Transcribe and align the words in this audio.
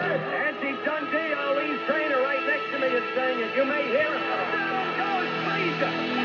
Nancy 0.00 0.72
Dundee, 0.84 1.34
Ali's 1.34 1.78
trainer, 1.86 2.20
right 2.22 2.44
next 2.46 2.72
to 2.72 2.78
me 2.80 2.88
is 2.88 3.14
saying 3.14 3.38
it. 3.38 3.56
You 3.56 3.64
may 3.64 3.86
hear 3.86 4.12
it. 4.12 4.22
Down 4.52 4.98
goes 4.98 5.28
Frazier! 5.46 6.23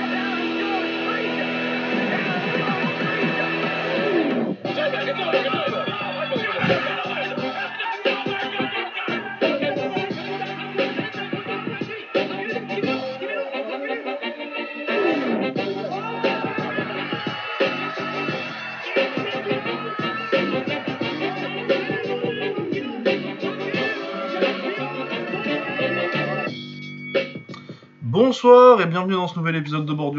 Bonsoir 28.42 28.79
et 28.79 28.86
bienvenue 28.86 29.16
dans 29.16 29.28
ce 29.28 29.38
nouvel 29.38 29.57
épisode 29.57 29.86
de 29.86 29.92
Bord. 29.92 30.16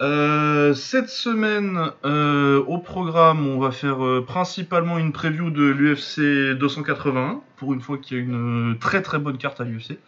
Euh, 0.00 0.74
cette 0.74 1.08
semaine, 1.08 1.90
euh, 2.04 2.62
au 2.68 2.78
programme, 2.78 3.48
on 3.48 3.58
va 3.58 3.72
faire 3.72 4.04
euh, 4.04 4.24
principalement 4.24 4.96
une 4.96 5.10
preview 5.10 5.50
de 5.50 5.64
l'UFC 5.64 6.56
281, 6.56 7.40
pour 7.56 7.74
une 7.74 7.80
fois 7.80 7.98
qu'il 7.98 8.16
y 8.16 8.20
a 8.20 8.22
une 8.22 8.76
très 8.78 9.02
très 9.02 9.18
bonne 9.18 9.38
carte 9.38 9.60
à 9.60 9.64
l'UFC. 9.64 9.98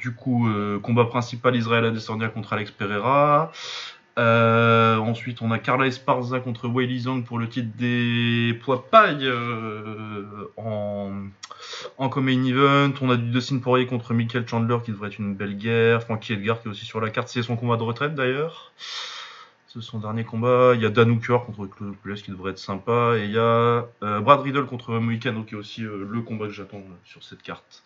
Du 0.00 0.14
coup, 0.16 0.48
combat 0.82 1.04
principal 1.04 1.54
Israël 1.54 1.84
Adesanya 1.84 2.26
contre 2.26 2.54
Alex 2.54 2.72
Pereira. 2.72 3.52
Ensuite, 4.16 5.42
on 5.42 5.52
a 5.52 5.60
Carla 5.60 5.86
Esparza 5.86 6.40
contre 6.40 6.66
Weili 6.66 7.02
Zhang 7.02 7.22
pour 7.22 7.38
le 7.38 7.48
titre 7.48 7.70
des 7.78 8.58
poids 8.64 8.84
paille 8.90 9.30
en, 10.56 11.12
en 11.98 12.08
co-main 12.08 12.44
event. 12.44 12.92
On 13.00 13.10
a 13.10 13.16
du 13.16 13.30
Dustin 13.30 13.58
Poirier 13.58 13.86
contre 13.86 14.14
Michael 14.14 14.46
Chandler 14.48 14.78
qui 14.84 14.90
devrait 14.92 15.08
être 15.08 15.18
une 15.18 15.34
belle 15.34 15.56
guerre. 15.56 16.02
Frankie 16.02 16.32
Edgar 16.34 16.60
qui 16.60 16.68
est 16.68 16.70
aussi 16.70 16.84
sur 16.84 17.00
la 17.00 17.10
carte. 17.10 17.28
C'est 17.28 17.42
son 17.42 17.56
combat 17.56 17.76
de 17.76 17.82
retraite 17.82 18.14
d'ailleurs. 18.14 18.72
C'est 19.66 19.82
son 19.82 19.98
dernier 19.98 20.24
combat. 20.24 20.72
Il 20.74 20.80
y 20.80 20.86
a 20.86 20.90
Dan 20.90 21.20
contre 21.20 21.66
Claude 21.66 22.16
qui 22.16 22.30
devrait 22.30 22.52
être 22.52 22.58
sympa. 22.58 23.14
Et 23.18 23.24
il 23.24 23.30
y 23.30 23.38
a 23.38 23.86
euh, 24.02 24.20
Brad 24.20 24.40
Riddle 24.40 24.66
contre 24.66 24.92
Moïcano 24.94 25.42
qui 25.42 25.54
est 25.54 25.58
aussi 25.58 25.84
euh, 25.84 26.06
le 26.10 26.22
combat 26.22 26.46
que 26.46 26.52
j'attends 26.52 26.78
euh, 26.78 26.96
sur 27.04 27.22
cette 27.22 27.42
carte. 27.42 27.82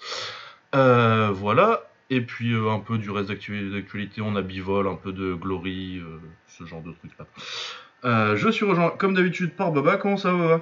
Voilà. 0.73 1.83
Et 2.11 2.21
puis 2.21 2.55
un 2.55 2.81
peu 2.81 2.99
du 2.99 3.11
reste 3.11 3.29
d'actu- 3.31 3.71
d'actualité, 3.71 4.21
on 4.21 4.35
a 4.35 4.43
Bivol, 4.43 4.89
un 4.89 4.97
peu 4.97 5.13
de 5.13 5.33
Glory, 5.35 6.03
ce 6.49 6.65
genre 6.65 6.83
de 6.83 6.93
trucs 6.93 7.13
là. 7.17 8.35
Je 8.35 8.51
suis 8.51 8.65
rejoint 8.65 8.91
comme 8.91 9.15
d'habitude 9.15 9.55
par 9.55 9.71
Baba, 9.71 9.97
comment 9.97 10.17
ça 10.17 10.33
va 10.33 10.61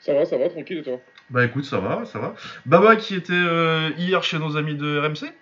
Ça 0.00 0.14
va, 0.14 0.24
ça 0.24 0.36
va, 0.38 0.48
tranquille 0.48 0.78
et 0.78 0.82
toi? 0.82 1.00
Bah 1.30 1.44
écoute, 1.44 1.64
ça 1.64 1.78
va, 1.80 2.04
ça 2.04 2.18
va. 2.18 2.34
Baba 2.66 2.96
qui 2.96 3.14
était 3.14 3.32
euh, 3.32 3.90
hier 3.98 4.22
chez 4.22 4.38
nos 4.38 4.56
amis 4.56 4.74
de 4.74 4.98
RMC, 4.98 5.32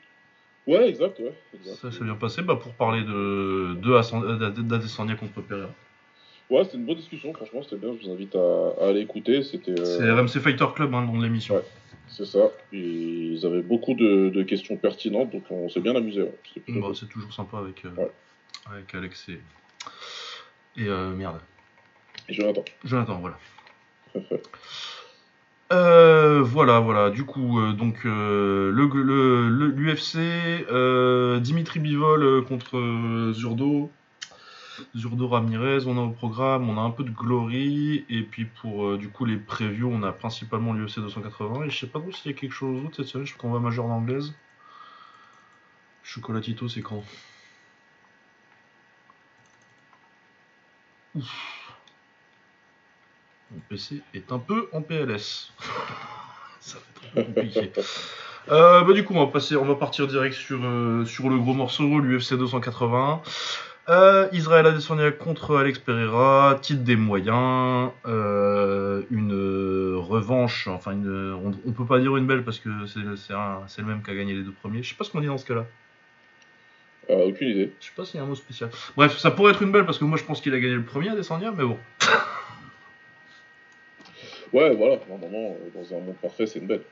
Ouais, 0.67 0.89
exact, 0.89 1.19
ouais. 1.21 1.33
exact. 1.55 1.77
ça 1.77 1.93
s'est 1.93 2.03
bien 2.03 2.17
passé 2.17 2.43
bah, 2.43 2.57
pour 2.57 2.73
parler 2.75 3.03
de, 3.03 3.75
de 3.75 4.63
d'Adesanya 4.63 5.15
contre 5.15 5.41
Pereira. 5.43 5.71
Ouais, 6.51 6.65
c'était 6.65 6.77
une 6.79 6.87
bonne 6.87 6.97
discussion, 6.97 7.33
franchement, 7.35 7.63
c'était 7.63 7.77
bien, 7.77 7.95
je 8.01 8.07
vous 8.07 8.13
invite 8.13 8.35
à, 8.35 8.73
à 8.81 8.89
aller 8.89 9.01
écouter, 9.01 9.43
c'était... 9.45 9.79
euh, 9.79 9.85
C'est 9.85 10.11
RMC 10.11 10.41
Fighter 10.43 10.67
Club, 10.75 10.93
hein, 10.95 11.03
le 11.03 11.07
nom 11.07 11.19
de 11.19 11.23
l'émission. 11.25 11.55
Ouais. 11.57 11.63
C'est 12.09 12.25
ça, 12.25 12.51
et 12.73 12.79
ils 12.79 13.45
avaient 13.47 13.63
beaucoup 13.63 13.95
de, 13.95 14.31
de 14.31 14.43
questions 14.43 14.77
pertinentes, 14.77 15.31
donc 15.31 15.45
on 15.51 15.69
s'est 15.69 15.81
bien 15.81 15.95
amusé. 15.95 16.23
Ouais. 16.23 16.33
Bah, 16.69 16.81
cool. 16.83 16.97
c'est 16.97 17.09
toujours 17.09 17.33
sympa 17.33 17.59
avec, 17.59 17.85
euh, 17.85 17.91
Ouais. 17.97 18.11
avec 18.73 18.93
Alex 18.95 19.29
et, 19.29 19.41
et 20.81 20.89
euh, 20.89 21.11
merde. 21.11 21.41
Et 22.29 22.33
Jonathan. 22.35 22.65
Jonathan, 22.85 23.19
voilà. 23.21 23.39
Euh, 25.73 26.43
voilà, 26.43 26.79
voilà. 26.81 27.11
Du 27.11 27.25
coup, 27.25 27.59
euh, 27.61 27.73
donc 27.73 28.05
le 28.05 28.71
le- 28.73 29.49
le- 29.49 29.69
l'UFC, 29.69 30.19
euh, 30.71 31.41
Dimitri 31.41 31.81
Bivol 31.81 32.45
contre 32.45 33.33
Zurdo, 33.33 33.91
Zurdo 34.97 35.29
Ramirez. 35.29 35.87
On 35.87 35.97
a 35.97 36.01
au 36.01 36.11
programme, 36.11 36.69
on 36.69 36.77
a 36.77 36.81
un 36.81 36.91
peu 36.91 37.05
de 37.05 37.11
Glory 37.11 38.05
et 38.09 38.23
puis 38.23 38.47
pour 38.47 38.99
du 38.99 39.09
coup 39.11 39.25
les 39.25 39.37
previews, 39.37 39.89
on 39.93 40.03
a 40.03 40.13
principalement 40.13 40.73
l'UFC 40.73 40.99
280 41.01 41.65
et 41.65 41.71
je 41.71 41.79
sais 41.79 41.87
pas 41.87 42.01
trop 42.01 42.11
s'il 42.13 42.33
y 42.33 42.35
a 42.35 42.39
quelque 42.39 42.53
chose 42.53 42.83
d'autre 42.83 42.97
cette 42.97 43.07
semaine. 43.07 43.27
Je 43.27 43.35
crois 43.37 43.49
qu'on 43.51 43.55
va 43.55 43.61
majeur 43.61 43.85
en 43.87 43.91
anglaise. 43.91 44.35
Chocolatito, 46.03 46.69
c'est 46.71 46.81
quand? 46.81 47.05
Ouf. 51.15 51.56
Mon 53.53 53.61
PC 53.69 54.03
est 54.15 54.33
un 54.33 54.39
peu 54.39 54.69
en 54.73 54.83
PLS. 54.83 55.53
Ça 56.61 56.79
va 56.79 57.21
être 57.21 57.29
un 57.29 57.33
peu 57.33 57.33
compliqué. 57.33 57.73
Euh, 58.49 58.83
bah, 58.83 58.93
du 58.93 59.05
coup, 59.05 59.15
on 59.15 59.25
va, 59.25 59.33
passer, 59.33 59.57
on 59.57 59.65
va 59.65 59.75
partir 59.75 60.07
direct 60.07 60.35
sur, 60.35 60.61
euh, 60.65 61.05
sur 61.05 61.29
le 61.29 61.39
gros 61.39 61.55
morceau, 61.55 61.99
l'UFC 61.99 62.35
281. 62.35 63.21
Euh, 63.89 64.27
Israël 64.33 64.67
Adesanya 64.67 65.13
contre 65.13 65.57
Alex 65.57 65.79
Pereira, 65.79 66.59
titre 66.61 66.83
des 66.83 66.97
moyens, 66.97 67.91
euh, 68.07 69.03
une 69.13 69.95
revanche, 69.97 70.67
enfin 70.67 70.91
une, 70.91 71.33
on, 71.35 71.53
on 71.65 71.73
peut 71.73 71.85
pas 71.85 72.01
dire 72.01 72.17
une 72.17 72.27
belle 72.27 72.43
parce 72.43 72.59
que 72.59 72.69
c'est 72.87 72.99
le 72.99 73.87
même 73.87 74.03
qui 74.03 74.11
a 74.11 74.15
gagné 74.17 74.35
les 74.35 74.43
deux 74.43 74.53
premiers. 74.53 74.83
Je 74.83 74.89
sais 74.89 74.97
pas 74.97 75.05
ce 75.05 75.11
qu'on 75.11 75.21
dit 75.21 75.29
dans 75.29 75.39
ce 75.39 75.47
cas-là. 75.47 75.67
Aucune 77.09 77.49
idée. 77.49 77.73
Je 77.79 77.87
sais 77.87 77.93
pas 77.95 78.05
s'il 78.05 78.19
y 78.19 78.21
a 78.21 78.25
un 78.25 78.27
mot 78.27 78.35
spécial. 78.35 78.71
Bref, 78.97 79.17
ça 79.19 79.31
pourrait 79.31 79.53
être 79.53 79.63
une 79.63 79.71
belle 79.71 79.87
parce 79.87 79.99
que 79.99 80.05
moi 80.05 80.19
je 80.19 80.25
pense 80.25 80.41
qu'il 80.41 80.53
a 80.53 80.59
gagné 80.59 80.75
le 80.75 80.83
premier 80.83 81.11
Adesanya, 81.11 81.53
mais 81.57 81.65
bon. 81.65 81.79
Ouais, 84.53 84.75
voilà, 84.75 84.99
normalement, 85.09 85.57
euh, 85.57 85.71
dans 85.75 85.97
un 85.97 86.01
monde 86.01 86.17
parfait, 86.21 86.47
c'est 86.47 86.59
une 86.59 86.67
belle. 86.67 86.83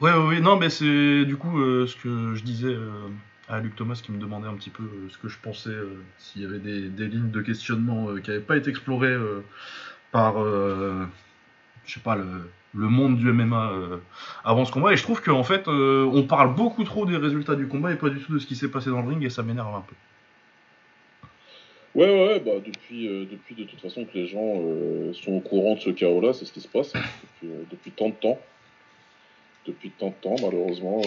Ouais, 0.00 0.12
ouais, 0.12 0.26
ouais, 0.26 0.40
non, 0.40 0.56
mais 0.56 0.70
c'est 0.70 1.24
du 1.24 1.36
coup 1.36 1.58
euh, 1.58 1.86
ce 1.86 1.96
que 1.96 2.34
je 2.34 2.42
disais 2.44 2.68
euh, 2.68 3.08
à 3.48 3.58
Luc 3.60 3.74
Thomas 3.74 4.00
qui 4.02 4.12
me 4.12 4.18
demandait 4.18 4.46
un 4.46 4.54
petit 4.54 4.70
peu 4.70 4.84
ce 5.10 5.18
que 5.18 5.28
je 5.28 5.38
pensais, 5.42 5.74
s'il 6.18 6.42
y 6.42 6.44
avait 6.44 6.60
des, 6.60 7.08
lignes 7.08 7.30
de 7.30 7.42
questionnement 7.42 8.14
qui 8.22 8.30
n'avaient 8.30 8.42
pas 8.42 8.56
été 8.56 8.70
explorées 8.70 9.16
par, 10.12 10.34
je 10.38 11.06
sais 11.86 12.00
pas, 12.00 12.14
le, 12.14 12.50
le 12.74 12.88
monde 12.88 13.16
du 13.16 13.32
MMA 13.32 13.72
avant 14.44 14.64
ce 14.64 14.70
combat. 14.72 14.92
Et 14.92 14.96
je 14.96 15.02
trouve 15.02 15.20
qu'en 15.22 15.42
fait, 15.42 15.66
on 15.66 16.22
parle 16.24 16.54
beaucoup 16.54 16.84
trop 16.84 17.06
des 17.06 17.16
résultats 17.16 17.56
du 17.56 17.66
combat 17.66 17.90
et 17.92 17.96
pas 17.96 18.10
du 18.10 18.20
tout 18.20 18.34
de 18.34 18.38
ce 18.38 18.46
qui 18.46 18.54
s'est 18.54 18.70
passé 18.70 18.90
dans 18.90 19.02
le 19.02 19.08
ring 19.08 19.24
et 19.24 19.30
ça 19.30 19.42
m'énerve 19.42 19.74
un 19.74 19.80
peu. 19.80 19.94
Ouais, 21.98 22.06
ouais, 22.08 22.38
bah 22.38 22.52
depuis, 22.64 23.08
euh, 23.08 23.24
depuis 23.28 23.56
de 23.56 23.64
toute 23.64 23.80
façon 23.80 24.04
que 24.04 24.16
les 24.16 24.28
gens 24.28 24.62
euh, 24.62 25.12
sont 25.14 25.32
au 25.32 25.40
courant 25.40 25.74
de 25.74 25.80
ce 25.80 25.90
chaos-là, 25.90 26.32
c'est 26.32 26.44
ce 26.44 26.52
qui 26.52 26.60
se 26.60 26.68
passe 26.68 26.94
hein, 26.94 27.00
depuis, 27.24 27.52
euh, 27.52 27.64
depuis 27.72 27.90
tant 27.90 28.10
de 28.10 28.14
temps. 28.14 28.38
Depuis 29.66 29.90
tant 29.90 30.10
de 30.10 30.14
temps, 30.22 30.36
malheureusement. 30.40 31.02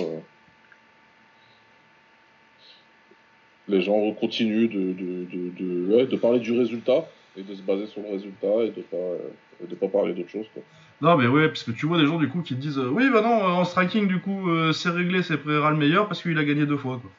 les 3.70 3.82
gens 3.82 4.12
continuent 4.12 4.68
de, 4.68 4.92
de, 4.92 5.26
de, 5.32 6.06
de, 6.06 6.16
parler 6.18 6.42
du 6.42 6.52
résultat 6.52 7.08
et 7.38 7.44
de 7.44 7.56
se 7.56 7.62
baser 7.62 7.88
sur 7.88 8.02
le 8.02 8.10
résultat 8.10 8.66
et 8.66 8.72
de 8.72 8.82
pas, 8.82 9.66
de 9.66 9.76
pas 9.76 9.88
parler 9.88 10.14
d'autre 10.14 10.30
chose. 10.30 10.48
Quoi. 10.54 10.62
Non, 11.02 11.16
mais 11.16 11.28
ouais, 11.28 11.48
parce 11.48 11.64
que 11.64 11.72
tu 11.72 11.86
vois 11.86 12.00
des 12.00 12.06
gens 12.06 12.18
du 12.18 12.28
coup 12.28 12.42
qui 12.42 12.54
te 12.54 12.60
disent 12.60 12.80
Oui, 12.80 13.10
bah 13.10 13.22
non, 13.22 13.46
en 13.46 13.64
striking, 13.64 14.10
du 14.10 14.20
coup, 14.20 14.50
c'est 14.74 14.90
réglé, 14.90 15.24
c'est 15.24 15.38
Pereira 15.38 15.72
le 15.72 15.78
meilleur 15.78 16.10
parce 16.10 16.22
qu'il 16.22 16.38
a 16.38 16.44
gagné 16.44 16.66
deux 16.66 16.76
fois. 16.76 17.00
Quoi. 17.02 17.10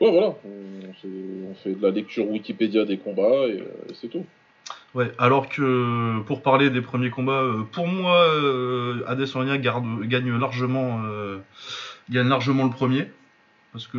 Ouais, 0.00 0.10
voilà, 0.10 0.34
on, 0.44 1.54
fait 1.62 1.72
de 1.72 1.82
la 1.82 1.90
lecture 1.90 2.28
Wikipédia 2.28 2.84
des 2.84 2.98
combats 2.98 3.46
et, 3.46 3.60
euh, 3.60 3.90
et 3.90 3.94
c'est 3.94 4.08
tout. 4.08 4.24
Ouais, 4.94 5.12
alors 5.18 5.48
que 5.48 6.20
pour 6.22 6.42
parler 6.42 6.70
des 6.70 6.80
premiers 6.80 7.10
combats, 7.10 7.42
euh, 7.42 7.62
pour 7.70 7.86
moi, 7.86 8.16
euh, 8.22 9.04
Adesanya 9.06 9.56
garde, 9.58 9.84
gagne 10.04 10.36
largement, 10.36 11.00
gagne 12.10 12.28
largement 12.28 12.64
le 12.64 12.70
premier. 12.70 13.06
Parce 13.72 13.88
que 13.88 13.98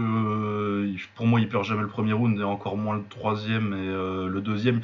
pour 1.16 1.28
moi, 1.28 1.42
il 1.42 1.50
perd 1.50 1.66
jamais 1.66 1.82
le 1.82 1.90
premier 1.90 2.14
round 2.14 2.40
et 2.40 2.44
encore 2.44 2.78
moins 2.78 2.96
le 2.96 3.04
troisième 3.10 3.74
et 3.74 4.30
le 4.32 4.40
deuxième. 4.40 4.80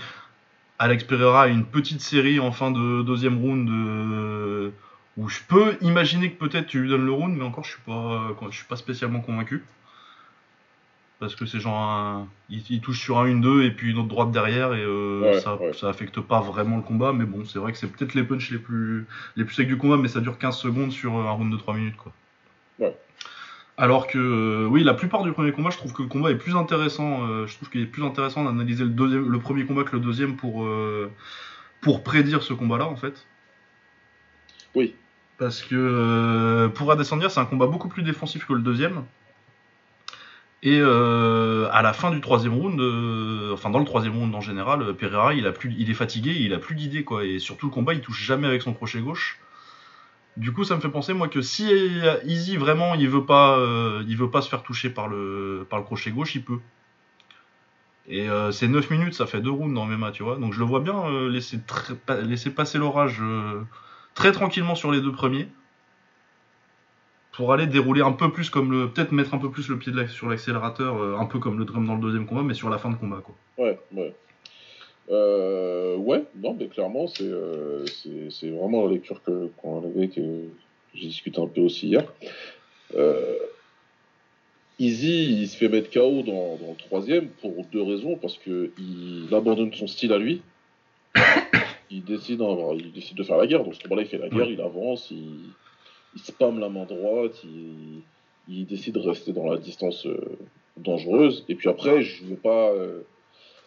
Alex 0.80 1.06
Pereira 1.06 1.44
a 1.44 1.48
une 1.48 1.64
petite 1.64 2.02
série 2.02 2.42
en 2.42 2.52
fin 2.52 2.72
de 2.72 3.02
deuxième 3.02 3.38
round 3.38 3.70
où 5.16 5.30
je 5.30 5.40
peux 5.48 5.78
imaginer 5.80 6.32
que 6.32 6.46
peut-être 6.46 6.68
tu 6.68 6.82
lui 6.82 6.90
donnes 6.90 7.06
le 7.06 7.12
round, 7.14 7.38
mais 7.38 7.46
encore 7.46 7.64
je 7.64 7.70
suis 7.70 7.80
je 8.50 8.56
suis 8.58 8.66
pas 8.66 8.76
spécialement 8.76 9.22
convaincu. 9.22 9.64
Parce 11.22 11.36
que 11.36 11.46
c'est 11.46 11.60
genre 11.60 11.78
un, 11.80 12.28
il, 12.50 12.64
il 12.70 12.82
touche 12.82 13.00
sur 13.00 13.20
un 13.20 13.28
1-2 13.28 13.62
et 13.62 13.72
puis 13.72 13.92
une 13.92 14.00
autre 14.00 14.08
droite 14.08 14.32
derrière 14.32 14.74
et 14.74 14.82
euh, 14.84 15.22
Ouais, 15.22 15.40
ça, 15.40 15.56
ouais. 15.56 15.72
ça 15.72 15.88
affecte 15.88 16.20
pas 16.20 16.42
vraiment 16.42 16.78
le 16.78 16.82
combat. 16.82 17.14
Mais 17.14 17.26
bon, 17.26 17.46
c'est 17.46 17.60
vrai 17.60 17.72
que 17.72 17.78
c'est 17.78 17.88
peut-être 17.88 18.16
les 18.16 18.24
punchs 18.24 18.50
les 18.52 18.58
plus, 18.58 19.06
les 19.36 19.46
plus 19.46 19.54
secs 19.54 19.68
du 19.68 19.78
combat, 19.78 19.98
mais 19.98 20.08
ça 20.08 20.20
dure 20.20 20.38
15 20.40 20.58
secondes 20.58 20.92
sur 20.92 21.14
un 21.14 21.30
round 21.32 21.52
de 21.54 21.58
3 21.58 21.76
minutes 21.76 21.96
quoi. 21.96 22.12
Ouais. 22.80 22.98
Alors 23.78 24.08
que, 24.08 24.18
euh, 24.18 24.68
oui, 24.68 24.84
la 24.84 24.94
plupart 24.96 25.22
du 25.24 25.32
premier 25.32 25.52
combat, 25.52 25.70
je 25.70 25.78
trouve 25.78 25.94
que 25.94 26.02
le 26.02 26.08
combat 26.08 26.32
est 26.32 26.36
plus 26.36 26.56
intéressant. 26.56 27.28
euh, 27.28 27.46
je 27.48 27.56
trouve 27.56 27.70
qu'il 27.70 27.82
est 27.82 27.86
plus 27.86 28.04
intéressant 28.04 28.44
d'analyser 28.44 28.84
le, 28.84 28.90
deuxième, 28.90 29.30
le 29.30 29.40
premier 29.40 29.66
combat 29.66 29.84
que 29.84 29.96
le 29.96 30.02
deuxième 30.02 30.36
pour, 30.36 30.66
euh, 30.66 31.10
pour 31.82 32.04
prédire 32.04 32.42
ce 32.44 32.54
combat-là, 32.54 32.86
en 32.88 32.96
fait. 32.96 33.28
Oui. 34.76 34.96
Parce 35.38 35.62
que 35.62 35.76
euh, 35.76 36.68
pour 36.70 36.92
Adesanya, 36.92 37.30
c'est 37.30 37.40
un 37.40 37.46
combat 37.46 37.68
beaucoup 37.68 37.90
plus 37.90 38.04
défensif 38.04 38.46
que 38.46 38.54
le 38.54 38.62
deuxième. 38.62 39.04
Et 40.64 40.80
euh, 40.80 41.68
à 41.72 41.82
la 41.82 41.92
fin 41.92 42.12
du 42.12 42.22
troisième 42.22 42.54
round, 42.54 42.80
euh, 42.80 43.52
enfin 43.54 43.72
dans 43.72 43.80
le 43.80 43.86
troisième 43.86 44.16
round 44.16 44.34
en 44.36 44.42
général, 44.42 44.84
euh, 44.84 44.94
Pereira 44.94 45.34
il, 45.34 45.48
a 45.48 45.52
plus, 45.52 45.74
il 45.78 45.90
est 45.90 45.96
fatigué, 45.96 46.36
il 46.40 46.54
a 46.54 46.60
plus 46.60 46.76
d'idées 46.76 47.04
quoi. 47.04 47.26
Et 47.26 47.40
surtout 47.40 47.66
le 47.66 47.72
combat, 47.72 47.94
il 47.96 48.02
touche 48.02 48.24
jamais 48.24 48.48
avec 48.48 48.62
son 48.62 48.74
crochet 48.74 49.00
gauche. 49.02 49.40
Du 50.38 50.54
coup, 50.54 50.64
ça 50.64 50.76
me 50.76 50.82
fait 50.82 50.90
penser 50.90 51.14
moi 51.14 51.28
que 51.28 51.42
si 51.42 51.70
Easy 52.26 52.58
vraiment 52.58 52.96
il 52.96 53.10
veut 53.10 53.26
pas, 53.26 53.60
il 54.08 54.16
veut 54.16 54.30
pas 54.30 54.42
se 54.42 54.50
faire 54.50 54.64
toucher 54.64 54.90
par 54.90 55.08
le, 55.10 55.68
par 55.70 55.80
le 55.80 55.86
crochet 55.86 56.12
gauche, 56.12 56.36
il 56.36 56.44
peut. 56.44 56.60
Et 58.08 58.28
c'est 58.52 58.70
9 58.70 58.90
minutes, 58.92 59.14
ça 59.14 59.26
fait 59.26 59.42
deux 59.42 59.52
rounds 59.52 59.76
dans 59.76 59.86
MMA, 59.86 60.12
tu 60.12 60.24
vois. 60.24 60.38
Donc 60.38 60.54
je 60.54 60.60
le 60.60 60.66
vois 60.66 60.80
bien 60.80 61.28
laisser, 61.28 61.60
laisser 62.24 62.50
passer 62.50 62.78
l'orage 62.78 63.22
très 64.16 64.32
tranquillement 64.32 64.76
sur 64.76 64.90
les 64.90 65.02
deux 65.02 65.12
premiers. 65.12 65.50
Pour 67.34 67.54
aller 67.54 67.66
dérouler 67.66 68.02
un 68.02 68.12
peu 68.12 68.32
plus 68.32 68.50
comme 68.50 68.72
le. 68.72 68.90
Peut-être 68.90 69.12
mettre 69.12 69.34
un 69.34 69.38
peu 69.38 69.50
plus 69.50 69.70
le 69.70 69.78
pied 69.78 69.92
de 69.92 70.06
sur 70.08 70.28
l'accélérateur, 70.28 70.98
euh, 70.98 71.16
un 71.18 71.26
peu 71.26 71.40
comme 71.40 71.58
le 71.58 71.66
drum 71.66 71.86
dans 71.88 71.96
le 71.96 72.02
deuxième 72.02 72.26
combat, 72.26 72.44
mais 72.44 72.54
sur 72.54 72.70
la 72.70 72.78
fin 72.78 72.90
de 72.90 72.96
combat, 72.96 73.22
quoi. 73.24 73.36
Ouais, 73.58 73.80
ouais. 73.94 74.14
Euh, 75.10 75.98
ouais, 75.98 76.24
non, 76.42 76.56
mais 76.58 76.68
clairement, 76.68 77.08
c'est 77.08 77.24
euh, 77.24 77.86
vraiment 78.44 78.86
la 78.86 78.94
lecture 78.94 79.22
qu'on 79.24 79.84
avait, 79.84 80.08
que 80.08 80.22
j'ai 80.94 81.08
discuté 81.08 81.42
un 81.42 81.48
peu 81.48 81.62
aussi 81.62 81.88
hier. 81.88 82.06
Euh, 82.96 83.36
Easy, 84.80 85.42
il 85.42 85.48
se 85.48 85.58
fait 85.58 85.70
mettre 85.70 85.92
KO 85.92 86.24
dans, 86.24 86.56
dans 86.56 86.72
le 86.72 86.78
troisième 86.78 87.28
pour 87.42 87.54
deux 87.72 87.84
raisons. 87.84 88.16
Parce 88.16 88.38
que 88.38 88.72
il 88.80 89.34
abandonne 89.34 89.74
son 89.74 89.88
style 89.88 90.14
à 90.14 90.18
lui. 90.18 90.42
Il 91.94 92.06
décide, 92.06 92.42
il 92.80 92.94
décide 92.94 93.18
de 93.18 93.24
faire 93.24 93.36
la 93.36 93.46
guerre. 93.48 93.66
Dans 93.66 93.74
ce 93.74 93.84
combat-là, 93.84 94.04
il 94.04 94.08
fait 94.08 94.18
la 94.18 94.30
guerre, 94.30 94.50
il 94.50 94.62
avance, 94.62 95.12
il, 95.12 95.42
il 96.16 96.22
spamme 96.22 96.60
la 96.60 96.70
main 96.70 96.86
droite, 96.86 97.42
il, 97.44 98.02
il 98.48 98.66
décide 98.66 98.96
de 98.96 99.00
rester 99.00 99.32
dans 99.34 99.46
la 99.50 99.58
distance 99.58 100.06
euh, 100.06 100.38
dangereuse. 100.78 101.46
Et 101.50 101.56
puis 101.56 101.70
après, 101.70 102.02
je 102.02 102.26
veux 102.26 102.36
pas 102.36 102.70
euh, 102.72 103.02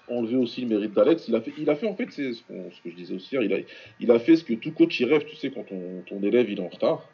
enlever 0.09 0.37
aussi 0.37 0.61
le 0.63 0.69
mérite 0.69 0.93
d'Alex. 0.93 1.27
Il 1.29 1.35
a 1.37 1.41
fait, 1.41 1.53
il 1.59 1.69
a 1.71 1.75
fait 1.77 1.87
en 1.89 1.95
fait, 1.95 2.09
c'est 2.11 2.33
ce, 2.35 2.43
que 2.43 2.91
je 2.91 2.95
disais 2.95 3.15
aussi 3.15 3.35
hier, 3.35 3.43
il 3.43 3.53
a, 3.55 3.59
il 4.01 4.11
a 4.11 4.19
fait 4.19 4.37
ce 4.37 4.45
que 4.45 4.55
tout 4.55 4.73
coach 4.73 4.99
y 5.01 5.05
rêve, 5.05 5.25
tu 5.25 5.37
sais, 5.37 5.51
quand 5.51 5.65
ton, 5.65 6.03
ton 6.07 6.23
élève 6.23 6.51
il 6.51 6.59
est 6.59 6.63
en 6.63 6.69
retard. 6.69 7.09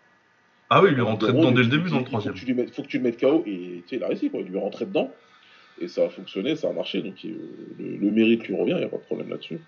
Ah 0.72 0.82
oui, 0.82 0.90
il 0.92 0.98
est 0.98 1.02
rentré 1.02 1.32
dedans 1.32 1.50
dès 1.50 1.58
le 1.58 1.64
Il- 1.64 1.70
début 1.70 1.88
il- 1.88 1.90
dans 1.90 1.96
le 1.96 2.02
il 2.02 2.04
faut 2.04 2.10
troisième. 2.10 2.34
que 2.34 2.38
tu 2.38 2.46
lui 2.46 2.54
mettes- 2.54 2.74
faut 2.74 2.82
que 2.82 2.88
tu 2.88 2.98
le 2.98 3.02
mettes 3.04 3.20
KO 3.20 3.42
et 3.46 3.82
tu 3.82 3.82
sais, 3.88 3.96
il 3.96 4.04
a 4.04 4.08
réussi, 4.08 4.30
quoi. 4.30 4.40
Il 4.40 4.46
lui 4.46 4.56
est 4.56 4.60
rentré 4.60 4.86
dedans. 4.86 5.10
Et 5.80 5.88
ça 5.88 6.04
a 6.04 6.08
fonctionné, 6.10 6.56
ça 6.56 6.68
a 6.68 6.72
marché. 6.72 7.00
Donc 7.02 7.22
il- 7.24 7.36
le, 7.78 7.96
le 7.96 8.10
mérite 8.10 8.46
lui 8.48 8.54
revient, 8.54 8.72
il 8.72 8.78
n'y 8.78 8.84
a 8.84 8.88
pas 8.88 8.98
de 8.98 9.02
problème 9.02 9.30
là-dessus. 9.30 9.60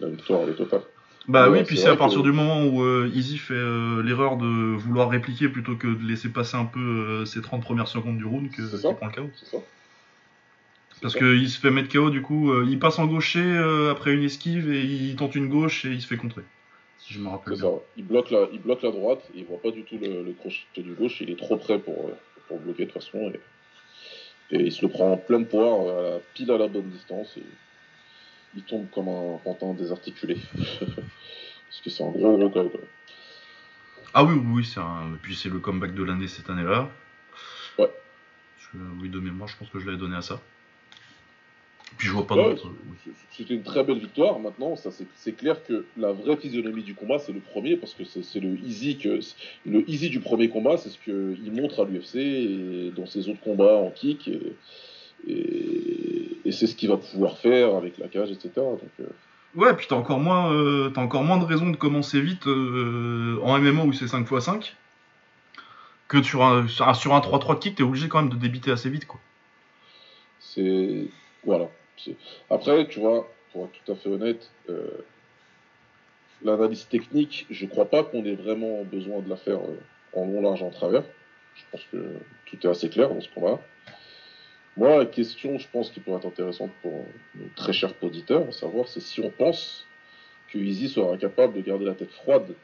La 0.00 0.08
victoire, 0.08 0.42
elle 0.42 0.50
est 0.50 0.54
totale. 0.56 0.82
Bah 1.28 1.50
Ouais, 1.50 1.58
oui, 1.58 1.64
puis 1.64 1.76
c'est 1.76 1.88
à 1.88 1.96
partir 1.96 2.20
que- 2.20 2.24
du 2.24 2.32
moment 2.32 2.64
où 2.64 2.82
euh, 2.82 3.10
Easy 3.14 3.36
fait 3.38 3.52
euh, 3.54 4.02
l'erreur 4.02 4.36
de 4.38 4.46
vouloir 4.46 5.10
répliquer 5.10 5.48
plutôt 5.48 5.76
que 5.76 5.86
de 5.86 6.02
laisser 6.08 6.30
passer 6.30 6.56
un 6.56 6.64
peu 6.64 6.80
euh, 6.80 7.24
ses 7.26 7.42
30 7.42 7.62
premières 7.62 7.88
secondes 7.88 8.16
du 8.16 8.24
round 8.24 8.50
que 8.50 8.56
qu'il 8.62 8.78
ça. 8.78 8.92
prend 8.94 9.06
le 9.06 9.12
KO. 9.12 9.30
C'est 9.36 9.46
ça 9.56 9.58
Parce 11.02 11.14
qu'il 11.14 11.48
se 11.48 11.60
fait 11.60 11.70
mettre 11.70 11.92
KO, 11.92 12.10
du 12.10 12.22
coup, 12.22 12.52
il 12.62 12.78
passe 12.78 12.98
en 12.98 13.06
gaucher 13.06 13.56
après 13.90 14.14
une 14.14 14.24
esquive 14.24 14.72
et 14.72 14.82
il 14.84 15.16
tente 15.16 15.34
une 15.34 15.48
gauche 15.48 15.84
et 15.84 15.90
il 15.90 16.00
se 16.00 16.06
fait 16.06 16.16
contrer. 16.16 16.42
Si 16.98 17.14
je 17.14 17.20
me 17.20 17.28
rappelle 17.28 17.54
C'est 17.56 17.60
bien. 17.62 17.70
ça. 17.70 17.76
Il 17.96 18.06
bloque, 18.06 18.30
la, 18.30 18.48
il 18.52 18.60
bloque 18.60 18.82
la 18.82 18.90
droite, 18.90 19.22
il 19.34 19.44
voit 19.44 19.60
pas 19.62 19.70
du 19.70 19.82
tout 19.84 19.96
le, 20.00 20.24
le 20.24 20.32
crochet 20.32 20.82
du 20.82 20.92
gauche, 20.94 21.20
il 21.20 21.30
est 21.30 21.36
trop 21.38 21.56
près 21.56 21.78
pour, 21.78 22.10
pour 22.48 22.58
bloquer 22.58 22.86
de 22.86 22.90
toute 22.90 23.02
façon. 23.02 23.30
Et, 24.50 24.56
et 24.56 24.62
il 24.62 24.72
se 24.72 24.82
le 24.82 24.88
prend 24.90 25.12
en 25.12 25.16
pleine 25.18 25.46
poire, 25.46 25.88
à 25.98 26.02
la- 26.02 26.18
pile 26.34 26.50
à 26.50 26.58
la 26.58 26.68
bonne 26.68 26.88
distance. 26.88 27.36
Et 27.36 27.42
il 28.58 28.62
tombe 28.64 28.86
comme 28.90 29.08
un 29.08 29.38
pantin 29.44 29.72
désarticulé. 29.74 30.36
Parce 30.54 31.80
que 31.84 31.90
c'est 31.90 32.02
un 32.02 32.10
gros 32.10 32.36
gros 32.36 32.50
KO. 32.50 32.68
quoi. 32.68 32.80
Ah 34.14 34.24
oui, 34.24 34.34
oui, 34.34 34.46
oui, 34.56 34.64
c'est 34.64 34.80
un... 34.80 35.14
et 35.14 35.18
puis 35.22 35.34
c'est 35.36 35.48
le 35.50 35.58
comeback 35.58 35.94
de 35.94 36.02
l'année 36.02 36.28
cette 36.28 36.48
année-là. 36.50 36.90
Ouais. 37.78 37.90
Je- 38.58 38.78
Oui, 39.00 39.08
de 39.08 39.20
mémoire, 39.20 39.48
je 39.48 39.56
pense 39.56 39.68
que 39.70 39.78
je 39.78 39.86
l'avais 39.86 39.98
donné 39.98 40.16
à 40.16 40.22
ça. 40.22 40.40
Puis 41.96 42.06
je 42.08 42.12
vois 42.12 42.26
pas 42.26 42.36
Ouais, 42.36 42.44
d'autre. 42.54 42.70
c'est- 43.04 43.10
C'était 43.32 43.54
une 43.54 43.62
très 43.62 43.82
belle 43.84 43.98
victoire. 43.98 44.38
Maintenant, 44.38 44.76
ça 44.76 44.90
c'est 45.16 45.32
clair 45.32 45.62
que 45.64 45.84
la 45.96 46.12
vraie 46.12 46.36
physionomie 46.36 46.82
du 46.82 46.94
combat, 46.94 47.18
c'est 47.18 47.32
le 47.32 47.40
premier, 47.40 47.76
parce 47.76 47.94
que 47.94 48.04
c'est 48.04 48.22
c'est 48.22 48.40
le 48.40 48.58
easy 48.64 48.98
que 48.98 49.20
le 49.66 49.88
easy 49.90 50.10
du 50.10 50.20
premier 50.20 50.48
combat, 50.48 50.76
c'est 50.76 50.90
ce 50.90 50.98
qu'il 50.98 51.52
montre 51.52 51.82
à 51.82 51.86
l'UFC 51.88 52.16
et 52.16 52.92
dans 52.96 53.06
ses 53.06 53.28
autres 53.28 53.40
combats 53.40 53.76
en 53.76 53.90
kick, 53.90 54.28
et, 54.28 54.40
et, 55.26 56.38
et 56.44 56.52
c'est 56.52 56.66
ce 56.66 56.74
qu'il 56.74 56.88
va 56.88 56.96
pouvoir 56.96 57.38
faire 57.38 57.74
avec 57.74 57.98
la 57.98 58.08
cage, 58.08 58.30
etc. 58.30 58.50
Donc, 58.56 58.80
euh, 59.00 59.06
Ouais, 59.54 59.74
puis 59.74 59.86
t'as 59.88 59.96
encore 59.96 60.20
moins, 60.20 60.52
euh, 60.52 60.90
t'as 60.90 61.00
encore 61.00 61.24
moins 61.24 61.38
de 61.38 61.44
raisons 61.44 61.70
de 61.70 61.76
commencer 61.76 62.20
vite 62.20 62.46
euh, 62.46 63.40
en 63.42 63.58
MMA 63.58 63.84
où 63.84 63.92
c'est 63.92 64.04
5x5 64.04 64.74
que 66.06 66.22
sur 66.22 66.44
un 66.44 66.66
sur 66.68 66.88
un, 66.88 66.94
sur 66.94 67.14
un 67.14 67.20
3-3 67.20 67.54
de 67.54 67.58
kick, 67.60 67.74
t'es 67.76 67.82
obligé 67.82 68.08
quand 68.08 68.22
même 68.22 68.30
de 68.30 68.36
débiter 68.36 68.70
assez 68.70 68.90
vite, 68.90 69.06
quoi. 69.06 69.20
c'est 70.40 71.06
voilà. 71.44 71.68
Après, 72.50 72.86
tu 72.88 73.00
vois, 73.00 73.28
pour 73.52 73.64
être 73.64 73.72
tout 73.84 73.92
à 73.92 73.94
fait 73.94 74.08
honnête, 74.08 74.50
euh, 74.68 74.86
l'analyse 76.42 76.86
technique, 76.88 77.46
je 77.50 77.66
crois 77.66 77.86
pas 77.86 78.04
qu'on 78.04 78.24
ait 78.24 78.34
vraiment 78.34 78.84
besoin 78.84 79.20
de 79.20 79.28
la 79.28 79.36
faire 79.36 79.58
euh, 79.58 79.80
en 80.14 80.24
long, 80.26 80.42
large, 80.42 80.62
en 80.62 80.70
travers. 80.70 81.04
Je 81.54 81.62
pense 81.72 81.84
que 81.90 82.14
tout 82.46 82.66
est 82.66 82.70
assez 82.70 82.88
clair 82.88 83.08
dans 83.08 83.20
ce 83.20 83.28
combat. 83.34 83.60
Moi, 84.78 84.96
la 84.96 85.06
question, 85.06 85.58
je 85.58 85.66
pense, 85.72 85.90
qui 85.90 85.98
pourrait 85.98 86.18
être 86.18 86.26
intéressante 86.26 86.70
pour 86.82 86.92
euh, 86.92 87.02
nos 87.34 87.48
très 87.56 87.72
chers 87.72 87.92
auditeurs, 88.00 88.52
savoir, 88.54 88.86
c'est 88.86 89.00
si 89.00 89.20
on 89.20 89.30
pense 89.30 89.84
que 90.52 90.58
Easy 90.58 90.88
sera 90.88 91.16
capable 91.16 91.54
de 91.54 91.60
garder 91.62 91.84
la 91.84 91.94
tête 91.94 92.12
froide 92.12 92.54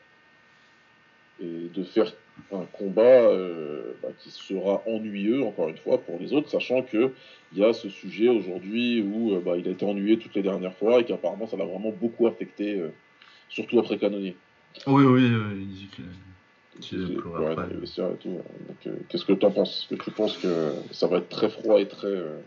et 1.42 1.68
de 1.74 1.82
faire 1.82 2.12
un 2.52 2.66
combat 2.72 3.02
euh, 3.02 3.94
bah, 4.00 4.10
qui 4.20 4.30
sera 4.30 4.82
ennuyeux, 4.86 5.42
encore 5.42 5.68
une 5.68 5.76
fois, 5.76 5.98
pour 5.98 6.18
les 6.20 6.32
autres, 6.32 6.48
sachant 6.48 6.82
que 6.82 7.12
il 7.52 7.58
y 7.58 7.64
a 7.64 7.72
ce 7.72 7.88
sujet 7.88 8.28
aujourd'hui 8.28 9.02
où 9.02 9.34
euh, 9.34 9.40
bah, 9.40 9.56
il 9.58 9.66
a 9.66 9.72
été 9.72 9.84
ennuyé 9.84 10.16
toutes 10.16 10.36
les 10.36 10.42
dernières 10.42 10.74
fois 10.76 11.00
et 11.00 11.04
qu'apparemment 11.04 11.48
ça 11.48 11.56
l'a 11.56 11.64
vraiment 11.64 11.90
beaucoup 11.90 12.28
affecté, 12.28 12.80
surtout 13.48 13.80
après 13.80 13.98
Canonnier. 13.98 14.36
Oui, 14.86 15.04
oui, 15.04 15.24
euh, 15.24 15.54
ouais, 17.40 17.46
après. 17.52 17.62
dans 17.64 17.68
les 17.70 17.76
vestiaires 17.80 18.10
et 18.10 18.16
tout. 18.16 18.28
Donc, 18.30 18.76
euh, 18.86 18.96
Qu'est-ce 19.08 19.24
que 19.24 19.32
tu 19.32 19.46
en 19.46 19.50
penses? 19.50 19.80
Est-ce 19.90 19.96
que 19.98 20.02
tu 20.02 20.10
penses 20.10 20.36
que 20.38 20.72
ça 20.90 21.06
va 21.06 21.18
être 21.18 21.28
très 21.28 21.48
froid 21.48 21.80
et 21.80 21.88
très. 21.88 22.08
euh, 22.08 22.38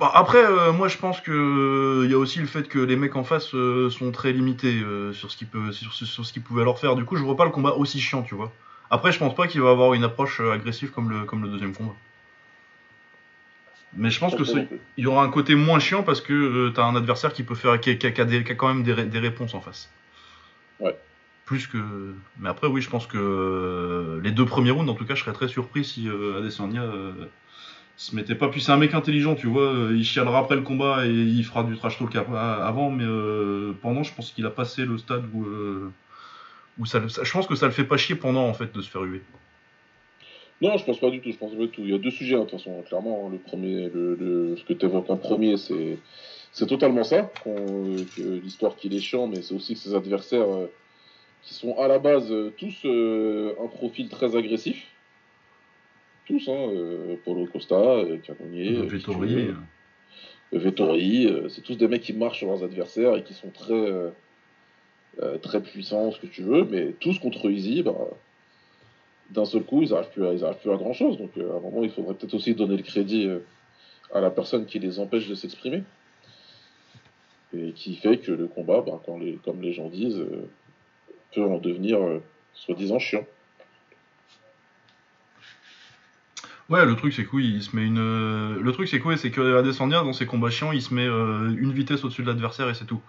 Bah, 0.00 0.10
après, 0.14 0.44
euh, 0.44 0.72
moi 0.72 0.86
je 0.88 0.96
pense 0.98 1.20
que 1.20 2.02
il 2.04 2.10
y 2.10 2.14
a 2.14 2.18
aussi 2.18 2.38
le 2.38 2.46
fait 2.46 2.68
que 2.68 2.78
les 2.78 2.94
mecs 2.96 3.16
en 3.16 3.24
face 3.24 3.54
euh, 3.54 3.90
sont 3.90 4.12
très 4.12 4.32
limités 4.32 4.80
euh, 4.80 5.12
sur 5.12 5.30
ce 5.30 5.36
qu'ils 5.36 5.48
peuvent, 5.48 5.72
sur, 5.72 5.92
ce- 5.92 6.06
sur 6.06 6.24
ce 6.24 6.32
qu'ils 6.32 6.42
pouvaient 6.42 6.64
leur 6.64 6.78
faire. 6.78 6.94
Du 6.94 7.04
coup, 7.04 7.16
je 7.16 7.22
vois 7.24 7.36
pas 7.36 7.44
le 7.44 7.50
combat 7.50 7.72
aussi 7.72 7.98
chiant, 8.00 8.22
tu 8.22 8.34
vois. 8.34 8.52
Après, 8.90 9.10
je 9.12 9.18
pense 9.18 9.34
pas 9.34 9.46
qu'il 9.48 9.60
va 9.60 9.70
avoir 9.70 9.94
une 9.94 10.04
approche 10.04 10.40
agressive 10.40 10.90
comme 10.92 11.10
le, 11.10 11.24
comme 11.24 11.42
le 11.42 11.48
deuxième 11.48 11.74
combat. 11.74 11.94
Mais 13.96 14.10
je 14.10 14.20
pense 14.20 14.34
que 14.34 14.42
il 14.96 15.04
y 15.04 15.06
aura 15.06 15.24
un 15.24 15.30
côté 15.30 15.54
moins 15.54 15.78
chiant 15.78 16.02
parce 16.02 16.20
que 16.20 16.32
euh, 16.32 16.70
t'as 16.74 16.84
un 16.84 16.94
adversaire 16.94 17.32
qui 17.32 17.42
peut 17.42 17.54
faire, 17.54 17.80
qui, 17.80 17.90
a- 17.90 17.94
qui 17.94 18.06
a- 18.06 18.10
qui 18.12 18.20
a 18.20 18.24
des- 18.24 18.44
qui 18.44 18.52
a 18.52 18.54
quand 18.54 18.68
même 18.68 18.82
des, 18.82 18.92
ré- 18.92 19.06
des 19.06 19.18
réponses 19.18 19.54
en 19.54 19.60
face. 19.60 19.90
Ouais. 20.78 20.96
Plus 21.48 21.66
que. 21.66 21.78
Mais 22.38 22.50
après, 22.50 22.66
oui, 22.66 22.82
je 22.82 22.90
pense 22.90 23.06
que 23.06 23.16
euh, 23.16 24.20
les 24.22 24.32
deux 24.32 24.44
premiers 24.44 24.70
rounds, 24.70 24.90
en 24.90 24.94
tout 24.94 25.06
cas, 25.06 25.14
je 25.14 25.22
serais 25.24 25.32
très 25.32 25.48
surpris 25.48 25.82
si 25.82 26.06
euh, 26.06 26.40
Adesanya 26.40 26.82
euh, 26.82 27.12
se 27.96 28.14
mettait 28.14 28.34
pas. 28.34 28.48
Puis 28.48 28.60
c'est 28.60 28.70
un 28.70 28.76
mec 28.76 28.92
intelligent, 28.92 29.34
tu 29.34 29.46
vois. 29.46 29.72
Il 29.90 30.04
chialera 30.04 30.40
après 30.40 30.56
le 30.56 30.60
combat 30.60 31.06
et 31.06 31.10
il 31.10 31.42
fera 31.42 31.64
du 31.64 31.74
trash 31.78 31.98
talk 31.98 32.14
avant, 32.16 32.90
mais 32.90 33.06
pendant, 33.80 34.02
je 34.02 34.12
pense 34.14 34.30
qu'il 34.32 34.44
a 34.44 34.50
passé 34.50 34.84
le 34.84 34.98
stade 34.98 35.24
où. 35.32 35.46
où 36.78 36.84
ça, 36.84 37.00
je 37.06 37.32
pense 37.32 37.46
que 37.46 37.54
ça 37.54 37.64
le 37.64 37.72
fait 37.72 37.84
pas 37.84 37.96
chier 37.96 38.14
pendant, 38.14 38.46
en 38.46 38.52
fait, 38.52 38.74
de 38.74 38.82
se 38.82 38.90
faire 38.90 39.04
huer. 39.04 39.22
Non, 40.60 40.76
je 40.76 40.84
pense 40.84 41.00
pas 41.00 41.08
du 41.08 41.22
tout. 41.22 41.32
Je 41.32 41.38
pense 41.38 41.52
pas 41.52 41.62
du 41.62 41.70
tout. 41.70 41.80
Il 41.80 41.92
y 41.92 41.94
a 41.94 41.98
deux 41.98 42.10
sujets, 42.10 42.34
hein, 42.34 42.40
de 42.40 42.44
toute 42.44 42.58
façon. 42.58 42.82
Clairement, 42.86 43.24
hein. 43.24 43.30
le 43.32 43.38
premier, 43.38 43.88
le, 43.88 44.54
ce 44.58 44.64
que 44.64 44.74
tu 44.74 44.84
évoques 44.84 45.08
en 45.08 45.16
premier, 45.16 45.56
c'est 45.56 45.96
c'est 46.52 46.66
totalement 46.66 47.04
ça. 47.04 47.30
L'histoire 48.18 48.76
qu'il 48.76 48.94
est 48.94 49.00
chiant, 49.00 49.28
mais 49.28 49.40
c'est 49.40 49.54
aussi 49.54 49.72
que 49.72 49.80
ses 49.80 49.94
adversaires, 49.94 50.46
qui 51.42 51.54
sont 51.54 51.78
à 51.78 51.88
la 51.88 51.98
base 51.98 52.30
euh, 52.30 52.52
tous 52.56 52.84
euh, 52.84 53.54
un 53.62 53.68
profil 53.68 54.08
très 54.08 54.36
agressif. 54.36 54.86
Tous, 56.26 56.48
hein. 56.48 56.68
euh, 56.72 57.16
Paulo 57.24 57.46
Costa, 57.46 58.02
Cannonier, 58.24 58.86
Vettori, 58.86 59.48
Vettori, 60.52 61.28
c'est 61.48 61.62
tous 61.62 61.76
des 61.76 61.88
mecs 61.88 62.02
qui 62.02 62.12
marchent 62.12 62.38
sur 62.38 62.48
leurs 62.48 62.64
adversaires 62.64 63.16
et 63.16 63.22
qui 63.22 63.34
sont 63.34 63.50
très, 63.50 64.12
très 65.42 65.62
puissants, 65.62 66.10
ce 66.10 66.20
que 66.20 66.26
tu 66.26 66.42
veux, 66.42 66.64
mais 66.64 66.92
tous 67.00 67.18
contre 67.18 67.50
Easy, 67.50 67.82
bah, 67.82 67.94
d'un 69.30 69.44
seul 69.44 69.62
coup, 69.62 69.82
ils 69.82 69.90
n'arrivent 69.90 70.10
plus, 70.10 70.26
à- 70.26 70.32
ils 70.32 70.44
arrivent 70.44 70.58
plus 70.58 70.70
à 70.70 70.76
grand 70.76 70.92
chose. 70.92 71.18
Donc, 71.18 71.30
euh, 71.36 71.52
à 71.52 71.56
un 71.56 71.60
moment, 71.60 71.82
il 71.82 71.90
faudrait 71.90 72.14
peut-être 72.14 72.34
aussi 72.34 72.54
donner 72.54 72.76
le 72.76 72.82
crédit 72.82 73.26
euh, 73.26 73.40
à 74.12 74.20
la 74.20 74.30
personne 74.30 74.64
qui 74.66 74.78
les 74.78 75.00
empêche 75.00 75.28
de 75.28 75.34
s'exprimer. 75.34 75.82
Et 77.56 77.72
qui 77.72 77.96
fait 77.96 78.18
que 78.18 78.32
le 78.32 78.46
combat, 78.46 78.82
bah, 78.82 79.00
quand 79.04 79.18
les, 79.18 79.34
comme 79.44 79.60
les 79.60 79.72
gens 79.72 79.88
disent, 79.88 80.18
euh, 80.18 80.48
peut 81.34 81.42
en 81.42 81.58
devenir 81.58 81.98
euh, 82.02 82.22
soi-disant 82.54 82.98
chiant. 82.98 83.26
Ouais, 86.68 86.84
le 86.84 86.96
truc 86.96 87.14
c'est 87.14 87.24
que 87.24 87.34
oui, 87.34 87.50
il 87.54 87.62
se 87.62 87.74
met 87.74 87.86
une. 87.86 87.98
euh, 87.98 88.58
Le 88.60 88.72
truc 88.72 88.88
c'est 88.88 89.00
quoi 89.00 89.16
C'est 89.16 89.30
que 89.30 89.56
Adesanya 89.56 90.02
dans 90.02 90.12
ses 90.12 90.26
combats 90.26 90.50
chiants, 90.50 90.72
il 90.72 90.82
se 90.82 90.92
met 90.92 91.06
euh, 91.06 91.48
une 91.58 91.72
vitesse 91.72 92.04
au-dessus 92.04 92.22
de 92.22 92.26
l'adversaire 92.28 92.68
et 92.68 92.74
c'est 92.74 92.84
tout. 92.84 93.00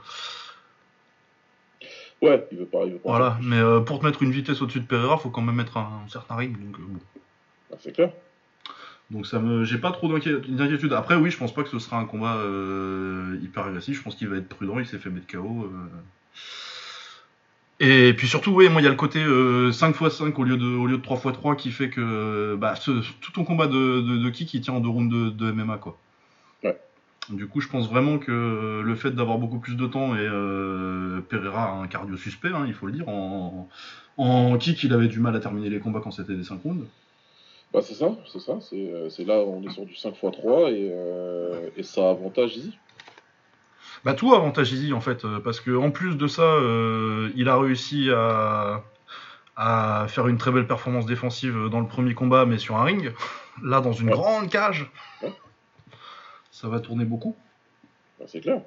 Ouais, 2.22 2.46
il 2.52 2.58
veut 2.58 2.66
pas. 2.66 2.86
Il 2.86 2.94
veut 2.94 3.00
pas 3.00 3.10
Voilà, 3.10 3.38
mais 3.42 3.58
euh, 3.58 3.82
pour 3.82 4.00
te 4.00 4.06
mettre 4.06 4.24
une 4.24 4.32
vitesse 4.32 4.62
au-dessus 4.62 4.80
de 4.80 4.86
Pereira, 4.86 5.18
faut 5.18 5.30
quand 5.30 5.42
même 5.42 5.56
mettre 5.56 5.76
un, 5.78 6.06
certain 6.10 6.36
rythme. 6.36 6.62
Donc, 6.62 6.80
euh, 6.80 6.84
bon. 6.88 7.00
Ah, 7.74 7.76
c'est 7.80 7.94
clair. 7.94 8.12
Donc 9.12 9.26
ça 9.26 9.40
me, 9.40 9.66
j'ai 9.66 9.78
pas 9.78 9.92
trop 9.92 10.08
d'inquié- 10.08 10.40
d'inquiétude. 10.48 10.94
Après, 10.94 11.16
oui, 11.16 11.32
je 11.32 11.38
pense 11.38 11.54
pas 11.54 11.64
que 11.64 11.70
ce 11.70 11.80
sera 11.80 11.98
un 11.98 12.06
combat 12.06 12.38
hyper 13.42 13.66
agressif. 13.66 13.98
Je 13.98 14.04
pense 14.04 14.16
qu'il 14.16 14.30
va 14.30 14.38
être 14.38 14.48
prudent. 14.48 14.80
Il 14.80 14.86
s'est 14.86 15.00
fait 15.00 15.10
mettre 15.10 15.28
KO. 15.28 15.70
Euh. 17.82 18.10
Et 18.10 18.14
puis 18.14 18.28
surtout, 18.28 18.52
oui, 18.52 18.70
moi, 18.70 18.82
il 18.82 18.84
y 18.84 18.88
a 18.88 18.92
le 18.92 18.96
côté 18.96 19.20
euh, 19.24 19.72
5x5 19.72 20.34
au 20.40 20.44
lieu 20.44 20.58
de, 20.58 20.66
au 20.66 20.86
lieu 20.88 20.98
de 20.98 21.02
3x3 21.04 21.56
qui 21.56 21.72
fait 21.72 21.90
que 21.90 22.56
bah, 22.56 22.76
ce- 22.76 23.02
tout 23.22 23.32
ton 23.32 23.44
combat 23.44 23.68
de, 23.68 24.02
de, 24.02 24.18
de 24.18 24.30
kick, 24.30 24.54
il 24.54 24.62
tient 24.62 24.74
en 24.74 24.80
deux 24.80 24.90
rounds 24.90 25.14
de, 25.14 25.30
de 25.30 25.52
MMA, 25.52 25.78
quoi. 25.78 25.98
Ouais. 26.64 26.78
Du 27.30 27.48
coup, 27.48 27.62
je 27.62 27.68
pense 27.68 27.88
vraiment 27.90 28.18
que 28.18 28.82
le 28.84 28.96
fait 28.96 29.12
d'avoir 29.12 29.38
beaucoup 29.38 29.60
plus 29.60 29.76
de 29.76 29.88
temps 29.88 30.16
et 30.16 30.20
euh, 30.20 31.22
Pereira 31.30 31.66
a 31.66 31.74
un 31.76 31.88
cardio 31.88 32.18
suspect, 32.18 32.50
hein, 32.50 32.66
il 32.68 32.74
faut 32.74 32.88
le 32.88 32.94
dire. 32.94 33.08
En, 33.08 33.70
en 34.18 34.58
kick, 34.58 34.84
il 34.84 34.94
avait 34.94 35.08
du 35.08 35.20
mal 35.20 35.36
à 35.36 35.40
terminer 35.40 35.70
les 35.70 35.80
combats 35.80 36.02
quand 36.04 36.12
c'était 36.12 36.36
des 36.36 36.44
5 36.44 36.62
rounds. 36.64 36.86
Bah, 37.72 37.82
c'est 37.84 37.94
ça, 37.94 38.16
c'est 38.32 38.40
ça. 38.40 38.58
C'est 38.62 38.92
euh, 38.92 39.10
c'est 39.10 39.26
là, 39.26 39.36
on 39.42 39.62
est 39.62 39.70
sur 39.72 39.86
du 39.86 39.94
5x3 39.94 40.72
et, 40.74 40.90
euh, 40.92 41.70
et 41.78 41.84
ça 41.84 42.10
avantage 42.10 42.58
Easy. 42.58 42.74
Bah 44.06 44.14
tout 44.14 44.34
avantage 44.34 44.72
Easy 44.72 44.94
en 44.94 45.02
fait, 45.02 45.26
euh, 45.26 45.40
parce 45.40 45.60
que 45.60 45.76
en 45.76 45.92
plus 45.92 46.16
de 46.16 46.28
ça, 46.28 46.42
euh, 46.44 47.32
il 47.36 47.50
a 47.50 47.58
réussi 47.58 48.10
à, 48.12 48.84
à 49.58 50.06
faire 50.08 50.28
une 50.28 50.38
très 50.38 50.52
belle 50.52 50.68
performance 50.68 51.06
défensive 51.06 51.68
dans 51.70 51.82
le 51.82 51.88
premier 51.88 52.14
combat, 52.14 52.46
mais 52.46 52.58
sur 52.58 52.78
un 52.78 52.84
ring. 52.84 53.14
Là, 53.62 53.82
dans 53.82 53.92
une 53.92 54.08
Ouais. 54.08 54.14
grande 54.14 54.50
cage, 54.50 54.90
Ouais. 55.22 55.34
ça 56.52 56.70
va 56.70 56.80
tourner 56.80 57.04
beaucoup. 57.04 57.36
Bah, 58.20 58.26
c'est 58.28 58.40
clair. 58.40 58.62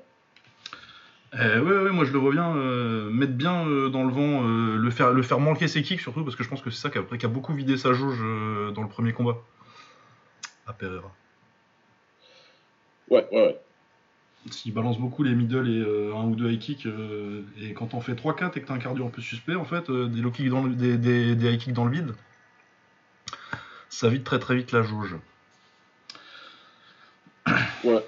Eh, 1.34 1.58
ouais, 1.60 1.78
ouais, 1.84 1.90
moi 1.92 2.04
je 2.04 2.12
le 2.12 2.18
vois 2.18 2.32
bien 2.32 2.54
euh, 2.54 3.08
mettre 3.08 3.32
bien 3.32 3.66
euh, 3.66 3.88
dans 3.88 4.04
le 4.04 4.12
vent, 4.12 4.46
euh, 4.46 4.76
le, 4.76 4.90
faire, 4.90 5.12
le 5.14 5.22
faire 5.22 5.40
manquer 5.40 5.66
ses 5.66 5.80
kicks 5.82 6.02
surtout, 6.02 6.24
parce 6.24 6.36
que 6.36 6.44
je 6.44 6.48
pense 6.50 6.60
que 6.60 6.68
c'est 6.68 6.82
ça 6.82 6.90
qui 6.90 6.98
a, 6.98 7.02
qui 7.16 7.24
a 7.24 7.28
beaucoup 7.30 7.54
vidé 7.54 7.78
sa 7.78 7.94
jauge 7.94 8.18
euh, 8.20 8.70
dans 8.72 8.82
le 8.82 8.88
premier 8.88 9.14
combat. 9.14 9.38
À 10.66 10.74
Pereira. 10.74 11.10
Ouais, 13.08 13.26
ouais, 13.32 13.46
ouais. 13.46 13.60
S'il 14.50 14.74
balance 14.74 14.98
beaucoup 14.98 15.22
les 15.22 15.34
middle 15.34 15.68
et 15.68 15.78
euh, 15.78 16.16
un 16.16 16.24
ou 16.24 16.34
deux 16.34 16.50
high 16.50 16.58
kicks, 16.58 16.86
euh, 16.86 17.42
et 17.60 17.74
quand 17.74 17.94
on 17.94 18.00
fait 18.00 18.14
3-4 18.14 18.58
et 18.58 18.60
que 18.60 18.66
t'as 18.66 18.74
un 18.74 18.78
cardio 18.78 19.06
un 19.06 19.10
peu 19.10 19.22
suspect, 19.22 19.54
en 19.54 19.64
fait, 19.64 19.88
euh, 19.88 20.08
des 20.08 20.20
low 20.20 20.32
kicks 20.32 20.48
dans 20.48 20.64
le, 20.64 20.74
des, 20.74 21.34
high 21.34 21.58
kicks 21.58 21.72
dans 21.72 21.84
le 21.84 21.92
vide, 21.92 22.12
ça 23.88 24.08
vide 24.08 24.24
très 24.24 24.40
très 24.40 24.56
vite 24.56 24.72
la 24.72 24.82
jauge. 24.82 25.16
Ouais. 27.84 28.04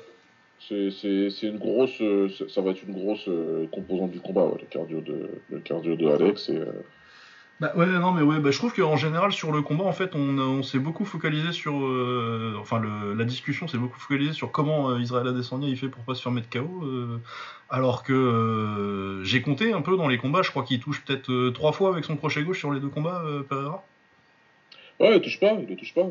C'est- 0.69 1.43
une 1.43 1.59
grosse. 1.59 2.01
Ça 2.49 2.63
va 2.63 2.71
être 2.71 2.83
une 2.85 2.95
grosse 2.95 3.29
composante 3.71 4.13
du 4.13 4.21
combat, 4.21 4.51
le 4.59 4.67
cardio 4.67 5.03
de, 5.03 5.29
le 5.51 5.59
cardio 5.59 5.95
de 5.95 6.07
Alex. 6.09 6.49
Et, 6.49 6.59
Bah 7.61 7.73
ouais, 7.77 7.87
non 7.87 8.11
mais 8.11 8.23
ouais, 8.23 8.41
bah, 8.41 8.51
je 8.51 8.59
trouve 8.59 8.75
qu'en 8.75 8.97
général 8.97 9.33
sur 9.33 9.53
le 9.53 9.63
combat, 9.63 9.85
en 9.85 9.93
fait, 9.93 10.17
on, 10.17 10.63
s'est 10.65 10.81
beaucoup 10.81 11.05
focalisé 11.05 11.53
sur, 11.53 11.85
euh, 11.87 12.57
enfin 12.61 12.81
le- 12.81 13.15
la 13.15 13.25
discussion 13.25 13.69
s'est 13.69 13.79
beaucoup 13.79 13.99
focalisée 13.99 14.33
sur 14.33 14.51
comment 14.51 14.91
euh, 14.91 15.01
Israël 15.01 15.29
Adesanya 15.29 15.69
il 15.69 15.77
fait 15.79 15.89
pour 15.89 16.03
pas 16.03 16.15
se 16.17 16.23
faire 16.23 16.33
mettre 16.33 16.51
KO, 16.51 16.85
euh, 16.85 17.21
alors 17.71 18.03
que 18.03 18.13
euh, 18.13 19.23
j'ai 19.25 19.41
compté 19.41 19.73
un 19.73 19.83
peu 19.83 19.97
dans 19.97 20.09
les 20.09 20.19
combats, 20.19 20.43
je 20.43 20.51
crois 20.51 20.65
qu'il 20.65 20.81
touche 20.81 21.05
peut-être 21.05 21.51
trois 21.51 21.73
fois 21.73 21.91
avec 21.91 22.05
son 22.05 22.17
crochet 22.17 22.43
gauche 22.43 22.59
sur 22.59 22.73
les 22.73 22.81
deux 22.81 22.89
combats, 22.89 23.23
Pereira. 23.49 23.85
Ouais, 24.99 25.17
il 25.17 25.23
touche 25.23 25.39
pas, 25.39 25.53
il 25.53 25.67
le 25.67 25.77
touche 25.77 25.95
pas. 25.95 26.09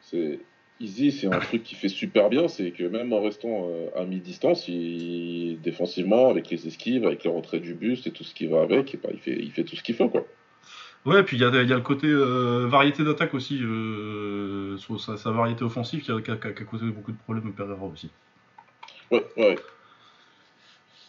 C'est. 0.00 0.38
C'est- 0.78 0.84
Easy, 0.84 1.12
c'est 1.12 1.26
un 1.28 1.38
truc 1.38 1.62
qui 1.62 1.74
fait 1.74 1.88
super 1.88 2.28
bien, 2.28 2.48
c'est 2.48 2.70
que 2.72 2.84
même 2.84 3.12
en 3.12 3.22
restant 3.22 3.68
euh, 3.70 3.88
à 3.96 4.04
mi-distance, 4.04 4.66
il, 4.68 5.58
défensivement, 5.62 6.28
avec 6.28 6.50
les 6.50 6.66
esquives, 6.66 7.06
avec 7.06 7.24
le 7.24 7.30
retrait 7.30 7.60
du 7.60 7.74
buste 7.74 8.06
et 8.06 8.10
tout 8.10 8.24
ce 8.24 8.34
qui 8.34 8.46
va 8.46 8.62
avec, 8.62 8.94
et 8.94 8.98
bah, 9.02 9.10
il, 9.12 9.20
fait, 9.20 9.36
il 9.38 9.50
fait 9.52 9.64
tout 9.64 9.76
ce 9.76 9.82
qu'il 9.82 9.94
faut, 9.94 10.08
quoi. 10.08 10.26
Ouais, 11.04 11.22
puis 11.24 11.36
il 11.36 11.40
y 11.40 11.44
a, 11.44 11.48
il 11.62 11.68
y 11.68 11.72
a 11.72 11.76
le 11.76 11.82
côté 11.82 12.06
euh, 12.06 12.66
variété 12.68 13.02
d'attaque 13.04 13.34
aussi, 13.34 13.58
euh, 13.62 14.76
sa, 14.98 15.16
sa 15.16 15.30
variété 15.32 15.64
offensive 15.64 16.00
qui 16.02 16.12
a, 16.12 16.20
qui 16.20 16.30
a- 16.30 16.36
qui 16.36 16.46
a 16.46 16.64
causé 16.64 16.86
beaucoup 16.86 17.10
de 17.12 17.18
problèmes 17.18 17.48
à 17.48 17.56
Pereira 17.56 17.84
aussi. 17.84 18.08
Ouais, 19.10 19.24
ouais. 19.36 19.56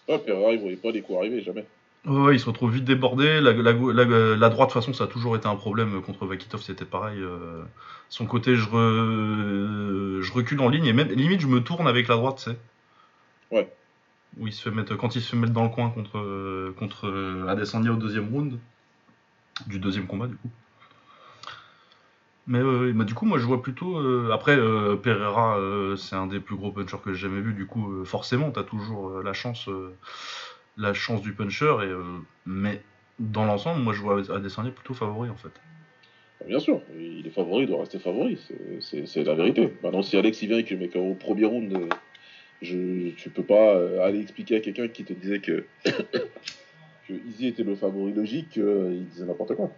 Ouais, 0.10 0.20
Pereira, 0.20 0.52
il 0.54 0.60
voyait 0.60 0.76
pas 0.78 0.92
les 0.92 1.02
coups 1.02 1.20
arriver, 1.20 1.42
jamais. 1.42 1.66
Ouais, 2.06 2.18
ouais, 2.22 2.36
il 2.36 2.40
se 2.40 2.46
retrouve 2.46 2.72
vite 2.72 2.84
débordé. 2.84 3.40
La, 3.40 3.54
la, 3.54 3.72
la- 3.74 4.36
la 4.36 4.50
droite, 4.50 4.70
de 4.70 4.74
toute 4.74 4.82
façon, 4.82 4.94
ça 4.94 5.06
a 5.06 5.08
toujours 5.08 5.36
été 5.38 5.48
un 5.48 5.56
problème. 5.56 6.02
Contre 6.02 6.26
Vakitov, 6.26 6.62
c'était 6.62 6.86
pareil. 6.86 7.20
euh, 7.22 7.64
son 8.10 8.26
côté, 8.26 8.56
je, 8.56 8.66
re- 8.70 10.22
je 10.22 10.34
recule 10.34 10.60
en 10.62 10.70
ligne 10.70 10.86
et 10.86 10.94
même 10.94 11.08
limite, 11.10 11.40
je 11.42 11.48
me 11.48 11.62
tourne 11.62 11.88
avec 11.88 12.08
la 12.10 12.16
droite, 12.16 12.38
tu 12.38 12.52
sais. 12.52 12.58
Ouais. 13.52 13.72
Où 14.40 14.48
il 14.48 14.54
se 14.54 14.62
fait 14.62 14.72
mettre, 14.76 14.96
quand 14.96 15.16
il 15.16 15.22
se 15.22 15.30
fait 15.32 15.38
mettre 15.38 15.54
dans 15.54 15.64
le 15.64 15.70
coin 15.70 15.90
contre, 15.90 16.74
contre 16.78 17.46
Adesanya 17.48 17.92
au 17.94 17.96
deuxième 17.98 18.30
round, 18.34 18.60
du 19.68 19.80
deuxième 19.80 20.08
combat, 20.08 20.28
du 20.28 20.36
coup. 20.36 20.50
Mais, 22.48 22.60
euh, 22.60 22.92
bah, 22.94 23.06
du 23.06 23.14
coup, 23.14 23.26
moi, 23.26 23.38
je 23.40 23.46
vois 23.46 23.62
plutôt. 23.62 23.98
euh, 23.98 24.30
après, 24.34 24.58
euh, 24.58 24.98
Pereira, 24.98 25.58
c'est 25.98 26.16
un 26.16 26.28
des 26.28 26.40
plus 26.42 26.56
gros 26.58 26.72
punchers 26.72 26.98
que 27.04 27.14
j'ai 27.14 27.28
jamais 27.30 27.42
vu. 27.42 27.54
Du 27.54 27.66
coup, 27.66 28.04
forcément, 28.06 28.52
t'as 28.52 28.64
toujours 28.64 29.22
la 29.22 29.34
chance. 29.34 29.70
La 30.78 30.94
chance 30.94 31.22
du 31.22 31.34
puncher, 31.34 31.76
et, 31.84 31.86
euh, 31.88 32.04
mais 32.46 32.82
dans 33.20 33.46
l'ensemble, 33.46 33.82
moi 33.82 33.94
je 33.94 34.02
vois 34.02 34.20
Adesanya 34.36 34.72
plutôt 34.72 34.94
favori 34.94 35.30
en 35.30 35.36
fait. 35.36 35.52
Bien 36.48 36.60
sûr, 36.60 36.82
il 36.98 37.26
est 37.26 37.30
favori, 37.30 37.64
il 37.64 37.68
doit 37.68 37.80
rester 37.80 38.00
favori, 38.00 38.38
c'est- 38.82 39.24
la 39.24 39.34
vérité. 39.36 39.72
Maintenant, 39.82 40.02
si 40.02 40.18
Alex 40.18 40.42
il 40.42 40.50
vient 40.50 40.58
et 40.58 40.64
que 40.66 40.74
le 40.74 40.80
mec 40.82 40.96
au 40.96 41.14
premier 41.14 41.46
round, 41.46 41.72
euh, 41.74 41.88
je, 42.62 43.12
tu 43.12 43.30
peux 43.30 43.44
pas 43.44 43.76
euh, 43.76 44.02
aller 44.06 44.20
expliquer 44.20 44.58
à 44.58 44.60
quelqu'un 44.60 44.88
qui 44.90 45.06
te 45.06 45.14
disait 45.14 45.40
que, 45.40 45.64
que 45.86 47.14
Easy 47.30 47.48
était 47.48 47.64
le 47.64 47.76
favori 47.76 48.12
logique, 48.14 48.58
il 48.58 49.06
disait 49.08 49.26
n'importe 49.26 49.56
quoi. 49.56 49.72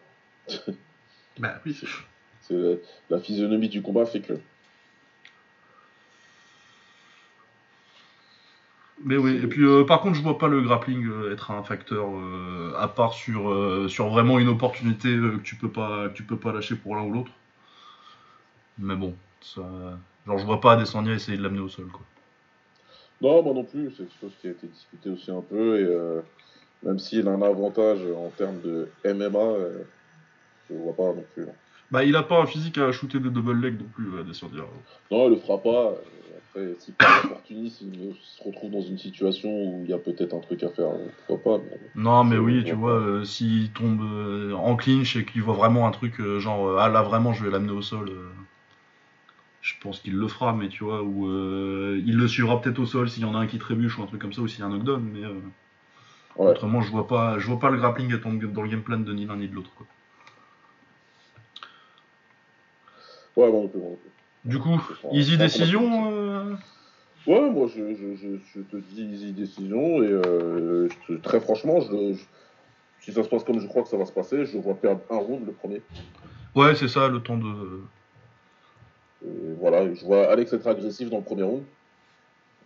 Bah 1.38 1.62
oui. 1.66 1.78
C'est 2.42 2.54
la, 2.54 2.76
la 3.10 3.20
physionomie 3.20 3.70
du 3.70 3.82
combat 3.82 4.06
fait 4.06 4.22
que. 4.22 4.34
Mais 9.08 9.18
oui, 9.18 9.40
et 9.42 9.46
puis 9.48 9.64
euh, 9.64 9.84
par 9.84 10.02
contre, 10.02 10.16
je 10.16 10.24
vois 10.24 10.40
pas 10.40 10.48
le 10.48 10.62
grappling 10.62 11.06
euh, 11.08 11.32
être 11.32 11.52
un 11.52 11.62
facteur 11.62 12.08
euh, 12.10 12.74
à 12.76 12.88
part 12.88 13.14
sur, 13.14 13.88
sur 13.88 14.10
vraiment 14.10 14.40
une 14.40 14.48
opportunité 14.50 15.10
que 15.10 15.38
tu 15.44 15.56
peux 15.56 15.70
pas 15.70 16.10
que 16.10 16.14
tu 16.16 16.24
peux 16.24 16.38
pas 16.38 16.52
lâcher 16.52 16.76
pour 16.76 16.96
l'un 16.96 17.04
ou 17.04 17.12
l'autre. 17.14 17.32
Mais 18.80 18.96
bon, 18.96 19.14
ça, 19.42 19.62
genre 20.26 20.40
je 20.40 20.46
vois 20.46 20.60
pas 20.60 20.74
Adesanya 20.74 21.14
essayer 21.14 21.38
de 21.38 21.44
l'amener 21.44 21.62
au 21.62 21.70
sol 21.70 21.86
quoi. 21.88 22.02
Non, 23.22 23.44
moi 23.44 23.54
non 23.54 23.64
plus, 23.64 23.92
c'est 23.92 24.04
quelque 24.04 24.20
chose 24.20 24.34
qui 24.42 24.48
a 24.48 24.52
été 24.52 24.68
discuté 24.68 25.10
aussi 25.12 25.30
un 25.32 25.42
peu, 25.42 25.80
et 25.80 26.86
même 26.86 26.98
s'il 27.00 27.28
a 27.28 27.32
un 27.32 27.42
avantage 27.44 28.00
en 28.18 28.30
termes 28.32 28.60
de 28.62 28.90
MMA, 29.06 29.54
je 30.68 30.76
vois 30.76 30.96
pas 30.96 31.14
non 31.14 31.24
plus. 31.34 31.44
hein. 31.44 31.54
Bah 31.92 32.04
il 32.04 32.16
a 32.16 32.24
pas 32.24 32.42
un 32.42 32.48
physique 32.48 32.80
à 32.80 32.92
shooter 32.92 33.20
des 33.20 33.30
double 33.30 33.62
legs 33.62 33.80
non 33.80 33.88
plus 33.94 34.20
Adesanya. 34.20 34.64
Non, 35.12 35.28
il 35.28 35.36
le 35.36 35.36
fera 35.38 35.60
pas. 35.60 35.94
Après, 36.56 36.74
si 36.80 36.94
par 36.94 37.26
opportuniste, 37.26 37.82
il 37.82 38.16
se 38.22 38.42
retrouve 38.42 38.72
dans 38.72 38.82
une 38.82 38.98
situation 38.98 39.50
où 39.50 39.82
il 39.84 39.90
y 39.90 39.94
a 39.94 39.98
peut-être 39.98 40.34
un 40.34 40.40
truc 40.40 40.64
à 40.64 40.70
faire, 40.70 40.90
pourquoi 41.28 41.58
pas. 41.60 41.64
mais- 41.66 42.02
Non, 42.02 42.24
mais 42.24 42.38
oui, 42.38 42.64
tu 42.64 42.74
vois, 42.76 42.94
euh, 42.94 43.26
s'il 43.26 43.72
tombe 43.74 44.02
euh, 44.02 44.54
en 44.54 44.78
clinch 44.78 45.18
et 45.18 45.26
qu'il 45.26 45.44
voit 45.44 45.56
vraiment 45.56 45.86
un 45.86 45.92
truc 45.92 46.20
euh, 46.22 46.40
genre, 46.40 46.80
ah 46.80 46.88
là 46.88 47.02
vraiment 47.02 47.34
je 47.34 47.44
vais 47.44 47.52
l'amener 47.52 47.74
au 47.74 47.82
sol, 47.82 48.10
je 49.62 49.74
pense 49.82 50.00
qu'il 50.00 50.16
le 50.16 50.28
fera, 50.30 50.54
mais 50.54 50.70
tu 50.70 50.86
vois, 50.86 51.04
ou 51.04 51.26
il 51.28 52.16
le 52.16 52.28
suivra 52.28 52.62
peut-être 52.62 52.80
au 52.80 52.86
sol 52.86 53.10
s'il 53.10 53.24
y 53.24 53.26
en 53.26 53.36
a 53.36 53.40
un 53.40 53.48
qui 53.48 53.58
trébuche 53.60 53.98
ou 53.98 54.04
un 54.04 54.08
truc 54.08 54.22
comme 54.22 54.34
ça, 54.34 54.42
ou 54.42 54.48
s'il 54.48 54.62
y 54.62 54.64
a 54.64 54.68
un 54.68 54.70
knockdown, 54.70 55.04
mais 55.04 55.26
Ouais. 56.38 56.52
autrement 56.52 56.82
je 56.82 56.92
vois 56.92 57.08
pas 57.08 57.40
je 57.40 57.48
vois 57.48 57.60
pas 57.60 57.70
le 57.70 57.78
grappling 57.78 58.14
être 58.14 58.24
dans 58.54 58.62
le 58.62 58.68
game 58.70 58.82
plan 58.82 58.98
de 59.00 59.14
ni 59.14 59.26
l'un 59.26 59.38
ni 59.38 59.48
de 59.50 59.56
l'autre. 59.56 59.72
quoi. 59.76 59.86
Ouais, 63.38 63.52
moi 63.52 63.62
non 63.62 63.68
plus. 63.68 63.80
Du 64.46 64.60
coup, 64.60 64.80
easy 65.12 65.38
décision 65.38 66.12
euh, 66.14 66.54
Ouais, 67.26 67.50
moi 67.50 67.68
je, 67.68 67.96
je, 67.96 68.16
je, 68.16 68.28
je 68.54 68.62
te 68.62 68.78
dis 68.78 69.02
easy 69.04 69.34
décision 69.34 70.04
et 70.04 70.08
euh, 70.08 70.88
je 71.10 71.16
très 71.16 71.40
franchement, 71.40 71.80
si 73.02 73.12
ça 73.12 73.24
se 73.24 73.30
passe 73.30 73.44
comme 73.44 73.60
je 73.60 73.66
crois 73.68 73.82
que 73.82 73.90
ça 73.90 73.98
va 73.98 74.06
se 74.06 74.12
passer, 74.12 74.46
je 74.46 74.58
vois 74.60 74.76
perdre 74.76 75.02
un 75.10 75.18
round 75.18 75.46
le 75.48 75.52
premier. 75.52 75.82
Ouais, 76.54 76.76
c'est 76.76 76.88
ça, 76.88 77.08
le 77.08 77.20
temps 77.22 77.38
de. 77.38 77.82
Et 79.26 79.54
voilà, 79.60 79.92
je 79.92 80.06
vois 80.06 80.32
Alex 80.32 80.54
être 80.54 80.68
agressif 80.68 81.10
dans 81.10 81.18
le 81.18 81.24
premier 81.24 81.44
round. 81.44 81.64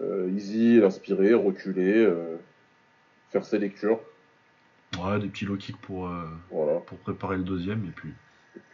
Euh, 0.01 0.29
easy, 0.35 0.79
l'aspirer, 0.79 1.33
reculer, 1.33 1.95
euh, 1.95 2.35
faire 3.31 3.45
ses 3.45 3.59
lectures. 3.59 3.99
Ouais, 5.01 5.19
des 5.19 5.27
petits 5.27 5.45
low 5.45 5.55
kicks 5.55 5.77
pour, 5.77 6.09
Voilà. 6.51 6.79
pour 6.81 6.97
préparer 6.97 7.37
le 7.37 7.43
deuxième, 7.43 7.85
et 7.85 7.91
puis. 7.95 8.09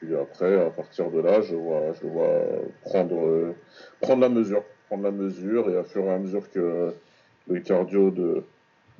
Et 0.05 0.07
puis 0.07 0.15
après, 0.17 0.63
à 0.63 0.69
partir 0.69 1.09
de 1.09 1.19
là, 1.19 1.41
je 1.41 1.55
vois, 1.55 1.81
je 1.99 2.05
vois 2.07 2.39
prendre, 2.83 3.15
euh, 3.25 3.55
prendre 4.01 4.21
la 4.21 4.29
mesure. 4.29 4.61
Prendre 4.87 5.01
la 5.03 5.09
mesure 5.11 5.67
et 5.71 5.77
à 5.77 5.83
fur 5.83 6.03
et 6.03 6.11
à 6.13 6.19
mesure 6.19 6.49
que 6.51 6.93
le 7.47 7.59
cardio 7.61 8.11
de 8.11 8.43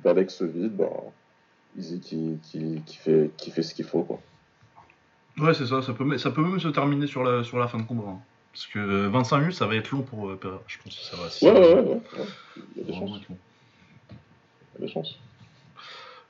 d'Alex 0.02 0.34
se 0.34 0.44
vide, 0.44 0.76
bah, 0.76 0.90
Easy 1.78 2.00
qui, 2.00 2.38
qui, 2.42 2.82
qui, 2.84 2.96
fait, 2.96 3.30
qui 3.36 3.50
fait 3.52 3.62
ce 3.62 3.72
qu'il 3.74 3.84
faut. 3.84 4.02
Quoi. 4.02 4.20
Ouais, 5.38 5.54
c'est 5.54 5.66
ça, 5.66 5.80
ça 5.82 5.92
peut, 5.92 6.18
ça 6.18 6.30
peut 6.32 6.42
même 6.42 6.58
se 6.58 6.68
terminer 6.68 7.06
sur 7.06 7.22
la, 7.22 7.44
sur 7.44 7.58
la 7.58 7.68
fin 7.68 7.78
de 7.78 7.84
combat. 7.84 8.08
hein. 8.08 8.18
Parce 8.52 8.66
que 8.66 8.78
euh, 8.80 9.08
25 9.08 9.38
minutes, 9.38 9.54
ça 9.54 9.66
va 9.66 9.76
être 9.76 9.90
long 9.92 10.02
pour 10.02 10.28
euh, 10.30 10.38
je 10.66 10.78
pense 10.82 10.96
que 10.98 11.04
ça 11.04 11.16
va. 11.22 11.30
si 11.30 11.44
Ouais, 11.46 11.54
ça 11.54 11.60
va- 11.60 11.66
ouais, 11.66 11.74
ouais, 11.82 12.00
ouais. 12.18 12.26
Il 12.76 12.82
y 12.82 12.84
a 12.84 12.84
des 12.86 12.92
chances. 12.94 13.20
Il 13.28 14.80
y 14.80 14.84
a 14.84 14.86
des 14.86 14.92
chances. 14.92 15.18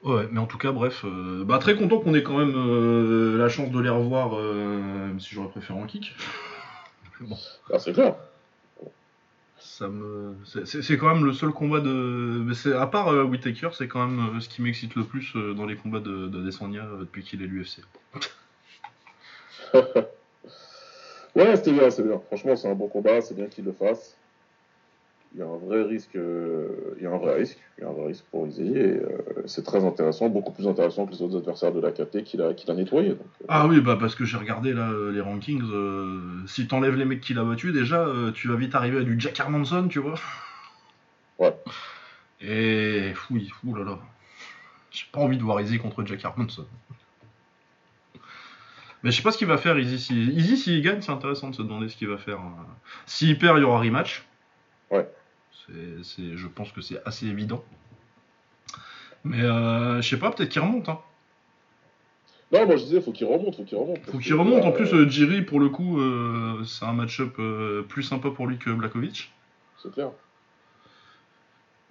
Ouais, 0.07 0.29
mais 0.31 0.39
en 0.39 0.47
tout 0.47 0.57
cas, 0.57 0.71
bref, 0.71 1.05
euh, 1.05 1.43
bah, 1.45 1.59
très 1.59 1.75
content 1.75 1.99
qu'on 1.99 2.15
ait 2.15 2.23
quand 2.23 2.39
même 2.39 2.55
euh, 2.57 3.37
la 3.37 3.49
chance 3.49 3.71
de 3.73 3.81
les 3.81 3.89
revoir, 3.89 4.35
euh, 4.39 5.09
même 5.09 5.19
si 5.19 5.35
j'aurais 5.35 5.49
préféré 5.49 5.79
en 5.79 5.87
kick. 5.87 6.15
Bon. 7.21 7.37
Ah, 7.73 7.79
c'est 7.79 7.93
clair. 7.93 8.15
Ça 9.59 9.89
me, 9.89 10.35
c'est- 10.45 10.97
quand 10.99 11.13
même 11.13 11.25
le 11.25 11.33
seul 11.33 11.51
combat 11.51 11.81
de, 11.81 11.89
mais 11.91 12.73
à 12.75 12.87
part 12.87 13.09
Whittaker, 13.27 13.71
c'est 13.73 13.89
quand 13.89 14.07
même 14.07 14.41
ce 14.41 14.49
qui 14.51 14.61
m'excite 14.61 14.95
le 14.95 15.05
plus 15.05 15.33
dans 15.35 15.65
les 15.65 15.77
combats 15.77 16.01
de, 16.01 16.29
de 16.29 16.43
depuis 17.01 17.25
qu'il 17.25 17.43
est 17.43 17.47
l'UFC. 17.47 17.81
Ouais, 21.37 21.55
c'était 21.57 21.73
bien, 21.73 21.91
c'est 21.91 22.03
bien. 22.03 22.19
Franchement, 22.29 22.57
c'est 22.57 22.69
un 22.71 22.75
bon 22.75 22.89
combat, 22.89 23.21
c'est 23.21 23.35
bien 23.35 23.47
qu'il 23.47 23.65
le 23.65 23.73
fasse. 23.73 24.17
Il 25.35 25.41
y 25.41 25.43
a 25.43 25.47
un 25.47 25.57
vrai 25.59 25.83
risque, 25.83 26.17
euh, 26.17 26.95
il 26.97 27.03
y 27.03 27.07
a 27.07 27.11
un 27.11 27.19
vrai 27.19 27.35
risque, 27.35 27.59
il 27.77 27.83
y 27.83 27.85
a 27.85 27.91
un 27.91 27.93
vrai 27.93 28.07
risque 28.07 28.25
pour 28.31 28.47
Izzy 28.47 28.63
et 28.63 28.97
euh, 28.97 29.19
c'est 29.45 29.65
très 29.65 29.85
intéressant, 29.85 30.31
beaucoup 30.31 30.53
plus 30.53 30.67
intéressant 30.67 31.05
que 31.05 31.13
les 31.13 31.21
autres 31.21 31.37
adversaires 31.37 31.73
de 31.73 31.81
la 31.81 31.91
KT 31.93 32.23
qu'il 32.25 32.41
a, 32.41 32.55
qu'il 32.55 32.71
a 32.71 32.75
nettoyé. 32.75 33.11
Donc, 33.11 33.27
euh, 33.43 33.47
Ah 33.49 33.67
oui, 33.67 33.81
bah 33.83 33.99
parce 34.01 34.15
que 34.15 34.25
j'ai 34.25 34.39
regardé 34.39 34.73
là 34.73 34.91
les 35.13 35.21
rankings. 35.21 35.63
euh, 35.63 36.47
si 36.47 36.67
t'enlèves 36.67 36.95
les 36.97 37.05
mecs 37.05 37.21
qu'il 37.21 37.39
a 37.39 37.45
battus, 37.45 37.75
déjà, 37.75 38.09
tu 38.35 38.49
vas 38.49 38.57
vite 38.57 38.75
arriver 38.75 38.99
à 39.01 39.03
du 39.03 39.17
Jack 39.21 39.39
Hermanson, 39.39 39.89
tu 39.89 39.99
vois. 39.99 40.15
Ouais. 41.39 41.55
Et 42.41 43.13
oui, 43.31 43.51
oulala. 43.65 43.99
J'ai 44.91 45.05
pas 45.13 45.21
envie 45.21 45.37
de 45.37 45.43
voir 45.43 45.61
Izzy 45.61 45.79
contre 45.79 46.03
Jack 46.07 46.25
Hermanson. 46.25 46.65
Mais 49.03 49.11
je 49.11 49.17
sais 49.19 49.23
pas 49.23 49.33
ce 49.33 49.39
qu'il 49.39 49.47
va 49.47 49.59
faire, 49.59 49.79
Izzy. 49.79 49.99
Si... 49.99 50.15
Izzy, 50.33 50.57
s'il 50.57 50.83
gagne, 50.83 51.03
c'est 51.03 51.13
intéressant 51.13 51.51
de 51.51 51.55
se 51.55 51.63
demander 51.63 51.89
ce 51.91 51.97
qu'il 51.97 52.09
va 52.09 52.17
faire. 52.17 52.39
hein. 52.41 52.55
S'il 53.05 53.39
perd, 53.39 53.59
il 53.59 53.61
y 53.61 53.65
aura 53.65 53.81
rematch. 53.81 54.25
Ouais. 54.91 55.07
C'est, 55.65 56.05
c'est- 56.05 56.37
je 56.37 56.47
pense 56.49 56.73
que 56.73 56.81
c'est 56.81 57.01
assez 57.07 57.27
évident. 57.27 57.65
Mais 59.25 59.43
euh, 59.43 60.01
je 60.01 60.09
sais 60.09 60.19
pas, 60.19 60.31
peut-être 60.31 60.51
qu'il 60.51 60.63
remonte. 60.63 60.89
Hein. 60.89 61.01
Non, 62.53 62.65
moi 62.67 62.77
je 62.77 62.85
disais, 62.85 63.01
faut 63.01 63.13
qu'il 63.13 63.27
remonte, 63.27 63.57
faut 63.57 63.65
qu'il 63.65 63.77
remonte. 63.77 63.99
Faut 64.07 64.19
qu'il 64.19 64.35
remonte. 64.35 64.63
En 64.65 64.69
euh, 64.69 64.73
plus, 64.73 64.93
euh, 64.95 65.09
Jiri, 65.09 65.43
pour 65.43 65.59
le 65.59 65.69
coup, 65.69 66.01
euh, 66.01 66.63
c'est 66.65 66.85
un 66.85 66.93
match-up 66.93 67.37
plus 67.89 68.05
sympa 68.05 68.31
pour 68.31 68.47
lui 68.47 68.59
que 68.59 68.71
Blakovic. 68.71 69.33
C'est 69.83 69.93
clair. 69.93 70.11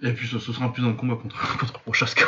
Et 0.02 0.12
puis, 0.14 0.28
ce, 0.28 0.40
ce 0.40 0.54
sera 0.54 0.66
un 0.66 0.70
plus 0.70 0.86
un 0.86 0.94
combat 0.94 1.16
contre, 1.16 1.58
contre 1.60 1.80
Prochaska. 1.82 2.26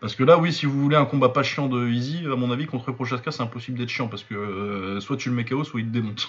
Parce 0.00 0.16
que 0.16 0.24
là, 0.24 0.38
oui, 0.38 0.52
si 0.52 0.66
vous 0.66 0.80
voulez 0.80 0.96
un 0.96 1.04
combat 1.04 1.28
pas 1.28 1.44
chiant 1.44 1.68
de 1.68 1.88
Easy, 1.88 2.24
à 2.26 2.34
mon 2.34 2.50
avis, 2.50 2.66
contre 2.66 2.90
Prochaska, 2.90 3.30
c'est 3.30 3.42
impossible 3.42 3.78
d'être 3.78 3.88
chiant. 3.88 4.08
Parce 4.08 4.24
que 4.24 4.98
soit 5.00 5.16
tu 5.16 5.28
le 5.28 5.36
mets 5.36 5.44
KO, 5.44 5.62
soit 5.62 5.80
il 5.80 5.86
te 5.86 5.92
démonte. 5.92 6.28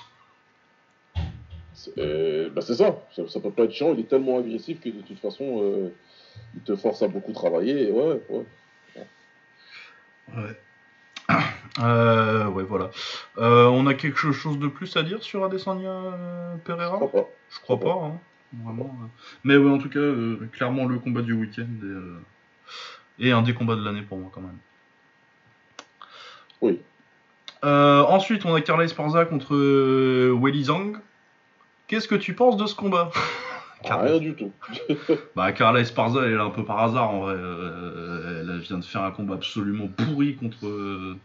C'est 1.73 1.97
euh, 1.97 2.49
bah, 2.49 2.61
ça. 2.61 2.75
ça, 2.75 2.95
ça 3.27 3.39
peut 3.39 3.51
pas 3.51 3.63
être 3.63 3.71
chiant, 3.71 3.93
il 3.93 3.99
est 3.99 4.09
tellement 4.09 4.37
agressif 4.37 4.79
que 4.79 4.89
de 4.89 5.01
toute 5.01 5.19
façon, 5.19 5.61
euh, 5.61 5.89
il 6.55 6.61
te 6.61 6.75
force 6.75 7.01
à 7.01 7.07
beaucoup 7.07 7.33
travailler. 7.33 7.87
Et 7.87 7.91
ouais, 7.91 8.21
ouais. 8.29 8.45
Ouais. 10.35 10.57
Euh, 11.79 12.47
ouais, 12.49 12.63
voilà. 12.63 12.91
Euh, 13.37 13.65
on 13.65 13.87
a 13.87 13.93
quelque 13.95 14.31
chose 14.31 14.59
de 14.59 14.67
plus 14.67 14.95
à 14.95 15.03
dire 15.03 15.23
sur 15.23 15.43
Adesanya 15.43 15.89
euh, 15.89 16.53
Je 16.55 16.61
Pereira 16.61 16.97
crois 16.97 17.11
pas. 17.11 17.29
Je 17.49 17.59
crois 17.61 17.79
pas, 17.79 17.93
hein. 17.93 18.19
Vraiment. 18.63 18.95
Mais 19.43 19.57
ouais, 19.57 19.71
en 19.71 19.79
tout 19.79 19.89
cas, 19.89 20.13
clairement 20.51 20.85
le 20.85 20.99
combat 20.99 21.23
du 21.23 21.33
week-end 21.33 21.65
et, 23.19 23.27
et 23.27 23.31
un 23.31 23.41
des 23.41 23.55
combats 23.55 23.75
de 23.75 23.83
l'année 23.83 24.03
pour 24.03 24.19
moi 24.19 24.29
quand 24.31 24.41
même. 24.41 24.59
Oui. 26.61 26.79
Ensuite, 27.63 28.45
on 28.45 28.53
a 28.53 28.61
Carla 28.61 28.83
Esparza 28.83 29.25
contre 29.25 29.55
Weili 30.33 30.65
Zhang. 30.65 30.97
Qu'est-ce 31.93 32.07
que 32.07 32.15
tu 32.15 32.33
penses 32.33 32.57
de 32.57 32.65
ce 32.65 32.73
combat 32.73 33.11
Ah, 33.87 34.01
rien 34.01 34.17
du 34.17 34.33
tout. 34.33 34.51
Bah, 35.35 35.51
Carla 35.51 35.81
Esparza, 35.81 36.21
elle 36.25 36.31
est 36.31 36.35
là 36.35 36.43
un 36.45 36.49
peu 36.49 36.65
par 36.65 36.79
hasard 36.79 37.11
en 37.11 37.19
vrai. 37.19 37.35
Euh, 37.37 38.39
elle 38.49 38.59
vient 38.61 38.79
de 38.79 38.83
faire 38.83 39.03
un 39.03 39.11
combat 39.11 39.35
absolument 39.35 39.87
pourri 39.87 40.35
contre. 40.35 40.65
euh, 40.65 41.15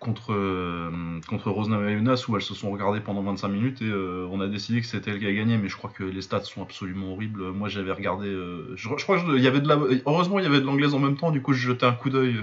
contre, 0.00 0.32
euh, 0.32 0.90
contre 1.28 1.50
Rosna 1.52 1.78
Mayunas 1.78 2.24
où 2.28 2.34
elles 2.34 2.42
se 2.42 2.54
sont 2.54 2.72
regardées 2.72 2.98
pendant 2.98 3.22
25 3.22 3.46
minutes 3.46 3.80
et 3.80 3.88
euh, 3.88 4.26
on 4.32 4.40
a 4.40 4.48
décidé 4.48 4.80
que 4.80 4.86
c'était 4.88 5.12
elle 5.12 5.20
qui 5.20 5.26
a 5.26 5.32
gagné 5.32 5.56
mais 5.56 5.68
je 5.68 5.76
crois 5.76 5.90
que 5.90 6.02
les 6.02 6.20
stats 6.20 6.42
sont 6.42 6.62
absolument 6.62 7.12
horribles 7.12 7.50
moi 7.52 7.68
j'avais 7.70 7.92
regardé 7.92 8.26
je, 8.74 8.88
je 8.96 9.02
crois 9.04 9.18
qu'il 9.18 9.38
y 9.42 9.46
avait 9.46 9.60
de 9.60 9.68
la 9.68 9.78
heureusement 10.04 10.38
il 10.38 10.42
y 10.44 10.46
avait 10.48 10.60
de 10.60 10.66
l'anglaise 10.66 10.92
en 10.92 10.98
même 10.98 11.16
temps 11.16 11.30
du 11.30 11.40
coup 11.40 11.54
je 11.54 11.68
jetais 11.68 11.86
un 11.86 11.92
coup 11.92 12.10
d'œil 12.10 12.36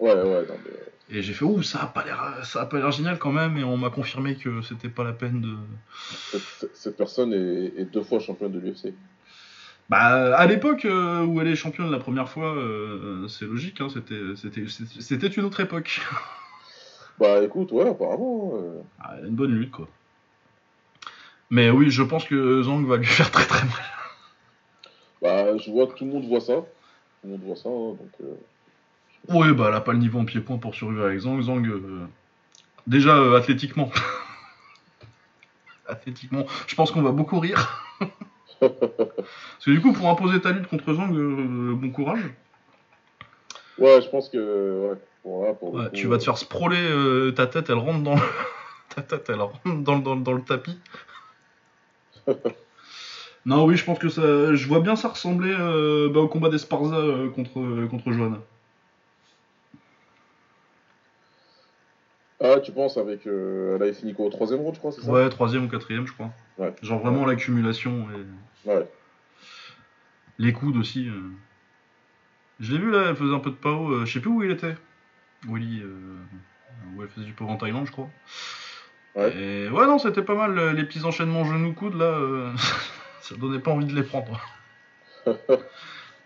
Ouais, 0.00 0.14
ouais, 0.14 0.22
non, 0.24 0.54
mais. 0.64 0.89
Et 1.12 1.22
j'ai 1.22 1.32
fait 1.32 1.44
ouh 1.44 1.62
ça 1.62 1.82
a 1.82 1.86
pas 1.86 2.04
l'air 2.04 2.44
ça 2.44 2.62
a 2.62 2.66
pas 2.66 2.78
l'air 2.78 2.90
génial 2.92 3.18
quand 3.18 3.32
même 3.32 3.56
et 3.56 3.64
on 3.64 3.76
m'a 3.76 3.90
confirmé 3.90 4.36
que 4.36 4.62
c'était 4.62 4.88
pas 4.88 5.04
la 5.04 5.12
peine 5.12 5.40
de 5.40 5.54
Cette, 6.32 6.70
cette 6.74 6.96
personne 6.96 7.32
est, 7.32 7.80
est 7.80 7.84
deux 7.86 8.02
fois 8.02 8.20
championne 8.20 8.52
de 8.52 8.58
l'UFC. 8.60 8.94
Bah, 9.88 10.36
à 10.36 10.46
l'époque 10.46 10.84
euh, 10.84 11.24
où 11.24 11.40
elle 11.40 11.48
est 11.48 11.56
championne 11.56 11.90
la 11.90 11.98
première 11.98 12.28
fois, 12.28 12.54
euh, 12.54 13.26
c'est 13.26 13.44
logique, 13.44 13.80
hein, 13.80 13.88
c'était, 13.92 14.20
c'était, 14.36 14.68
c'était- 14.68 15.00
c'était 15.00 15.26
une 15.26 15.44
autre 15.44 15.60
époque. 15.60 16.00
Bah 17.18 17.42
écoute, 17.42 17.70
ouais, 17.72 17.86
apparemment. 17.86 18.52
euh, 18.54 18.80
Ah, 18.98 19.16
elle 19.18 19.24
a 19.24 19.28
une 19.28 19.34
bonne 19.34 19.52
lutte, 19.52 19.72
quoi. 19.72 19.86
Mais 21.50 21.68
oui, 21.68 21.90
je 21.90 22.02
pense 22.02 22.24
que 22.24 22.62
Zhang 22.62 22.86
va 22.86 22.96
lui 22.96 23.04
faire 23.18 23.30
très 23.30 23.44
très 23.44 23.60
mal. 23.66 23.84
Bah, 25.20 25.56
je 25.58 25.70
vois 25.70 25.86
que 25.86 25.94
tout 25.98 26.04
le 26.06 26.12
monde 26.12 26.24
voit 26.26 26.40
ça. 26.40 26.54
Tout 26.54 27.26
le 27.26 27.30
monde 27.32 27.42
voit 27.42 27.56
ça, 27.56 27.68
hein, 27.68 27.96
donc. 27.98 28.12
Euh, 29.28 29.34
Oui, 29.34 29.52
bah, 29.52 29.66
elle 29.68 29.74
a 29.74 29.80
pas 29.80 29.92
le 29.92 29.98
niveau 29.98 30.18
en 30.18 30.24
pied-point 30.24 30.58
pour 30.58 30.74
survivre 30.74 31.04
avec 31.04 31.18
Zhang. 31.20 31.40
Zhang, 31.42 31.66
euh, 31.66 32.06
déjà, 32.86 33.16
euh, 33.16 33.36
athlétiquement. 33.36 33.90
athlétiquement, 35.86 36.46
je 36.66 36.74
pense 36.74 36.90
qu'on 36.90 37.02
va 37.02 37.12
beaucoup 37.12 37.38
rire. 37.40 37.84
Parce 38.60 39.64
que 39.64 39.70
du 39.70 39.80
coup, 39.80 39.92
pour 39.92 40.08
imposer 40.08 40.40
ta 40.40 40.52
lutte 40.52 40.66
contre 40.68 40.92
Zhang, 40.94 41.14
euh, 41.14 41.74
bon 41.74 41.90
courage. 41.90 42.20
Ouais, 43.78 44.00
je 44.02 44.08
pense 44.08 44.28
que. 44.28 44.38
Ouais, 44.92 44.98
bon, 45.24 45.44
là, 45.44 45.54
pour 45.54 45.72
le 45.72 45.78
Ouais, 45.78 45.88
coup, 45.88 45.94
tu 45.94 46.06
vas 46.06 46.16
te 46.18 46.22
euh, 46.22 46.24
faire 46.24 46.38
sprawler, 46.38 46.76
euh, 46.78 47.32
ta 47.32 47.46
tête, 47.46 47.70
elle 47.70 47.78
rentre 47.78 48.02
dans 48.02 48.14
le... 48.14 48.20
ta 48.94 49.02
tête, 49.02 49.26
elle 49.30 49.40
rentre 49.40 49.60
dans, 49.64 49.96
le- 49.96 50.02
dans, 50.02 50.14
le- 50.14 50.22
dans 50.22 50.32
le 50.32 50.42
tapis. 50.42 50.78
non, 53.46 53.64
oui, 53.64 53.76
je 53.76 53.84
pense 53.84 53.98
que 53.98 54.08
ça... 54.08 54.54
Je 54.54 54.66
vois 54.68 54.80
bien 54.80 54.96
ça 54.96 55.08
ressembler 55.08 55.54
euh, 55.58 56.08
bah, 56.10 56.20
au 56.20 56.28
combat 56.28 56.48
d'Esparza 56.50 56.96
euh, 56.96 57.28
contre, 57.30 57.60
euh, 57.60 57.86
contre 57.88 58.12
Johanna. 58.12 58.38
Ah, 62.42 62.58
tu 62.60 62.72
penses 62.72 62.96
avec. 62.96 63.26
euh, 63.26 63.76
Elle 63.76 63.82
avait 63.82 63.92
fini 63.92 64.14
quoi 64.14 64.26
au 64.26 64.30
troisième 64.30 64.60
round, 64.60 64.74
je 64.74 64.78
crois, 64.80 64.92
c'est 64.92 65.02
ça? 65.02 65.10
Ouais, 65.10 65.28
troisième 65.28 65.64
ou 65.64 65.68
quatrième, 65.68 66.06
je 66.06 66.12
crois. 66.12 66.30
Ouais. 66.58 66.74
Genre 66.82 66.98
vraiment 67.00 67.26
l'accumulation 67.26 68.06
et 68.10 68.68
Ouais. 68.68 68.88
les 70.38 70.52
coudes 70.52 70.76
aussi. 70.76 71.08
euh. 71.08 71.20
Je 72.60 72.72
l'ai 72.72 72.78
vu 72.78 72.90
là, 72.90 73.06
elle 73.08 73.16
faisait 73.16 73.34
un 73.34 73.38
peu 73.40 73.50
de 73.50 73.56
pao. 73.56 73.90
euh, 73.92 74.04
je 74.06 74.12
sais 74.12 74.20
plus 74.20 74.30
où 74.30 74.42
il 74.42 74.50
était. 74.50 74.74
Willy, 75.48 75.80
euh, 75.82 76.16
où 76.94 77.02
elle 77.02 77.08
faisait 77.08 77.26
du 77.26 77.32
pao 77.32 77.48
en 77.48 77.56
Thaïlande, 77.56 77.86
je 77.86 77.92
crois. 77.92 78.08
Ouais. 79.16 79.34
Et 79.36 79.68
ouais, 79.68 79.86
non, 79.86 79.98
c'était 79.98 80.22
pas 80.22 80.34
mal. 80.34 80.74
Les 80.76 80.84
petits 80.84 81.04
enchaînements 81.04 81.44
genoux-coudes 81.44 81.94
là, 81.96 82.04
euh, 82.04 82.52
ça 83.20 83.34
donnait 83.36 83.58
pas 83.60 83.70
envie 83.70 83.86
de 83.86 83.94
les 83.94 84.02
prendre. 84.02 84.40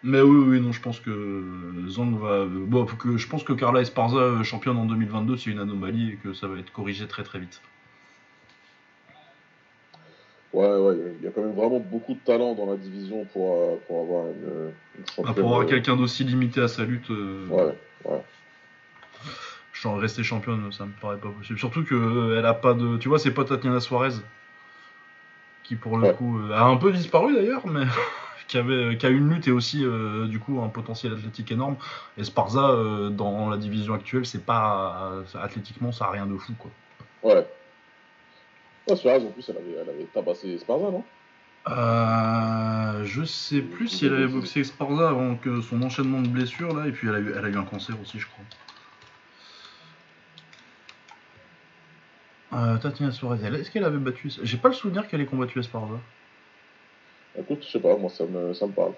Mais 0.07 0.21
oui, 0.21 0.37
oui, 0.49 0.61
non, 0.61 0.71
je 0.71 0.83
pense 0.83 1.01
que 1.01 1.83
Zhang 1.89 2.19
va. 2.19 2.29
euh, 2.29 2.49
Bon, 2.67 2.85
que, 2.85 3.17
je 3.17 3.27
pense 3.27 3.43
que 3.43 3.55
Carla 3.55 3.81
Esparza, 3.81 4.19
euh, 4.19 4.43
championne 4.45 4.77
en 4.77 4.85
2022, 4.85 5.39
c'est 5.39 5.51
une 5.51 5.59
anomalie 5.59 6.13
et 6.13 6.17
que 6.17 6.35
ça 6.35 6.47
va 6.47 6.59
être 6.59 6.71
corrigé 6.71 7.07
très 7.09 7.23
très 7.23 7.39
vite. 7.39 7.63
Ouais, 10.53 10.67
ouais, 10.77 10.95
il 11.19 11.25
y 11.25 11.27
a 11.27 11.31
quand 11.31 11.41
même 11.41 11.55
vraiment 11.55 11.81
beaucoup 11.81 12.15
de 12.15 12.21
talent 12.21 12.55
dans 12.55 12.67
la 12.71 12.77
division 12.77 13.25
pour, 13.25 13.55
euh, 13.55 13.83
pour 13.89 14.03
avoir 14.03 14.27
une, 14.29 14.73
une 14.99 15.05
Ah, 15.27 15.33
pour 15.33 15.47
avoir 15.47 15.61
euh, 15.61 15.65
quelqu'un 15.65 15.97
d'aussi 15.97 16.23
limité 16.23 16.61
à 16.61 16.69
sa 16.69 16.85
lutte, 16.85 17.11
euh, 17.11 17.49
Ouais, 17.49 17.75
ouais. 18.05 18.23
genre 19.73 19.99
rester 19.99 20.23
championne, 20.23 20.71
ça 20.71 20.85
me 20.85 20.93
paraît 20.93 21.17
pas 21.19 21.31
possible. 21.31 21.59
Surtout 21.59 21.83
que 21.83 21.95
euh, 21.95 22.39
elle 22.39 22.47
a 22.47 22.55
pas 22.55 22.75
de. 22.75 22.99
Tu 22.99 23.09
vois, 23.09 23.19
c'est 23.19 23.33
pas 23.35 23.45
Tatiana 23.45 23.81
Suarez 23.81 24.15
qui 25.65 25.77
pour 25.77 25.97
le 25.97 26.09
Ouais. 26.09 26.15
coup 26.15 26.39
euh, 26.39 26.53
a 26.53 26.65
un 26.65 26.77
peu 26.77 26.93
disparu 26.93 27.35
d'ailleurs, 27.35 27.67
mais 27.67 27.85
qui 28.49 28.59
avait 28.59 28.97
qui 28.99 29.07
a 29.07 29.09
une 29.09 29.29
lutte 29.29 29.49
et 29.49 29.51
aussi 29.51 29.85
euh, 29.85 30.27
du 30.27 30.39
coup 30.39 30.61
un 30.63 30.69
potentiel 30.69 31.13
athlétique 31.15 31.51
énorme. 31.53 31.77
Et 32.19 32.25
Sparza 32.25 32.71
euh, 32.71 33.11
dans 33.11 33.49
la 33.49 33.57
division 33.57 33.95
actuelle, 33.95 34.27
c'est 34.27 34.45
pas 34.45 35.23
ça- 35.29 35.43
athlétiquement 35.43 35.93
ça 35.93 36.07
a 36.07 36.11
rien 36.11 36.27
de 36.27 36.37
fou 36.37 36.53
quoi. 36.59 36.71
Ouais. 37.23 37.47
Ouais, 38.87 38.97
Suarez, 38.97 39.25
en 39.25 39.31
plus, 39.31 39.49
elle 39.49 39.57
avait, 39.57 39.73
elle 39.81 39.89
avait 39.89 40.05
tabassé 40.05 40.51
Esparza, 40.51 40.91
non? 40.91 41.05
Euh, 41.69 43.03
je 43.07 43.25
sais 43.25 43.63
plus 43.63 43.89
si 43.89 44.05
elle 44.05 44.13
avait 44.13 44.27
boxé 44.27 44.63
Sparza 44.65 45.09
avant 45.09 45.37
que 45.37 45.63
son 45.63 45.81
enchaînement 45.83 46.21
de 46.21 46.29
blessures 46.29 46.75
là, 46.75 46.87
et 46.87 46.93
puis 46.93 47.09
elle 47.09 47.15
a 47.15 47.19
eu, 47.21 47.33
elle 47.35 47.45
a 47.47 47.49
eu 47.49 47.57
un 47.57 47.65
cancer 47.65 47.97
aussi, 48.03 48.19
je 48.19 48.27
crois. 48.27 48.45
Euh, 52.53 52.77
Tatiana 52.77 53.11
Suarez, 53.11 53.39
est-ce 53.43 53.71
qu'elle 53.71 53.85
avait 53.85 53.97
battu 53.99 54.31
J'ai 54.43 54.59
pas 54.59 54.69
le 54.69 54.75
souvenir 54.75 55.09
qu'elle 55.09 55.21
ait 55.23 55.27
combattu 55.27 55.59
Esparza. 55.59 55.99
Écoute, 57.39 57.65
je 57.67 57.73
sais 57.73 57.81
pas, 57.81 57.97
moi, 57.97 58.11
ça 58.11 58.25
me, 58.25 58.55
ça 58.55 58.67
me 58.67 58.73
parle. 58.73 58.93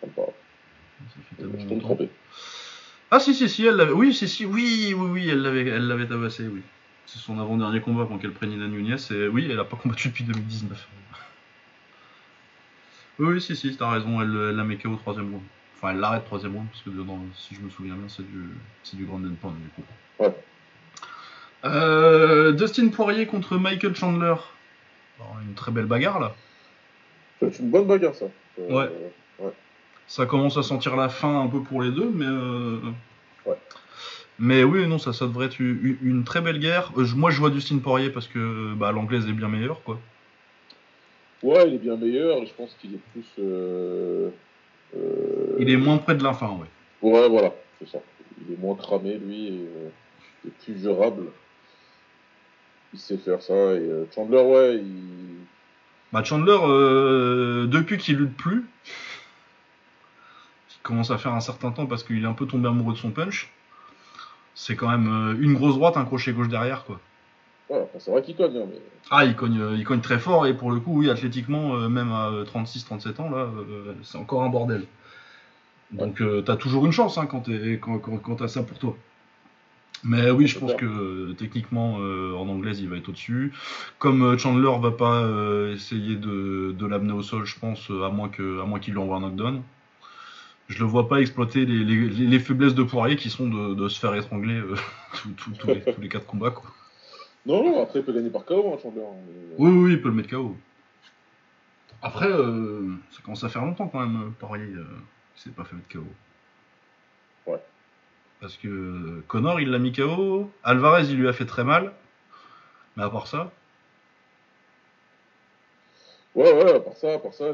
Ça 0.00 0.06
me 0.06 0.12
parle. 0.12 0.32
Ça 1.38 1.44
Je 1.58 1.66
peux 1.66 1.74
me 1.74 1.80
tromper. 1.80 2.08
Ah 3.10 3.18
si 3.18 3.34
si 3.34 3.48
si, 3.48 3.66
elle 3.66 3.74
l'avait. 3.74 3.92
Oui 3.92 4.14
si 4.14 4.28
si, 4.28 4.46
oui 4.46 4.94
oui 4.96 5.08
oui, 5.10 5.28
elle 5.28 5.42
l'avait, 5.42 5.66
elle 5.66 5.88
l'avait 5.88 6.06
tabassé, 6.06 6.46
oui. 6.46 6.62
C'est 7.06 7.18
son 7.18 7.40
avant-dernier 7.40 7.80
combat 7.80 8.02
avant 8.02 8.18
qu'elle 8.18 8.32
prenne 8.32 8.52
Ina 8.52 8.68
Nunez 8.68 8.96
et 9.10 9.26
oui, 9.26 9.48
elle 9.50 9.58
a 9.58 9.64
pas 9.64 9.76
combattu 9.76 10.08
depuis 10.08 10.22
2019. 10.24 10.88
Oui 13.18 13.40
si 13.40 13.56
si, 13.56 13.76
t'as 13.76 13.90
raison, 13.90 14.20
elle, 14.20 14.28
elle 14.50 14.56
la 14.56 14.62
met 14.62 14.76
KO 14.76 14.90
au 14.90 14.96
troisième 14.96 15.30
round. 15.30 15.42
Enfin 15.76 15.90
elle 15.90 15.98
l'arrête 15.98 16.24
troisième 16.24 16.54
round 16.54 16.68
parce 16.68 16.82
que 16.82 16.90
dedans, 16.90 17.18
si 17.34 17.56
je 17.56 17.60
me 17.60 17.70
souviens 17.70 17.94
bien, 17.94 18.08
c'est 18.08 18.22
du, 18.22 18.50
c'est 18.84 18.96
du 18.96 19.06
grand 19.06 19.16
and 19.16 19.34
pound 19.40 19.56
du 19.60 19.68
coup. 19.70 19.82
Ouais. 20.20 20.32
Euh, 21.64 22.52
Dustin 22.52 22.88
Poirier 22.88 23.26
contre 23.26 23.58
Michael 23.58 23.96
Chandler. 23.96 24.34
Alors, 25.18 25.36
une 25.42 25.54
très 25.54 25.72
belle 25.72 25.86
bagarre 25.86 26.20
là. 26.20 26.34
C'est 27.40 27.58
une 27.60 27.70
bonne 27.70 27.86
bagarre, 27.86 28.14
ça. 28.14 28.26
Euh, 28.58 28.88
Ouais. 29.38 29.50
Ça 30.06 30.26
commence 30.26 30.56
à 30.56 30.62
sentir 30.62 30.96
la 30.96 31.08
fin 31.08 31.40
un 31.40 31.46
peu 31.46 31.62
pour 31.62 31.82
les 31.82 31.90
deux, 31.90 32.10
mais. 32.12 32.26
euh, 32.26 32.78
Ouais. 33.46 33.56
Mais 34.38 34.64
oui, 34.64 34.86
non, 34.86 34.98
ça, 34.98 35.12
ça 35.12 35.26
devrait 35.26 35.46
être 35.46 35.60
une, 35.60 35.96
une 36.02 36.24
très 36.24 36.40
belle 36.40 36.58
guerre. 36.58 36.92
Euh, 36.96 37.06
moi, 37.14 37.30
je 37.30 37.38
vois 37.38 37.50
Dustin 37.50 37.78
Poirier 37.78 38.10
parce 38.10 38.26
que 38.26 38.74
bah, 38.74 38.90
l'anglaise 38.92 39.26
est 39.28 39.32
bien 39.32 39.48
meilleure, 39.48 39.82
quoi. 39.82 39.98
Ouais, 41.42 41.68
il 41.68 41.74
est 41.74 41.78
bien 41.78 41.96
meilleur, 41.96 42.38
et 42.38 42.46
je 42.46 42.52
pense 42.54 42.76
qu'il 42.80 42.94
est 42.94 43.00
plus. 43.12 43.24
euh, 43.38 44.28
Il 45.58 45.70
est 45.70 45.76
moins 45.76 45.98
près 45.98 46.14
de 46.14 46.22
la 46.24 46.32
fin, 46.34 46.48
ouais. 46.50 46.66
Ouais, 47.10 47.28
voilà, 47.28 47.54
c'est 47.78 47.88
ça. 47.88 47.98
Il 48.46 48.54
est 48.54 48.58
moins 48.58 48.74
cramé, 48.76 49.16
lui, 49.18 49.46
et 49.46 49.66
il 50.44 50.48
est 50.48 50.64
plus 50.64 50.74
durable. 50.74 51.24
Il 52.92 52.98
sait 52.98 53.16
faire 53.18 53.40
ça, 53.40 53.54
et 53.54 53.78
euh, 53.78 54.04
Chandler, 54.14 54.42
ouais, 54.42 54.76
il. 54.76 55.36
Bah, 56.12 56.24
Chandler, 56.24 56.58
euh, 56.62 57.66
depuis 57.66 57.98
qu'il 57.98 58.16
lutte 58.16 58.36
plus, 58.36 58.64
qui 60.68 60.78
commence 60.82 61.10
à 61.10 61.18
faire 61.18 61.32
un 61.34 61.40
certain 61.40 61.70
temps 61.70 61.86
parce 61.86 62.02
qu'il 62.02 62.22
est 62.22 62.26
un 62.26 62.32
peu 62.32 62.46
tombé 62.46 62.68
amoureux 62.68 62.94
de 62.94 62.98
son 62.98 63.10
punch, 63.10 63.50
c'est 64.54 64.74
quand 64.76 64.88
même 64.88 65.08
euh, 65.08 65.36
une 65.40 65.54
grosse 65.54 65.74
droite, 65.74 65.96
un 65.96 66.04
crochet 66.04 66.32
gauche 66.32 66.48
derrière, 66.48 66.84
quoi. 66.84 67.00
Ouais, 67.68 67.86
c'est 67.98 68.10
vrai 68.10 68.22
qu'il 68.22 68.36
cogne, 68.36 68.56
hein, 68.56 68.66
mais. 68.68 68.80
Ah, 69.12 69.24
il 69.24 69.36
cogne, 69.36 69.60
euh, 69.60 69.76
il 69.76 69.84
cogne 69.84 70.00
très 70.00 70.18
fort 70.18 70.46
et 70.46 70.54
pour 70.54 70.72
le 70.72 70.80
coup, 70.80 70.98
oui, 70.98 71.10
athlétiquement, 71.10 71.74
même 71.88 72.10
à 72.12 72.30
36-37 72.44 73.20
ans, 73.20 73.30
là, 73.30 73.48
c'est 74.02 74.18
encore 74.18 74.42
un 74.42 74.48
bordel. 74.48 74.84
Donc, 75.92 76.20
euh, 76.20 76.42
t'as 76.42 76.56
toujours 76.56 76.86
une 76.86 76.92
chance 76.92 77.18
hein, 77.18 77.26
quand 77.26 77.40
t'es- 77.40 77.78
quand, 77.80 77.98
quand, 77.98 78.16
quand 78.18 78.36
t'as 78.36 78.48
ça 78.48 78.62
pour 78.62 78.78
toi. 78.78 78.96
Mais 80.02 80.30
oui, 80.30 80.46
je 80.46 80.58
pense 80.58 80.70
que 80.78 81.32
techniquement, 81.32 81.98
euh, 82.00 82.32
en 82.34 82.48
anglaise, 82.48 82.80
il 82.80 82.88
va 82.88 82.96
être 82.96 83.08
au-dessus. 83.10 83.52
Comme 83.98 84.22
euh, 84.22 84.38
Chandler 84.38 84.70
va 84.80 84.90
pas 84.92 85.22
euh, 85.24 85.74
essayer 85.74 86.16
de, 86.16 86.72
de 86.76 86.86
l'amener 86.86 87.12
au 87.12 87.22
sol, 87.22 87.44
je 87.44 87.58
pense, 87.58 87.90
à 87.90 88.08
moins 88.08 88.28
que- 88.30 88.60
à 88.60 88.64
moins 88.64 88.78
qu'il 88.80 88.94
lui 88.94 89.00
envoie 89.00 89.16
un 89.16 89.20
knockdown. 89.20 89.62
Je 90.68 90.78
le 90.78 90.84
vois 90.86 91.08
pas 91.08 91.20
exploiter 91.20 91.66
les, 91.66 91.84
les- 91.84 92.08
les- 92.08 92.26
les 92.26 92.38
faiblesses 92.38 92.74
de 92.74 92.82
Poirier 92.82 93.16
qui 93.16 93.28
sont 93.28 93.48
de, 93.48 93.74
de 93.74 93.88
se 93.88 93.98
faire 94.00 94.14
étrangler 94.14 94.54
euh, 94.54 94.74
tous- 95.36 95.66
les, 95.66 95.82
tous 95.82 96.00
les 96.00 96.08
quatre 96.08 96.26
combats. 96.26 96.50
Quoi. 96.52 96.70
Non, 97.44 97.62
non, 97.64 97.82
après, 97.82 97.98
il 97.98 98.04
peut 98.04 98.12
gagner 98.12 98.30
par 98.30 98.44
KO, 98.44 98.72
hein, 98.72 98.78
Chandler. 98.82 99.02
hein, 99.02 99.16
mais- 99.26 99.54
Oui, 99.58 99.70
oui, 99.70 99.92
il 99.92 100.00
peut 100.00 100.08
le 100.08 100.14
mettre 100.14 100.30
KO. 100.30 100.56
Après, 102.02 102.28
euh, 102.30 102.88
ça 103.10 103.20
commence 103.22 103.44
à 103.44 103.48
faire 103.50 103.62
longtemps 103.64 103.88
quand 103.88 104.00
même, 104.00 104.32
Poirier, 104.38 104.64
qu'il 104.66 104.82
s'est 105.36 105.50
pas 105.50 105.64
fait 105.64 105.76
mettre 105.76 105.88
KO. 105.92 106.04
Ouais. 107.46 107.58
Parce 108.40 108.56
que 108.56 109.22
Connor, 109.28 109.60
il 109.60 109.70
l'a 109.70 109.78
mis 109.78 109.92
KO, 109.92 110.50
Alvarez, 110.64 111.04
il 111.10 111.16
lui 111.16 111.28
a 111.28 111.32
fait 111.32 111.44
très 111.46 111.64
mal. 111.64 111.92
Mais 112.96 113.02
à 113.02 113.10
part 113.10 113.26
ça, 113.26 113.52
Ouais, 116.36 116.52
ouais, 116.52 116.74
à 116.76 116.80
part 116.80 116.96
ça, 116.96 117.14
à 117.14 117.18
part 117.18 117.34
ça, 117.34 117.46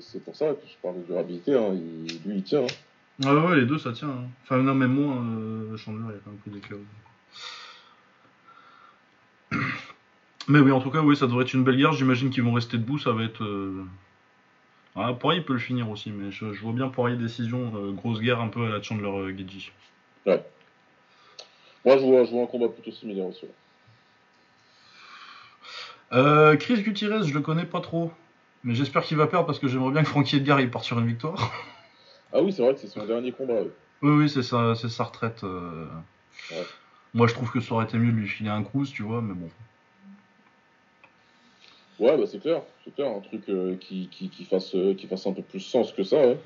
c'est 0.00 0.24
pour 0.24 0.36
ça 0.36 0.50
que 0.50 0.60
je 0.66 0.76
parle 0.80 0.98
de 1.00 1.02
durabilité, 1.06 1.52
hein, 1.56 1.72
il- 1.74 2.20
lui, 2.24 2.36
il 2.36 2.42
tient. 2.44 2.62
hein. 2.62 2.66
ah 3.26 3.34
ouais, 3.34 3.56
les 3.56 3.66
deux, 3.66 3.78
ça 3.78 3.92
tient. 3.92 4.08
hein. 4.08 4.28
Enfin, 4.44 4.58
non, 4.58 4.72
même 4.74 4.92
moi, 4.94 5.16
euh, 5.16 5.76
Chandler, 5.76 6.04
il 6.10 6.16
a 6.16 6.18
quand 6.24 6.30
même 6.30 6.38
pris 6.38 6.50
des 6.52 6.60
KO. 6.60 6.80
Mais 10.46 10.60
oui, 10.60 10.70
en 10.70 10.80
tout 10.80 10.90
cas, 10.90 11.00
oui, 11.00 11.16
ça 11.16 11.26
devrait 11.26 11.42
être 11.44 11.54
une 11.54 11.64
belle 11.64 11.76
guerre. 11.76 11.92
J'imagine 11.92 12.30
qu'ils 12.30 12.42
vont 12.44 12.52
rester 12.52 12.76
debout. 12.78 12.98
Ça 12.98 13.12
va 13.12 13.24
être. 13.24 13.42
euh, 13.42 13.84
Ah, 14.94 15.12
Poirier 15.12 15.40
peut 15.40 15.54
le 15.54 15.58
finir 15.58 15.88
aussi, 15.90 16.10
mais 16.12 16.30
je, 16.30 16.52
je 16.52 16.60
vois 16.60 16.72
bien 16.72 16.88
Poirier 16.88 17.16
décision, 17.16 17.72
euh, 17.76 17.90
grosse 17.92 18.20
guerre 18.20 18.40
un 18.40 18.48
peu 18.48 18.64
à 18.66 18.68
la 18.68 18.82
Chandler 18.82 19.08
euh, 19.08 19.32
Geji. 20.26 20.40
Moi, 21.84 21.98
je 21.98 22.04
vois, 22.04 22.24
je 22.24 22.30
vois 22.30 22.42
un 22.42 22.46
combat 22.46 22.68
plutôt 22.68 22.90
similaire 22.90 23.26
aussi. 23.26 23.46
Euh, 26.12 26.56
Chris 26.56 26.82
Gutierrez, 26.82 27.26
je 27.26 27.34
le 27.34 27.40
connais 27.40 27.64
pas 27.66 27.80
trop, 27.80 28.10
mais 28.62 28.74
j'espère 28.74 29.02
qu'il 29.02 29.16
va 29.16 29.26
perdre 29.26 29.46
parce 29.46 29.58
que 29.58 29.68
j'aimerais 29.68 29.90
bien 29.92 30.02
que 30.02 30.08
Frankie 30.08 30.36
Edgar 30.36 30.60
il 30.60 30.70
parte 30.70 30.84
sur 30.84 30.98
une 30.98 31.06
victoire. 31.06 31.52
Ah 32.36 32.42
oui, 32.42 32.52
c'est 32.52 32.62
vrai 32.62 32.74
que 32.74 32.80
c'est 32.80 32.88
son 32.88 33.06
dernier 33.06 33.30
combat. 33.30 33.54
ouais. 33.54 33.70
oui, 34.02 34.10
oui, 34.24 34.28
c'est 34.28 34.42
sa, 34.42 35.04
retraite. 35.04 35.44
euh. 35.44 35.86
Ouais. 36.50 36.64
Moi, 37.14 37.28
je 37.28 37.34
trouve 37.34 37.48
que 37.52 37.60
ça 37.60 37.74
aurait 37.74 37.84
été 37.84 37.96
mieux 37.96 38.10
de 38.10 38.16
lui 38.16 38.26
filer 38.26 38.50
un 38.50 38.64
cruise, 38.64 38.90
tu 38.90 39.04
vois, 39.04 39.22
mais 39.22 39.34
bon. 39.34 39.48
Ouais, 42.00 42.16
bah 42.18 42.24
c'est 42.26 42.40
clair, 42.40 42.62
c'est 42.84 42.92
clair, 42.92 43.08
un 43.08 43.20
truc 43.20 43.48
euh, 43.48 43.76
qui, 43.76 44.08
qui, 44.10 44.30
qui, 44.30 44.44
fasse, 44.46 44.74
euh, 44.74 44.94
qui 44.94 45.06
fasse 45.06 45.28
un 45.28 45.32
peu 45.32 45.42
plus 45.42 45.60
sens 45.60 45.92
que 45.92 46.02
ça. 46.02 46.16
Ouais. 46.16 46.38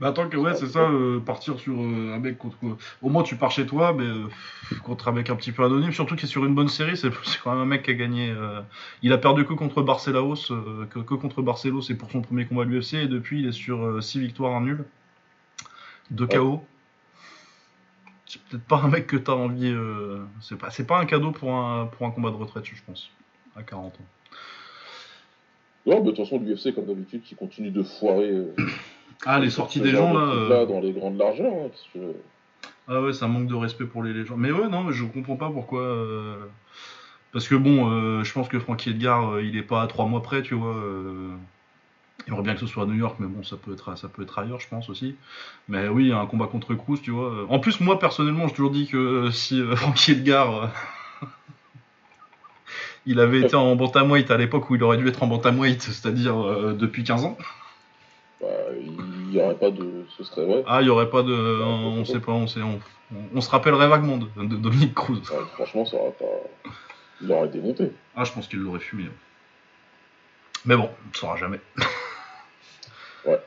Bah, 0.00 0.12
tant 0.12 0.28
que, 0.30 0.36
ouais, 0.38 0.54
c'est 0.54 0.66
ça, 0.68 0.88
euh, 0.90 1.20
partir 1.20 1.58
sur 1.60 1.74
euh, 1.74 2.14
un 2.14 2.18
mec 2.18 2.38
contre. 2.38 2.56
Au 3.02 3.10
moins, 3.10 3.22
tu 3.22 3.36
pars 3.36 3.50
chez 3.50 3.66
toi, 3.66 3.92
mais 3.92 4.04
euh, 4.06 4.28
contre 4.82 5.08
un 5.08 5.12
mec 5.12 5.28
un 5.28 5.36
petit 5.36 5.52
peu 5.52 5.62
anonyme, 5.62 5.92
surtout 5.92 6.16
qu'il 6.16 6.24
est 6.24 6.28
sur 6.32 6.46
une 6.46 6.54
bonne 6.54 6.68
série, 6.70 6.96
c'est 6.96 7.10
c'est 7.24 7.38
quand 7.44 7.50
même 7.52 7.60
un 7.60 7.66
mec 7.66 7.82
qui 7.82 7.90
a 7.90 7.94
gagné. 7.94 8.30
euh, 8.30 8.62
Il 9.02 9.12
a 9.12 9.18
perdu 9.18 9.44
que 9.44 9.52
contre 9.52 9.82
Barcelos, 9.82 10.50
euh, 10.52 10.86
que, 10.86 11.00
que 11.00 11.14
contre 11.14 11.42
Barcelos, 11.42 11.82
c'est 11.82 11.96
pour 11.96 12.10
son 12.10 12.22
premier 12.22 12.46
combat 12.46 12.62
à 12.62 12.64
l'UFC, 12.64 12.94
et 12.94 13.08
depuis, 13.08 13.40
il 13.40 13.48
est 13.48 13.52
sur 13.52 14.02
6 14.02 14.20
victoires, 14.20 14.54
un 14.56 14.62
nul. 14.62 14.84
2 16.12 16.24
Ouais. 16.24 16.36
KO. 16.36 16.64
C'est 18.24 18.40
peut-être 18.44 18.64
pas 18.64 18.78
un 18.78 18.88
mec 18.88 19.06
que 19.06 19.16
t'as 19.18 19.32
envie. 19.32 19.66
euh, 19.70 20.24
C'est 20.40 20.56
pas, 20.56 20.70
c'est 20.70 20.86
pas 20.86 20.98
un 20.98 21.04
cadeau 21.04 21.30
pour 21.32 21.52
un, 21.54 21.86
pour 21.86 22.06
un 22.06 22.10
combat 22.10 22.30
de 22.30 22.36
retraite, 22.36 22.64
je 22.64 22.82
pense, 22.86 23.10
à 23.54 23.62
40 23.62 23.92
ans. 23.94 23.98
Non, 25.86 25.96
mais 25.96 26.00
de 26.02 26.16
toute 26.16 26.24
façon, 26.24 26.38
l'UFC, 26.38 26.74
comme 26.74 26.86
d'habitude, 26.86 27.22
qui 27.22 27.34
continue 27.34 27.70
de 27.70 27.82
foirer. 27.82 28.30
euh, 28.30 28.54
Ah, 29.26 29.38
les 29.38 29.50
sorties 29.50 29.80
des 29.80 29.90
gens 29.92 30.14
là. 30.14 30.20
euh, 30.20 30.66
dans 30.66 30.80
les 30.80 30.92
grandes 30.92 31.18
largeurs. 31.18 31.52
hein, 31.52 31.70
que. 31.94 31.98
Ah 32.88 33.00
ouais, 33.02 33.12
ça 33.12 33.28
manque 33.28 33.46
de 33.46 33.54
respect 33.54 33.84
pour 33.84 34.02
les 34.02 34.12
légendes. 34.12 34.38
Mais 34.40 34.50
ouais, 34.50 34.68
non, 34.68 34.82
mais 34.84 34.92
je 34.92 35.04
comprends 35.04 35.36
pas 35.36 35.50
pourquoi. 35.50 35.80
euh, 35.82 36.36
Parce 37.32 37.46
que 37.46 37.54
bon, 37.54 37.88
euh, 37.90 38.24
je 38.24 38.32
pense 38.32 38.48
que 38.48 38.58
Frankie 38.58 38.90
Edgar, 38.90 39.34
euh, 39.34 39.42
il 39.42 39.56
est 39.56 39.62
pas 39.62 39.82
à 39.82 39.86
trois 39.86 40.06
mois 40.06 40.22
près, 40.22 40.42
tu 40.42 40.54
vois. 40.54 40.74
euh, 40.74 41.28
Il 42.26 42.32
aimerait 42.32 42.42
bien 42.42 42.54
que 42.54 42.60
ce 42.60 42.66
soit 42.66 42.82
à 42.82 42.86
New 42.86 42.94
York, 42.94 43.16
mais 43.20 43.28
bon, 43.28 43.42
ça 43.44 43.56
peut 43.56 43.72
être, 43.72 43.96
ça 43.96 44.08
peut 44.08 44.22
être 44.22 44.38
ailleurs, 44.38 44.58
je 44.60 44.68
pense 44.68 44.88
aussi. 44.90 45.14
Mais 45.68 45.86
oui, 45.88 46.12
un 46.12 46.26
combat 46.26 46.46
contre 46.46 46.74
Cruz, 46.74 46.98
tu 47.02 47.10
vois. 47.12 47.28
euh. 47.30 47.46
En 47.48 47.60
plus, 47.60 47.78
moi, 47.80 47.98
personnellement, 47.98 48.48
j'ai 48.48 48.54
toujours 48.54 48.70
dit 48.72 48.86
que 48.88 48.96
euh, 48.96 49.30
si 49.30 49.60
euh, 49.60 49.76
Frankie 49.76 50.12
Edgar. 50.12 50.54
euh, 50.64 50.66
Il 53.06 53.18
avait 53.20 53.40
été 53.40 53.54
en 53.56 53.74
bantamweight 53.76 54.30
à 54.30 54.36
l'époque 54.36 54.68
où 54.70 54.74
il 54.74 54.82
aurait 54.82 54.98
dû 54.98 55.08
être 55.08 55.22
en 55.22 55.26
bantamweight, 55.26 55.80
c'est-à-dire 55.82 56.38
euh, 56.44 56.74
depuis 56.74 57.02
15 57.04 57.24
ans. 57.24 57.36
Bah, 58.40 58.46
il 58.80 59.28
n'y 59.30 59.40
aurait 59.40 59.54
pas 59.56 59.70
de. 59.70 60.04
Ce 60.16 60.24
serait. 60.24 60.44
Ouais. 60.46 60.64
Ah, 60.66 60.80
il 60.82 60.86
y 60.86 60.90
aurait 60.90 61.10
pas 61.10 61.22
de. 61.22 61.32
On 61.62 62.04
sait 62.04 62.20
pas, 62.20 62.32
on 62.32 62.46
sait. 62.46 62.62
On, 62.62 62.80
on 63.34 63.40
se 63.40 63.50
rappellerait 63.50 63.88
vaguement 63.88 64.16
de, 64.18 64.26
de 64.44 64.56
Dominique 64.56 64.94
Cruz. 64.94 65.20
Ouais, 65.30 65.44
franchement, 65.54 65.84
ça 65.84 65.96
aurait 65.98 66.12
pas. 66.18 66.70
Il 67.20 67.30
aurait 67.32 67.48
démonté. 67.48 67.90
Ah, 68.16 68.24
je 68.24 68.32
pense 68.32 68.48
qu'il 68.48 68.60
l'aurait 68.60 68.80
fumé. 68.80 69.04
Mais 70.64 70.76
bon, 70.76 70.88
on 71.04 71.08
ne 71.08 71.14
saura 71.14 71.36
jamais. 71.36 71.60
Ouais. 73.26 73.38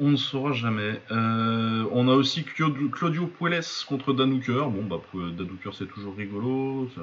On 0.00 0.08
ne 0.08 0.16
saura 0.16 0.52
jamais. 0.54 0.98
Euh, 1.10 1.84
on 1.92 2.08
a 2.08 2.14
aussi 2.14 2.42
Claudio, 2.44 2.88
Claudio 2.88 3.26
Puelles 3.26 3.60
contre 3.86 4.14
Dan 4.14 4.32
Hooker. 4.32 4.64
Bon, 4.70 4.82
bah, 4.84 4.98
Pu- 5.10 5.32
Dan 5.32 5.46
Hooker, 5.50 5.74
c'est 5.76 5.88
toujours 5.92 6.16
rigolo. 6.16 6.88
ça- 6.94 7.02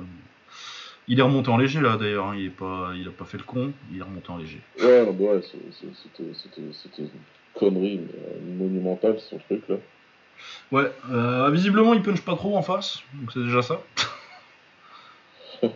Il 1.10 1.20
est 1.20 1.24
remonté 1.24 1.50
en 1.50 1.58
léger, 1.58 1.80
là, 1.80 1.96
d'ailleurs. 1.98 2.28
hein. 2.28 2.36
Il 2.36 2.46
est 2.48 2.50
pas, 2.50 2.92
il 2.96 3.08
a 3.08 3.12
pas 3.12 3.26
fait 3.26 3.38
le 3.38 3.44
con. 3.44 3.72
Il 3.92 4.00
est 4.00 4.04
remonté 4.04 4.30
en 4.30 4.38
léger. 4.38 4.60
Ouais, 4.82 5.06
bah 5.06 5.12
ouais, 5.34 5.42
c'est- 5.42 5.94
c'était 5.94 7.02
une 7.02 7.10
connerie 7.56 8.00
euh, 8.14 8.58
monumentale, 8.58 9.18
son 9.20 9.38
truc 9.38 9.64
là. 9.70 9.78
Ouais, 10.72 10.92
euh, 11.12 11.50
visiblement, 11.50 11.94
il 11.94 12.02
punch 12.02 12.22
pas 12.22 12.36
trop 12.36 12.58
en 12.58 12.62
face. 12.62 13.00
Donc, 13.14 13.32
c'est 13.32 13.40
déjà 13.40 13.62
ça. 13.62 13.82
Parce 15.62 15.70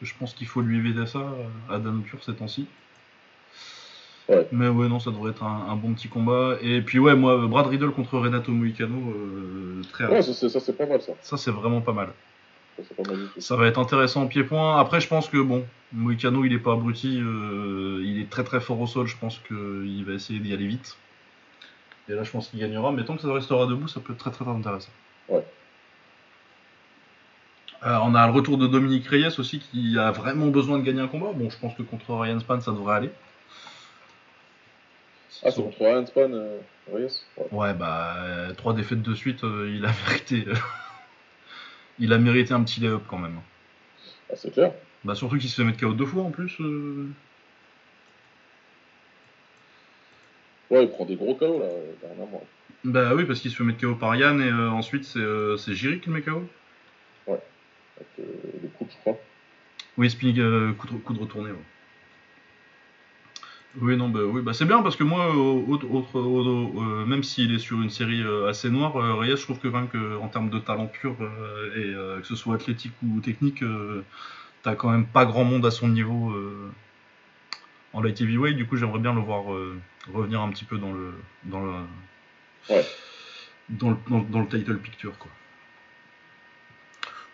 que 0.00 0.06
je 0.06 0.14
pense 0.18 0.32
qu'il 0.34 0.46
faut 0.46 0.62
lui 0.62 0.78
éviter 0.78 1.06
ça 1.06 1.18
euh, 1.18 1.74
à 1.74 1.78
Dan 1.78 1.98
Hooker 1.98 2.22
ces 2.24 2.34
temps-ci. 2.34 2.66
Ouais. 4.28 4.46
Mais 4.52 4.68
ouais, 4.68 4.88
non, 4.88 5.00
ça 5.00 5.10
devrait 5.10 5.30
être 5.32 5.42
un, 5.42 5.66
un 5.70 5.76
bon 5.76 5.92
petit 5.94 6.08
combat. 6.08 6.56
Et 6.62 6.80
puis 6.82 6.98
ouais, 6.98 7.16
moi, 7.16 7.46
Brad 7.48 7.66
Riddle 7.66 7.90
contre 7.90 8.18
Renato 8.18 8.52
Moicano, 8.52 9.10
euh, 9.10 9.82
très 9.92 10.06
Ouais, 10.06 10.22
ça 10.22 10.32
c'est 10.60 10.76
pas 10.76 10.86
mal 10.86 11.02
ça. 11.02 11.12
Ça, 11.22 11.36
c'est 11.36 11.50
vraiment 11.50 11.80
pas 11.80 11.92
mal. 11.92 12.12
Ça, 13.38 13.56
va 13.56 13.66
être 13.66 13.78
intéressant 13.78 14.24
au 14.24 14.28
pied-point. 14.28 14.78
Après, 14.78 15.00
je 15.00 15.08
pense 15.08 15.28
que 15.28 15.38
bon, 15.38 15.64
Moicano, 15.92 16.44
il 16.44 16.52
est 16.52 16.58
pas 16.58 16.72
abruti. 16.72 17.20
euh, 17.20 18.02
il 18.04 18.20
est 18.20 18.30
très 18.30 18.44
très 18.44 18.60
fort 18.60 18.80
au 18.80 18.86
sol. 18.86 19.06
Je 19.06 19.16
pense 19.16 19.38
qu'il 19.46 20.04
va 20.04 20.12
essayer 20.12 20.38
d'y 20.38 20.52
aller 20.52 20.66
vite. 20.66 20.96
Et 22.08 22.12
là, 22.12 22.22
je 22.22 22.30
pense 22.30 22.48
qu'il 22.48 22.60
gagnera. 22.60 22.92
Mais 22.92 23.04
tant 23.04 23.16
que 23.16 23.22
ça 23.22 23.32
restera 23.32 23.66
debout, 23.66 23.88
ça 23.88 24.00
peut 24.00 24.12
être 24.12 24.18
très 24.18 24.30
très 24.30 24.48
intéressant. 24.48 24.90
Ouais. 25.28 25.44
Euh, 27.86 27.96
on 28.02 28.14
a 28.14 28.26
le 28.26 28.32
retour 28.32 28.58
de 28.58 28.66
Dominique 28.66 29.06
Reyes 29.06 29.38
aussi 29.38 29.60
qui 29.60 29.96
a 29.98 30.10
vraiment 30.10 30.48
besoin 30.48 30.78
de 30.78 30.82
gagner 30.82 31.00
un 31.00 31.06
combat. 31.06 31.32
Bon, 31.32 31.48
je 31.48 31.58
pense 31.58 31.74
que 31.74 31.82
contre 31.82 32.12
Ryan 32.14 32.40
Span, 32.40 32.60
ça 32.60 32.72
devrait 32.72 32.96
aller. 32.96 33.10
Ah, 35.44 35.52
c'est 35.52 35.62
contre 35.62 35.78
Ryan 35.78 36.04
Span, 36.04 36.32
euh, 36.32 36.58
Reyes 36.92 37.22
ouais. 37.36 37.46
Ouais, 37.52 37.74
bah, 37.74 38.16
trois 38.56 38.74
défaites 38.74 39.02
de 39.02 39.14
suite, 39.14 39.44
euh, 39.44 39.72
il 39.72 39.84
a 39.84 39.90
mérité. 40.06 40.44
Il 41.98 42.12
a 42.12 42.18
mérité 42.18 42.52
un 42.54 42.62
petit 42.62 42.80
lay-up 42.80 43.02
quand 43.08 43.18
même. 43.18 43.40
Ah, 44.30 44.34
c'est 44.36 44.52
clair. 44.52 44.72
Bah, 45.04 45.14
surtout 45.14 45.38
qu'il 45.38 45.48
se 45.48 45.56
fait 45.56 45.64
mettre 45.64 45.80
KO 45.80 45.92
deux 45.94 46.06
fois 46.06 46.22
en 46.22 46.30
plus. 46.30 46.56
euh. 46.60 47.08
Ouais, 50.70 50.84
il 50.84 50.90
prend 50.90 51.04
des 51.06 51.16
gros 51.16 51.34
KO 51.34 51.60
là, 51.60 51.66
dernièrement. 52.02 52.44
Bah 52.84 53.14
oui, 53.14 53.24
parce 53.24 53.40
qu'il 53.40 53.50
se 53.50 53.56
fait 53.56 53.64
mettre 53.64 53.80
KO 53.80 53.94
par 53.94 54.14
Yann 54.16 54.40
et 54.40 54.44
euh, 54.50 54.70
ensuite 54.70 55.04
c'est 55.04 55.18
euh, 55.18 55.56
c'est 55.56 55.74
Jiri 55.74 56.00
qui 56.00 56.08
le 56.10 56.14
met 56.16 56.22
KO. 56.22 56.46
Ouais, 57.26 57.40
avec 57.96 58.08
euh, 58.20 58.24
les 58.62 58.68
coups, 58.68 58.92
je 58.92 58.98
crois. 58.98 59.18
Oui, 59.96 60.10
spinning, 60.10 60.38
euh, 60.38 60.72
coup, 60.74 60.86
de, 60.86 60.92
coup 60.92 61.12
de 61.14 61.18
retourné. 61.20 61.50
ouais. 61.50 61.56
Oui, 63.80 63.96
non, 63.96 64.08
bah, 64.08 64.20
oui, 64.24 64.42
bah, 64.42 64.52
c'est 64.54 64.64
bien 64.64 64.82
parce 64.82 64.96
que 64.96 65.04
moi, 65.04 65.32
au- 65.34 65.64
autre- 65.68 65.88
autre- 65.88 66.18
au- 66.20 66.82
euh, 66.82 67.04
même 67.06 67.22
s'il 67.22 67.54
est 67.54 67.60
sur 67.60 67.80
une 67.80 67.90
série 67.90 68.22
euh, 68.22 68.48
assez 68.48 68.70
noire, 68.70 68.96
euh, 68.96 69.14
Reyes, 69.14 69.36
je 69.36 69.42
trouve 69.42 69.58
que 69.60 69.68
quand 69.68 69.78
même 69.78 69.88
que, 69.88 70.16
en 70.18 70.28
termes 70.28 70.50
de 70.50 70.58
talent 70.58 70.86
pur, 70.86 71.14
euh, 71.20 71.70
et 71.76 71.94
euh, 71.94 72.20
que 72.20 72.26
ce 72.26 72.34
soit 72.34 72.56
athlétique 72.56 72.92
ou 73.06 73.20
technique, 73.20 73.62
t'as 74.62 74.74
quand 74.74 74.90
même 74.90 75.06
pas 75.06 75.24
grand 75.26 75.44
monde 75.44 75.64
à 75.64 75.70
son 75.70 75.88
niveau 75.88 76.34
en 77.92 78.00
light 78.02 78.20
heavyweight. 78.20 78.56
Du 78.56 78.66
coup, 78.66 78.76
j'aimerais 78.76 78.98
bien 78.98 79.14
le 79.14 79.20
voir 79.20 79.44
revenir 80.12 80.40
un 80.40 80.50
petit 80.50 80.64
peu 80.64 80.78
dans 80.78 80.92
le 80.92 81.14
dans 81.44 81.60
le 81.60 81.72
Ouais. 82.70 82.84
dans 83.70 83.90
le, 83.90 83.96
dans, 84.10 84.18
dans 84.20 84.40
le 84.40 84.48
title 84.48 84.78
picture, 84.78 85.16
quoi. 85.18 85.30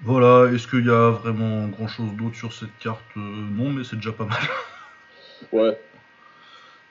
Voilà, 0.03 0.53
est-ce 0.53 0.69
qu'il 0.69 0.85
y 0.85 0.91
a 0.91 1.11
vraiment 1.11 1.67
grand 1.69 1.89
chose 1.89 2.13
d'autre 2.13 2.37
sur 2.37 2.53
cette 2.53 2.77
carte? 2.79 3.17
Non, 3.17 3.71
mais 3.71 3.85
c'est 3.85 3.97
déjà 3.97 4.13
pas 4.13 4.27
mal. 4.27 4.39
Ouais, 5.53 5.79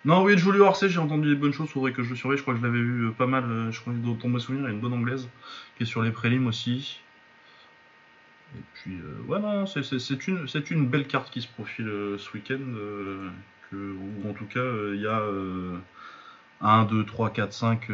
Non, 0.05 0.23
oui, 0.23 0.37
Julio 0.37 0.65
Arce, 0.65 0.85
j'ai 0.87 0.99
entendu 0.99 1.29
des 1.29 1.35
bonnes 1.35 1.53
choses, 1.53 1.69
faudrait 1.69 1.93
que 1.93 2.03
je 2.03 2.09
le 2.09 2.15
surveille. 2.15 2.37
Je 2.37 2.41
crois 2.43 2.53
que 2.53 2.59
je 2.59 2.65
l'avais 2.65 2.81
vu 2.81 3.07
euh, 3.07 3.11
pas 3.11 3.25
mal. 3.27 3.45
euh, 3.49 3.71
Je 3.71 3.79
crois 3.79 3.93
que 3.93 3.99
dans 3.99 4.27
mes 4.29 4.39
souvenirs, 4.39 4.65
il 4.65 4.67
y 4.69 4.71
a 4.71 4.73
une 4.75 4.81
bonne 4.81 4.93
anglaise 4.93 5.29
qui 5.77 5.83
est 5.83 5.85
sur 5.85 6.01
les 6.01 6.11
prélims 6.11 6.47
aussi. 6.47 6.99
Et 8.55 8.61
puis, 8.73 8.95
euh, 8.99 9.21
ouais, 9.27 9.39
non, 9.39 9.65
c'est- 9.65 10.27
une, 10.27 10.45
une 10.71 10.87
belle 10.87 11.07
carte 11.07 11.31
qui 11.31 11.41
se 11.41 11.47
profile 11.47 11.87
euh, 11.87 12.17
ce 12.17 12.31
week-end. 12.33 12.59
euh, 12.59 13.29
ou 13.73 14.29
en 14.29 14.33
tout 14.33 14.45
cas, 14.45 14.59
euh, 14.59 14.93
il 14.95 15.01
y 15.01 15.07
a 15.07 15.19
euh, 15.19 15.77
1, 16.61 16.85
2, 16.85 17.05
3, 17.05 17.31
4, 17.31 17.53
5, 17.53 17.87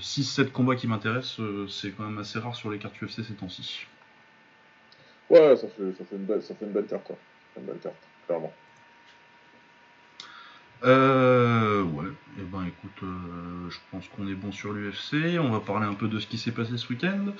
6, 0.00 0.24
7 0.24 0.52
combats 0.52 0.76
qui 0.76 0.86
m'intéressent. 0.88 1.40
c'est 1.68 1.90
quand 1.92 2.04
même 2.04 2.18
assez 2.18 2.38
rare 2.38 2.54
sur 2.56 2.70
les 2.70 2.78
cartes 2.78 3.00
UFC 3.02 3.22
ces 3.24 3.34
temps-ci. 3.34 3.86
ouais, 5.30 5.56
ça 5.56 5.68
fait, 5.68 5.92
ça 5.96 6.04
fait, 6.04 6.16
une, 6.16 6.24
belle, 6.26 6.42
ça 6.42 6.54
fait 6.54 6.64
une 6.66 6.72
belle 6.72 6.86
carte. 6.86 7.08
fait 7.54 7.60
une 7.60 7.66
belle 7.66 7.78
carte, 7.78 7.96
clairement. 8.26 8.52
Euh, 10.84 11.82
ouais, 11.82 12.06
et 12.38 12.42
ben 12.42 12.64
écoute, 12.66 13.02
euh, 13.02 13.68
je 13.68 13.76
pense 13.90 14.06
qu'on 14.08 14.28
est 14.28 14.34
bon 14.34 14.52
sur 14.52 14.72
l'UFC. 14.72 15.38
On 15.40 15.50
va 15.50 15.60
parler 15.60 15.86
un 15.86 15.94
peu 15.94 16.08
de 16.08 16.18
ce 16.18 16.26
qui 16.26 16.38
s'est 16.38 16.52
passé 16.52 16.76
ce 16.76 16.88
week-end. 16.88 17.32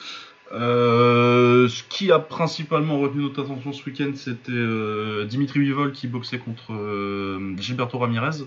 Euh, 0.53 1.68
ce 1.68 1.83
qui 1.85 2.11
a 2.11 2.18
principalement 2.18 2.98
retenu 2.98 3.22
notre 3.22 3.42
attention 3.42 3.72
ce 3.72 3.85
week-end, 3.85 4.12
c'était 4.14 4.51
euh, 4.53 5.24
Dimitri 5.27 5.61
Vivol 5.61 5.92
qui 5.92 6.09
boxait 6.09 6.38
contre 6.38 6.72
euh, 6.72 7.55
Gilberto 7.59 7.98
Ramirez 7.98 8.44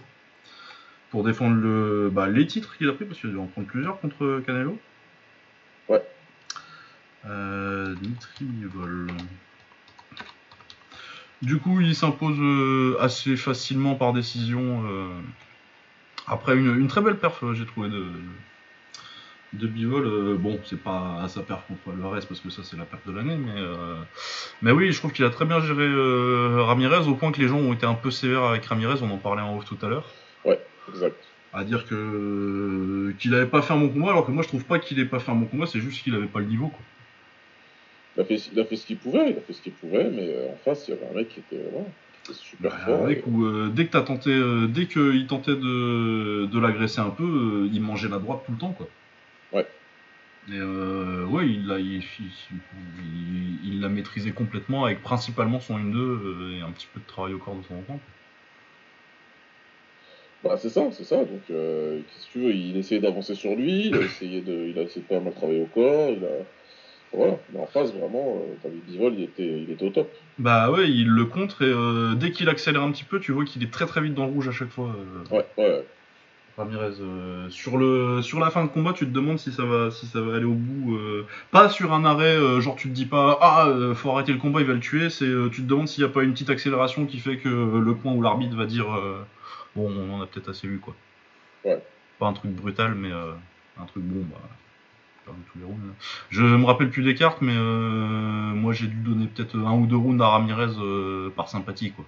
pour 1.12 1.23
défendre 1.23 1.58
le, 1.58 2.10
bah, 2.12 2.27
les 2.27 2.47
titres 2.47 2.75
qu'il 2.77 2.89
a 2.89 2.93
pris, 2.93 3.06
parce 3.06 3.19
qu'il 3.19 3.30
devait 3.30 3.41
en 3.41 3.47
prendre 3.47 3.67
plusieurs 3.67 3.99
contre 3.99 4.41
Canelo. 4.45 4.80
Ouais. 5.89 6.01
Euh, 7.27 7.93
Dimitri 7.95 8.45
Vivol. 8.45 9.08
Du 11.41 11.58
coup, 11.58 11.82
il 11.82 11.95
s'impose 11.95 12.38
euh, 12.39 12.97
assez 12.99 13.36
facilement 13.36 13.95
par 13.95 14.13
décision. 14.13 14.84
euh, 14.88 15.08
après 16.27 16.56
une, 16.56 16.75
une 16.80 16.88
très 16.88 17.01
belle 17.01 17.17
perf, 17.17 17.43
euh, 17.43 17.56
j'ai 17.56 17.65
trouvé 17.65 17.89
de, 17.89 18.06
de 19.54 19.67
Bivol. 19.67 20.06
euh, 20.06 20.38
bon, 20.38 20.60
c'est 20.65 20.82
pas 20.82 21.19
à 21.21 21.27
sa 21.27 21.41
perf 21.41 21.63
contre 21.67 21.95
le 21.97 22.06
reste 22.06 22.27
parce 22.27 22.39
que 22.41 22.49
ça 22.51 22.62
c'est 22.63 22.77
la 22.77 22.86
perf 22.86 23.01
de 23.08 23.12
l'année, 23.12 23.38
mais 23.38 23.60
euh, 23.60 23.95
mais 24.62 24.71
oui, 24.71 24.91
je 24.91 24.99
trouve 24.99 25.12
qu'il 25.13 25.25
a 25.25 25.32
très 25.32 25.45
bien 25.45 25.60
géré 25.62 25.84
euh, 25.84 26.62
Ramirez 26.63 27.08
au 27.08 27.15
point 27.15 27.32
que 27.32 27.41
les 27.41 27.47
gens 27.47 27.58
ont 27.58 27.73
été 27.73 27.88
un 27.88 27.95
peu 27.95 28.12
sévères 28.12 28.43
avec 28.43 28.63
Ramirez. 28.65 28.99
On 29.01 29.10
en 29.10 29.17
parlait 29.17 29.41
en 29.41 29.58
off 29.58 29.65
tout 29.65 29.80
à 29.82 29.89
l'heure. 29.89 30.06
Exact. 30.89 31.17
À 31.54 31.63
dire 31.63 31.86
que 31.88 33.13
qu'il 33.19 33.34
avait 33.34 33.45
pas 33.47 33.62
fait 33.62 33.73
un 33.73 33.77
bon 33.77 33.89
combat, 33.89 34.12
alors 34.12 34.25
que 34.25 34.32
moi 34.32 34.43
je 34.43 34.47
trouve 34.47 34.63
pas 34.63 34.77
qu'il 34.80 34.99
ait 34.99 35.06
pas 35.06 35.19
fait 35.19 35.32
un 35.32 35.36
bon 35.36 35.45
combat, 35.47 35.65
c'est 35.65 35.82
juste 35.82 36.04
qu'il 36.04 36.13
avait 36.15 36.27
pas 36.27 36.39
le 36.39 36.45
niveau. 36.45 36.67
Quoi. 36.69 36.80
Il 38.17 38.21
a 38.21 38.26
fait, 38.26 38.36
il 38.36 38.60
a 38.60 38.65
fait 38.65 38.76
ce 38.76 38.86
qu'il 38.86 38.97
pouvait, 38.97 39.32
il 39.32 39.38
a 39.38 39.41
fait 39.41 39.54
ce 39.54 39.62
qu'il 39.62 39.74
pouvait, 39.74 40.10
mais 40.10 40.28
euh, 40.28 40.50
en 40.50 40.58
face, 40.58 40.88
il 40.88 40.91
y 40.91 40.93
avait 40.93 41.06
un 41.08 41.13
mec 41.13 41.30
qui 41.30 41.39
était, 41.39 41.63
voilà, 41.71 41.86
qui 42.26 42.32
était 42.32 42.39
super 42.39 42.71
Bah, 42.71 42.78
fort. 42.86 43.04
un 43.06 43.08
mec 43.08 43.19
et- 43.19 43.30
où 43.30 43.45
euh, 43.45 43.71
dès 43.74 43.86
que 43.86 43.91
t'as 43.91 44.02
tenté, 44.02 44.32
euh, 44.32 44.67
dès 44.67 44.88
qu'il 44.88 45.28
tentait 45.28 45.56
de, 45.56 46.45
de 46.45 46.60
l'agresser 46.60 47.00
un 47.00 47.10
peu, 47.10 47.24
euh, 47.24 47.69
il 47.71 47.82
mangeait 47.82 48.10
la 48.10 48.19
droite 48.19 48.41
tout 48.45 48.52
le 48.52 48.58
temps 48.58 48.74
quoi. 48.74 48.88
Ouais. 49.54 49.65
Et 50.50 50.58
euh, 50.58 51.26
ouais, 51.26 51.47
il 51.47 51.67
l'a, 51.67 51.80
il, 51.80 52.02
maîtrisé 53.91 54.32
complètement 54.32 54.86
avec 54.86 55.02
principalement 55.02 55.60
son 55.60 55.78
1-2 55.78 55.95
euh, 55.97 56.58
et 56.58 56.62
un 56.62 56.71
petit 56.71 56.88
peu 56.93 57.00
de 57.00 57.06
travail 57.06 57.34
au 57.34 57.38
corps 57.38 57.56
de 57.56 57.62
temps 57.67 57.76
en 57.76 57.82
temps. 57.84 58.00
Bah, 60.43 60.58
c'est 60.58 60.69
ça, 60.69 60.89
c'est 60.91 61.04
ça. 61.04 61.17
Donc, 61.17 61.41
euh, 61.52 62.00
qu'est-ce 62.08 62.28
que 62.28 62.32
tu 62.32 62.39
veux 62.39 62.54
Il 62.56 62.78
essayait 62.78 63.02
d'avancer 63.02 63.36
sur 63.36 63.56
lui, 63.56 63.88
il 63.88 63.95
a 63.95 64.02
essayé 64.02 64.41
de, 64.41 64.69
il 64.69 64.80
a 64.80 64.84
essayé 64.84 65.02
de 65.02 65.08
pas 65.08 65.19
mal 65.19 65.34
travailler 65.34 65.62
au 65.62 65.67
corps, 65.67 66.10
il 66.10 66.24
a. 66.26 66.30
Voilà, 67.13 67.38
mais 67.52 67.60
en 67.60 67.65
face, 67.67 67.91
vraiment, 67.93 68.38
euh, 68.38 68.54
t'avais 68.63 68.78
Bivol, 68.88 69.13
il 69.15 69.24
était, 69.24 69.62
il 69.63 69.69
était 69.69 69.86
au 69.86 69.89
top. 69.89 70.10
Bah 70.39 70.71
ouais, 70.71 70.89
il 70.89 71.10
le 71.10 71.26
contre 71.26 71.62
et 71.62 71.65
euh, 71.65 72.15
dès 72.15 72.32
qu'il 72.32 72.47
accélère 72.47 72.84
un 72.84 72.91
petit 72.91 73.04
peu, 73.04 73.19
tu 73.19 73.34
vois 73.34 73.43
qu'il 73.43 73.62
est 73.63 73.71
très 73.71 73.86
très 73.86 74.00
vite 74.00 74.13
dans 74.13 74.26
le 74.26 74.32
rouge 74.32 74.47
à 74.47 74.54
chaque 74.54 74.69
fois. 74.69 74.95
euh, 75.32 75.36
Ouais, 75.36 75.45
ouais, 75.58 75.86
Ramirez, 76.58 77.02
euh, 77.02 77.50
sur 77.50 77.78
le 77.78 78.21
sur 78.21 78.39
la 78.39 78.50
fin 78.50 78.63
de 78.63 78.69
combat, 78.69 78.93
tu 78.93 79.06
te 79.06 79.12
demandes 79.12 79.39
si 79.39 79.52
ça 79.52 79.65
va 79.65 79.91
si 79.91 80.06
ça 80.06 80.21
va 80.21 80.36
aller 80.38 80.45
au 80.45 80.54
bout. 80.54 80.97
pas 81.52 81.67
sur 81.67 81.91
un 81.93 82.06
arrêt, 82.06 82.38
genre 82.62 82.78
tu 82.78 82.88
te 82.88 82.93
dis 82.93 83.06
pas 83.06 83.38
ah 83.41 83.69
faut 83.93 84.12
arrêter 84.12 84.32
le 84.32 84.38
combat, 84.38 84.62
il 84.62 84.67
va 84.67 84.74
le 84.74 84.80
tuer. 84.80 85.10
C'est 85.10 85.30
tu 85.52 85.63
te 85.63 85.67
demandes 85.67 85.89
s'il 85.89 86.04
n'y 86.06 86.10
a 86.10 86.13
pas 86.13 86.24
une 86.24 86.32
petite 86.32 86.50
accélération 86.50 87.06
qui 87.06 87.19
fait 87.19 87.38
que 87.38 87.50
le 87.50 87.95
point 87.95 88.13
où 88.13 88.21
l'arbitre 88.21 88.56
va 88.56 88.65
dire 88.67 88.86
bon 89.76 89.91
on 89.91 90.13
en 90.13 90.21
a 90.21 90.28
peut-être 90.28 90.50
assez 90.50 90.67
vu 90.67 90.80
quoi. 90.80 90.95
Ouais. 91.65 91.82
Pas 92.19 92.28
un 92.28 92.34
truc 92.34 92.52
brutal 92.52 92.95
mais 92.95 93.12
un 93.12 93.86
truc 93.86 94.04
bon 94.04 94.26
bah. 94.32 94.39
Perdu 95.25 95.39
tous 95.51 95.60
les 95.60 95.65
rounds, 95.65 95.86
là. 95.88 95.93
Je 96.29 96.43
me 96.43 96.65
rappelle 96.65 96.89
plus 96.89 97.03
des 97.03 97.15
cartes, 97.15 97.41
mais 97.41 97.55
euh, 97.55 97.62
moi 98.53 98.73
j'ai 98.73 98.88
dû 98.88 98.95
donner 98.97 99.27
peut-être 99.27 99.57
un 99.57 99.73
ou 99.77 99.86
deux 99.86 99.95
rounds 99.97 100.21
à 100.21 100.29
Ramirez 100.29 100.73
euh, 100.79 101.29
par 101.36 101.49
sympathie 101.49 101.91
quoi. 101.91 102.05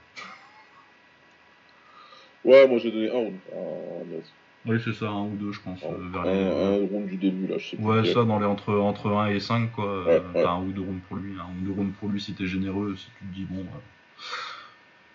Ouais, 2.45 2.67
moi 2.67 2.77
j'ai 2.79 2.91
donné 2.91 3.09
un 3.09 3.13
round. 3.13 3.33
Un, 3.53 4.05
mais- 4.09 4.21
Oui 4.65 4.81
c'est 4.83 4.93
ça, 4.93 5.09
un 5.09 5.23
ou 5.23 5.35
deux 5.35 5.51
je 5.51 5.59
pense. 5.61 5.83
un, 5.83 5.87
euh, 5.93 5.97
vers 6.11 6.21
un- 6.21 6.25
les- 6.33 6.85
un 6.85 6.87
round 6.89 7.07
du 7.07 7.17
début, 7.17 7.47
là, 7.47 7.57
je 7.57 7.69
sais 7.71 7.77
plus. 7.77 7.85
Ouais, 7.85 8.05
ça, 8.05 8.23
dans 8.23 8.39
les 8.39 8.45
entre, 8.45 8.73
entre 8.75 9.11
1 9.11 9.27
et 9.27 9.39
5, 9.39 9.71
quoi. 9.71 10.03
Ouais, 10.05 10.11
ouais. 10.17 10.21
T'as 10.33 10.51
un 10.51 10.61
ou 10.61 10.71
deux 10.71 10.81
rounds 10.81 11.01
pour 11.07 11.17
lui. 11.17 11.33
Un 11.39 11.43
ou 11.61 11.65
deux 11.65 11.71
rounds 11.71 11.93
pour 11.99 12.09
lui 12.09 12.21
si 12.21 12.33
t'es 12.33 12.47
généreux, 12.47 12.95
si 12.97 13.05
tu 13.19 13.25
te 13.25 13.33
dis, 13.33 13.45
bon. 13.49 13.65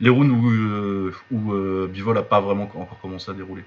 Les 0.00 0.10
rounds 0.10 0.30
où, 0.32 0.50
euh, 0.50 1.14
où 1.30 1.52
euh, 1.52 1.88
Bivol 1.90 2.16
a 2.18 2.22
pas 2.22 2.40
vraiment 2.40 2.64
encore 2.64 2.98
commencé 3.00 3.30
à 3.30 3.34
dérouler. 3.34 3.64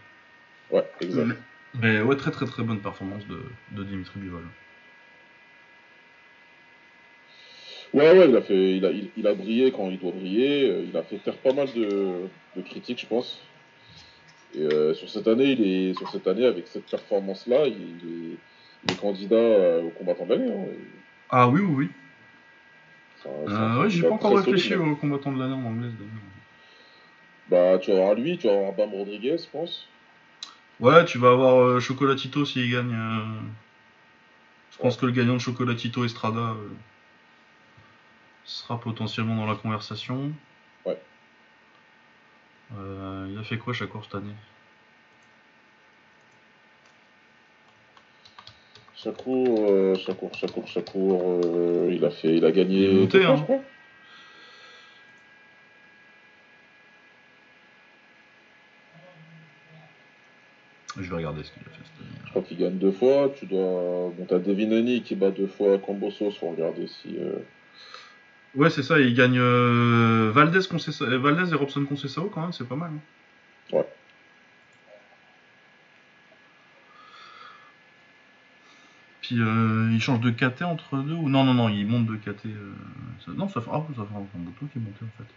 Ouais, 0.72 0.84
exact. 1.02 1.38
Mais 1.76 2.02
ouais, 2.02 2.16
très 2.18 2.32
très 2.32 2.46
très 2.46 2.64
bonne 2.64 2.82
performance 2.82 3.26
de, 3.28 3.42
de 3.72 3.84
Dimitri 3.84 4.20
Bivol. 4.20 4.44
Ouais, 7.94 8.18
ouais, 8.18 8.30
il 8.30 8.36
a, 8.38 8.42
fait, 8.42 8.78
il, 8.78 8.86
a, 8.86 8.92
il, 8.92 9.10
il 9.18 9.28
a 9.28 9.34
brillé 9.34 9.72
quand 9.72 9.90
il 9.90 10.00
doit 10.00 10.12
briller. 10.12 10.70
euh, 10.70 10.86
Il 10.88 10.96
a 10.96 11.04
fait 11.04 11.18
taire 11.18 11.36
pas 11.38 11.52
mal 11.54 11.68
de, 11.74 12.28
de 12.56 12.62
critiques, 12.62 13.02
je 13.02 13.06
pense. 13.06 13.42
Et 14.56 14.62
euh, 14.62 14.94
sur 14.94 15.10
cette 15.10 15.28
année, 15.28 15.52
il 15.52 15.62
est 15.66 15.94
sur 15.98 16.10
cette 16.10 16.28
année 16.28 16.46
avec 16.46 16.68
cette 16.68 16.86
performance-là, 16.90 17.68
il, 17.68 17.74
est, 17.74 18.38
il 18.86 18.92
est 18.94 19.00
candidat 19.00 19.36
euh, 19.36 19.84
au 19.84 19.90
combattant 19.90 20.26
de 20.26 20.34
l'année. 20.36 20.52
hein. 20.52 20.66
Ah 21.30 21.48
oui, 21.50 21.62
oui, 21.62 21.74
oui. 21.74 21.90
Euh, 23.48 23.82
ouais, 23.82 23.90
j'ai 23.90 24.02
pas 24.02 24.12
encore 24.12 24.36
réfléchi 24.38 24.70
solide. 24.70 24.88
au 24.88 24.96
combattant 24.96 25.32
de 25.32 25.40
l'année 25.40 25.54
en 25.54 25.64
anglaise. 25.66 25.92
Bah, 27.50 27.78
tu 27.80 27.92
vas 27.92 27.98
avoir 27.98 28.16
lui, 28.16 28.38
tu 28.38 28.48
vas 28.48 28.54
avoir 28.54 28.74
Bam 28.74 28.90
Rodriguez, 28.94 29.38
je 29.38 29.50
pense. 29.52 29.88
Ouais, 30.82 31.06
tu 31.06 31.20
vas 31.20 31.30
avoir 31.32 31.58
euh, 31.62 31.80
Chocolatito 31.80 32.44
s'il 32.44 32.72
gagne. 32.72 32.92
euh, 32.92 33.40
Je 34.72 34.78
pense 34.80 34.98
que 34.98 35.06
le 35.06 35.12
gagnant 35.12 35.36
de 35.36 35.40
Chocolatito 35.40 36.04
Estrada 36.04 36.40
euh, 36.40 36.70
sera 38.46 38.80
potentiellement 38.80 39.36
dans 39.36 39.46
la 39.46 39.56
conversation. 39.56 40.32
Ouais. 40.86 41.00
Euh, 42.76 43.28
il 43.30 43.38
a 43.38 43.44
fait 43.44 43.60
quoi 43.60 43.74
Shakur 43.74 44.04
cette 44.04 44.16
année? 44.16 44.34
Chakour, 48.96 49.66
euh, 49.70 49.96
Chakour, 49.96 50.32
Chakour, 50.68 51.42
euh, 51.46 51.90
il 51.92 52.04
a 52.06 52.10
fait, 52.12 52.38
il 52.38 52.46
a 52.46 52.52
gagné. 52.52 52.86
Il 52.86 52.90
est 52.90 53.02
monté, 53.02 53.20
deux 53.20 53.26
fois, 53.26 53.34
hein. 53.34 53.38
je 53.38 53.44
crois. 53.44 53.62
Je 60.98 61.10
vais 61.10 61.21
regarder 61.32 61.44
ce 61.48 61.52
qu'il 61.54 61.62
a 61.64 61.70
fait 61.72 61.84
cette 61.84 62.02
année. 62.08 62.20
Je 62.26 62.30
crois 62.30 62.42
qu'il 62.44 62.58
gagne 62.58 62.78
deux 62.78 62.92
fois. 62.92 63.32
Tu 63.38 63.46
dois. 63.46 64.12
Bon, 64.18 64.26
t'as 64.28 64.40
Devin 64.40 64.72
Haney 64.72 65.02
qui 65.02 65.16
bat 65.16 65.32
deux 65.32 65.48
fois 65.48 65.78
Cambosos. 65.80 66.32
Faut 66.40 66.50
regarder 66.52 66.88
si. 66.88 67.18
euh, 67.20 67.40
Ouais, 68.54 68.70
c'est 68.70 68.84
ça, 68.84 69.00
il 69.00 69.14
gagne 69.16 69.38
euh, 69.40 70.30
Valdez, 70.34 70.60
Concessa- 70.60 71.06
euh, 71.06 71.18
Valdez 71.18 71.52
et 71.54 71.56
Robson 71.56 71.86
Concessao 71.86 72.30
quand 72.30 72.42
même, 72.42 72.52
c'est 72.52 72.68
pas 72.68 72.76
mal. 72.76 72.92
hein. 72.94 73.76
Ouais. 73.78 73.86
Puis 79.22 79.40
euh, 79.40 79.90
il 79.94 80.02
change 80.02 80.20
de 80.20 80.32
KT 80.32 80.64
entre 80.64 80.98
deux 80.98 81.14
ou 81.14 81.30
non 81.30 81.44
non 81.44 81.54
non 81.54 81.70
il 81.70 81.86
monte 81.86 82.08
de 82.08 82.16
KT 82.16 82.48
euh, 82.48 82.74
ça- 83.26 83.32
non 83.34 83.48
ça 83.48 83.62
fait 83.62 83.70
ah, 83.72 83.86
ça 83.96 84.04
fait 84.04 84.16
un 84.16 84.40
bouton 84.40 84.66
qui 84.72 84.80
est 84.80 84.82
monté 84.82 84.98
en 85.04 85.18
fait. 85.18 85.30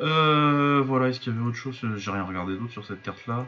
Euh, 0.00 0.82
voilà 0.84 1.08
est-ce 1.08 1.20
qu'il 1.20 1.32
y 1.32 1.36
avait 1.36 1.46
autre 1.46 1.56
chose? 1.56 1.78
J'ai 1.96 2.10
rien 2.10 2.24
regardé 2.24 2.56
d'autre 2.56 2.72
sur 2.72 2.84
cette 2.84 3.02
carte 3.02 3.26
là. 3.26 3.46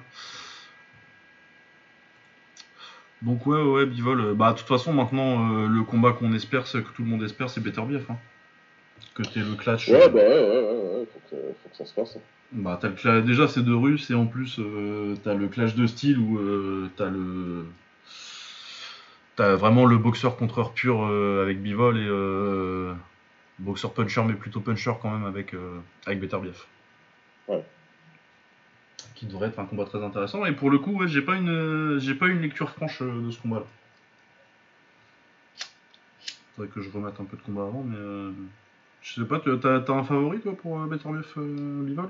Donc 3.23 3.47
ouais, 3.47 3.61
ouais, 3.63 3.87
Bivol. 3.87 4.21
euh, 4.21 4.35
Bah 4.35 4.53
de 4.53 4.59
toute 4.59 4.69
façon 4.69 4.93
maintenant 4.93 5.65
euh, 5.65 5.69
le 5.69 5.83
combat 5.83 6.13
qu'on 6.13 6.33
espère, 6.33 6.67
c'est 6.67 6.83
que 6.83 6.89
tout 6.91 7.03
le 7.03 7.09
monde 7.09 7.23
espère, 7.23 7.51
c'est 7.51 7.61
Beterbiev. 7.61 8.05
Hein. 8.11 8.17
Que 9.15 9.23
t'es 9.23 9.41
le 9.41 9.55
clutch. 9.55 9.89
Ouais, 9.89 10.03
euh, 10.05 10.09
bah 10.09 10.21
ouais, 10.21 10.27
ouais, 10.29 10.39
ouais, 10.39 10.99
ouais, 11.01 11.07
faut 11.13 11.21
que, 11.31 11.37
faut 11.63 11.69
que 11.71 11.77
ça 11.77 11.85
se 11.87 11.93
fasse. 11.95 12.17
hein. 12.17 12.21
Bah, 12.53 12.79
t'as 12.81 12.91
le 12.91 13.23
déjà 13.23 13.49
c'est 13.49 13.63
deux 13.63 13.75
Russes 13.75 14.09
et 14.11 14.15
en 14.15 14.27
plus 14.27 14.61
euh, 14.61 15.17
t'as 15.25 15.35
le 15.35 15.49
clash 15.49 15.75
de 15.75 15.87
style 15.89 16.19
où 16.19 16.39
t'as 16.97 17.09
le 17.11 17.65
t'as 19.35 19.57
vraiment 19.57 19.85
le 19.85 19.99
boxeur 19.99 20.37
contreur 20.37 20.73
pur 20.73 21.05
avec 21.43 21.61
Bivol 21.61 21.99
et 21.99 22.07
euh, 22.07 22.93
boxeur 23.59 23.93
puncher 23.93 24.23
mais 24.25 24.35
plutôt 24.35 24.61
puncher 24.61 24.93
quand 25.01 25.11
même 25.11 25.25
avec 25.25 25.55
euh, 25.55 25.81
avec 26.07 26.21
Beterbiev. 26.21 26.65
Ouais. 27.49 27.65
Qui 29.15 29.27
devrait 29.27 29.49
être 29.49 29.59
un 29.59 29.67
combat 29.67 29.85
très 29.85 30.03
intéressant 30.03 30.45
et 30.45 30.53
pour 30.53 30.71
le 30.71 30.79
coup 30.79 30.93
ouais, 30.99 31.09
j'ai 31.09 31.23
pas 31.23 31.37
une 31.37 31.99
j'ai 31.99 32.15
pas 32.15 32.27
une 32.27 32.41
lecture 32.41 32.71
franche 32.71 33.03
euh, 33.03 33.27
de 33.27 33.31
ce 33.31 33.41
combat 33.41 33.61
là. 33.61 33.67
Faudrait 36.55 36.71
que 36.71 36.81
je 36.81 36.91
remette 36.91 37.21
un 37.21 37.25
peu 37.25 37.37
de 37.37 37.43
combat 37.43 37.63
avant 37.63 37.83
mais 37.83 37.97
euh, 37.97 38.33
je 39.03 39.21
sais 39.21 39.27
pas 39.27 39.41
t'as 39.41 39.81
t'as 39.81 39.93
un 39.93 40.05
favori 40.05 40.41
toi 40.41 40.57
pour 40.57 40.81
euh, 40.81 40.87
Beterbiev 40.87 41.27
euh, 41.37 41.83
Bivol? 41.83 42.09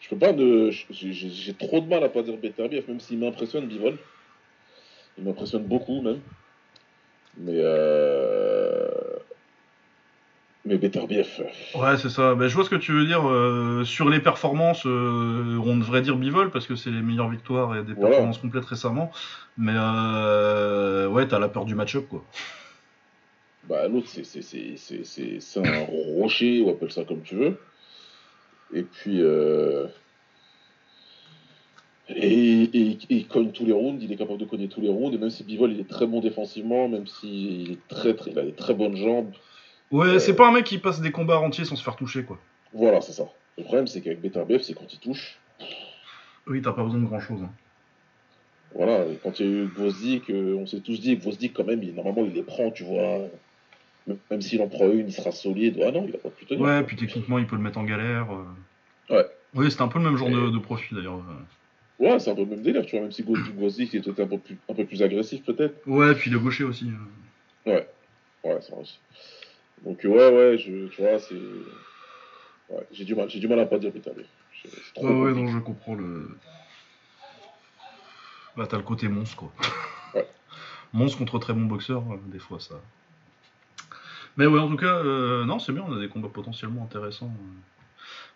Je 0.00 0.08
peux 0.08 0.16
pas 0.16 0.32
de. 0.32 0.70
j'ai 0.90 1.54
trop 1.54 1.80
de 1.80 1.86
mal 1.86 2.02
à 2.04 2.08
pas 2.08 2.22
dire 2.22 2.36
Beterbiev, 2.36 2.84
même 2.88 3.00
s'il 3.00 3.18
m'impressionne, 3.18 3.66
Bivol. 3.66 3.98
Il 5.18 5.24
m'impressionne 5.24 5.64
beaucoup, 5.64 6.00
même. 6.02 6.20
Mais. 7.38 7.56
Euh... 7.56 8.61
Mais 10.64 10.76
Beterbiev. 10.78 11.26
Ouais, 11.74 11.96
c'est 11.96 12.08
ça. 12.08 12.36
Ben, 12.36 12.46
je 12.46 12.54
vois 12.54 12.64
ce 12.64 12.70
que 12.70 12.76
tu 12.76 12.92
veux 12.92 13.04
dire. 13.04 13.28
euh, 13.28 13.84
sur 13.84 14.08
les 14.08 14.20
performances, 14.20 14.86
euh, 14.86 15.58
on 15.64 15.76
devrait 15.76 16.02
dire 16.02 16.16
Bivol 16.16 16.50
parce 16.52 16.68
que 16.68 16.76
c'est 16.76 16.90
les 16.90 17.02
meilleures 17.02 17.30
victoires 17.30 17.76
et 17.76 17.82
des 17.82 17.94
Voilà. 17.94 18.10
performances 18.10 18.38
complètes 18.38 18.64
récemment. 18.66 19.10
Mais 19.58 19.74
euh, 19.74 21.08
ouais, 21.08 21.26
t'as 21.26 21.40
la 21.40 21.48
peur 21.48 21.64
du 21.64 21.74
match-up 21.74 22.06
quoi. 22.08 22.24
Bah, 23.68 23.88
l'autre, 23.88 24.06
c'est- 24.08 25.60
un 25.60 25.84
rocher, 26.18 26.60
ou 26.60 26.70
appelle 26.70 26.92
ça 26.92 27.04
comme 27.04 27.22
tu 27.22 27.34
veux. 27.34 27.58
Et 28.72 28.82
puis. 28.82 29.20
Euh... 29.20 29.86
Et, 32.08 32.62
et- 32.64 32.98
il 33.08 33.26
cogne 33.26 33.52
tous 33.52 33.64
les 33.64 33.72
rounds, 33.72 34.02
il 34.02 34.12
est 34.12 34.16
capable 34.16 34.38
de 34.38 34.44
cogner 34.44 34.68
tous 34.68 34.80
les 34.80 34.88
rounds, 34.88 35.14
et 35.14 35.18
même 35.18 35.30
si 35.30 35.44
Bivol 35.44 35.72
il 35.72 35.80
est 35.80 35.88
très 35.88 36.06
bon 36.06 36.20
défensivement, 36.20 36.88
même 36.88 37.06
s'il 37.06 37.72
est 37.72 37.88
très, 37.88 38.14
très, 38.14 38.30
il 38.32 38.38
a 38.38 38.42
des 38.42 38.52
très 38.52 38.74
bonnes 38.74 38.96
jambes, 38.96 39.30
Ouais, 39.92 40.06
Euh. 40.08 40.18
c'est 40.18 40.34
pas 40.34 40.48
un 40.48 40.52
mec 40.52 40.64
qui 40.64 40.78
passe 40.78 41.00
des 41.00 41.12
combats 41.12 41.38
entiers 41.38 41.64
sans 41.64 41.76
se 41.76 41.84
faire 41.84 41.96
toucher 41.96 42.24
quoi. 42.24 42.38
voilà, 42.72 43.00
c'est 43.00 43.12
ça. 43.12 43.24
Le 43.58 43.64
problème, 43.64 43.86
c'est 43.86 44.00
qu'avec 44.00 44.20
Beterbiev, 44.22 44.62
c'est 44.62 44.72
quand 44.74 44.90
il 44.92 44.98
touche, 44.98 45.38
Oui, 46.46 46.60
t'as 46.62 46.72
pas 46.72 46.82
besoin 46.82 46.98
de 47.00 47.04
grand 47.04 47.20
chose. 47.20 47.42
Voilà, 48.74 49.04
et 49.06 49.18
quand 49.22 49.38
il 49.38 49.46
y 49.46 49.48
a 49.48 49.52
eu 49.52 49.66
Gvozdik, 49.66 50.30
euh, 50.30 50.56
on 50.58 50.66
s'est 50.66 50.80
tous 50.80 50.98
dit 50.98 51.16
Gvozdik, 51.16 51.52
quand 51.52 51.64
même, 51.64 51.82
il, 51.82 51.94
normalement, 51.94 52.24
il 52.24 52.32
les 52.32 52.42
prend, 52.42 52.70
tu 52.70 52.82
vois. 52.84 53.28
Même, 54.30 54.40
s'il 54.40 54.60
en 54.62 54.68
prend 54.68 54.90
une, 54.90 55.08
il 55.08 55.12
sera 55.12 55.30
solide. 55.30 55.78
Ah 55.86 55.92
non, 55.92 56.06
il 56.08 56.14
a 56.16 56.18
pas 56.18 56.30
tenir. 56.48 56.62
Ouais, 56.62 56.82
puis 56.82 56.96
techniquement, 56.96 57.38
il 57.38 57.46
peut 57.46 57.54
le 57.56 57.62
mettre 57.62 57.78
en 57.78 57.84
galère. 57.84 58.28
euh. 58.32 59.14
Ouais. 59.14 59.26
Oui, 59.54 59.70
c'était 59.70 59.82
un 59.82 59.88
peu 59.88 59.98
le 59.98 60.06
même 60.06 60.16
genre 60.16 60.30
de, 60.30 60.48
Et- 60.48 60.52
de 60.52 60.58
profil 60.58 60.96
d'ailleurs. 60.96 61.20
Ouais, 61.98 62.18
c'est 62.18 62.30
un 62.30 62.34
peu 62.34 62.40
le 62.40 62.46
même 62.48 62.62
délire, 62.62 62.84
tu 62.86 62.92
vois. 62.96 63.02
Même 63.02 63.12
si 63.12 63.22
Gvozdik, 63.22 63.94
était 63.94 64.20
un 64.22 64.26
peu 64.26 64.38
plus, 64.38 64.56
un 64.68 64.74
peu 64.74 64.84
plus 64.86 65.02
agressif, 65.02 65.44
peut-être. 65.44 65.86
Ouais, 65.86 66.14
puis 66.14 66.30
le 66.30 66.38
gaucher 66.40 66.64
aussi. 66.64 66.86
Ouais, 67.66 67.86
c'est 68.42 68.48
vrai 68.72 68.80
aussi. 68.80 68.98
Donc, 69.84 70.00
ouais, 70.04 70.10
ouais, 70.10 70.58
je, 70.58 70.86
tu 70.88 71.02
vois, 71.02 71.18
c'est. 71.18 71.34
Ouais, 72.68 72.86
j'ai 72.92 73.04
du 73.04 73.14
mal, 73.14 73.28
j'ai 73.28 73.40
du 73.40 73.48
mal 73.48 73.58
à 73.60 73.66
pas 73.66 73.78
dire 73.78 73.92
c'est 73.94 74.94
trop 74.94 75.06
Ouais, 75.06 75.14
ouais, 75.14 75.32
non, 75.32 75.46
je 75.48 75.58
comprends 75.58 75.94
le. 75.94 76.38
Bah, 78.56 78.66
t'as 78.68 78.76
le 78.76 78.82
côté 78.82 79.08
monstre, 79.08 79.36
quoi. 79.36 79.52
Ouais. 80.14 80.28
Monstre 80.92 81.18
contre 81.18 81.38
très 81.38 81.54
bon 81.54 81.62
boxeur, 81.62 82.02
euh, 82.12 82.18
des 82.26 82.38
fois, 82.38 82.60
ça. 82.60 82.74
Mais 84.36 84.46
ouais, 84.46 84.60
en 84.60 84.68
tout 84.68 84.76
cas, 84.76 84.98
euh, 84.98 85.44
non, 85.44 85.58
c'est 85.58 85.72
bien, 85.72 85.84
on 85.86 85.96
a 85.96 86.00
des 86.00 86.08
combats 86.08 86.28
potentiellement 86.28 86.84
intéressants 86.84 87.32
euh, 87.32 87.60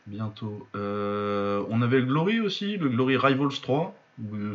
bientôt. 0.07 0.67
Euh, 0.75 1.65
on 1.69 1.83
avait 1.83 2.01
le 2.01 2.07
Glory 2.07 2.41
aussi, 2.41 2.77
le 2.77 2.89
Glory 2.89 3.17
Rivals 3.17 3.61
3, 3.61 3.95
euh, 4.33 4.55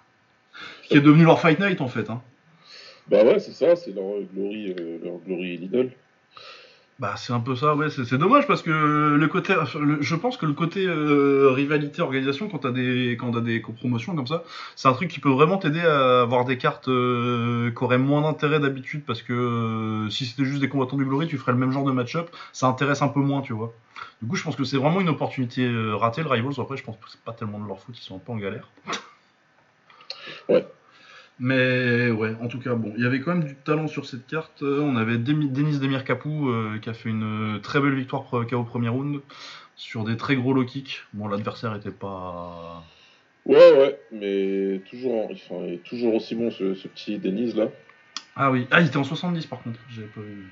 qui 0.84 0.96
est 0.96 1.00
devenu 1.00 1.24
leur 1.24 1.40
Fight 1.40 1.58
Night 1.58 1.80
en 1.80 1.88
fait. 1.88 2.08
Hein. 2.10 2.22
Bah 3.08 3.24
ouais, 3.24 3.40
c'est 3.40 3.52
ça, 3.52 3.76
c'est 3.76 3.92
leur 3.92 4.20
Glory, 4.32 4.74
euh, 4.78 4.98
leur 5.02 5.18
Glory 5.18 5.58
Lidl. 5.58 5.90
Bah, 6.98 7.14
c'est 7.16 7.32
un 7.32 7.40
peu 7.40 7.56
ça, 7.56 7.74
ouais, 7.74 7.88
c'est 7.90 8.16
dommage 8.16 8.46
parce 8.46 8.62
que 8.62 8.70
le 8.70 9.26
côté, 9.26 9.54
le- 9.80 10.00
je 10.02 10.14
pense 10.14 10.36
que 10.36 10.46
le 10.46 10.52
côté 10.52 10.86
euh, 10.86 11.50
rivalité, 11.50 12.00
organisation, 12.00 12.48
quand 12.48 12.58
t'as 12.58 12.70
des, 12.70 13.16
quand 13.18 13.32
t'as 13.32 13.40
des 13.40 13.58
promotions 13.58 14.14
comme 14.14 14.28
ça, 14.28 14.44
c'est 14.76 14.86
un 14.86 14.92
truc 14.92 15.10
qui 15.10 15.18
peut 15.18 15.30
vraiment 15.30 15.56
t'aider 15.58 15.80
à 15.80 16.20
avoir 16.22 16.44
des 16.44 16.58
cartes 16.58 16.86
euh, 16.86 17.72
qui 17.76 17.82
auraient 17.82 17.98
moins 17.98 18.20
d'intérêt 18.22 18.60
d'habitude 18.60 19.02
parce 19.04 19.20
que 19.22 19.32
euh, 19.32 20.10
si 20.10 20.26
c'était 20.26 20.44
juste 20.44 20.60
des 20.60 20.68
combattants 20.68 20.96
du 20.96 21.04
Glory, 21.04 21.26
tu 21.26 21.38
ferais 21.38 21.52
le 21.52 21.58
même 21.58 21.72
genre 21.72 21.84
de 21.84 21.92
match-up, 21.92 22.30
ça 22.52 22.68
intéresse 22.68 23.02
un 23.02 23.08
peu 23.08 23.20
moins, 23.20 23.40
tu 23.40 23.52
vois. 23.52 23.72
Du 24.20 24.28
coup, 24.28 24.36
je 24.36 24.44
pense 24.44 24.54
que 24.54 24.62
c'est 24.64 24.76
vraiment 24.76 25.00
une 25.00 25.08
opportunité 25.08 25.68
ratée, 25.94 26.22
le 26.22 26.28
Rivals. 26.28 26.54
Après, 26.58 26.76
je 26.76 26.84
pense 26.84 26.96
que 26.96 27.10
c'est 27.10 27.20
pas 27.22 27.32
tellement 27.32 27.58
de 27.58 27.66
leur 27.66 27.80
faute, 27.80 27.98
ils 27.98 28.02
sont 28.02 28.16
un 28.16 28.20
peu 28.20 28.30
en 28.30 28.36
galère. 28.36 28.68
Ouais. 30.48 30.64
Mais 31.44 32.08
ouais, 32.12 32.36
en 32.40 32.46
tout 32.46 32.60
cas, 32.60 32.76
bon, 32.76 32.92
il 32.96 33.02
y 33.02 33.06
avait 33.06 33.20
quand 33.20 33.34
même 33.34 33.42
du 33.44 33.56
talent 33.56 33.88
sur 33.88 34.06
cette 34.06 34.28
carte. 34.28 34.62
Euh, 34.62 34.80
On 34.80 34.94
avait 34.94 35.18
Demi- 35.18 35.50
Denis 35.50 35.80
Demir 35.80 36.04
Capou 36.04 36.48
euh, 36.48 36.78
qui 36.80 36.88
a 36.88 36.94
fait 36.94 37.08
une 37.08 37.56
euh, 37.56 37.58
très 37.58 37.80
belle 37.80 37.94
victoire 37.96 38.22
KO 38.48 38.62
premier 38.62 38.88
round 38.88 39.20
sur 39.74 40.04
des 40.04 40.16
très 40.16 40.36
gros 40.36 40.52
low 40.54 40.64
kicks. 40.64 41.02
Bon, 41.14 41.26
l'adversaire 41.26 41.74
était 41.74 41.90
pas. 41.90 42.84
Ouais, 43.44 43.56
ouais, 43.56 43.98
mais 44.12 44.80
toujours, 44.88 45.28
enfin, 45.32 45.64
il 45.66 45.74
est 45.74 45.82
toujours 45.82 46.14
aussi 46.14 46.36
bon 46.36 46.52
ce, 46.52 46.74
ce 46.74 46.86
petit 46.86 47.18
Denise 47.18 47.56
là. 47.56 47.68
Ah 48.36 48.52
oui, 48.52 48.68
ah, 48.70 48.80
il 48.80 48.86
était 48.86 48.96
en 48.98 49.04
70 49.04 49.46
par 49.46 49.62
contre, 49.64 49.80
j'avais 49.90 50.06
pas 50.06 50.20
vu. 50.20 50.44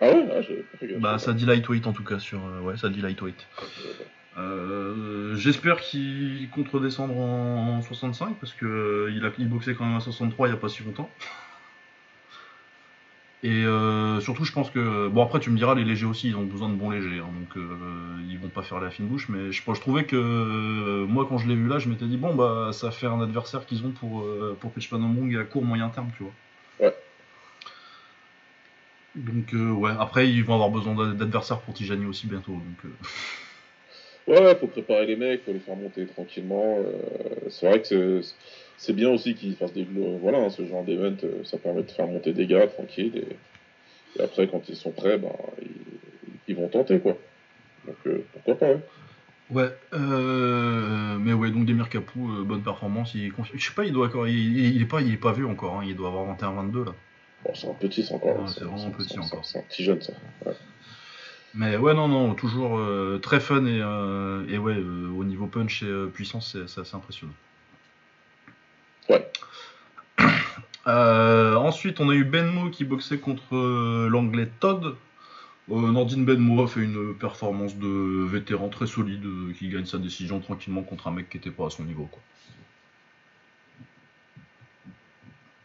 Ah 0.00 0.06
ouais, 0.08 0.28
ah, 0.32 0.40
j'avais 0.40 0.62
pas 0.62 0.78
fait 0.78 0.86
gaffe. 0.86 1.00
Bah, 1.00 1.18
ça 1.18 1.34
dit 1.34 1.44
lightweight 1.44 1.86
en 1.86 1.92
tout 1.92 2.04
cas 2.04 2.18
sur. 2.18 2.40
ouais, 2.62 2.78
ça 2.78 2.88
dit 2.88 3.02
lightweight. 3.02 3.46
Euh, 4.38 5.34
J'espère 5.34 5.80
qu'il 5.80 6.48
compte 6.50 6.68
redescendre 6.68 7.16
en, 7.16 7.78
en 7.78 7.82
65 7.82 8.36
parce 8.40 8.52
que 8.52 8.66
euh, 8.66 9.12
il 9.14 9.24
a 9.24 9.30
il 9.38 9.48
boxait 9.48 9.74
quand 9.74 9.84
même 9.84 9.96
à 9.96 10.00
63 10.00 10.48
il 10.48 10.50
y 10.52 10.54
a 10.54 10.56
pas 10.56 10.68
si 10.68 10.82
longtemps. 10.84 11.10
Et 13.44 13.64
euh, 13.64 14.18
surtout, 14.20 14.44
je 14.44 14.50
pense 14.52 14.68
que 14.70 15.06
bon 15.08 15.22
après 15.22 15.38
tu 15.38 15.50
me 15.50 15.56
diras 15.56 15.74
les 15.76 15.84
légers 15.84 16.06
aussi 16.06 16.28
ils 16.28 16.36
ont 16.36 16.44
besoin 16.44 16.68
de 16.68 16.74
bons 16.74 16.90
légers 16.90 17.20
hein, 17.20 17.28
donc 17.38 17.56
euh, 17.56 18.16
ils 18.28 18.36
vont 18.36 18.48
pas 18.48 18.62
faire 18.62 18.80
la 18.80 18.90
fine 18.90 19.06
bouche 19.06 19.28
mais 19.28 19.52
je, 19.52 19.62
je 19.64 19.80
trouvais 19.80 20.04
que 20.04 21.04
moi 21.04 21.24
quand 21.28 21.38
je 21.38 21.46
l'ai 21.46 21.54
vu 21.54 21.68
là 21.68 21.78
je 21.78 21.88
m'étais 21.88 22.06
dit 22.06 22.16
bon 22.16 22.34
bah 22.34 22.70
ça 22.72 22.90
fait 22.90 23.06
un 23.06 23.20
adversaire 23.20 23.64
qu'ils 23.64 23.84
ont 23.86 23.92
pour 23.92 24.26
pour 24.58 24.72
Pechpanamong 24.72 25.36
à 25.36 25.44
court 25.44 25.64
moyen 25.64 25.88
terme 25.88 26.10
tu 26.16 26.24
vois. 26.24 26.32
Ouais. 26.80 26.94
Donc 29.14 29.54
ouais 29.54 29.92
après 30.00 30.28
ils 30.28 30.42
vont 30.44 30.54
avoir 30.54 30.70
besoin 30.70 30.96
d'a- 30.96 31.14
d'adversaires 31.14 31.60
pour 31.60 31.74
Tijani 31.74 32.06
aussi 32.06 32.26
bientôt 32.26 32.52
donc. 32.54 32.92
Ouais, 34.28 34.40
ouais, 34.42 34.54
faut 34.56 34.66
préparer 34.66 35.06
les 35.06 35.16
mecs, 35.16 35.44
faut 35.44 35.52
les 35.52 35.58
faire 35.58 35.74
monter 35.76 36.06
tranquillement. 36.06 36.78
euh, 36.78 37.48
c'est 37.50 37.66
vrai 37.68 37.80
que 37.82 38.20
c'est- 38.76 38.92
bien 38.92 39.10
aussi 39.10 39.34
qu'ils 39.34 39.56
fassent 39.56 39.72
des 39.72 39.86
voilà, 40.20 40.38
hein, 40.38 40.50
ce 40.50 40.64
genre 40.66 40.84
d'event, 40.84 41.16
euh, 41.24 41.42
ça 41.44 41.56
permet 41.58 41.82
de 41.82 41.90
faire 41.90 42.06
monter 42.06 42.32
des 42.32 42.46
gars 42.46 42.66
tranquilles. 42.66 43.16
Et, 43.16 44.20
et 44.20 44.22
après, 44.22 44.46
quand 44.48 44.68
ils 44.68 44.76
sont 44.76 44.90
prêts, 44.92 45.18
ben, 45.18 45.32
ils, 45.62 45.68
ils 46.48 46.56
vont 46.56 46.68
tenter 46.68 46.98
quoi. 47.00 47.16
Donc 47.86 47.96
euh, 48.06 48.24
pourquoi 48.34 48.54
pas, 48.58 48.66
ouais. 48.66 48.80
Ouais, 49.50 49.70
euh, 49.94 51.16
mais 51.18 51.32
ouais, 51.32 51.50
donc 51.50 51.64
Demir 51.64 51.88
Capou, 51.88 52.30
euh, 52.30 52.44
bonne 52.44 52.62
performance. 52.62 53.14
Il, 53.14 53.32
je 53.54 53.66
sais 53.66 53.74
pas, 53.74 53.84
il 53.84 53.92
doit 53.94 54.08
encore, 54.08 54.28
il, 54.28 54.58
il- 54.76 54.82
est 54.82 54.84
pas, 54.84 55.00
il 55.00 55.12
est 55.12 55.16
pas 55.16 55.32
vieux 55.32 55.46
encore. 55.46 55.76
hein, 55.80 55.84
il 55.86 55.96
doit 55.96 56.08
avoir 56.08 56.26
21-22 56.36 56.84
là. 56.84 56.94
Bon, 57.44 57.54
c'est 57.54 57.66
un 57.68 57.72
petit, 57.74 58.02
c'est 58.02 58.12
encore. 58.14 58.36
Ouais, 58.40 58.48
c'est 58.48 58.64
vraiment 58.64 58.90
petit 58.90 59.08
c'est- 59.14 59.18
encore. 59.20 59.44
C'est 59.46 59.58
un 59.58 59.62
petit 59.62 59.84
jeune 59.84 60.02
ça. 60.02 60.12
Ouais. 60.44 60.52
Mais 61.54 61.76
ouais, 61.76 61.94
non, 61.94 62.08
non, 62.08 62.34
toujours 62.34 62.78
euh, 62.78 63.18
très 63.22 63.40
fun 63.40 63.64
et, 63.64 63.80
euh, 63.80 64.46
et 64.48 64.58
ouais, 64.58 64.76
euh, 64.76 65.10
au 65.16 65.24
niveau 65.24 65.46
punch 65.46 65.82
et 65.82 66.06
puissance, 66.12 66.56
c'est 66.66 66.80
assez 66.80 66.94
impressionnant. 66.94 67.32
Ouais. 69.08 69.30
Ensuite, 70.86 72.00
on 72.00 72.08
a 72.08 72.14
eu 72.14 72.24
Benmo 72.24 72.70
qui 72.70 72.84
boxait 72.84 73.18
contre 73.18 73.54
l'anglais 74.08 74.48
Todd. 74.60 74.96
Nordine 75.68 76.24
Benmo 76.24 76.62
a 76.62 76.68
fait 76.68 76.80
une 76.80 77.14
performance 77.14 77.76
de 77.76 78.24
vétéran 78.24 78.70
très 78.70 78.86
solide 78.86 79.26
qui 79.58 79.68
gagne 79.68 79.84
sa 79.84 79.98
décision 79.98 80.40
tranquillement 80.40 80.82
contre 80.82 81.08
un 81.08 81.10
mec 81.10 81.28
qui 81.28 81.36
était 81.36 81.50
pas 81.50 81.66
à 81.66 81.70
son 81.70 81.84
niveau. 81.84 82.08
Quoi. 82.10 82.22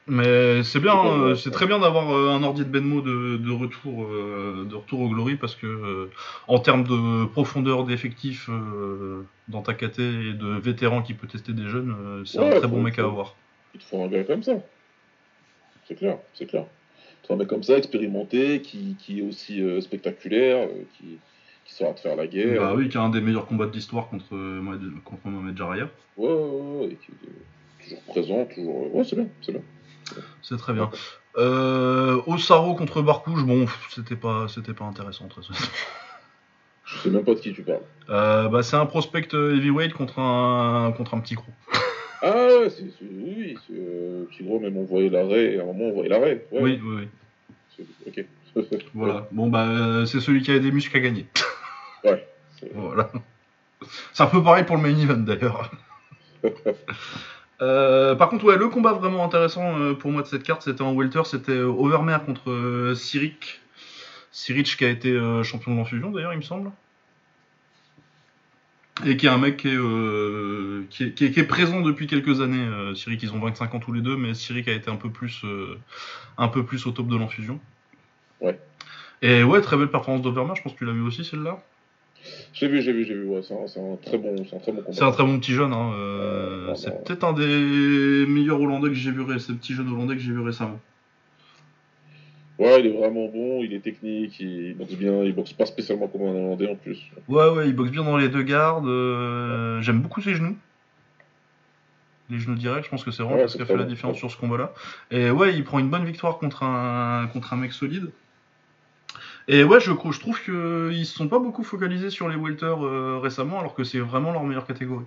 Mais 0.08 0.64
c'est 0.64 0.82
bien, 0.82 0.97
euh, 0.97 1.30
ouais, 1.30 1.36
c'est 1.38 1.49
très 1.51 1.66
bien 1.66 1.80
d'avoir 1.80 2.12
euh, 2.12 2.30
un 2.30 2.43
ordi 2.43 2.66
de 2.66 2.70
Benmo 2.70 3.01
de, 3.01 3.38
de 3.38 3.51
retour, 3.51 4.04
euh, 4.04 4.66
de 4.70 4.76
retour 4.76 4.99
au 4.99 5.08
Glory 5.10 5.36
parce 5.36 5.56
que 5.56 5.66
euh, 5.66 6.10
en 6.47 6.60
termes 6.60 6.84
de 6.84 7.26
profondeur 7.26 7.86
d'effectifs 7.86 8.49
euh, 8.49 9.24
dans 9.47 9.62
ta 9.62 9.74
KT 9.74 9.99
et 9.99 10.34
de 10.34 10.60
vétérans 10.60 11.01
qui 11.04 11.14
peut 11.14 11.28
tester 11.28 11.54
des 11.54 11.70
jeunes, 11.70 11.95
euh, 11.97 12.26
c'est 12.26 12.39
un 12.39 12.49
très 12.60 12.68
bon 12.68 12.82
mec 12.82 12.99
à 12.99 13.04
avoir. 13.04 13.36
Il 13.74 13.80
te 13.80 13.86
faut 13.86 14.01
un 14.04 14.08
gars 14.08 14.24
comme 14.26 14.43
ça. 14.43 14.54
C'est 15.88 15.95
clair, 15.95 16.18
c'est 16.34 16.47
clair. 16.47 16.66
Il 16.66 17.22
te 17.22 17.28
faut 17.28 17.34
un 17.34 17.38
mec 17.38 17.47
comme 17.47 17.64
ça, 17.64 17.78
expérimenté, 17.78 18.62
qui, 18.62 18.95
qui 18.99 19.20
est 19.20 19.22
aussi 19.22 19.62
euh, 19.62 19.80
spectaculaire, 19.80 20.68
euh, 20.68 20.84
qui, 20.97 21.18
qui 21.66 21.74
saura 21.74 21.93
te 21.93 22.01
faire 22.01 22.18
la 22.18 22.28
guerre. 22.28 22.60
Bah 22.60 22.74
oui, 22.76 22.89
qui 22.89 22.97
a 22.97 23.01
un 23.01 23.10
des 23.10 23.22
meilleurs 23.22 23.45
combats 23.45 23.68
de 23.68 23.72
l'histoire 23.74 24.10
contre, 24.10 24.36
euh, 24.36 24.62
Mohamed- 24.62 25.01
contre 25.06 25.28
Mohamed 25.28 25.58
Jaraya. 25.58 25.89
Ouais, 26.18 26.28
ouais, 26.28 26.34
ouais, 26.34 26.86
et 26.88 26.95
qui 26.97 27.12
est 27.12 27.84
toujours 27.84 28.04
présent, 28.04 28.45
toujours. 28.45 28.93
Ouais, 28.93 29.04
c'est 29.06 29.16
bien, 29.16 29.28
c'est 29.41 29.51
bien. 29.54 29.62
C'est 30.41 30.58
très 30.58 30.74
bien. 30.74 30.89
Euh, 31.38 32.22
Osaro 32.28 32.76
contre 32.76 33.01
Barcouche, 33.01 33.43
bon, 33.43 33.66
c'était 33.89 34.16
pas, 34.16 34.47
c'était 34.47 34.74
pas 34.74 34.86
intéressant. 34.86 35.28
Très. 35.28 35.41
Je 36.86 36.97
sais 36.99 37.10
même 37.10 37.24
pas 37.24 37.34
de 37.34 37.39
qui 37.39 37.54
tu 37.54 37.64
parles. 37.64 37.80
Euh, 38.10 38.49
bah, 38.49 38.62
c'est 38.62 38.76
un 38.76 38.86
prospect 38.86 39.28
euh, 39.34 39.56
heavyweight 39.56 39.93
contre 39.93 40.20
un, 40.20 40.91
contre 40.95 41.14
un 41.16 41.20
petit 41.20 41.36
gros. 41.36 41.51
Ah 42.22 42.32
ouais, 42.36 42.70
c'est, 42.70 42.84
c'est- 42.84 43.06
oui, 43.12 43.56
c'est, 43.68 43.74
euh, 43.76 44.26
petit 44.26 44.43
gros, 44.43 44.60
même 44.60 44.78
on 44.78 44.84
voyait 44.86 45.10
l'arrêt, 45.10 45.54
et 45.54 45.60
à 45.60 45.64
un 45.64 45.66
moment 45.66 45.86
on 45.86 45.93
voyait 45.93 46.10
l'arrêt. 46.10 46.45
Ouais, 46.51 46.62
Oui, 46.62 46.82
oui, 46.84 46.95
oui. 46.99 47.08
c'est- 47.76 48.22
Ok. 48.22 48.26
Voilà. 48.93 49.28
Bon, 49.32 49.47
bah, 49.49 49.66
euh, 49.68 50.06
c'est 50.06 50.20
celui 50.20 50.41
qui 50.43 50.51
a 50.51 50.60
des 50.60 50.72
muscles 50.72 50.91
qui 50.91 50.97
a 50.97 50.99
gagné. 50.99 51.26
Ouais. 52.04 52.28
Voilà. 52.74 53.10
C'est 54.14 54.24
un 54.24 54.28
peu 54.28 54.43
pareil 54.43 54.64
pour 54.66 54.76
le 54.78 54.82
main 54.84 54.97
event 54.97 55.18
d'ailleurs. 55.18 55.72
Euh, 57.62 58.16
par 58.16 58.30
contre, 58.30 58.45
ouais, 58.45 58.58
le 58.58 58.68
combat 58.68 58.93
vraiment 58.93 59.24
intéressant 59.24 59.80
euh, 59.80 59.93
pour 59.93 60.12
moi 60.12 60.22
de 60.22 60.28
cette 60.28 60.43
carte, 60.43 60.64
c'était 60.64 60.82
en 60.82 60.93
welter, 60.93 61.22
c'était 61.26 61.51
euh, 61.54 61.68
Overmare 61.68 62.26
contre 62.26 62.49
euh, 62.51 62.95
Cyric. 62.95 63.62
Cyric 64.32 64.76
qui 64.76 64.84
a 64.86 64.89
été 64.89 65.12
champion 65.43 65.74
de 65.74 65.78
l'enfusion 65.78 66.10
d'ailleurs, 66.12 66.34
il 66.34 66.38
me 66.38 66.41
semble. 66.41 66.72
Et 69.06 69.16
qui 69.18 69.28
est 69.28 69.30
un 69.30 69.38
mec 69.38 69.58
qui 69.58 69.68
est, 69.70 69.78
qui 70.89 71.04
est, 71.04 71.14
qui 71.14 71.26
est- 71.26 71.32
qui 71.32 71.39
est 71.39 71.43
présent 71.47 71.82
depuis 71.82 72.08
quelques 72.08 72.41
années. 72.41 72.68
Cyric, 72.95 73.22
ils 73.22 73.32
ont 73.34 73.39
25 73.39 73.74
ans 73.76 73.80
tous 73.80 73.93
les 73.93 74.01
deux, 74.01 74.18
mais 74.18 74.34
Cyric 74.34 74.68
a 74.68 74.72
été 74.72 74.89
un 74.89 74.95
peu 74.95 75.10
plus, 75.12 75.43
un 76.38 76.47
peu 76.47 76.66
plus 76.66 76.86
au 76.88 76.91
top 76.91 77.08
de 77.08 77.16
l'enfusion. 77.16 77.60
Ouais. 78.41 78.60
Et 79.22 79.43
ouais, 79.43 79.62
très 79.62 79.78
belle 79.78 79.89
performance 79.89 80.24
d'Overmare, 80.24 80.56
je 80.56 80.64
pense 80.64 80.74
que 80.74 80.80
tu 80.80 80.86
l'as 80.86 80.93
vu 80.93 81.01
aussi 81.01 81.24
celle-là. 81.24 81.62
J'ai 82.53 82.67
vu, 82.67 82.82
j'ai 82.82 82.93
vu, 82.93 83.05
j'ai 83.05 83.13
vu. 83.15 83.26
Ouais, 83.26 83.41
c'est 83.43 83.53
un, 83.53 83.67
c'est 83.67 83.80
un 83.80 83.95
très 83.97 84.17
bon, 84.17 84.36
c'est 84.49 84.55
un 84.55 84.59
très 84.59 84.71
bon 84.71 84.82
combat. 84.82 84.93
C'est 84.95 85.03
un 85.03 85.11
très 85.11 85.24
bon 85.24 85.39
petit 85.39 85.51
jeune. 85.53 85.74
Hein. 85.74 85.91
euh, 85.95 86.67
Ouais, 86.69 86.76
c'est 86.76 87.03
peut-être 87.03 87.24
un 87.24 87.34
des 87.34 88.26
meilleurs 88.28 88.61
Hollandais 88.61 88.89
que 88.89 88.93
j'ai 88.95 89.11
vu, 89.11 89.24
ces 89.39 89.53
petits 89.53 89.74
jeunes 89.74 89.89
Hollandais 89.89 90.15
que 90.15 90.21
j'ai 90.21 90.32
vu 90.32 90.39
récemment. 90.41 90.80
Ouais, 92.59 92.80
il 92.80 92.86
est 92.86 92.97
vraiment 92.97 93.28
bon, 93.28 93.63
il 93.63 93.74
est 93.74 93.80
technique, 93.80 94.39
il 94.39 94.76
boxe 94.76 94.93
bien, 94.93 95.24
il 95.24 95.34
boxe 95.34 95.53
pas 95.53 95.65
spécialement 95.65 96.07
comme 96.07 96.21
un 96.21 96.30
Hollandais 96.30 96.69
en 96.69 96.76
plus. 96.76 96.99
Ouais, 97.28 97.49
ouais, 97.49 97.67
il 97.67 97.76
boxe 97.76 97.89
bien 97.91 98.03
dans 98.03 98.15
les 98.17 98.30
deux 98.30 98.43
gardes. 98.43 98.88
euh, 98.88 99.82
J'aime 99.82 100.01
beaucoup 100.01 100.21
ses 100.21 100.36
genoux. 100.36 100.55
Les 102.30 102.39
genoux 102.39 102.55
directs, 102.55 102.86
je 102.86 102.89
pense 102.89 103.03
que 103.03 103.11
c'est 103.11 103.21
vraiment 103.24 103.47
ce 103.47 103.57
qui 103.57 103.63
a 103.63 103.65
fait 103.65 103.76
la 103.76 103.84
différence 103.84 104.17
sur 104.17 104.32
ce 104.32 104.38
combat-là. 104.38 104.71
Et 105.11 105.30
ouais, 105.30 105.53
il 105.55 105.63
prend 105.63 105.80
une 105.80 105.89
bonne 105.89 106.05
victoire 106.05 106.38
contre 106.38 106.63
un, 106.63 107.28
contre 107.34 107.53
un 107.53 107.57
mec 107.57 107.74
solide. 107.74 108.11
Et 109.48 109.64
ouais, 109.64 109.80
je, 109.80 109.91
je 109.91 110.20
trouve 110.20 110.41
qu'ils 110.41 111.06
se 111.06 111.14
sont 111.16 111.28
pas 111.28 111.39
beaucoup 111.39 111.64
focalisés 111.64 112.10
sur 112.10 112.30
les 112.30 112.36
welters 112.36 112.86
euh, 112.86 113.20
récemment, 113.22 113.60
alors 113.60 113.74
que 113.76 113.84
c'est 113.84 114.00
vraiment 114.00 114.32
leur 114.32 114.44
meilleure 114.44 114.66
catégorie. 114.66 115.06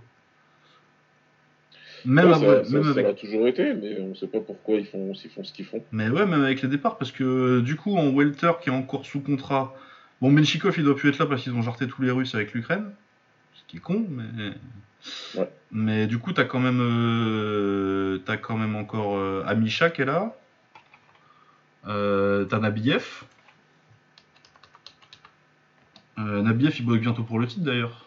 Même, 2.04 2.26
Ouais, 2.26 2.34
après- 2.34 2.64
ça, 2.64 2.70
même 2.72 2.82
ça, 2.82 2.88
ça 2.94 3.00
avec 3.00 3.06
l'a 3.06 3.14
toujours 3.14 3.48
été, 3.48 3.74
mais 3.74 3.98
on 4.00 4.14
sait 4.14 4.26
pas 4.28 4.40
pourquoi 4.40 4.76
ils 4.76 4.86
font, 4.86 5.12
font 5.34 5.44
ce 5.44 5.52
qu'ils 5.52 5.64
font. 5.64 5.82
Mais 5.90 6.08
ouais, 6.08 6.26
même 6.26 6.44
avec 6.44 6.62
les 6.62 6.68
départs, 6.68 6.98
parce 6.98 7.10
que 7.10 7.60
du 7.60 7.76
coup, 7.76 7.96
en 7.96 8.10
welter 8.10 8.52
qui 8.62 8.68
est 8.68 8.72
encore 8.72 9.04
sous 9.06 9.20
contrat, 9.20 9.74
bon, 10.20 10.30
Menchikov 10.30 10.74
il 10.78 10.84
doit 10.84 10.94
plus 10.96 11.08
être 11.08 11.18
là 11.18 11.26
parce 11.26 11.42
qu'ils 11.42 11.54
ont 11.54 11.62
jarté 11.62 11.88
tous 11.88 12.02
les 12.02 12.10
Russes 12.10 12.34
avec 12.34 12.52
l'Ukraine, 12.52 12.92
ce 13.54 13.62
qui 13.66 13.78
est 13.78 13.80
con, 13.80 14.06
mais. 14.08 14.52
Ouais. 15.36 15.48
Mais 15.72 16.06
du 16.06 16.18
coup, 16.18 16.32
t'as 16.32 16.44
quand 16.44 16.60
même, 16.60 16.80
euh, 16.80 18.18
t'as 18.24 18.36
quand 18.36 18.56
même 18.56 18.76
encore 18.76 19.16
euh, 19.16 19.42
Amisha 19.46 19.90
qui 19.90 20.02
est 20.02 20.06
là, 20.06 20.36
euh, 21.88 22.44
t'as 22.44 22.58
Nabiev. 22.60 23.24
Euh, 26.18 26.42
Nabiev 26.42 26.74
il 26.78 26.86
boxe 26.86 27.00
bientôt 27.00 27.22
pour 27.22 27.38
le 27.38 27.46
titre 27.46 27.64
d'ailleurs. 27.64 28.06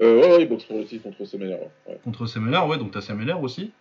Euh, 0.00 0.20
ouais, 0.20 0.30
ouais, 0.36 0.42
il 0.42 0.48
boxe 0.48 0.64
pour 0.64 0.78
le 0.78 0.84
titre 0.84 1.02
contre 1.04 1.24
Semeler. 1.26 1.58
Ouais. 1.86 1.98
Contre 2.02 2.26
Semeler, 2.26 2.58
ouais, 2.66 2.78
donc 2.78 2.90
t'as 2.92 3.02
Semeler 3.02 3.34
aussi. 3.34 3.72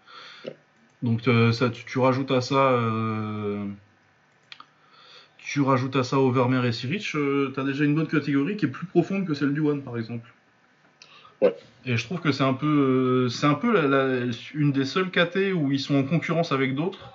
Ouais. 0.46 0.56
Donc 1.02 1.28
euh, 1.28 1.52
ça, 1.54 1.70
tu, 1.70 1.86
tu 1.86 2.00
rajoutes 2.00 2.32
à 2.32 2.42
ça, 2.42 2.72
euh, 2.72 3.66
tu 5.38 5.62
rajoutes 5.62 5.96
à 5.96 6.04
ça 6.04 6.20
Overmer 6.20 6.68
et 6.68 6.72
Sirich, 6.74 7.16
euh, 7.16 7.52
t'as 7.56 7.64
déjà 7.64 7.86
une 7.86 7.96
bonne 7.96 8.08
catégorie 8.08 8.58
qui 8.58 8.66
est 8.66 8.70
plus 8.70 8.86
profonde 8.86 9.26
que 9.26 9.34
celle 9.34 9.54
du 9.54 9.62
One 9.62 9.82
par 9.82 9.98
exemple. 9.98 10.30
Ouais. 11.42 11.56
Et 11.86 11.96
je 11.96 12.04
trouve 12.04 12.20
que 12.20 12.34
c'est 12.34 12.44
un 12.44 12.54
peu, 12.54 13.30
c'est 13.30 13.46
un 13.46 13.54
peu 13.54 13.72
la- 13.72 13.88
la- 13.88 14.26
une 14.54 14.74
des 14.74 14.84
seules 14.84 15.10
KT 15.10 15.54
où 15.54 15.72
ils 15.72 15.80
sont 15.80 15.96
en 15.96 16.04
concurrence 16.04 16.52
avec 16.52 16.76
d'autres, 16.76 17.14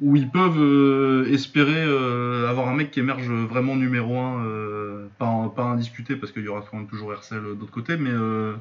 où 0.00 0.16
ils 0.16 0.28
peuvent 0.28 0.60
euh, 0.60 1.32
espérer 1.32 1.84
euh, 1.84 2.48
avoir 2.48 2.68
un 2.68 2.74
mec 2.74 2.90
qui 2.90 3.00
émerge 3.00 3.28
vraiment 3.28 3.76
numéro 3.76 4.18
1, 4.18 5.08
pas, 5.18 5.52
pas 5.54 5.62
indiscuté 5.62 6.16
parce 6.16 6.32
qu'il 6.32 6.42
y 6.42 6.48
aura 6.48 6.62
quand 6.62 6.76
même 6.76 6.88
toujours 6.88 7.12
Hercel 7.12 7.38
euh, 7.38 7.54
d'autre 7.54 7.72
côté, 7.72 7.96
mais 7.96 8.10
euh, 8.10 8.54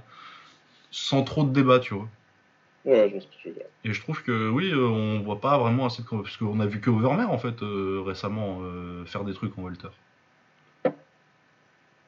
sans 0.91 1.23
trop 1.23 1.43
de 1.43 1.51
débat, 1.51 1.79
tu 1.79 1.93
vois. 1.95 2.07
Ouais, 2.85 3.09
je 3.09 3.17
que 3.19 3.41
tu 3.41 3.47
veux 3.47 3.53
dire. 3.53 3.63
Et 3.85 3.93
je 3.93 4.01
trouve 4.01 4.23
que 4.23 4.49
oui, 4.49 4.71
euh, 4.71 4.87
on 4.87 5.21
voit 5.21 5.39
pas 5.39 5.57
vraiment 5.57 5.85
assez 5.85 6.03
de 6.03 6.07
parce 6.07 6.37
qu'on 6.37 6.59
a 6.59 6.65
vu 6.65 6.81
que 6.81 6.89
Overmer 6.89 7.23
en 7.23 7.37
fait 7.37 7.63
euh, 7.63 8.01
récemment 8.05 8.59
euh, 8.61 9.05
faire 9.05 9.23
des 9.23 9.33
trucs 9.33 9.57
en 9.57 9.63
welter. 9.63 9.87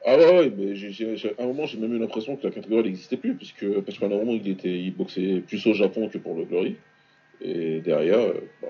Ah 0.08 0.16
ouais, 0.16 0.38
ouais, 0.38 0.52
mais 0.56 1.32
à 1.36 1.42
un 1.42 1.46
moment, 1.46 1.66
j'ai 1.66 1.78
même 1.78 1.92
eu 1.94 1.98
l'impression 1.98 2.36
que 2.36 2.46
la 2.46 2.52
catégorie 2.52 2.84
n'existait 2.84 3.16
plus, 3.16 3.34
puisque, 3.34 3.66
parce 3.80 3.98
qu'à 3.98 4.06
un 4.06 4.10
moment, 4.10 4.32
il, 4.32 4.48
était, 4.48 4.78
il 4.78 4.94
boxait 4.94 5.42
plus 5.44 5.66
au 5.66 5.74
Japon 5.74 6.08
que 6.08 6.18
pour 6.18 6.36
le 6.36 6.44
Glory. 6.44 6.76
Et 7.40 7.80
derrière, 7.80 8.20
euh, 8.20 8.40
bon, 8.62 8.68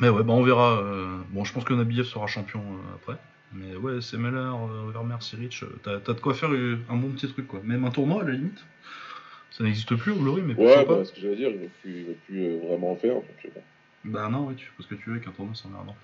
Mais 0.00 0.08
ouais, 0.08 0.22
bah 0.22 0.32
on 0.32 0.42
verra. 0.42 0.80
euh, 0.80 1.18
Bon, 1.30 1.44
je 1.44 1.52
pense 1.52 1.64
que 1.64 1.74
Nabiev 1.74 2.04
sera 2.04 2.26
champion 2.26 2.60
euh, 2.60 2.94
après. 2.94 3.18
Mais 3.52 3.76
ouais, 3.76 3.92
euh, 4.14 4.88
Overmer, 4.88 5.16
Sirich, 5.20 5.62
euh, 5.62 5.78
t'as 5.82 5.98
t'as 6.00 6.12
de 6.12 6.20
quoi 6.20 6.34
faire 6.34 6.50
un 6.50 6.96
bon 6.96 7.10
petit 7.10 7.28
truc 7.28 7.46
quoi. 7.46 7.60
Même 7.64 7.84
un 7.84 7.90
tournoi 7.90 8.22
à 8.22 8.24
la 8.26 8.32
limite. 8.32 8.64
Ça 9.50 9.64
n'existe 9.64 9.96
plus 9.96 10.12
Glory, 10.14 10.42
mais 10.42 10.54
ouais, 10.54 10.74
pourquoi 10.76 10.84
bah, 10.84 11.00
pas 11.00 11.04
ce 11.04 11.12
que 11.12 11.20
j'allais 11.20 11.36
dire, 11.36 11.48
il 11.50 11.58
ne 11.60 12.06
va 12.06 12.14
plus, 12.26 12.58
vraiment 12.58 12.92
en 12.92 12.96
faire. 12.96 13.14
Donc, 13.14 13.24
euh, 13.44 13.48
bon. 13.54 13.62
Bah 14.04 14.28
non, 14.28 14.46
oui, 14.46 14.54
tu 14.56 14.66
fais 14.66 14.82
ce 14.82 14.86
que 14.88 14.94
tu 14.94 15.08
veux 15.10 15.16
avec 15.16 15.26
un 15.26 15.32
tournoi, 15.32 15.54
c'est 15.56 15.66
emmerdant. 15.66 15.96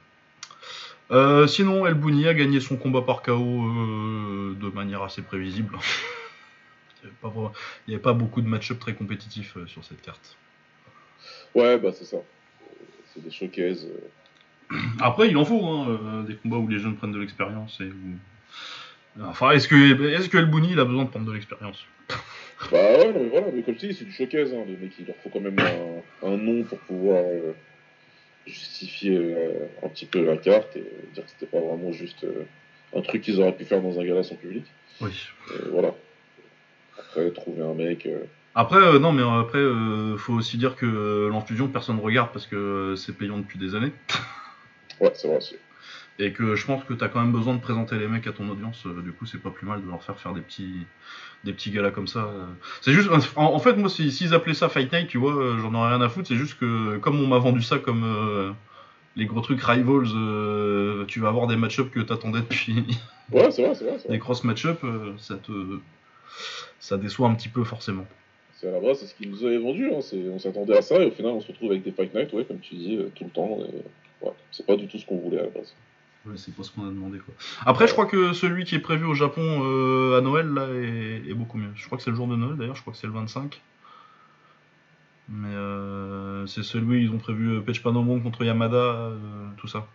Euh, 1.10 1.46
sinon, 1.46 1.86
El 1.86 1.94
Bouni 1.94 2.26
a 2.26 2.34
gagné 2.34 2.60
son 2.60 2.76
combat 2.76 3.02
par 3.02 3.22
KO 3.22 3.32
euh, 3.32 4.54
de 4.54 4.68
manière 4.70 5.02
assez 5.02 5.22
prévisible. 5.22 5.76
Il 7.04 7.08
n'y 7.08 7.10
avait, 7.10 7.34
pas 7.34 7.52
avait 7.86 7.98
pas 7.98 8.12
beaucoup 8.14 8.40
de 8.40 8.48
match-up 8.48 8.78
très 8.78 8.94
compétitifs 8.94 9.58
euh, 9.58 9.66
sur 9.66 9.84
cette 9.84 10.00
carte. 10.00 10.38
Ouais, 11.54 11.78
bah 11.78 11.90
c'est 11.92 12.06
ça. 12.06 12.16
C'est 13.14 13.22
des 13.24 13.30
showcases. 13.30 13.86
euh. 14.72 14.76
Après, 15.00 15.28
il 15.28 15.36
en 15.36 15.44
faut 15.44 15.64
hein, 15.64 15.88
euh, 15.88 16.22
des 16.24 16.34
combats 16.36 16.56
où 16.56 16.68
les 16.68 16.78
jeunes 16.78 16.96
prennent 16.96 17.12
de 17.12 17.18
l'expérience. 17.20 17.80
et 17.80 17.84
où- 17.84 19.22
Enfin, 19.22 19.52
est-ce 19.52 19.68
que, 19.68 19.76
est 19.76 20.28
que 20.28 20.38
El 20.38 20.46
Bouni 20.46 20.72
il 20.72 20.80
a 20.80 20.84
besoin 20.84 21.04
de 21.04 21.10
prendre 21.10 21.26
de 21.26 21.32
l'expérience? 21.32 21.84
Bah 22.70 22.78
ouais, 22.98 23.12
non, 23.12 23.20
mais 23.24 23.28
voilà, 23.28 23.46
mais 23.52 23.62
comme 23.62 23.74
je 23.74 23.86
dis, 23.88 23.94
c'est 23.94 24.04
du 24.06 24.12
showcase. 24.12 24.54
Hein. 24.54 24.64
Les 24.66 24.76
mecs, 24.76 24.92
il 24.98 25.06
leur 25.06 25.16
faut 25.16 25.28
quand 25.28 25.40
même 25.40 25.58
un, 25.58 26.26
un 26.26 26.36
nom 26.36 26.62
pour 26.62 26.78
pouvoir 26.78 27.22
euh, 27.22 27.52
justifier 28.46 29.16
euh, 29.18 29.66
un 29.82 29.88
petit 29.88 30.06
peu 30.06 30.24
la 30.24 30.36
carte 30.38 30.74
et 30.76 30.84
dire 31.12 31.24
que 31.24 31.30
c'était 31.30 31.46
pas 31.46 31.60
vraiment 31.60 31.92
juste 31.92 32.24
euh, 32.24 32.44
un 32.96 33.02
truc 33.02 33.22
qu'ils 33.22 33.38
auraient 33.40 33.54
pu 33.56 33.64
faire 33.64 33.82
dans 33.82 33.98
un 34.00 34.04
gala 34.04 34.22
sans 34.22 34.36
public. 34.36 34.64
Oui. 35.00 35.10
Voilà. 35.72 35.94
Après, 36.98 37.30
trouver 37.32 37.62
un 37.62 37.74
mec. 37.74 38.08
Après, 38.56 38.76
euh, 38.76 38.98
non, 39.00 39.12
mais 39.12 39.22
après, 39.22 39.58
euh, 39.58 40.16
faut 40.16 40.32
aussi 40.34 40.58
dire 40.58 40.76
que 40.76 40.86
euh, 40.86 41.28
l'enfusion, 41.28 41.66
personne 41.68 41.98
regarde 41.98 42.30
parce 42.32 42.46
que 42.46 42.54
euh, 42.56 42.96
c'est 42.96 43.12
payant 43.16 43.38
depuis 43.38 43.58
des 43.58 43.74
années. 43.74 43.92
Ouais, 45.00 45.10
c'est 45.14 45.26
vrai. 45.26 45.40
c'est- 45.40 45.58
Et 46.20 46.32
que 46.32 46.54
je 46.54 46.64
pense 46.64 46.84
que 46.84 46.94
t'as 46.94 47.08
quand 47.08 47.20
même 47.20 47.32
besoin 47.32 47.54
de 47.54 47.60
présenter 47.60 47.98
les 47.98 48.06
mecs 48.06 48.28
à 48.28 48.32
ton 48.32 48.48
audience. 48.48 48.86
du 48.86 49.10
coup, 49.12 49.26
c'est 49.26 49.42
pas 49.42 49.50
plus 49.50 49.66
mal 49.66 49.82
de 49.84 49.88
leur 49.90 50.00
faire 50.04 50.16
faire 50.20 50.32
des 50.32 50.40
petits, 50.40 50.86
des 51.42 51.52
petits 51.52 51.72
galas 51.72 51.90
comme 51.90 52.06
ça. 52.06 52.30
C'est 52.80 52.92
juste, 52.92 53.10
en, 53.34 53.42
en 53.52 53.58
fait, 53.58 53.72
moi, 53.74 53.88
si- 53.88 54.12
s'ils 54.12 54.32
appelaient 54.34 54.54
ça 54.54 54.68
Fight 54.68 54.92
Night, 54.92 55.08
tu 55.08 55.18
vois, 55.18 55.34
j'en 55.60 55.74
aurais 55.74 55.88
rien 55.88 56.00
à 56.00 56.08
foutre. 56.08 56.28
C'est 56.28 56.36
juste 56.36 56.56
que, 56.60 56.98
comme 56.98 57.18
on 57.20 57.26
m'a 57.26 57.38
vendu 57.38 57.60
ça 57.60 57.78
comme 57.80 58.54
les 59.16 59.26
gros 59.26 59.40
trucs 59.40 59.60
Rivals, 59.60 60.06
tu 61.08 61.18
vas 61.18 61.28
avoir 61.28 61.48
des 61.48 61.56
match-up 61.56 61.90
que 61.90 61.98
t'attendais 61.98 62.40
depuis 62.40 62.84
Ouais, 63.32 63.50
c'est 63.50 63.64
vrai, 63.64 63.74
c'est 63.74 63.84
vrai. 63.84 63.98
des 64.08 64.18
cross 64.20 64.44
match-up, 64.44 64.78
ça 65.18 65.34
te, 65.34 65.80
ça 66.78 66.96
déçoit 66.96 67.28
un 67.28 67.34
petit 67.34 67.48
peu 67.48 67.64
forcément. 67.64 68.06
À 68.66 68.70
la 68.70 68.80
base, 68.80 68.98
c'est 68.98 69.06
ce 69.06 69.14
qu'ils 69.14 69.30
nous 69.30 69.44
avaient 69.44 69.58
vendu. 69.58 69.90
Hein. 69.92 70.00
On 70.32 70.38
s'attendait 70.38 70.76
à 70.76 70.82
ça 70.82 70.96
et 70.96 71.06
au 71.06 71.10
final, 71.10 71.32
on 71.32 71.40
se 71.40 71.48
retrouve 71.48 71.70
avec 71.70 71.82
des 71.82 71.92
Fight 71.92 72.14
Night, 72.14 72.32
ouais, 72.32 72.44
comme 72.44 72.60
tu 72.60 72.74
dis, 72.74 72.96
euh, 72.96 73.10
tout 73.14 73.24
le 73.24 73.30
temps. 73.30 73.58
C'est 74.50 74.66
pas 74.66 74.76
du 74.76 74.86
tout 74.86 74.98
ce 74.98 75.06
qu'on 75.06 75.18
voulait 75.18 75.40
à 75.40 75.42
la 75.42 75.50
base. 75.50 75.74
C'est 76.36 76.54
pas 76.54 76.62
ce 76.62 76.70
qu'on 76.70 76.86
a 76.86 76.90
demandé 76.90 77.18
quoi. 77.18 77.34
Après, 77.66 77.86
je 77.86 77.92
crois 77.92 78.06
que 78.06 78.32
celui 78.32 78.64
qui 78.64 78.74
est 78.74 78.80
prévu 78.80 79.04
au 79.04 79.14
Japon 79.14 79.42
euh, 79.42 80.18
à 80.18 80.22
Noël 80.22 80.48
là 80.48 80.68
est, 80.68 81.34
beaucoup 81.34 81.58
mieux. 81.58 81.70
Je 81.74 81.84
crois 81.84 81.98
que 81.98 82.04
c'est 82.04 82.10
le 82.10 82.16
jour 82.16 82.26
de 82.26 82.36
Noël 82.36 82.56
d'ailleurs, 82.56 82.76
je 82.76 82.80
crois 82.80 82.94
que 82.94 82.98
c'est 82.98 83.06
le 83.06 83.12
25. 83.12 83.60
Mais 85.28 85.48
euh, 85.48 86.46
c'est 86.46 86.62
celui 86.62 87.02
ils 87.02 87.10
ont 87.10 87.18
prévu 87.18 87.56
euh, 87.56 87.60
Pech 87.60 87.82
Panomon 87.82 88.20
contre 88.20 88.44
Yamada, 88.44 89.10
tout 89.58 89.68
ça. 89.68 89.86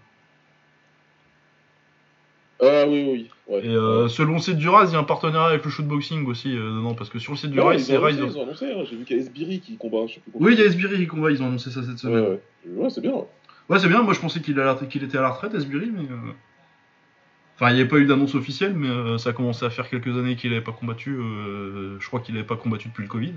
Ah 2.62 2.86
oui, 2.88 3.07
oui. 3.10 3.30
Ouais. 3.47 3.66
Et 3.66 3.70
euh, 3.70 4.07
selon 4.10 4.34
le 4.34 4.39
site 4.39 4.57
du 4.57 4.68
Rise, 4.70 4.89
il 4.91 4.93
y 4.93 4.95
a 4.97 4.99
un 4.99 5.03
partenariat 5.03 5.49
avec 5.49 5.64
le 5.64 5.72
shootboxing 5.72 6.26
aussi 6.28 6.55
euh, 6.55 6.78
dedans, 6.78 6.93
parce 6.93 7.10
que 7.10 7.18
sur 7.20 7.32
le 7.34 7.38
site 7.38 7.51
du 7.51 7.60
Ouais, 7.60 7.76
Rise, 7.76 7.86
c'est 7.86 7.97
Rise. 7.97 8.18
ils 8.22 8.38
ont 8.38 8.43
annoncé, 8.43 8.66
hein. 8.72 8.84
j'ai 8.89 8.95
vu 8.97 9.05
qu'il 9.05 9.16
y 9.16 9.20
a 9.20 9.24
Esbiri 9.24 9.60
qui 9.62 9.78
combat, 9.78 10.05
je 10.07 10.16
sais 10.16 10.20
plus 10.20 10.32
Oui, 10.36 10.53
il 10.53 10.60
y 10.60 10.62
a 10.62 10.66
Esbiri 10.66 10.97
qui 10.97 11.07
combat, 11.07 11.32
ils 11.32 11.41
ont 11.41 11.47
annoncé 11.47 11.72
ça 11.72 11.82
cette 11.84 11.97
semaine. 11.99 12.24
ouais. 12.24 12.39
Ouais, 12.76 12.89
c'est 12.89 13.01
bien. 13.01 13.14
ouais. 13.14 13.80
C'est 13.80 13.88
bien, 13.88 14.01
moi 14.01 14.14
je 14.14 14.20
pensais 14.20 14.41
qu'il 14.41 14.60
a 14.60 14.74
était 14.82 15.18
à 15.18 15.22
la 15.22 15.30
retraite, 15.30 15.53
Esbiri, 15.55 15.89
mais. 15.91 16.03
euh, 16.03 16.32
Enfin, 17.55 17.72
il 17.72 17.74
n'y 17.76 17.82
avait 17.82 17.89
pas 17.89 17.97
eu 17.97 18.05
d'annonce 18.05 18.36
officielle, 18.36 18.74
mais 18.74 19.18
ça 19.18 19.32
a 19.32 19.34
commencé 19.34 19.66
à 19.66 19.70
faire 19.70 19.89
quelques 19.89 20.07
années 20.18 20.38
qu'il 20.38 20.49
n'avait 20.51 20.64
pas 20.64 20.72
combattu. 20.72 21.18
je 21.99 22.07
crois 22.07 22.22
qu'il 22.22 22.34
n'avait 22.36 22.47
pas 22.47 22.55
combattu 22.55 22.88
depuis 22.88 23.01
le 23.03 23.10
Covid. 23.10 23.34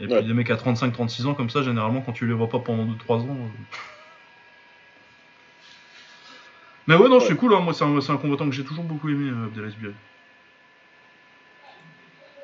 Et 0.00 0.06
puis 0.08 0.24
des 0.24 0.34
mecs 0.34 0.50
à 0.50 0.56
35-36 0.56 1.26
ans 1.26 1.34
comme 1.34 1.50
ça, 1.50 1.62
généralement, 1.62 2.00
quand 2.00 2.10
tu 2.12 2.26
les 2.26 2.32
vois 2.32 2.48
pas 2.48 2.58
pendant 2.58 2.84
2-3 2.84 3.20
ans. 3.20 3.36
Euh. 6.88 6.96
Mais 6.98 7.02
ouais, 7.02 7.08
non, 7.08 7.20
c'est 7.20 7.36
cool, 7.36 7.54
hein. 7.54 7.60
moi 7.60 7.74
c'est 7.74 7.84
un, 7.84 8.00
c'est 8.00 8.12
un 8.12 8.16
combattant 8.16 8.46
que 8.48 8.54
j'ai 8.54 8.64
toujours 8.64 8.84
beaucoup 8.84 9.08
aimé, 9.08 9.30
euh, 9.30 9.46
Abdelaziz. 9.46 9.76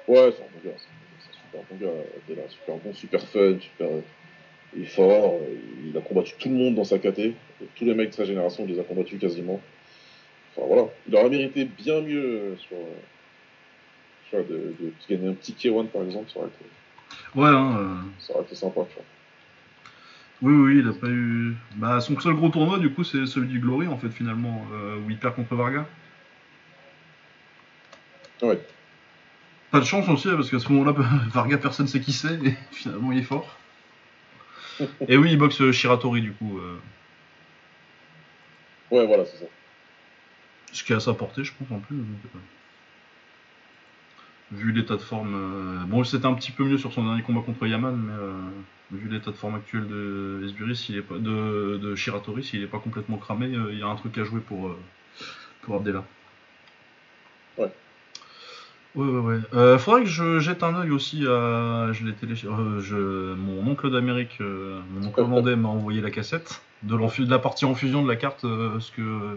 Ouais, 0.06 0.34
c'est 0.36 0.42
un 0.42 0.46
bon 0.52 0.60
gars. 0.70 0.76
C'est 0.76 1.30
un 1.30 1.32
super 1.44 1.60
bon 1.70 1.76
gars. 1.86 2.42
Est 2.42 2.50
super 2.50 2.76
bon, 2.76 2.94
super 2.94 3.20
fun, 3.22 3.58
super. 3.60 3.88
Il 4.76 4.82
est 4.82 4.86
fort. 4.86 5.34
euh, 5.40 5.56
Il 5.86 5.96
a 5.96 6.00
combattu 6.00 6.34
tout 6.38 6.48
le 6.48 6.54
monde 6.56 6.74
dans 6.74 6.84
sa 6.84 6.98
caté. 6.98 7.34
Tous 7.76 7.84
les 7.84 7.94
mecs 7.94 8.10
de 8.10 8.14
sa 8.14 8.24
génération, 8.24 8.64
il 8.66 8.74
les 8.74 8.80
a 8.80 8.84
combattus 8.84 9.18
quasiment. 9.20 9.60
Enfin 10.56 10.66
voilà. 10.66 10.88
Il 11.08 11.14
aurait 11.16 11.30
mérité 11.30 11.64
bien 11.64 12.00
mieux 12.00 12.24
euh, 12.24 12.56
sur. 12.56 12.76
euh, 12.76 14.42
de, 14.42 14.42
de, 14.42 14.74
de 14.80 14.92
gagner 15.08 15.28
un 15.28 15.34
petit 15.34 15.52
K1 15.52 15.86
par 15.86 16.02
exemple, 16.02 16.28
ça 16.32 16.40
aurait 16.40 16.48
été, 16.48 16.64
Ouais, 17.36 17.48
hein, 17.48 17.76
euh, 17.78 17.94
ça 18.18 18.34
aurait 18.34 18.42
été 18.42 18.56
sympa, 18.56 18.80
tu 18.88 18.96
vois. 18.96 19.04
Oui, 20.42 20.52
oui, 20.54 20.78
il 20.80 20.88
a 20.88 20.92
pas 20.92 21.08
eu. 21.08 21.54
Bah, 21.76 22.00
son 22.00 22.18
seul 22.20 22.34
gros 22.34 22.48
tournoi, 22.50 22.78
du 22.78 22.90
coup, 22.92 23.04
c'est 23.04 23.26
celui 23.26 23.48
du 23.48 23.60
Glory, 23.60 23.86
en 23.88 23.96
fait, 23.98 24.10
finalement, 24.10 24.66
euh, 24.72 24.98
où 24.98 25.10
il 25.10 25.18
perd 25.18 25.34
contre 25.36 25.54
Varga. 25.54 25.86
Ouais. 28.42 28.60
Pas 29.70 29.80
de 29.80 29.84
chance 29.84 30.08
aussi, 30.08 30.28
hein, 30.28 30.36
parce 30.36 30.50
qu'à 30.50 30.58
ce 30.58 30.70
moment-là, 30.72 30.92
Varga, 31.32 31.58
personne 31.58 31.86
sait 31.86 32.00
qui 32.00 32.12
c'est, 32.12 32.34
et 32.44 32.54
finalement, 32.72 33.12
il 33.12 33.18
est 33.18 33.22
fort. 33.22 33.58
et 35.08 35.16
oui, 35.16 35.30
il 35.32 35.38
boxe 35.38 35.60
euh, 35.62 35.72
Shiratori, 35.72 36.20
du 36.20 36.32
coup. 36.32 36.58
euh, 36.58 36.76
Ouais, 38.90 39.06
voilà, 39.06 39.24
c'est 39.24 39.38
ça. 39.38 39.46
ce 40.72 40.84
qui 40.84 40.92
est 40.92 40.96
à 40.96 41.00
sa 41.00 41.14
portée, 41.14 41.42
je 41.44 41.52
pense, 41.58 41.70
en 41.70 41.78
plus. 41.80 41.96
donc, 41.96 42.06
euh, 42.34 42.38
Vu 44.52 44.72
l'état 44.72 44.94
de 44.96 45.00
forme. 45.02 45.34
euh, 45.34 45.84
Bon, 45.86 46.04
c'était 46.04 46.26
un 46.26 46.34
petit 46.34 46.52
peu 46.52 46.64
mieux 46.64 46.78
sur 46.78 46.92
son 46.92 47.02
dernier 47.04 47.22
combat 47.22 47.40
contre 47.40 47.66
Yaman, 47.66 47.96
mais 47.96 48.12
euh, 48.12 48.32
vu 48.92 49.08
l'état 49.08 49.30
de 49.30 49.36
forme 49.36 49.56
actuel 49.56 49.86
de 49.86 50.42
Esbiri, 50.44 50.76
s'il 50.76 50.96
est 50.96 51.02
pas 51.02 51.18
de, 51.18 51.78
de 51.78 51.94
Shiratori, 51.94 52.44
s'il 52.44 52.62
est 52.62 52.68
pas 52.68 52.78
complètement 52.78 53.16
cramé, 53.16 53.46
euh, 53.46 53.72
il 53.72 53.78
y 53.78 53.82
a 53.82 53.86
un 53.86 53.96
truc 53.96 54.16
à 54.18 54.24
jouer 54.24 54.40
pour, 54.40 54.68
euh, 54.68 54.78
pour 55.62 55.76
Abdella. 55.76 56.04
Ouais. 57.58 57.72
Ouais, 58.94 59.06
ouais, 59.06 59.20
ouais. 59.20 59.38
Euh, 59.54 59.78
faudrait 59.78 60.02
que 60.02 60.08
je 60.08 60.38
jette 60.38 60.62
un 60.62 60.76
œil 60.76 60.90
aussi 60.90 61.26
à. 61.26 61.90
Je 61.92 62.04
l'ai 62.04 62.14
je... 62.34 63.34
Mon 63.34 63.66
oncle 63.66 63.90
d'Amérique, 63.90 64.38
mon 64.40 65.06
oncle 65.06 65.20
hollandais 65.20 65.56
m'a 65.56 65.68
envoyé 65.68 66.00
la 66.00 66.10
cassette 66.10 66.62
de, 66.84 66.96
de 66.96 67.30
la 67.30 67.38
partie 67.38 67.64
en 67.64 67.74
fusion 67.74 68.02
de 68.02 68.08
la 68.08 68.16
carte, 68.16 68.42
parce 68.42 68.90
que 68.90 69.36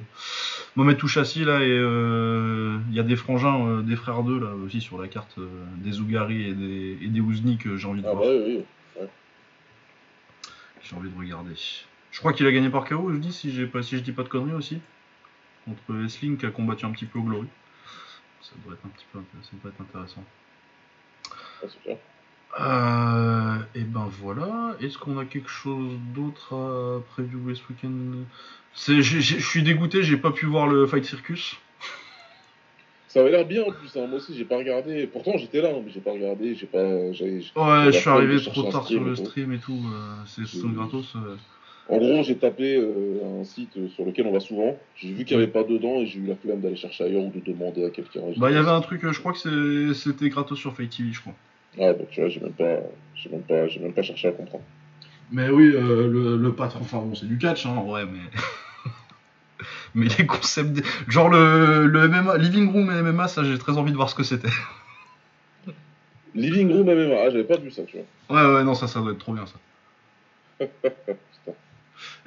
Mohamed 0.75 0.97
Touchassi, 0.97 1.45
là, 1.45 1.63
et 1.63 1.75
il 1.75 2.95
y 2.95 2.99
a 2.99 3.03
des 3.03 3.15
frangins, 3.15 3.81
des 3.81 3.95
frères 3.95 4.21
d'eux, 4.21 4.39
là, 4.39 4.51
aussi 4.63 4.81
sur 4.81 5.01
la 5.01 5.07
carte, 5.07 5.39
des 5.77 6.01
Ougari 6.01 6.49
et 6.49 6.53
des, 6.53 6.97
et 7.01 7.07
des 7.07 7.21
Ouzni 7.21 7.57
que 7.57 7.77
j'ai 7.77 7.87
envie 7.87 8.01
de 8.01 8.07
Ah 8.07 8.13
voir, 8.13 8.25
bah 8.25 8.29
oui, 8.31 8.57
oui. 8.57 8.65
J'ai 10.89 10.95
envie 10.95 11.09
de 11.09 11.17
regarder. 11.17 11.53
Je 12.11 12.19
crois 12.19 12.33
qu'il 12.33 12.47
a 12.47 12.51
gagné 12.51 12.69
par 12.69 12.85
KO, 12.85 13.11
je 13.13 13.17
dis, 13.17 13.33
si, 13.33 13.51
j'ai 13.51 13.67
pas, 13.67 13.83
si 13.83 13.97
je 13.97 14.01
dis 14.01 14.11
pas 14.11 14.23
de 14.23 14.29
conneries 14.29 14.53
aussi, 14.53 14.79
contre 15.65 16.03
Esling 16.05 16.37
qui 16.37 16.45
a 16.45 16.51
combattu 16.51 16.85
un 16.85 16.91
petit 16.91 17.05
peu 17.05 17.19
au 17.19 17.23
Glory. 17.23 17.47
Ça 18.41 18.51
devrait 18.57 18.75
être 18.75 18.85
un 18.85 18.89
petit 18.89 19.05
peu 19.11 19.19
intéressant. 19.19 19.51
Ça 19.61 19.69
être 19.69 19.81
intéressant. 19.81 20.23
Ouais. 21.85 21.99
Euh, 22.59 23.57
et 23.75 23.83
ben 23.83 24.09
voilà. 24.19 24.75
Est-ce 24.79 24.97
qu'on 24.97 25.17
a 25.17 25.25
quelque 25.25 25.49
chose 25.49 25.93
d'autre 26.15 26.53
à 26.55 27.01
previewer 27.11 27.55
ce 27.55 27.61
week-end? 27.69 28.23
Je 28.75 29.39
suis 29.39 29.63
dégoûté, 29.63 30.03
j'ai 30.03 30.17
pas 30.17 30.31
pu 30.31 30.45
voir 30.45 30.67
le 30.67 30.87
Fight 30.87 31.03
Circus. 31.03 31.57
Ça 33.17 33.21
avait 33.23 33.31
l'air 33.31 33.45
bien 33.47 33.63
en 33.63 33.71
plus, 33.71 33.89
hein. 33.97 34.05
moi 34.07 34.17
aussi 34.17 34.37
j'ai 34.37 34.45
pas 34.45 34.57
regardé. 34.57 35.07
Pourtant 35.07 35.31
j'étais 35.37 35.59
là, 35.59 35.69
hein, 35.69 35.81
mais 35.83 35.91
j'ai 35.91 36.01
pas 36.01 36.11
regardé, 36.11 36.53
j'ai 36.53 36.67
pas. 36.67 36.83
Ouais, 36.83 37.91
je 37.91 37.97
suis 37.97 38.09
arrivé 38.09 38.39
trop 38.39 38.61
tard 38.69 38.85
sur 38.85 39.03
le 39.03 39.15
stream 39.15 39.53
et 39.53 39.57
tout. 39.57 39.73
euh, 39.91 40.13
c'est 40.27 40.43
gratos. 40.67 41.15
euh. 41.15 41.35
En 41.89 41.97
gros, 41.97 42.21
j'ai 42.21 42.35
tapé 42.35 42.75
euh, 42.75 43.39
un 43.41 43.43
site 43.43 43.87
sur 43.95 44.05
lequel 44.05 44.27
on 44.27 44.33
va 44.33 44.39
souvent. 44.39 44.77
J'ai 44.95 45.13
vu 45.13 45.25
qu'il 45.25 45.35
n'y 45.35 45.41
avait 45.41 45.51
pas 45.51 45.63
dedans 45.63 46.01
et 46.01 46.05
j'ai 46.05 46.19
eu 46.19 46.27
la 46.27 46.35
flemme 46.35 46.59
d'aller 46.61 46.75
chercher 46.75 47.05
ailleurs 47.05 47.23
ou 47.23 47.31
de 47.31 47.39
demander 47.39 47.85
à 47.85 47.89
quelqu'un. 47.89 48.19
Bah, 48.37 48.51
il 48.51 48.53
y 48.53 48.57
avait 48.57 48.69
un 48.69 48.81
truc, 48.81 49.01
je 49.09 49.19
crois 49.19 49.33
que 49.33 49.93
c'était 49.93 50.29
gratos 50.29 50.59
sur 50.59 50.75
Fight 50.75 50.95
TV, 50.95 51.11
je 51.11 51.21
crois. 51.21 51.33
Ah, 51.79 51.93
bah 51.93 52.03
tu 52.11 52.19
vois, 52.19 52.29
j'ai 52.29 52.39
même 52.39 52.51
pas, 52.53 52.77
j'ai 53.15 53.29
même 53.31 53.41
pas, 53.41 53.67
j'ai 53.67 53.79
même 53.79 53.93
pas 53.93 54.03
cherché 54.03 54.27
à 54.27 54.31
comprendre. 54.31 54.63
Mais 55.31 55.49
oui, 55.49 55.71
euh, 55.73 56.07
le, 56.07 56.37
le 56.37 56.51
patron, 56.53 56.81
enfin 56.81 56.99
bon, 56.99 57.15
c'est 57.15 57.27
du 57.27 57.39
catch, 57.39 57.65
hein, 57.65 57.75
en 57.77 57.83
vrai, 57.85 58.05
mais. 58.05 58.19
mais 59.97 60.07
les 60.17 60.25
concepts. 60.25 60.81
Genre 61.07 61.29
le, 61.29 61.87
le 61.87 62.07
MMA, 62.07 62.37
Living 62.37 62.71
Room 62.71 62.91
et 62.91 63.01
MMA, 63.01 63.27
ça 63.27 63.43
j'ai 63.43 63.57
très 63.57 63.77
envie 63.77 63.91
de 63.91 63.97
voir 63.97 64.09
ce 64.09 64.15
que 64.15 64.23
c'était. 64.23 64.47
Living 66.35 66.71
Room 66.71 66.85
MMA, 66.85 67.15
ah, 67.19 67.29
j'avais 67.31 67.43
pas 67.43 67.57
vu 67.57 67.71
ça, 67.71 67.81
tu 67.83 67.97
vois. 67.97 68.41
Ouais, 68.43 68.55
ouais, 68.55 68.63
non, 68.63 68.75
ça, 68.75 68.87
ça 68.87 68.99
doit 68.99 69.11
être 69.11 69.17
trop 69.17 69.33
bien, 69.33 69.45
ça. 69.45 70.65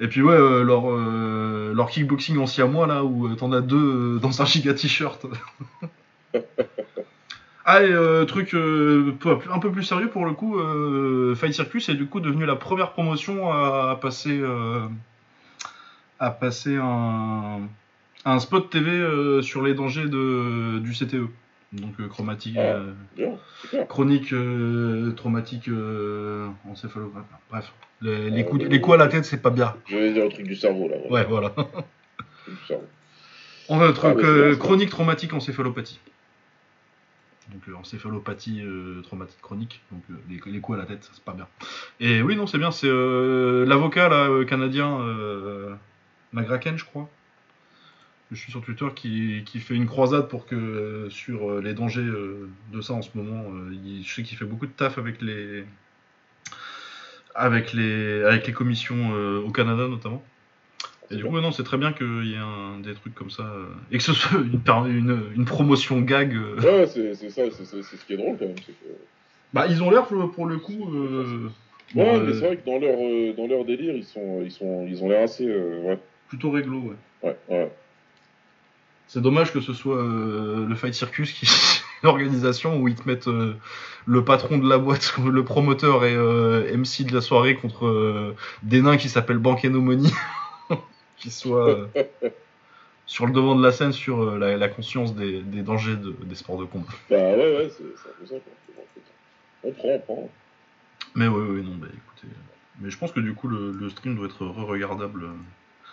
Et 0.01 0.07
puis, 0.07 0.21
ouais, 0.21 0.33
euh, 0.33 0.63
leur, 0.63 0.91
euh, 0.91 1.73
leur 1.73 1.89
kickboxing 1.89 2.37
en 2.39 2.47
siamois, 2.47 2.87
là, 2.87 3.03
où 3.05 3.27
euh, 3.27 3.35
t'en 3.35 3.51
as 3.53 3.61
deux 3.61 4.19
dans 4.19 4.41
un 4.41 4.45
giga 4.45 4.73
t-shirt. 4.73 5.25
ah, 7.65 7.83
et 7.83 7.91
euh, 7.91 8.25
truc 8.25 8.53
euh, 8.53 9.13
un 9.49 9.59
peu 9.59 9.71
plus 9.71 9.83
sérieux 9.83 10.09
pour 10.09 10.25
le 10.25 10.33
coup, 10.33 10.59
euh, 10.59 11.35
Fight 11.35 11.53
Circus 11.53 11.87
est 11.87 11.93
du 11.93 12.07
coup 12.07 12.19
devenu 12.19 12.45
la 12.45 12.55
première 12.55 12.91
promotion 12.91 13.51
à, 13.51 13.91
à 13.91 13.95
passer, 13.95 14.41
à 16.21 16.29
passer 16.31 16.77
un, 16.77 17.61
un 18.25 18.39
spot 18.39 18.69
TV 18.69 18.91
euh, 18.91 19.41
sur 19.41 19.61
les 19.63 19.73
dangers 19.73 20.07
de, 20.07 20.77
du 20.79 20.93
CTE. 20.93 21.27
Donc, 21.73 21.99
euh, 21.99 22.07
chromatique. 22.07 22.55
Ah. 22.57 22.79
euh. 23.19 23.83
Chronique 23.89 24.33
traumatique 25.15 25.69
encéphalogramme. 26.69 27.25
Bref, 27.49 27.71
les, 28.01 28.29
les 28.29 28.45
coups, 28.45 28.63
le- 28.63 28.69
les 28.69 28.79
coups 28.81 28.95
à 28.95 28.97
la 28.97 29.07
tête, 29.07 29.25
c'est 29.25 29.41
pas 29.41 29.49
bien. 29.49 29.75
Je 29.87 29.97
vais 29.97 30.13
dire 30.13 30.23
le 30.25 30.29
truc 30.29 30.45
du 30.47 30.55
cerveau 30.55 30.87
là. 30.87 30.95
Ouais, 31.09 31.25
voilà. 31.25 31.53
Du 32.47 32.55
cerveau. 32.67 32.85
On 33.69 33.79
a 33.81 33.87
Ah, 33.89 34.55
chronique 34.57 34.89
traumatique 34.89 35.33
encéphalopathie. 35.33 35.99
Donc 37.51 37.61
encéphalopathie 37.79 38.63
traumatique 39.03 39.41
chronique, 39.41 39.81
donc 39.91 40.03
les, 40.29 40.39
les 40.51 40.59
coups 40.59 40.77
à 40.77 40.81
la 40.81 40.87
tête, 40.87 41.03
ça, 41.03 41.11
c'est 41.13 41.23
pas 41.23 41.33
bien. 41.33 41.47
Et 41.99 42.21
oui, 42.21 42.35
non, 42.35 42.47
c'est 42.47 42.57
bien, 42.57 42.71
c'est 42.71 42.87
l'avocat 42.89 44.09
là, 44.09 44.29
canadien, 44.45 44.99
McGraken, 46.33 46.77
je 46.77 46.85
crois. 46.85 47.09
Je 48.31 48.37
suis 48.37 48.51
sur 48.51 48.61
Twitter 48.61 48.87
qui, 48.95 49.43
qui 49.45 49.59
fait 49.59 49.75
une 49.75 49.85
croisade 49.87 50.29
pour 50.29 50.45
que 50.45 50.55
euh, 50.55 51.09
sur 51.09 51.51
euh, 51.51 51.61
les 51.61 51.73
dangers 51.73 51.99
euh, 52.01 52.47
de 52.71 52.79
ça 52.79 52.93
en 52.93 53.01
ce 53.01 53.09
moment. 53.15 53.45
il- 53.71 54.03
je 54.05 54.13
sais 54.13 54.23
qu'il 54.23 54.37
fait 54.37 54.45
beaucoup 54.45 54.67
de 54.67 54.71
taf 54.71 54.97
avec 54.97 55.21
les 55.21 55.65
avec 57.35 57.73
les 57.73 58.23
avec 58.23 58.47
les 58.47 58.53
commissions 58.53 59.11
au 59.45 59.49
Canada 59.51 59.87
notamment. 59.87 60.23
Et 61.09 61.17
du 61.17 61.25
coup, 61.25 61.37
non, 61.41 61.51
c'est 61.51 61.63
très 61.63 61.77
bien 61.77 61.91
qu'il 61.91 62.25
y 62.25 62.35
ait 62.35 62.37
un, 62.37 62.79
des 62.79 62.93
trucs 62.93 63.13
comme 63.13 63.31
ça 63.31 63.43
euh, 63.43 63.65
et 63.91 63.97
que 63.97 64.03
ce 64.03 64.13
soit 64.13 64.39
une, 64.53 64.61
per- 64.61 64.87
une, 64.87 65.23
une 65.35 65.43
promotion 65.43 65.99
gag. 65.99 66.33
euh. 66.33 66.55
Ouais, 66.61 66.87
c'est 66.87 67.13
ça, 67.29 67.41
c'est 67.51 67.65
ce 67.65 68.05
qui 68.05 68.13
est 68.13 68.17
drôle 68.17 68.37
quand 68.37 68.45
même. 68.45 68.55
que- 68.55 68.71
Bah, 69.53 69.67
ils 69.67 69.83
ont 69.83 69.89
l'air 69.91 70.05
pour, 70.05 70.31
pour 70.31 70.45
le 70.45 70.57
coup. 70.57 70.89
euh, 70.95 71.49
Ouais, 71.93 72.05
bon, 72.05 72.23
mais 72.23 72.33
c'est 72.33 72.45
vrai 72.45 72.55
que 72.55 72.65
dans 72.65 72.79
leur, 72.79 73.35
dans 73.35 73.47
leur 73.47 73.65
délire, 73.65 73.93
ils 73.93 74.05
sont, 74.05 74.41
ils 74.41 74.51
sont, 74.51 74.87
ils 74.87 75.03
ont 75.03 75.09
l'air 75.09 75.23
assez, 75.23 75.45
ouais, 75.45 75.99
plutôt 76.31 76.49
réglo, 76.51 76.77
ouais. 76.79 76.95
ouais, 77.23 77.37
ouais. 77.49 77.71
C'est 79.09 79.19
dommage 79.21 79.51
que 79.51 79.59
ce 79.59 79.73
soit 79.73 79.97
euh, 79.97 80.65
le 80.65 80.75
Fight 80.75 80.93
Circus 80.93 81.33
qui 81.33 81.45
l'organisation 82.03 82.79
où 82.79 82.87
ils 82.87 82.95
te 82.95 83.05
mettent 83.05 83.27
euh, 83.27 83.55
le 84.05 84.23
patron 84.23 84.57
de 84.57 84.69
la 84.69 84.77
boîte, 84.77 85.13
le 85.25 85.43
promoteur 85.43 86.05
et 86.05 86.15
euh, 86.15 86.73
MC 86.77 87.03
de 87.05 87.13
la 87.13 87.19
soirée 87.19 87.55
contre 87.57 88.33
des 88.63 88.81
nains 88.81 88.95
qui 88.95 89.09
s'appellent 89.09 89.39
Bank 89.39 89.61
Money, 89.65 90.09
qui 91.17 91.29
soient 91.31 91.89
sur 93.05 93.25
le 93.27 93.33
devant 93.33 93.55
de 93.55 93.61
la 93.63 93.73
scène 93.73 93.91
sur 93.91 94.37
la, 94.37 94.55
la 94.55 94.69
conscience 94.69 95.13
des, 95.13 95.41
des 95.41 95.63
dangers 95.63 95.97
de- 95.97 96.15
des 96.23 96.35
sports 96.35 96.57
de 96.57 96.63
combat. 96.63 96.87
Bah 97.09 97.17
ouais, 97.17 97.35
ouais, 97.57 97.71
c'est 97.77 97.83
un 97.83 98.13
peu 98.21 98.25
ça. 98.25 98.35
On 99.65 99.71
prend, 99.73 99.89
on 99.89 99.99
prend. 99.99 100.29
Mais 101.15 101.27
ouais, 101.27 101.41
ouais, 101.41 101.61
non, 101.61 101.75
bah 101.75 101.87
écoutez. 101.89 102.33
Mais 102.79 102.89
je 102.89 102.97
pense 102.97 103.11
que 103.11 103.19
du 103.19 103.33
coup 103.33 103.49
le, 103.49 103.73
le 103.73 103.89
stream 103.89 104.15
doit 104.15 104.27
être 104.27 104.45
re-regardable. 104.45 105.25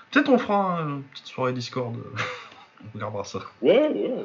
Euh. 0.08 0.12
Peut-être 0.12 0.28
on 0.30 0.38
fera 0.38 0.78
hein, 0.80 0.88
une 0.88 1.02
petite 1.04 1.26
soirée 1.26 1.52
Discord. 1.52 1.94
euh, 1.96 2.00
on 2.84 2.94
regardera 2.94 3.24
ça. 3.24 3.40
Ouais, 3.62 3.88
ouais. 3.88 4.24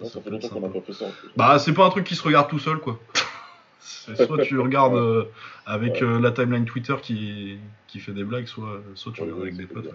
Ça, 0.00 0.08
Ça 0.10 0.20
fait 0.20 0.30
longtemps 0.30 0.48
qu'on 0.48 0.60
sympa. 0.62 0.78
pas 0.78 0.84
fait 0.86 0.92
ça. 0.92 1.06
En 1.06 1.10
plus. 1.10 1.28
Bah, 1.36 1.58
c'est 1.58 1.72
pas 1.74 1.84
un 1.86 1.90
truc 1.90 2.04
qui 2.04 2.14
se 2.16 2.22
regarde 2.22 2.48
tout 2.48 2.58
seul, 2.58 2.78
quoi. 2.78 2.98
C'est 3.80 4.26
soit 4.26 4.42
tu 4.42 4.58
regardes 4.60 4.94
euh, 4.94 5.24
avec 5.66 5.94
Ouais. 5.94 6.02
euh, 6.04 6.20
la 6.20 6.30
timeline 6.32 6.64
Twitter 6.66 6.94
qui, 7.02 7.58
qui 7.88 7.98
fait 8.00 8.12
des 8.12 8.24
blagues, 8.24 8.46
soit, 8.46 8.80
soit 8.94 9.12
tu 9.12 9.20
Ouais, 9.22 9.26
regardes 9.26 9.42
avec 9.42 9.56
des 9.56 9.66
potes. 9.66 9.86
ouais. 9.86 9.90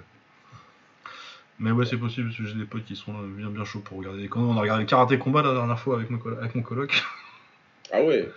Mais 1.59 1.71
ouais, 1.71 1.85
c'est 1.85 1.95
possible 1.97 2.27
parce 2.27 2.37
que 2.37 2.45
j'ai 2.47 2.55
des 2.55 2.65
potes 2.65 2.83
qui 2.83 2.95
sont 2.97 3.13
là, 3.13 3.19
bien 3.23 3.47
bien 3.49 3.63
chauds 3.63 3.79
pour 3.79 3.97
regarder. 3.99 4.27
Quand 4.27 4.41
on 4.41 4.57
a 4.57 4.61
regardé 4.61 4.85
Karaté 4.85 5.17
Combat 5.17 5.41
la 5.41 5.53
dernière 5.53 5.79
fois 5.79 5.95
avec, 5.95 6.09
mon 6.09 6.17
colo- 6.17 6.37
avec 6.37 6.53
mon 6.55 6.61
coloc. 6.63 7.01
Ah 7.93 8.01
ouais. 8.01 8.29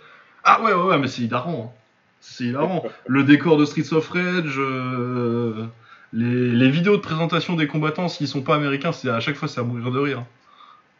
Ah 0.45 0.61
ouais, 0.61 0.71
ouais, 0.73 0.83
ouais, 0.83 0.97
mais 0.97 1.07
c'est 1.09 1.23
hilarant. 1.23 1.73
hein. 1.75 1.79
C'est 2.21 2.45
hilarant. 2.45 2.83
Le 3.07 3.23
décor 3.25 3.57
de 3.57 3.65
Streets 3.65 3.91
of 3.93 4.07
Rage, 4.09 4.55
euh, 4.57 5.65
les, 6.13 6.51
les 6.51 6.69
vidéos 6.69 6.97
de 6.97 7.01
présentation 7.01 7.55
des 7.55 7.67
combattants, 7.67 8.07
s'ils 8.07 8.27
sont 8.27 8.41
pas 8.41 8.55
américains, 8.55 8.91
c'est 8.91 9.09
à 9.09 9.19
chaque 9.19 9.35
fois 9.35 9.47
c'est 9.47 9.59
à 9.59 9.63
mourir 9.63 9.91
de 9.91 9.99
rire. 9.99 10.25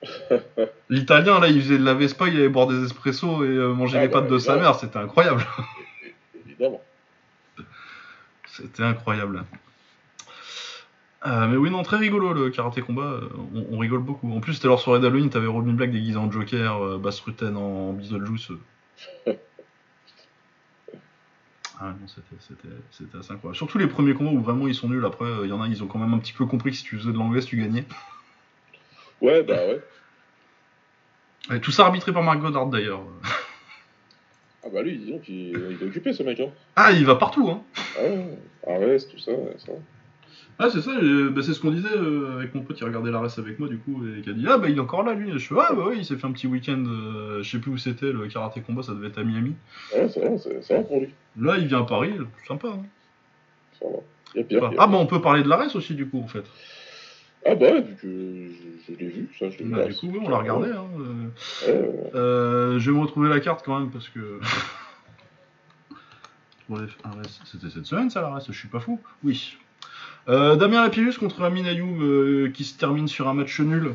L'italien, 0.89 1.39
là, 1.39 1.47
il 1.47 1.62
faisait 1.62 1.78
de 1.78 1.84
la 1.84 1.93
Vespa, 1.93 2.28
il 2.28 2.38
allait 2.38 2.49
boire 2.49 2.68
des 2.68 2.84
espressos 2.84 3.43
et 3.43 3.47
euh, 3.47 3.74
manger 3.74 3.97
Ah 3.97 4.01
les 4.01 4.07
bah, 4.07 4.22
pâtes 4.22 4.30
de 4.30 4.38
sa 4.39 4.55
mère, 4.55 4.76
c'était 4.76 4.97
incroyable. 4.97 5.45
Évidemment. 6.45 6.82
C'était 8.45 8.84
incroyable. 8.84 9.43
Euh, 11.26 11.47
mais 11.47 11.57
oui, 11.57 11.70
non, 11.70 11.84
très 11.84 11.97
rigolo 11.97 12.32
le 12.32 12.49
karaté 12.49 12.82
combat, 12.82 13.01
euh, 13.01 13.30
on, 13.53 13.76
on 13.76 13.78
rigole 13.78 13.99
beaucoup. 13.99 14.32
En 14.34 14.39
plus, 14.39 14.53
c'était 14.53 14.68
leur 14.68 14.80
soirée 14.80 15.01
d'Halloween, 15.01 15.30
t'avais 15.30 15.47
Robin 15.47 15.74
Black 15.74 15.91
déguisé 15.91 16.18
en 16.18 16.32
Joker, 16.32 16.97
Bass 16.99 17.20
Rutten 17.20 17.57
en 17.57 17.93
Beetlejuice. 17.93 18.51
euh. 21.82 21.86
Ah 21.86 21.95
non, 21.99 22.07
c'était, 22.07 23.17
assez 23.17 23.32
incroyable. 23.32 23.55
Surtout 23.55 23.77
les 23.77 23.88
premiers 23.88 24.13
combats 24.13 24.32
où 24.32 24.41
vraiment 24.41 24.67
ils 24.67 24.75
sont 24.75 24.89
nuls, 24.89 25.05
après, 25.05 25.25
il 25.43 25.49
y 25.49 25.53
en 25.53 25.61
a, 25.61 25.67
ils 25.67 25.84
ont 25.84 25.88
quand 25.88 25.99
même 25.99 26.13
un 26.13 26.19
petit 26.19 26.34
peu 26.34 26.45
compris 26.45 26.71
que 26.71 26.77
si 26.77 26.84
tu 26.84 26.97
faisais 26.97 27.11
de 27.11 27.17
l'anglais, 27.17 27.41
tu 27.41 27.57
gagnais. 27.57 27.86
Ouais, 29.21 29.43
bah 29.43 29.55
ouais. 29.67 29.82
Et 31.55 31.59
tout 31.59 31.71
ça 31.71 31.86
arbitré 31.86 32.13
par 32.13 32.23
Mark 32.23 32.39
Goddard 32.39 32.67
d'ailleurs. 32.67 33.01
Ah 34.63 34.67
bah 34.73 34.82
lui, 34.82 34.97
disons 34.97 35.19
qu'il 35.19 35.49
il 35.49 35.77
est 35.82 35.86
occupé 35.86 36.13
ce 36.13 36.21
mec. 36.21 36.39
Hein. 36.39 36.49
Ah, 36.75 36.91
il 36.91 37.05
va 37.05 37.15
partout, 37.15 37.49
hein 37.49 37.63
Ah 37.97 38.03
ouais, 38.03 38.38
Arrest, 38.67 39.09
tout 39.09 39.19
ça, 39.19 39.32
ça. 39.57 39.71
Ah, 40.62 40.70
c'est 40.70 40.82
ça, 40.82 40.91
euh, 40.91 41.30
bah, 41.30 41.41
c'est 41.41 41.53
ce 41.53 41.62
qu'on 41.62 41.72
disait 41.72 41.88
euh, 41.95 42.36
avec 42.38 42.53
mon 42.53 42.62
pote 42.64 42.76
qui 42.76 42.84
regardait 42.84 43.12
la 43.12 43.20
race 43.22 43.39
avec 43.39 43.60
moi, 43.60 43.70
du 43.70 43.78
coup, 43.78 44.05
et 44.05 44.22
qui 44.22 44.30
a 44.30 44.34
dit 44.34 44.45
Ah, 44.45 44.57
bah 44.57 44.68
il 44.70 44.76
est 44.76 44.82
encore 44.82 45.03
là, 45.03 45.14
lui. 45.14 45.32
Je 45.32 45.38
suis 45.38 45.55
Ah, 45.57 45.74
bah 45.74 45.86
oui, 45.88 45.95
il 45.99 46.05
s'est 46.05 46.18
fait 46.18 46.28
un 46.28 46.34
petit 46.34 46.47
week-end, 46.47 46.84
euh, 46.86 47.41
je 47.41 47.49
sais 47.49 47.60
plus 47.60 47.72
où 47.72 47.78
c'était, 47.78 48.12
le 48.12 48.28
karaté 48.28 48.60
combat, 48.62 48.84
ça 48.84 48.93
devait 48.93 49.07
être 49.07 49.20
à 49.20 49.24
Miami. 49.24 49.55
Ouais, 49.95 50.10
ça 50.10 50.20
va, 50.20 50.38
c'est- 50.38 50.74
va 50.74 50.82
pour 50.84 50.99
lui. 50.99 51.10
Là, 51.39 51.57
il 51.57 51.68
vient 51.68 51.82
à 51.82 51.86
Paris, 51.86 52.12
sympa. 52.45 52.68
Hein. 52.68 52.84
Ça 53.80 53.86
va. 53.86 53.97
Il 54.36 54.38
y 54.38 54.41
a 54.41 54.43
pire. 54.43 54.70
il 54.72 54.76
y 54.76 54.78
a 54.78 54.82
Ah, 54.84 54.88
bah 54.88 54.97
on 54.97 55.05
peut 55.07 55.22
parler 55.22 55.43
de 55.43 55.47
la 55.47 55.55
race 55.55 55.76
aussi, 55.78 55.95
du 55.95 56.07
coup, 56.10 56.20
en 56.22 56.28
fait. 56.28 56.43
Ah 57.45 57.55
bah 57.55 57.80
vu 57.80 57.95
que 57.95 58.01
je, 58.03 58.91
je 58.93 58.99
l'ai 58.99 59.07
vu, 59.07 59.30
ça, 59.39 59.49
je 59.49 59.60
l'ai 59.60 59.64
vu. 59.64 59.72
Bah, 59.72 59.86
du 59.86 59.93
coup, 59.95 60.07
oui, 60.12 60.20
on 60.22 60.28
l'a 60.28 60.38
regardé. 60.39 60.72
Hein. 60.72 60.88
Ouais, 60.97 61.74
je 62.80 62.91
vais 62.91 62.97
me 62.97 63.01
retrouver 63.01 63.30
la 63.30 63.39
carte 63.39 63.64
quand 63.66 63.80
même, 63.80 63.91
parce 63.91 64.10
que. 64.10 64.39
Ouais, 66.70 66.82
C'était 67.45 67.70
cette 67.72 67.86
semaine, 67.88 68.12
ça, 68.12 68.22
la 68.22 68.30
race, 68.30 68.45
je 68.51 68.55
suis 68.55 68.68
pas 68.68 68.80
fou. 68.80 68.99
Oui. 69.24 69.57
Euh, 70.30 70.55
Damien 70.55 70.84
Lapillus 70.84 71.13
contre 71.19 71.41
Amin 71.41 71.65
Ayoub 71.65 72.01
euh, 72.01 72.51
qui 72.53 72.63
se 72.63 72.77
termine 72.77 73.07
sur 73.07 73.27
un 73.27 73.34
match 73.34 73.59
nul. 73.59 73.93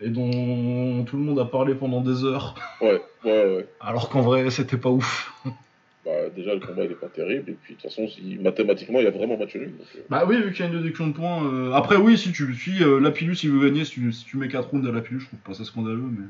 Et 0.00 0.08
dont 0.08 1.04
tout 1.04 1.16
le 1.16 1.22
monde 1.22 1.38
a 1.38 1.44
parlé 1.44 1.74
pendant 1.74 2.00
des 2.00 2.24
heures. 2.24 2.54
Ouais, 2.80 3.00
ouais, 3.24 3.30
ouais. 3.56 3.68
Alors 3.80 4.08
qu'en 4.08 4.22
vrai, 4.22 4.50
c'était 4.50 4.76
pas 4.78 4.90
ouf. 4.90 5.32
Bah 6.02 6.30
déjà, 6.34 6.54
le 6.54 6.60
combat, 6.60 6.84
il 6.86 6.92
est 6.92 6.94
pas 6.94 7.08
terrible. 7.08 7.50
Et 7.50 7.56
puis, 7.62 7.74
de 7.74 7.78
toute 7.78 7.90
façon, 7.90 8.08
si, 8.08 8.38
mathématiquement, 8.40 9.00
il 9.00 9.04
y 9.04 9.06
a 9.06 9.10
vraiment 9.10 9.36
match 9.36 9.54
nul. 9.54 9.66
Donc, 9.76 9.86
euh, 9.96 10.00
Bah 10.08 10.24
oui, 10.26 10.40
vu 10.42 10.50
qu'il 10.50 10.64
y 10.64 10.68
a 10.68 10.72
une 10.72 10.78
déduction 10.78 11.08
de 11.08 11.12
points. 11.12 11.44
euh, 11.44 11.72
Après, 11.72 11.96
oui, 11.96 12.16
si 12.16 12.32
tu 12.32 12.54
suis 12.54 12.82
euh, 12.82 12.98
Lapillus, 13.00 13.36
il 13.42 13.50
veut 13.50 13.68
gagner. 13.68 13.84
Si 13.84 13.92
tu, 13.92 14.10
si 14.10 14.24
tu 14.24 14.38
mets 14.38 14.48
4 14.48 14.70
rounds 14.70 14.88
à 14.88 14.92
Lapillus, 14.92 15.20
je 15.20 15.26
trouve 15.26 15.40
pas 15.40 15.52
ça 15.52 15.62
scandaleux. 15.64 16.00
Mais, 16.00 16.24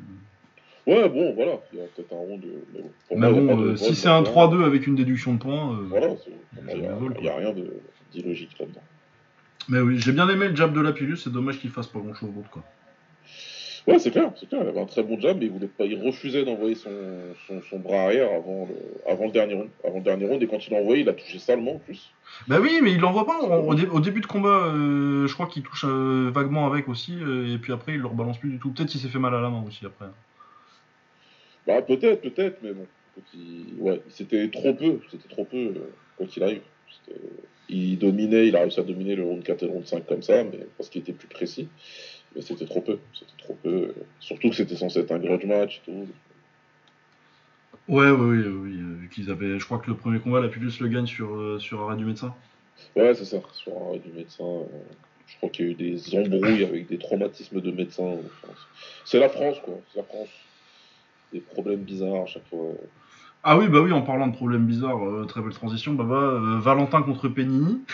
Ouais, 0.90 1.08
bon, 1.08 1.34
voilà. 1.34 1.52
Il 1.72 1.78
y 1.78 1.82
a 1.82 1.84
peut-être 1.94 2.12
un 2.12 2.16
round. 2.16 2.40
de- 2.40 2.48
Mais 2.74 2.80
bon, 2.82 2.90
pour 3.08 3.18
moi, 3.18 3.30
bon, 3.32 3.56
de 3.62 3.68
euh, 3.72 3.76
si 3.76 3.94
c'est 3.94 4.08
un 4.08 4.22
là-dedans. 4.22 4.30
3-2 4.48 4.64
avec 4.64 4.86
une 4.86 4.96
déduction 4.96 5.34
de 5.34 5.38
points. 5.38 5.72
euh, 5.72 5.86
Voilà, 5.88 6.08
il 6.74 6.82
y 6.82 6.86
a, 6.86 6.92
vol, 6.94 7.14
y 7.22 7.28
a 7.28 7.36
rien 7.36 7.52
de- 7.52 7.72
d'illogique 8.12 8.58
là-dedans. 8.58 8.82
Mais 9.68 9.80
oui, 9.80 9.98
j'ai 9.98 10.12
bien 10.12 10.28
aimé 10.28 10.48
le 10.48 10.56
jab 10.56 10.72
de 10.74 10.80
Lapillus. 10.80 11.18
C'est 11.18 11.32
dommage 11.32 11.58
qu'il 11.60 11.70
fasse 11.70 11.86
pas 11.86 12.00
grand 12.00 12.14
chose 12.14 12.30
d'autre, 12.34 12.50
quoi. 12.50 12.64
Ouais, 13.86 13.98
c'est 13.98 14.10
clair, 14.10 14.30
c'est 14.38 14.46
clair. 14.48 14.60
Il 14.62 14.68
avait 14.68 14.80
un 14.80 14.84
très 14.86 15.02
bon 15.02 15.18
jab, 15.18 15.38
mais 15.38 15.46
il 15.46 15.52
voulait 15.52 15.66
pas, 15.66 15.84
il 15.84 15.98
refusait 16.04 16.44
d'envoyer 16.44 16.74
son, 16.74 16.90
son, 17.46 17.62
son 17.62 17.78
bras 17.78 18.02
arrière 18.04 18.28
avant 18.30 18.68
le, 18.68 19.10
avant 19.10 19.24
le 19.26 19.30
dernier 19.32 19.54
round. 19.54 19.68
Avant 19.84 19.96
le 19.98 20.02
dernier 20.02 20.26
round, 20.26 20.42
et 20.42 20.46
quand 20.46 20.66
il 20.66 20.72
l'a 20.72 20.80
envoyé, 20.80 21.02
il 21.02 21.08
a 21.08 21.12
touché 21.14 21.38
salement 21.38 21.76
en 21.76 21.78
plus. 21.78 22.10
Bah 22.46 22.58
oui, 22.60 22.80
mais 22.82 22.92
il 22.92 23.00
l'envoie 23.00 23.24
pas. 23.26 23.40
Au, 23.40 23.70
au 23.70 23.74
dé- 23.74 23.86
au 23.86 24.00
début 24.00 24.20
de 24.20 24.26
combat, 24.26 24.66
euh, 24.66 25.26
je 25.26 25.32
crois 25.34 25.46
qu'il 25.46 25.62
touche 25.62 25.84
euh, 25.88 26.30
vaguement 26.32 26.66
avec 26.66 26.88
aussi. 26.88 27.16
euh, 27.22 27.54
et 27.54 27.58
puis 27.58 27.72
après, 27.72 27.92
il 27.94 28.00
le 28.00 28.06
rebalance 28.06 28.38
plus 28.38 28.50
du 28.50 28.58
tout. 28.58 28.70
Peut-être 28.70 28.88
qu'il 28.90 29.00
s'est 29.00 29.08
fait 29.08 29.18
mal 29.18 29.34
à 29.34 29.40
la 29.40 29.48
main 29.48 29.62
aussi 29.66 29.86
après. 29.86 30.06
Bah 31.66 31.82
peut-être, 31.82 32.20
peut-être, 32.22 32.58
mais 32.62 32.72
bon. 32.72 32.86
Quand 33.14 33.22
il- 33.34 33.74
Ouais, 33.78 34.00
c'était 34.08 34.48
trop 34.48 34.72
peu, 34.74 35.00
c'était 35.10 35.28
trop 35.28 35.44
peu 35.44 35.56
euh, 35.56 35.90
quoi 36.16 36.26
qu'il 36.26 36.42
arrive. 36.42 36.62
Il 37.68 37.98
dominait, 37.98 38.48
il 38.48 38.56
a 38.56 38.60
réussi 38.60 38.80
à 38.80 38.82
dominer 38.82 39.14
le 39.14 39.22
round 39.24 39.42
4 39.44 39.62
et 39.62 39.66
le 39.66 39.72
round 39.72 39.86
5 39.86 40.06
comme 40.06 40.22
ça, 40.22 40.42
mais 40.44 40.58
parce 40.76 40.88
qu'il 40.90 41.02
était 41.02 41.12
plus 41.12 41.28
précis. 41.28 41.68
Mais 42.34 42.42
c'était 42.42 42.66
trop 42.66 42.80
peu, 42.80 42.98
c'était 43.12 43.36
trop 43.38 43.54
peu. 43.62 43.68
euh, 43.68 43.94
Surtout 44.20 44.50
que 44.50 44.56
c'était 44.56 44.76
censé 44.76 45.00
être 45.00 45.12
un 45.12 45.18
grudge 45.18 45.44
match 45.44 45.80
et 45.86 45.90
tout. 45.90 46.06
Ouais, 47.88 48.10
ouais, 48.10 48.12
oui, 48.12 48.38
oui. 48.46 48.72
euh, 48.80 48.94
vu 49.00 49.08
qu'ils 49.08 49.30
avaient, 49.30 49.58
je 49.58 49.64
crois 49.64 49.78
que 49.78 49.90
le 49.90 49.96
premier 49.96 50.18
combat, 50.20 50.40
Lapillus 50.40 50.72
le 50.80 50.88
gagne 50.88 51.06
sur, 51.06 51.34
euh, 51.34 51.58
sur 51.58 51.80
arrêt 51.82 51.96
du 51.96 52.04
médecin. 52.04 52.34
Ouais, 52.96 53.14
c'est 53.14 53.24
ça. 53.24 53.40
Sur 53.52 53.76
arrêt 53.88 53.98
du 53.98 54.12
médecin, 54.12 54.44
euh, 54.44 54.64
je 55.26 55.36
crois 55.38 55.48
qu'il 55.50 55.66
y 55.66 55.68
a 55.68 55.72
eu 55.72 55.74
des 55.74 56.16
embrouilles 56.16 56.64
avec 56.64 56.88
des 56.88 56.98
traumatismes 56.98 57.60
de 57.60 57.70
médecins. 57.70 58.16
c'est 59.04 59.18
la 59.18 59.28
France, 59.28 59.58
quoi. 59.64 59.78
C'est 59.92 59.98
la 59.98 60.04
France. 60.04 60.28
Des 61.32 61.40
problèmes 61.40 61.80
bizarres 61.80 62.22
à 62.22 62.26
chaque 62.26 62.46
fois. 62.48 62.72
Ah 63.42 63.56
oui, 63.56 63.68
bah 63.68 63.80
oui, 63.80 63.92
en 63.92 64.02
parlant 64.02 64.26
de 64.26 64.34
problèmes 64.34 64.66
bizarres, 64.66 65.02
euh, 65.02 65.24
très 65.24 65.40
belle 65.40 65.54
transition, 65.54 65.94
bah, 65.94 66.04
bah 66.04 66.14
euh, 66.14 66.58
Valentin 66.58 67.02
contre 67.02 67.28
Penini. 67.28 67.80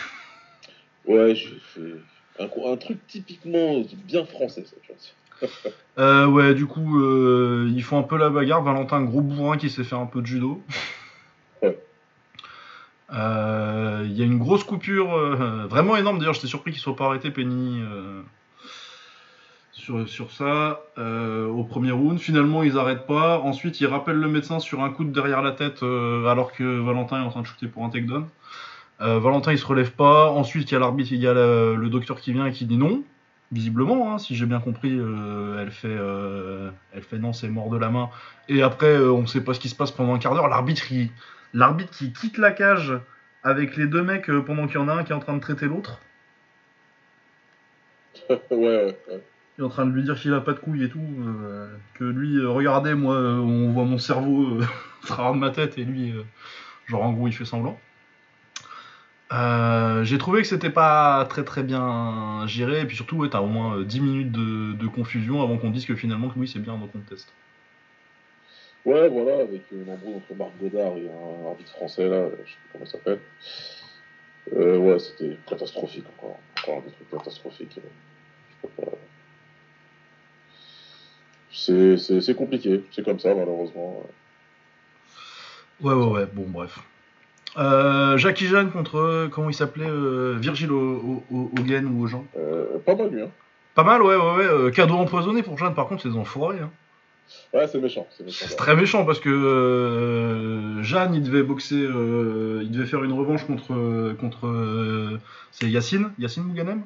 Ouais, 1.05 1.35
j'ai 1.35 1.57
fait 1.73 1.93
un, 2.37 2.75
truc 2.75 2.97
typiquement 3.07 3.81
bien 4.05 4.25
français, 4.25 4.65
ça, 4.65 4.75
tu 4.81 4.91
vois. 4.91 5.71
Euh, 5.99 6.27
ouais, 6.27 6.53
du 6.53 6.65
coup, 6.65 6.99
euh, 7.01 7.71
ils 7.73 7.81
font 7.81 7.97
un 7.97 8.03
peu 8.03 8.17
la 8.17 8.29
bagarre. 8.29 8.61
Valentin, 8.61 9.01
gros 9.03 9.21
bourrin 9.21 9.55
qui 9.55 9.69
s'est 9.69 9.85
fait 9.85 9.95
un 9.95 10.05
peu 10.05 10.19
de 10.21 10.25
judo. 10.25 10.61
Ouais. 11.61 11.79
Il 13.09 14.17
y 14.17 14.21
a 14.21 14.25
une 14.25 14.37
grosse 14.37 14.65
coupure, 14.65 15.17
vraiment 15.69 15.95
énorme. 15.95 16.19
D'ailleurs, 16.19 16.33
j'étais 16.33 16.47
surpris 16.47 16.71
qu'il 16.71 16.81
soit 16.81 16.97
pas 16.97 17.05
arrêté, 17.05 17.31
Penny, 17.31 17.81
euh, 17.81 18.21
sur, 20.05 20.31
ça, 20.31 20.81
euh, 20.97 21.47
au 21.47 21.63
premier 21.63 21.91
round. 21.91 22.19
Finalement, 22.19 22.63
ils 22.63 22.77
arrêtent 22.77 23.07
pas. 23.07 23.39
Ensuite, 23.39 23.79
ils 23.79 23.87
rappellent 23.87 24.19
le 24.19 24.27
médecin 24.27 24.59
sur 24.59 24.83
un 24.83 24.89
coup 24.89 25.03
de 25.03 25.11
derrière 25.11 25.41
la 25.41 25.51
tête, 25.51 25.83
euh, 25.83 26.25
alors 26.27 26.51
que 26.51 26.63
Valentin 26.63 27.21
est 27.21 27.25
en 27.25 27.29
train 27.29 27.41
de 27.41 27.47
shooter 27.47 27.67
pour 27.67 27.83
un 27.83 27.89
takedown. 27.89 28.27
Euh, 29.01 29.19
Valentin, 29.19 29.51
il 29.51 29.59
se 29.59 29.65
relève 29.65 29.91
pas. 29.91 30.29
Ensuite, 30.29 30.71
il 30.71 30.73
y 30.73 30.77
a 30.77 30.79
l'arbitre, 30.79 31.11
il 31.11 31.19
y 31.19 31.27
a 31.27 31.33
le, 31.33 31.87
docteur 31.89 32.19
qui 32.19 32.33
vient 32.33 32.45
et 32.45 32.51
qui 32.51 32.65
dit 32.65 32.77
non. 32.77 33.03
Visiblement, 33.51 34.13
hein, 34.13 34.17
si 34.17 34.35
j'ai 34.35 34.45
bien 34.45 34.59
compris, 34.59 34.91
elle, 34.91 35.71
fait, 35.71 35.95
elle 36.93 37.01
fait 37.01 37.17
non, 37.17 37.31
c'est 37.31 37.47
mort 37.47 37.69
de 37.69 37.77
la 37.77 37.89
main. 37.89 38.09
Et 38.49 38.61
après, 38.61 38.97
on 38.97 39.25
sait 39.25 39.41
pas 39.41 39.53
ce 39.53 39.61
qui 39.61 39.69
se 39.69 39.75
passe 39.75 39.91
pendant 39.91 40.13
un 40.13 40.19
quart 40.19 40.33
d'heure. 40.33 40.49
L'arbitre, 40.49 40.83
l'arbitre 41.53 41.91
qui 41.91 42.11
quitte 42.11 42.37
la 42.37 42.51
cage 42.51 42.93
avec 43.43 43.77
les 43.77 43.87
deux 43.87 44.03
mecs 44.03 44.29
pendant 44.45 44.67
qu'il 44.67 44.75
y 44.75 44.79
en 44.79 44.89
a 44.89 44.93
un 44.93 45.03
qui 45.05 45.13
est 45.13 45.15
en 45.15 45.19
train 45.19 45.35
de 45.35 45.39
traiter 45.39 45.67
l'autre. 45.67 46.01
ouais, 48.29 48.37
ouais. 48.51 49.23
Il 49.57 49.61
est 49.61 49.65
en 49.65 49.69
train 49.69 49.87
de 49.87 49.91
lui 49.91 50.03
dire 50.03 50.15
qu'il 50.19 50.33
a 50.33 50.41
pas 50.41 50.53
de 50.53 50.59
couilles 50.59 50.83
et 50.83 50.89
tout. 50.89 50.99
euh, 50.99 51.75
que 51.95 52.03
lui, 52.03 52.37
euh, 52.37 52.49
regardez, 52.49 52.93
moi, 52.93 53.15
euh, 53.15 53.37
on 53.37 53.71
voit 53.71 53.85
mon 53.85 53.97
cerveau 53.97 54.61
au 55.03 55.07
travers 55.07 55.33
de 55.33 55.39
ma 55.39 55.49
tête 55.49 55.79
et 55.79 55.83
lui, 55.83 56.13
genre 56.85 57.01
en 57.01 57.11
gros, 57.13 57.27
il 57.27 57.33
fait 57.33 57.45
semblant. 57.45 57.79
J'ai 60.03 60.17
trouvé 60.19 60.41
que 60.41 60.47
c'était 60.47 60.69
pas 60.69 61.25
très 61.25 61.43
très 61.43 61.63
bien 61.63 62.45
géré, 62.45 62.81
et 62.81 62.85
puis 62.85 62.95
surtout, 62.95 63.27
t'as 63.27 63.41
au 63.41 63.47
moins 63.47 63.77
euh, 63.77 63.83
10 63.83 63.99
minutes 63.99 64.31
de, 64.31 64.87
confusion 64.87 65.41
avant 65.41 65.57
qu'on 65.57 65.71
dise 65.71 65.85
que 65.85 65.95
finalement, 65.95 66.29
que 66.29 66.37
oui, 66.37 66.47
c'est 66.47 66.59
bien 66.59 66.73
un 66.73 66.87
contest. 66.87 67.33
Ouais, 68.85 69.09
voilà, 69.09 69.41
avec 69.41 69.63
une 69.71 69.89
embrouille 69.91 70.15
entre 70.15 70.35
Marc 70.35 70.51
Godard 70.61 70.97
et 70.97 71.09
un 71.09 71.47
arbitre 71.47 71.71
français, 71.71 72.07
là, 72.07 72.29
je 72.45 72.51
sais 72.51 72.57
plus 72.57 72.69
comment 72.71 72.85
il 72.85 72.89
s'appelle. 72.89 73.19
Ouais, 74.53 74.99
c'était 74.99 75.37
catastrophique 75.47 76.05
encore. 76.17 76.39
Encore 76.59 76.83
des 76.83 76.91
trucs 76.91 77.09
catastrophiques. 77.09 77.79
pas- 78.77 78.97
C'est 81.57 82.35
compliqué, 82.35 82.83
c'est 82.91 83.03
comme 83.03 83.19
ça, 83.19 83.33
malheureusement. 83.33 84.03
Ouais, 85.81 85.93
ouais, 85.93 86.05
ouais, 86.07 86.27
bon, 86.31 86.45
bref. 86.47 86.79
Euh, 87.57 88.17
Jackie 88.17 88.45
Jeanne 88.47 88.69
contre, 88.71 88.97
euh, 88.97 89.27
comment 89.29 89.49
il 89.49 89.53
s'appelait 89.55 89.89
euh, 89.89 90.39
O- 90.71 91.51
Hogan 91.57 91.85
ou 91.87 92.03
Aujean. 92.03 92.25
Euh, 92.37 92.77
pas 92.85 92.95
mal, 92.95 93.09
lui, 93.09 93.21
hein. 93.23 93.31
Pas 93.73 93.83
mal, 93.83 94.01
ouais, 94.01 94.15
ouais, 94.15 94.35
ouais. 94.37 94.45
euh, 94.45 94.69
cadeau 94.71 94.95
empoisonné 94.95 95.41
pour 95.43 95.57
Jeanne, 95.57 95.73
par 95.73 95.87
contre, 95.87 96.03
c'est 96.03 96.09
des 96.09 96.17
enfoirés. 96.17 96.59
Hein. 96.59 96.69
Ouais, 97.53 97.67
c'est 97.67 97.79
méchant, 97.79 98.07
c'est 98.29 98.55
très 98.55 98.75
méchant 98.75 99.03
parce 99.05 99.19
que 99.19 99.29
euh, 99.29 100.81
Jeanne, 100.83 101.13
il 101.13 101.23
devait 101.23 101.43
boxer, 101.43 101.75
euh, 101.75 102.61
il 102.63 102.71
devait 102.71 102.85
faire 102.85 103.03
une 103.03 103.11
revanche 103.11 103.45
contre. 103.45 104.13
contre 104.15 104.47
euh, 104.47 105.19
c'est 105.51 105.69
Yacine 105.69 106.11
Yacine 106.19 106.43
Mouganem 106.43 106.83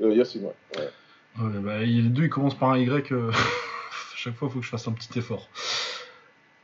Yacine, 0.00 0.42
ouais. 0.44 0.52
ouais. 0.78 1.42
Ouais, 1.42 1.58
bah, 1.60 1.82
il- 1.84 2.04
Les 2.04 2.08
deux, 2.10 2.24
ils 2.24 2.28
commencent 2.30 2.54
par 2.58 2.70
un 2.70 2.78
Y. 2.78 3.10
chaque 4.26 4.34
fois, 4.36 4.48
il 4.48 4.52
faut 4.52 4.58
que 4.58 4.64
je 4.64 4.70
fasse 4.70 4.88
un 4.88 4.92
petit 4.92 5.18
effort. 5.18 5.48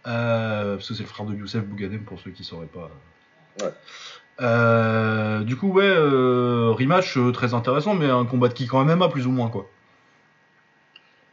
Euh, 0.08 0.74
parce 0.74 0.88
que 0.88 0.94
c'est 0.94 1.04
le 1.04 1.08
frère 1.08 1.26
de 1.26 1.34
Youssef 1.34 1.64
Bouganem, 1.64 2.02
pour 2.02 2.18
ceux 2.18 2.32
qui 2.32 2.42
sauraient 2.42 2.66
pas. 2.66 2.90
Ouais. 3.60 3.70
Euh, 4.40 5.44
du 5.44 5.56
coup, 5.56 5.68
ouais, 5.68 5.84
euh, 5.86 6.72
rematch 6.72 7.18
très 7.32 7.54
intéressant, 7.54 7.94
mais 7.94 8.10
un 8.10 8.24
combat 8.24 8.48
de 8.48 8.54
kick 8.54 8.74
en 8.74 8.84
MMA, 8.84 9.08
plus 9.08 9.28
ou 9.28 9.30
moins, 9.30 9.48
quoi. 9.48 9.70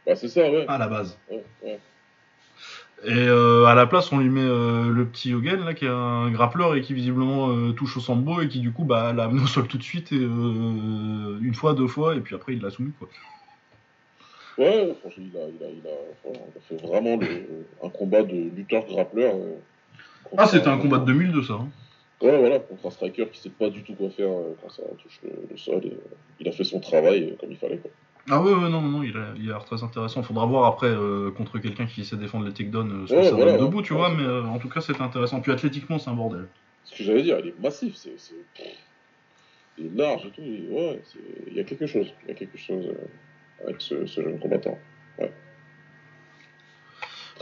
Bah, 0.06 0.14
c'est 0.14 0.28
ça, 0.28 0.42
ouais. 0.42 0.66
À 0.68 0.78
la 0.78 0.86
base. 0.86 1.18
ouais, 1.30 1.44
ouais. 1.64 1.80
Et 3.02 3.28
à 3.28 3.74
la 3.74 3.86
place, 3.86 4.12
on 4.12 4.18
lui 4.18 4.28
met 4.28 4.44
le 4.44 5.04
petit 5.06 5.34
Hogan, 5.34 5.64
là, 5.64 5.72
qui 5.72 5.86
est 5.86 5.88
un 5.88 6.30
grappleur 6.30 6.74
et 6.74 6.82
qui 6.82 6.92
visiblement 6.92 7.72
touche 7.72 7.96
au 7.96 8.00
sambo 8.00 8.42
et 8.42 8.48
qui 8.48 8.60
du 8.60 8.72
coup 8.72 8.84
bah, 8.84 9.14
l'a 9.14 9.24
amené 9.24 9.42
au 9.42 9.46
sol 9.46 9.66
tout 9.66 9.78
de 9.78 9.82
suite, 9.82 10.12
et, 10.12 10.16
une 10.16 11.54
fois, 11.54 11.72
deux 11.72 11.88
fois, 11.88 12.14
et 12.14 12.20
puis 12.20 12.34
après 12.34 12.52
il 12.52 12.60
l'a 12.60 12.68
soumis. 12.68 12.92
Quoi. 12.98 13.08
Ouais, 14.60 14.94
franchement, 15.00 15.24
il 15.32 15.38
a, 15.38 15.40
il 15.48 15.64
a, 15.64 15.68
il 15.70 15.86
a, 15.86 15.96
voilà, 16.24 16.40
il 16.52 16.58
a 16.58 16.60
fait 16.60 16.86
vraiment 16.86 17.16
le- 17.16 17.64
un 17.82 17.88
combat 17.88 18.22
de 18.22 18.36
lutteur-grappleur. 18.54 19.34
euh, 19.34 19.56
Ah, 20.36 20.46
c'était 20.46 20.68
un 20.68 20.76
combat 20.78 20.98
de 20.98 21.06
2002, 21.06 21.42
ça. 21.44 21.54
hein. 21.54 21.68
Ouais, 22.22 22.38
voilà, 22.38 22.58
contre 22.58 22.86
un 22.86 22.90
striker 22.90 23.26
qui 23.32 23.40
sait 23.40 23.48
pas 23.48 23.70
du 23.70 23.82
tout 23.82 23.94
quoi 23.94 24.10
faire 24.10 24.28
euh, 24.28 24.54
quand 24.60 24.68
ça 24.68 24.82
touche 25.02 25.20
le, 25.24 25.30
le 25.50 25.56
sol. 25.56 25.80
Et, 25.84 25.88
euh, 25.92 25.96
il 26.40 26.46
a 26.48 26.52
fait 26.52 26.64
son 26.64 26.78
travail 26.78 27.30
euh, 27.30 27.36
comme 27.40 27.50
il 27.50 27.56
fallait. 27.56 27.78
Quoi. 27.78 27.90
Ah 28.28 28.42
ouais, 28.42 28.52
ouais, 28.52 28.68
non, 28.68 28.82
non, 28.82 29.02
il 29.02 29.16
a, 29.16 29.32
il 29.36 29.48
a 29.50 29.54
l'air 29.54 29.64
très 29.64 29.82
intéressant. 29.82 30.22
Faudra 30.22 30.44
voir 30.44 30.66
après 30.66 30.88
euh, 30.88 31.30
contre 31.30 31.58
quelqu'un 31.58 31.86
qui 31.86 32.04
sait 32.04 32.16
défendre 32.16 32.44
les 32.44 32.52
takedowns 32.52 33.04
euh, 33.04 33.06
ce 33.06 33.14
que 33.14 33.22
ça 33.22 33.30
voilà, 33.30 33.52
donne 33.52 33.60
ouais. 33.62 33.66
debout, 33.66 33.80
tu 33.80 33.94
vois, 33.94 34.10
c'est 34.10 34.16
mais 34.16 34.24
euh, 34.24 34.44
en 34.44 34.58
tout 34.58 34.68
cas 34.68 34.82
c'était 34.82 35.00
intéressant. 35.00 35.40
Puis 35.40 35.50
athlétiquement, 35.52 35.98
c'est 35.98 36.10
un 36.10 36.14
bordel. 36.14 36.46
Ce 36.84 36.98
que 36.98 37.02
j'allais 37.04 37.22
dire, 37.22 37.38
il 37.40 37.48
est 37.48 37.58
massif, 37.62 37.94
c'est. 37.96 38.18
c'est- 38.18 38.34
Il 39.78 39.86
est 39.86 39.96
large 39.96 40.26
et 40.26 40.30
tout. 40.30 40.42
il- 40.42 40.68
Ouais, 40.70 41.00
c'est- 41.04 41.18
il 41.46 41.54
y 41.54 41.60
a 41.60 41.64
quelque 41.64 41.86
chose. 41.86 42.12
Il 42.24 42.28
y 42.28 42.32
a 42.32 42.34
quelque 42.34 42.58
chose 42.58 42.86
euh, 42.86 43.06
avec 43.64 43.76
ce, 43.80 44.06
ce 44.06 44.22
jeune 44.22 44.38
combattant. 44.38 44.78
Ouais. 45.18 45.32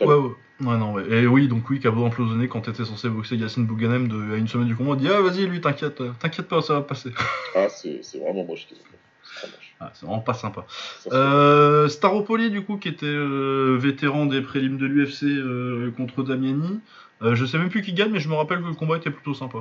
Ouais, 0.01 0.07
ouais. 0.07 0.31
Ouais, 0.61 0.77
non, 0.77 0.93
ouais. 0.93 1.09
Et 1.09 1.27
oui, 1.27 1.47
donc 1.47 1.71
oui, 1.71 1.79
Cabo 1.79 2.05
implosionné 2.05 2.49
quand 2.49 2.63
t'étais 2.63 2.85
censé 2.85 3.09
boxer 3.09 3.37
Yacine 3.37 3.65
Bouganem 3.65 4.09
de, 4.09 4.35
à 4.35 4.37
une 4.39 4.49
semaine 4.49 4.67
du 4.67 4.75
combat, 4.75 4.91
on 4.93 4.95
dit 4.97 5.09
Ah, 5.09 5.21
vas-y, 5.21 5.47
lui, 5.47 5.61
t'inquiète, 5.61 6.01
euh, 6.01 6.11
t'inquiète 6.19 6.49
pas, 6.49 6.63
ça 6.63 6.75
va 6.75 6.81
passer. 6.83 7.11
Ah, 7.55 7.69
c'est 7.69 8.01
vraiment 8.19 8.45
moche 8.45 8.67
qu'ils 8.67 8.77
ont 8.77 8.81
fait. 8.81 9.49
Ah, 9.81 9.93
c'est 9.95 10.07
vraiment 10.07 10.21
pas 10.21 10.35
sympa. 10.35 10.67
Euh, 11.13 11.87
Staropoli, 11.89 12.51
du 12.51 12.63
coup, 12.63 12.77
qui 12.77 12.89
était 12.89 13.07
euh, 13.07 13.77
vétéran 13.79 14.27
des 14.27 14.41
prélims 14.41 14.79
de 14.79 14.87
l'UFC 14.87 15.25
euh, 15.25 15.93
contre 15.97 16.25
Damiani. 16.25 16.81
Je 17.21 17.45
sais 17.45 17.59
même 17.59 17.69
plus 17.69 17.83
qui 17.83 17.93
gagne, 17.93 18.11
mais 18.11 18.21
je 18.21 18.29
me 18.29 18.35
rappelle 18.35 18.59
que 18.61 18.67
le 18.67 18.75
combat 18.75 18.97
était 18.97 19.11
plutôt 19.11 19.35
sympa. 19.35 19.59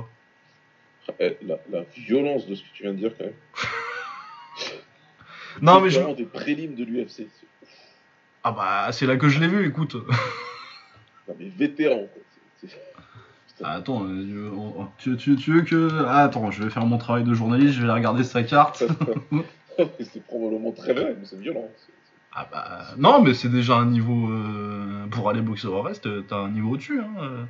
Eh, 1.20 1.36
la, 1.46 1.58
la 1.70 1.84
violence 1.96 2.46
de 2.46 2.54
ce 2.56 2.62
que 2.62 2.68
tu 2.74 2.82
viens 2.82 2.92
de 2.92 2.98
dire, 2.98 3.12
quand 3.16 3.24
même. 3.24 3.34
Non, 5.62 5.80
mais 5.80 5.90
je. 5.90 6.00
Des 6.14 6.24
prélims 6.24 6.74
de 6.74 6.84
l'UFC. 6.84 7.26
Ah 8.44 8.52
bah, 8.52 8.88
c'est 8.92 9.06
là 9.06 9.16
que 9.16 9.28
je 9.28 9.40
l'ai 9.40 9.48
vu, 9.48 9.66
écoute. 9.66 9.96
Non, 11.28 11.34
mais 11.38 11.48
vétéran, 11.50 12.06
quoi. 12.10 12.70
Ah, 13.62 13.72
attends, 13.74 14.04
euh, 14.06 14.50
tu, 14.96 15.14
tu- 15.18 15.36
tu 15.36 15.52
veux 15.52 15.60
que. 15.60 15.90
Ah, 16.06 16.22
attends, 16.22 16.50
je 16.50 16.62
vais 16.62 16.70
faire 16.70 16.86
mon 16.86 16.96
travail 16.96 17.22
de 17.24 17.34
journaliste, 17.34 17.74
je 17.74 17.84
vais 17.84 17.92
regarder 17.92 18.24
sa 18.24 18.42
carte. 18.42 18.82
c'est 20.00 20.24
probablement 20.24 20.72
très 20.72 20.94
vrai, 20.94 21.14
mais 21.18 21.26
c'est 21.26 21.38
violent. 21.38 21.68
Ah 22.32 22.48
bah. 22.50 22.86
Non, 22.96 23.20
mais 23.20 23.34
c'est 23.34 23.50
déjà 23.50 23.74
un 23.76 23.84
niveau. 23.86 24.30
euh, 24.30 25.06
pour 25.10 25.28
aller 25.28 25.42
boxer 25.42 25.66
au 25.66 25.82
reste, 25.82 26.08
t'as 26.28 26.36
un 26.38 26.50
niveau 26.50 26.70
au-dessus. 26.70 27.00
Hein. 27.00 27.10
euh. 27.20 27.44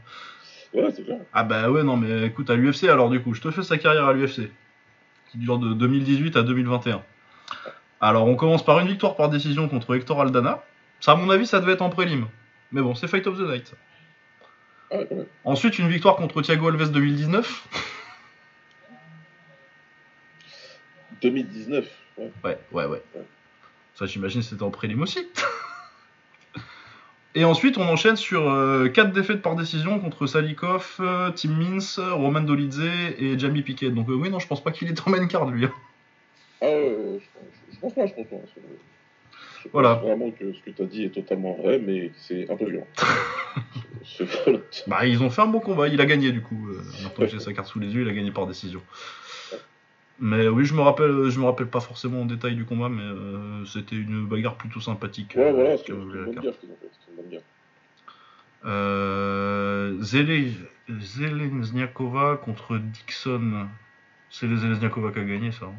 Ouais, 0.74 0.90
c'est 0.94 1.04
clair. 1.04 1.18
Ah 1.32 1.44
bah 1.44 1.70
ouais, 1.70 1.84
non, 1.84 1.96
mais 1.96 2.26
écoute, 2.26 2.50
à 2.50 2.56
l'UFC, 2.56 2.84
alors 2.88 3.11
du 3.11 3.20
coup, 3.22 3.32
je 3.32 3.40
te 3.40 3.50
fais 3.52 3.62
sa 3.62 3.78
carrière 3.78 4.06
à 4.06 4.12
l'UFC, 4.12 4.50
qui 5.30 5.38
dure 5.38 5.59
de 5.59 5.72
2018 5.72 6.36
à 6.36 6.42
2021. 6.42 7.00
Alors, 8.01 8.26
on 8.26 8.36
commence 8.36 8.64
par 8.64 8.78
une 8.80 8.88
victoire 8.88 9.16
par 9.16 9.28
décision 9.28 9.68
contre 9.68 9.94
Hector 9.96 10.20
Aldana. 10.20 10.62
Ça, 11.01 11.12
à 11.12 11.16
mon 11.16 11.30
avis, 11.30 11.46
ça 11.46 11.61
devait 11.61 11.72
être 11.72 11.82
en 11.82 11.90
prélim. 11.90 12.26
Mais 12.72 12.80
bon, 12.80 12.94
c'est 12.94 13.09
Fight 13.09 13.26
of 13.26 13.36
the 13.38 13.42
Night. 13.42 13.72
Même. 14.92 15.26
Ensuite, 15.44 15.78
une 15.78 15.88
victoire 15.88 16.16
contre 16.16 16.40
Thiago 16.42 16.68
Alves 16.68 16.90
2019. 16.92 17.68
2019, 21.20 21.84
ouais. 22.18 22.30
Ouais, 22.44 22.59
ouais, 22.72 22.86
ouais. 22.86 23.03
Ça, 23.96 24.07
j'imagine, 24.07 24.42
c'était 24.42 24.62
en 24.62 24.70
prélim 24.70 25.03
aussi. 25.03 25.26
Et 27.34 27.44
ensuite, 27.44 27.76
on 27.78 27.86
enchaîne 27.88 28.16
sur 28.16 28.42
4 28.94 29.12
défaites 29.12 29.42
par 29.42 29.55
décision 29.55 30.01
contre 30.01 30.26
Salikov, 30.26 30.96
euh, 31.01 31.30
Tim 31.32 31.51
Mins, 31.51 32.12
Roman 32.14 32.40
Dolidze 32.40 32.80
et 33.18 33.38
Jamie 33.38 33.62
Piquet. 33.62 33.90
Donc, 33.90 34.09
euh, 34.09 34.14
oui, 34.14 34.30
non, 34.30 34.38
je 34.38 34.46
pense 34.46 34.64
pas 34.64 34.70
qu'il 34.72 34.88
est 34.88 35.07
en 35.07 35.11
main 35.11 35.26
card, 35.26 35.46
lui. 35.46 35.66
hein. 35.66 35.72
Ah 36.61 36.66
ouais, 36.66 36.96
ouais, 36.96 37.20
je, 37.20 37.26
je 37.79 37.81
pense 37.81 37.95
pas, 37.95 38.07
je 38.07 38.12
pense 38.14 38.26
pas. 38.26 38.37
Je 38.51 39.62
pense 39.64 39.72
Voilà. 39.72 39.95
vraiment 39.95 40.31
que 40.31 40.53
ce 40.53 40.61
que 40.61 40.70
tu 40.70 40.83
as 40.83 40.87
dit 40.87 41.05
est 41.05 41.11
totalement 41.14 41.55
vrai, 41.55 41.79
mais 41.79 42.11
c'est 42.16 42.51
un 42.51 42.57
peu 42.57 42.66
violent. 42.66 42.87
C'est 44.05 44.24
violent. 44.24 44.61
Bah, 44.87 45.05
ils 45.07 45.22
ont 45.22 45.29
fait 45.31 45.43
un 45.43 45.47
bon 45.47 45.61
combat. 45.61 45.89
Il 45.89 46.01
a 46.01 46.07
gagné, 46.07 46.33
du 46.33 46.41
coup. 46.41 46.68
Euh, 46.70 46.81
maintenant 47.03 47.26
que 47.26 47.31
j'ai 47.33 47.41
sa 47.41 47.53
carte 47.53 47.68
sous 47.68 47.79
les 47.81 47.89
yeux, 47.89 48.03
il 48.03 48.09
a 48.09 48.12
gagné 48.12 48.31
par 48.31 48.47
décision. 48.47 48.81
Mais 50.20 50.49
oui, 50.49 50.64
je 50.64 50.74
me 50.74 50.81
rappelle, 50.81 51.29
je 51.29 51.39
me 51.39 51.45
rappelle 51.45 51.66
pas 51.68 51.81
forcément 51.81 52.22
en 52.22 52.24
détail 52.24 52.55
du 52.57 52.64
combat, 52.64 52.89
mais 52.89 53.03
euh, 53.03 53.64
c'était 53.66 53.97
une 53.97 54.26
bagarre 54.26 54.57
plutôt 54.57 54.81
sympathique. 54.81 55.35
Ouais, 55.37 55.43
euh, 55.45 55.53
voilà, 55.53 55.76
qui 55.76 55.85
c'est 55.87 55.93
une 55.93 56.09
la 56.14 56.24
bonne 56.24 56.35
carte. 56.35 56.45
guerre 56.47 56.59
qu'ils 56.59 56.70
ont 56.70 56.76
fait. 56.81 56.89
C'est 56.93 57.11
une 57.11 57.16
bonne 57.16 57.31
guerre. 57.31 57.41
Euh, 58.64 59.97
Zele... 60.03 60.53
Zelezniakova 60.89 62.37
contre 62.43 62.79
Dixon. 62.79 63.66
C'est 64.31 64.47
les 64.47 64.57
Zelezniakova 64.57 65.12
qui 65.12 65.18
a 65.18 65.24
gagné, 65.24 65.53
ça. 65.53 65.66
hein. 65.66 65.74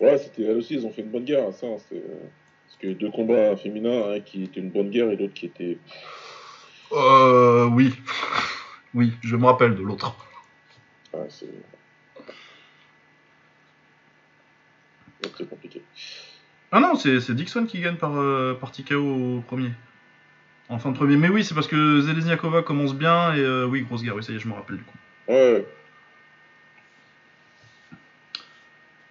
Ouais, 0.00 0.18
c'était 0.18 0.42
elle 0.42 0.56
aussi, 0.56 0.74
ils 0.74 0.86
ont 0.86 0.92
fait 0.92 1.02
une 1.02 1.10
bonne 1.10 1.24
guerre 1.24 1.48
à 1.48 1.52
ça. 1.52 1.66
hein, 1.66 1.76
c'est, 1.88 1.96
euh, 1.96 2.18
Parce 2.66 2.78
que 2.80 2.88
deux 2.88 3.10
combats 3.10 3.56
féminins, 3.56 4.12
un 4.14 4.20
qui 4.20 4.44
était 4.44 4.60
une 4.60 4.70
bonne 4.70 4.90
guerre 4.90 5.10
et 5.10 5.16
l'autre 5.16 5.34
qui 5.34 5.46
était. 5.46 5.78
Euh, 6.92 7.66
oui. 7.66 7.94
oui, 8.94 9.12
je 9.22 9.36
me 9.36 9.46
rappelle 9.46 9.74
de 9.76 9.82
l'autre. 9.82 10.16
Ah, 11.14 11.18
c'est. 11.28 11.46
Ouais, 11.46 11.52
C'est 15.36 15.48
compliqué. 15.48 15.82
Ah 16.72 16.80
non, 16.80 16.96
c'est 16.96 17.20
c'est 17.20 17.34
Dixon 17.34 17.66
qui 17.66 17.80
gagne 17.80 17.96
par, 17.96 18.16
euh, 18.16 18.54
par 18.54 18.72
TKO 18.72 19.38
au 19.38 19.40
premier. 19.42 19.70
En 20.68 20.78
fin 20.78 20.90
de 20.90 20.96
premier. 20.96 21.16
Mais 21.16 21.28
oui, 21.28 21.44
c'est 21.44 21.54
parce 21.54 21.68
que 21.68 22.00
Zelezniakova 22.00 22.62
commence 22.62 22.94
bien 22.94 23.34
et 23.34 23.40
euh, 23.40 23.66
oui, 23.66 23.82
grosse 23.82 24.02
guerre, 24.02 24.16
oui, 24.16 24.24
ça 24.24 24.32
y 24.32 24.36
est, 24.36 24.38
je 24.38 24.48
me 24.48 24.54
rappelle 24.54 24.78
du 24.78 24.84
coup. 24.84 24.96
Ouais, 25.28 25.52
ouais. 25.54 25.66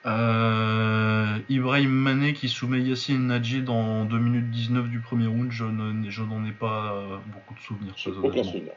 Euh, 0.06 1.38
Ibrahim 1.50 1.92
Mané 1.92 2.34
qui 2.34 2.50
soumet 2.50 2.82
Yassine 2.82 3.28
Nadji 3.28 3.62
dans 3.62 4.06
2 4.06 4.18
minutes 4.18 4.50
19 4.50 4.88
du 4.90 5.00
premier 5.00 5.28
round, 5.28 5.52
je 5.52 5.64
ne- 5.66 6.10
je 6.10 6.24
n'en 6.24 6.44
ai 6.46 6.52
pas 6.52 6.94
euh, 6.96 7.18
beaucoup 7.28 7.54
de 7.54 7.60
souvenirs. 7.60 7.94
aucun 8.30 8.44
souvenir. 8.44 8.72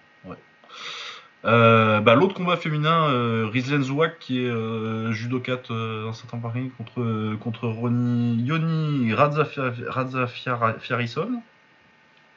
Euh, 1.46 2.00
bah, 2.00 2.14
L'autre 2.14 2.32
combat 2.34 2.56
féminin, 2.56 3.06
Rizlen 3.50 3.82
Zouak, 3.82 4.18
qui 4.18 4.42
est 4.44 5.12
judokate 5.12 5.70
un 5.70 6.12
certain 6.14 6.38
pari 6.38 6.70
contre, 6.78 7.34
contre 7.36 7.68
Ronnie, 7.68 8.42
Yoni 8.42 9.12
Radzafiarison. 9.12 11.42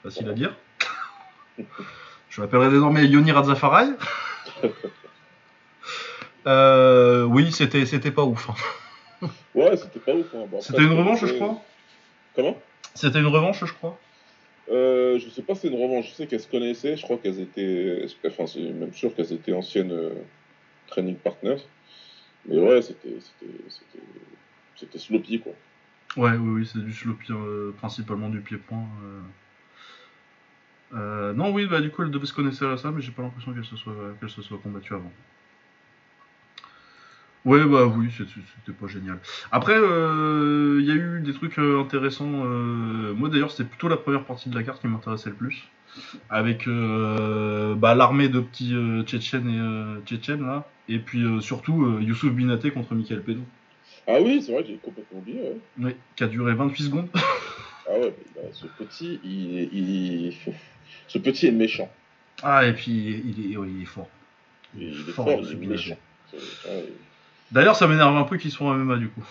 Facile 0.03 0.27
à 0.29 0.33
dire. 0.33 0.53
Je 2.29 2.41
l'appellerai 2.41 2.69
désormais 2.69 3.05
Yoni 3.07 3.31
Radzafarai. 3.31 3.85
Euh, 6.45 7.23
oui, 7.23 7.51
c'était 7.51 7.85
c'était 7.85 8.11
pas 8.11 8.23
ouf. 8.23 8.49
hein. 8.49 8.55
Ouais, 9.55 9.75
c'était 9.75 9.99
pas 9.99 10.13
ouf. 10.13 10.27
hein. 10.35 10.45
Bon, 10.49 10.61
C'était 10.61 10.83
une 10.83 10.91
revanche, 10.93 11.25
je 11.25 11.33
crois. 11.33 11.61
Comment? 12.35 12.57
C'était 12.93 13.19
une 13.19 13.27
revanche, 13.27 13.65
je 13.65 13.73
crois. 13.73 13.97
euh, 14.69 15.17
Je 15.17 15.29
sais 15.29 15.41
pas 15.41 15.55
si 15.55 15.61
c'est 15.61 15.67
une 15.69 15.81
revanche. 15.81 16.09
Je 16.09 16.13
sais 16.13 16.27
qu'elles 16.27 16.39
se 16.41 16.47
connaissaient. 16.47 16.95
Je 16.95 17.01
crois 17.01 17.17
qu'elles 17.17 17.39
étaient. 17.39 18.05
Enfin, 18.27 18.45
c'est 18.45 18.59
même 18.59 18.93
sûr 18.93 19.15
qu'elles 19.15 19.33
étaient 19.33 19.53
anciennes 19.53 19.91
euh, 19.91 20.11
training 20.87 21.15
partners. 21.15 21.57
Mais 22.45 22.57
ouais, 22.59 22.81
c'était. 22.81 23.15
C'était. 24.75 24.99
Sloppy, 24.99 25.39
quoi. 25.41 25.53
Ouais, 26.17 26.37
oui, 26.37 26.61
oui, 26.61 26.69
c'est 26.71 26.83
du 26.83 26.93
sloppy, 26.93 27.31
euh, 27.31 27.71
principalement 27.77 28.29
du 28.29 28.41
pied-point. 28.41 28.85
euh. 30.93 31.33
Non, 31.33 31.51
oui, 31.51 31.65
bah 31.67 31.81
du 31.81 31.89
coup, 31.89 32.03
elle 32.03 32.11
devait 32.11 32.25
se 32.27 32.33
connaître 32.33 32.63
à 32.65 32.77
ça, 32.77 32.91
mais 32.91 33.01
j'ai 33.01 33.11
pas 33.11 33.21
l'impression 33.23 33.53
qu'elle 33.53 33.65
se 33.65 33.75
soit, 33.75 33.93
qu'elle 34.19 34.29
se 34.29 34.41
soit 34.41 34.57
combattue 34.59 34.93
avant. 34.93 35.11
Ouais, 37.47 37.63
bah 37.65 37.85
oui, 37.85 38.09
c'était 38.11 38.77
pas 38.77 38.87
génial. 38.87 39.19
Après, 39.51 39.73
euh, 39.75 40.77
il 40.81 40.85
y 40.85 40.91
a 40.91 40.95
eu 40.95 41.21
des 41.21 41.33
trucs 41.33 41.57
euh, 41.59 41.79
intéressants. 41.79 42.43
euh, 42.45 43.13
Moi, 43.13 43.29
d'ailleurs, 43.29 43.51
c'était 43.51 43.63
plutôt 43.69 43.87
la 43.87 43.95
première 43.97 44.25
partie 44.25 44.49
de 44.49 44.55
la 44.55 44.63
carte 44.63 44.81
qui 44.81 44.87
m'intéressait 44.87 45.29
le 45.29 45.35
plus. 45.35 45.63
Avec 46.29 46.67
euh, 46.67 47.73
bah, 47.75 47.95
l'armée 47.95 48.27
de 48.27 48.41
petits 48.41 48.75
euh, 48.75 49.03
Tchétchènes 49.03 49.49
et 49.49 49.59
euh, 49.59 50.01
Tchétchènes, 50.05 50.45
là. 50.45 50.67
Et 50.89 50.99
puis 50.99 51.23
euh, 51.23 51.39
surtout, 51.39 51.85
euh, 51.85 52.01
Youssouf 52.01 52.33
Binaté 52.33 52.71
contre 52.71 52.93
Michael 52.95 53.23
Pédou. 53.23 53.43
Ah 54.07 54.17
oui, 54.21 54.43
c'est 54.45 54.51
vrai, 54.51 54.65
j'ai 54.67 54.77
complètement 54.77 55.19
oublié. 55.19 55.39
Ouais. 55.41 55.57
Oui, 55.79 55.95
qui 56.15 56.23
a 56.23 56.27
duré 56.27 56.53
28 56.53 56.83
secondes. 56.83 57.09
Ah 57.89 57.97
ouais, 57.97 58.13
bah, 58.35 58.41
ce 58.51 58.65
petit, 58.67 59.17
il, 59.23 59.59
est- 59.59 59.69
il, 59.71 60.33
ce 61.07 61.17
petit 61.17 61.47
est 61.47 61.51
méchant. 61.51 61.89
Ah, 62.43 62.65
et 62.65 62.73
puis 62.73 62.91
il 62.91 63.53
est, 63.53 63.55
ouais, 63.55 63.69
il 63.73 63.83
est 63.83 63.85
fort. 63.85 64.09
Il, 64.77 64.89
est 64.89 64.93
Fort, 65.13 65.29
il 65.41 65.63
est 65.63 65.67
méchant. 65.67 65.97
Ouais, 66.33 66.83
D'ailleurs, 67.51 67.75
ça 67.75 67.87
m'énerve 67.87 68.15
un 68.17 68.23
peu 68.23 68.37
qu'ils 68.37 68.51
soient 68.51 68.67
en 68.71 68.73
MMA 68.75 68.97
du 68.97 69.09
coup. 69.09 69.23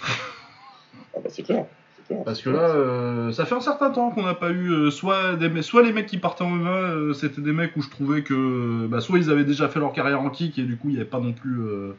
Ah 1.14 1.18
bah 1.22 1.28
c'est 1.28 1.42
clair. 1.42 1.66
c'est 1.96 2.06
clair, 2.06 2.24
Parce 2.24 2.40
que 2.42 2.50
là, 2.50 2.60
euh, 2.70 3.32
ça 3.32 3.44
fait 3.46 3.54
un 3.54 3.60
certain 3.60 3.90
temps 3.90 4.10
qu'on 4.10 4.22
n'a 4.24 4.34
pas 4.34 4.50
eu. 4.50 4.70
euh, 4.70 4.90
soit, 4.90 5.34
des, 5.36 5.48
me- 5.48 5.62
soit 5.62 5.82
les 5.82 5.92
mecs 5.92 6.06
qui 6.06 6.18
partaient 6.18 6.44
en 6.44 6.50
MMA, 6.50 6.70
euh, 6.70 7.12
c'était 7.12 7.40
des 7.42 7.52
mecs 7.52 7.76
où 7.76 7.82
je 7.82 7.90
trouvais 7.90 8.22
que. 8.22 8.86
Bah, 8.86 9.00
soit 9.00 9.18
ils 9.18 9.30
avaient 9.30 9.44
déjà 9.44 9.68
fait 9.68 9.80
leur 9.80 9.92
carrière 9.92 10.20
en 10.22 10.30
kick 10.30 10.58
et 10.58 10.62
du 10.62 10.76
coup 10.76 10.88
il 10.88 10.94
n'y 10.94 11.00
avait 11.00 11.08
pas 11.08 11.20
non 11.20 11.32
plus 11.32 11.60
euh, 11.60 11.92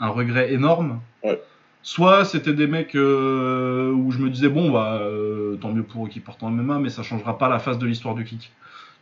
un 0.00 0.08
regret 0.08 0.52
énorme. 0.52 1.00
Ouais. 1.22 1.40
Soit 1.82 2.24
c'était 2.24 2.54
des 2.54 2.66
mecs 2.66 2.94
euh, 2.94 3.90
où 3.92 4.10
je 4.10 4.18
me 4.18 4.30
disais, 4.30 4.48
bon, 4.48 4.70
bah, 4.70 4.94
euh, 5.02 5.56
tant 5.56 5.70
mieux 5.72 5.82
pour 5.82 6.06
eux 6.06 6.08
qui 6.08 6.20
partent 6.20 6.42
en 6.42 6.50
MMA, 6.50 6.78
mais 6.78 6.88
ça 6.88 7.02
changera 7.02 7.36
pas 7.36 7.50
la 7.50 7.58
face 7.58 7.78
de 7.78 7.86
l'histoire 7.86 8.14
du 8.14 8.24
kick. 8.24 8.50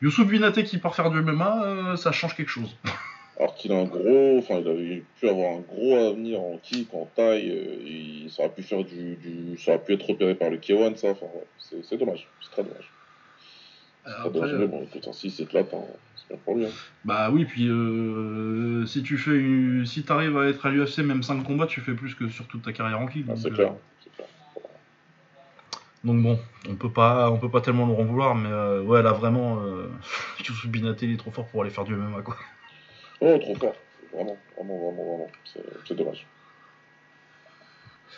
Youssouf 0.03 0.27
Binaté 0.27 0.65
qui 0.65 0.79
part 0.79 0.97
faire 0.97 1.09
du 1.13 1.21
MMA, 1.23 1.63
euh, 1.65 1.97
ça 1.97 2.11
change 2.11 2.35
quelque 2.35 2.49
chose. 2.51 2.77
Alors 3.39 3.55
qu'il 3.55 3.73
a 3.73 3.77
un 3.77 3.85
gros, 3.85 4.39
enfin, 4.39 4.61
il 4.61 4.69
avait 4.69 5.07
pu 5.15 5.29
avoir 5.29 5.57
un 5.57 5.61
gros 5.61 5.95
avenir 5.97 6.41
en 6.41 6.59
kick, 6.59 6.93
en 6.93 7.07
taille, 7.07 7.51
euh, 7.51 7.77
il, 7.81 8.31
ça 8.31 8.43
aurait 8.45 8.55
pu 8.55 8.63
faire 8.63 8.85
du, 8.85 9.17
du, 9.17 9.59
ça 9.59 9.75
aurait 9.75 9.85
pu 9.85 9.95
être 9.95 10.07
repéré 10.07 10.35
par 10.35 10.51
le 10.51 10.59
K1, 10.59 10.97
ça, 10.97 11.11
enfin, 11.11 11.27
ouais, 11.35 11.81
c'est 11.83 11.97
dommage, 11.97 12.29
c'est 12.41 12.51
très 12.51 12.63
dommage. 12.65 12.93
C'est 14.05 14.11
très 14.11 14.21
Après, 14.21 14.33
dommage, 14.33 14.53
euh, 14.53 14.59
mais 14.59 14.67
bon, 14.67 14.83
écoute, 14.83 15.15
si 15.15 15.31
c'est 15.31 15.51
là, 15.53 15.63
c'est 16.15 16.29
bien 16.29 16.39
pour 16.45 16.57
lui. 16.57 16.67
Hein. 16.67 16.71
Bah 17.05 17.31
oui, 17.33 17.47
puis 17.47 17.69
euh, 17.69 18.85
si 18.87 19.03
tu 19.03 19.17
fais, 19.17 19.33
une- 19.37 19.87
si 19.87 20.05
t'arrives 20.05 20.37
à 20.37 20.49
être 20.49 20.67
à 20.67 20.71
l'UFC, 20.71 20.99
même 21.03 21.23
5 21.23 21.43
combats, 21.43 21.67
tu 21.67 21.81
fais 21.81 21.95
plus 21.95 22.15
que 22.15 22.29
sur 22.29 22.47
toute 22.49 22.63
ta 22.63 22.73
carrière 22.73 23.01
en 23.01 23.07
kick. 23.07 23.25
Ah, 23.31 23.35
c'est 23.37 23.51
euh, 23.51 23.55
clair, 23.55 23.75
c'est 24.05 24.13
clair. 24.13 24.29
Donc 26.05 26.21
bon, 26.21 26.39
on 26.69 26.75
peut 26.75 26.93
pas, 26.93 27.31
on 27.31 27.39
peut 27.39 27.51
pas 27.51 27.61
tellement 27.61 27.87
le 27.87 27.93
en 27.93 28.05
vouloir, 28.05 28.35
mais 28.35 28.51
euh, 28.51 28.83
ouais, 28.83 29.03
là 29.03 29.13
vraiment, 29.13 29.63
euh, 29.63 29.89
Youssouf 30.41 30.67
Binaté 30.69 31.07
il 31.07 31.15
est 31.15 31.17
trop 31.17 31.31
fort 31.31 31.49
pour 31.49 31.63
aller 31.63 31.71
faire 31.71 31.85
du 31.85 31.95
MMA 31.95 32.23
quoi. 32.23 32.37
Oh, 33.25 33.39
trop 33.39 33.55
fort, 33.55 33.77
vraiment, 34.13 34.37
vraiment, 34.57 34.79
vraiment, 34.79 35.05
vraiment, 35.05 35.31
c'est 35.87 35.95
dommage. 35.95 36.27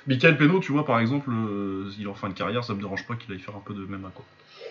Michael 0.07 0.37
Peno, 0.37 0.61
tu 0.61 0.73
vois 0.73 0.85
par 0.85 0.99
exemple, 0.99 1.31
euh, 1.31 1.91
il 1.99 2.05
est 2.05 2.09
en 2.09 2.15
fin 2.15 2.29
de 2.29 2.35
carrière, 2.35 2.65
ça 2.65 2.75
me 2.75 2.81
dérange 2.81 3.07
pas 3.07 3.15
qu'il 3.15 3.33
aille 3.33 3.39
faire 3.39 3.55
un 3.55 3.61
peu 3.61 3.75
de 3.75 3.85
MMA 3.85 4.11
quoi. 4.15 4.25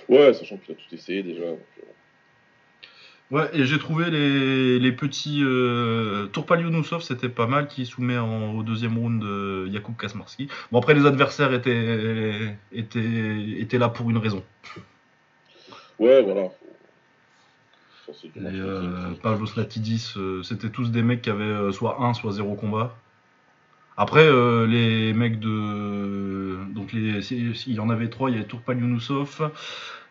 Ouais, 0.09 0.33
sachant 0.33 0.57
qu'il 0.57 0.73
a 0.73 0.75
tout 0.75 0.93
essayé 0.93 1.23
déjà. 1.23 1.45
donc, 1.45 1.59
euh, 1.79 1.85
Ouais, 3.31 3.49
et 3.53 3.65
j'ai 3.65 3.79
trouvé 3.79 4.11
les, 4.11 4.79
les 4.79 4.91
petits 4.91 5.41
euh, 5.43 6.27
Tourpaliounoussov, 6.27 7.01
c'était 7.01 7.29
pas 7.29 7.47
mal, 7.47 7.67
qui 7.67 7.85
soumet 7.85 8.17
en- 8.17 8.53
au 8.53 8.63
deuxième 8.63 8.97
round 8.97 9.23
euh, 9.23 9.71
Jakub 9.71 9.95
Kasmarski. 9.97 10.49
Bon 10.71 10.79
après 10.79 10.93
les 10.93 11.05
adversaires 11.05 11.53
étaient, 11.53 12.55
étaient, 12.71 13.59
étaient 13.59 13.77
là 13.79 13.89
pour 13.89 14.09
une 14.09 14.17
raison. 14.17 14.43
Ouais, 15.99 16.21
voilà. 16.21 16.49
Ça, 18.05 18.11
c'est 18.19 18.31
du 18.31 18.39
Et 18.39 18.41
marketing, 18.41 18.63
euh. 18.65 19.13
Pavlos 19.21 19.47
Latidis, 19.55 20.13
euh, 20.17 20.43
c'était 20.43 20.69
tous 20.69 20.91
des 20.91 21.03
mecs 21.03 21.21
qui 21.21 21.29
avaient 21.29 21.43
euh, 21.43 21.71
soit 21.71 22.01
1, 22.01 22.13
soit 22.13 22.33
0 22.33 22.55
combat. 22.55 22.95
Après, 23.95 24.25
euh, 24.25 24.65
les 24.65 25.13
mecs 25.13 25.39
de. 25.39 26.57
Donc, 26.73 26.91
les... 26.93 27.31
il 27.31 27.73
y 27.73 27.79
en 27.79 27.89
avait 27.89 28.09
trois 28.09 28.29
il 28.29 28.33
y 28.33 28.39
avait 28.39 28.47
Tourpal 28.47 28.79
Younoussov, 28.79 29.51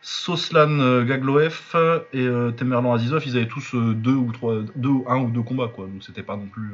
Soslan 0.01 1.05
Gagloev 1.05 1.73
et 2.13 2.21
euh, 2.21 2.53
Temerlan 2.53 2.95
Azizov. 2.95 3.23
Ils 3.27 3.37
avaient 3.37 3.49
tous 3.49 3.75
euh, 3.75 3.95
deux 3.95 4.15
ou 4.15 4.33
trois, 4.33 4.63
deux, 4.77 4.91
un 5.09 5.19
ou 5.21 5.31
deux 5.31 5.43
combats, 5.43 5.69
quoi. 5.69 5.87
Donc, 5.87 6.03
c'était 6.03 6.23
pas 6.23 6.37
non 6.37 6.47
plus. 6.47 6.71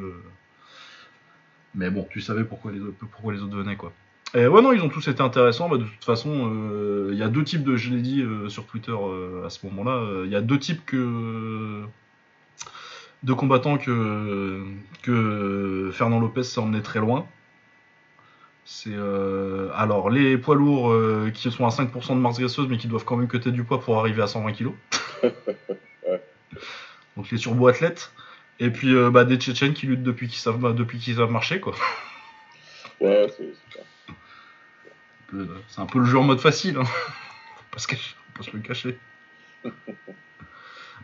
Mais 1.75 1.91
bon, 1.91 2.07
tu 2.11 2.21
savais 2.21 2.45
pourquoi 2.45 2.73
les, 2.73 2.81
autres, 2.81 2.97
pourquoi 2.99 3.33
les 3.33 3.41
autres 3.43 3.57
venaient, 3.57 3.77
quoi. 3.77 3.93
Et 4.35 4.47
ouais, 4.47 4.61
non, 4.63 4.73
ils 4.73 4.83
ont 4.83 4.89
tous 4.91 5.09
été 5.09 5.23
intéressants. 5.23 5.69
Bah, 5.69 5.79
de 5.79 5.85
toute 5.85 6.05
façon, 6.05 6.51
euh, 6.53 7.09
il 7.13 7.19
y 7.19 7.23
a 7.23 7.29
deux 7.29 7.45
types 7.45 7.65
de. 7.65 7.77
Je 7.77 7.91
l'ai 7.91 8.03
dit 8.03 8.21
euh, 8.23 8.49
sur 8.49 8.67
Twitter 8.67 8.93
euh, 8.93 9.47
à 9.47 9.51
ce 9.51 9.65
moment-là. 9.67 9.93
euh, 9.97 10.25
Il 10.27 10.33
y 10.33 10.37
a 10.37 10.41
deux 10.43 10.59
types 10.59 10.85
que 10.85 11.83
de 13.23 13.33
combattants 13.33 13.79
que, 13.79 14.63
que 15.03 15.91
Fernand 15.93 16.21
Lopez 16.21 16.43
s'est 16.45 16.61
emmené 16.61 16.83
très 16.83 17.01
loin. 17.01 17.27
C'est 18.65 18.93
euh, 18.93 19.71
alors 19.75 20.11
les 20.11 20.37
poids 20.37 20.55
lourds 20.55 20.93
euh, 20.93 21.31
qui 21.33 21.51
sont 21.51 21.65
à 21.65 21.71
5% 21.71 22.11
de 22.11 22.21
masse 22.21 22.39
graisseuse 22.39 22.69
mais 22.69 22.77
qui 22.77 22.87
doivent 22.87 23.07
quand 23.07 23.17
même 23.17 23.27
cutter 23.27 23.51
du 23.51 23.65
poids 23.65 23.81
pour 23.81 23.99
arriver 23.99 24.21
à 24.23 24.27
120 24.27 24.53
kg. 24.53 24.69
Donc 27.17 27.31
les 27.31 27.39
turbo-athlètes. 27.39 28.13
Et 28.61 28.71
puis 28.71 28.95
euh, 28.95 29.11
bah, 29.11 29.25
des 29.25 29.37
Tchétchènes 29.37 29.73
qui 29.73 29.87
luttent 29.87 30.03
depuis 30.03 30.29
qu'ils 30.29 30.39
savent, 30.41 30.75
depuis 30.75 30.99
qu'ils 30.99 31.17
savent 31.17 31.31
marcher. 31.31 31.61
quoi. 31.61 31.75
Ouais, 33.01 33.27
c'est 33.37 33.55
peu, 35.29 35.49
C'est 35.69 35.81
un 35.81 35.87
peu 35.87 35.99
le 36.01 36.05
jeu 36.05 36.19
en 36.19 36.25
mode 36.25 36.41
facile. 36.41 36.77
Hein. 36.79 36.85
Faut 36.85 37.65
pas 37.71 37.79
se 37.79 37.87
cacher- 37.89 38.15
faut 38.35 38.39
pas 38.43 38.51
se 38.51 38.57
le 38.57 38.63
cacher. 38.63 38.99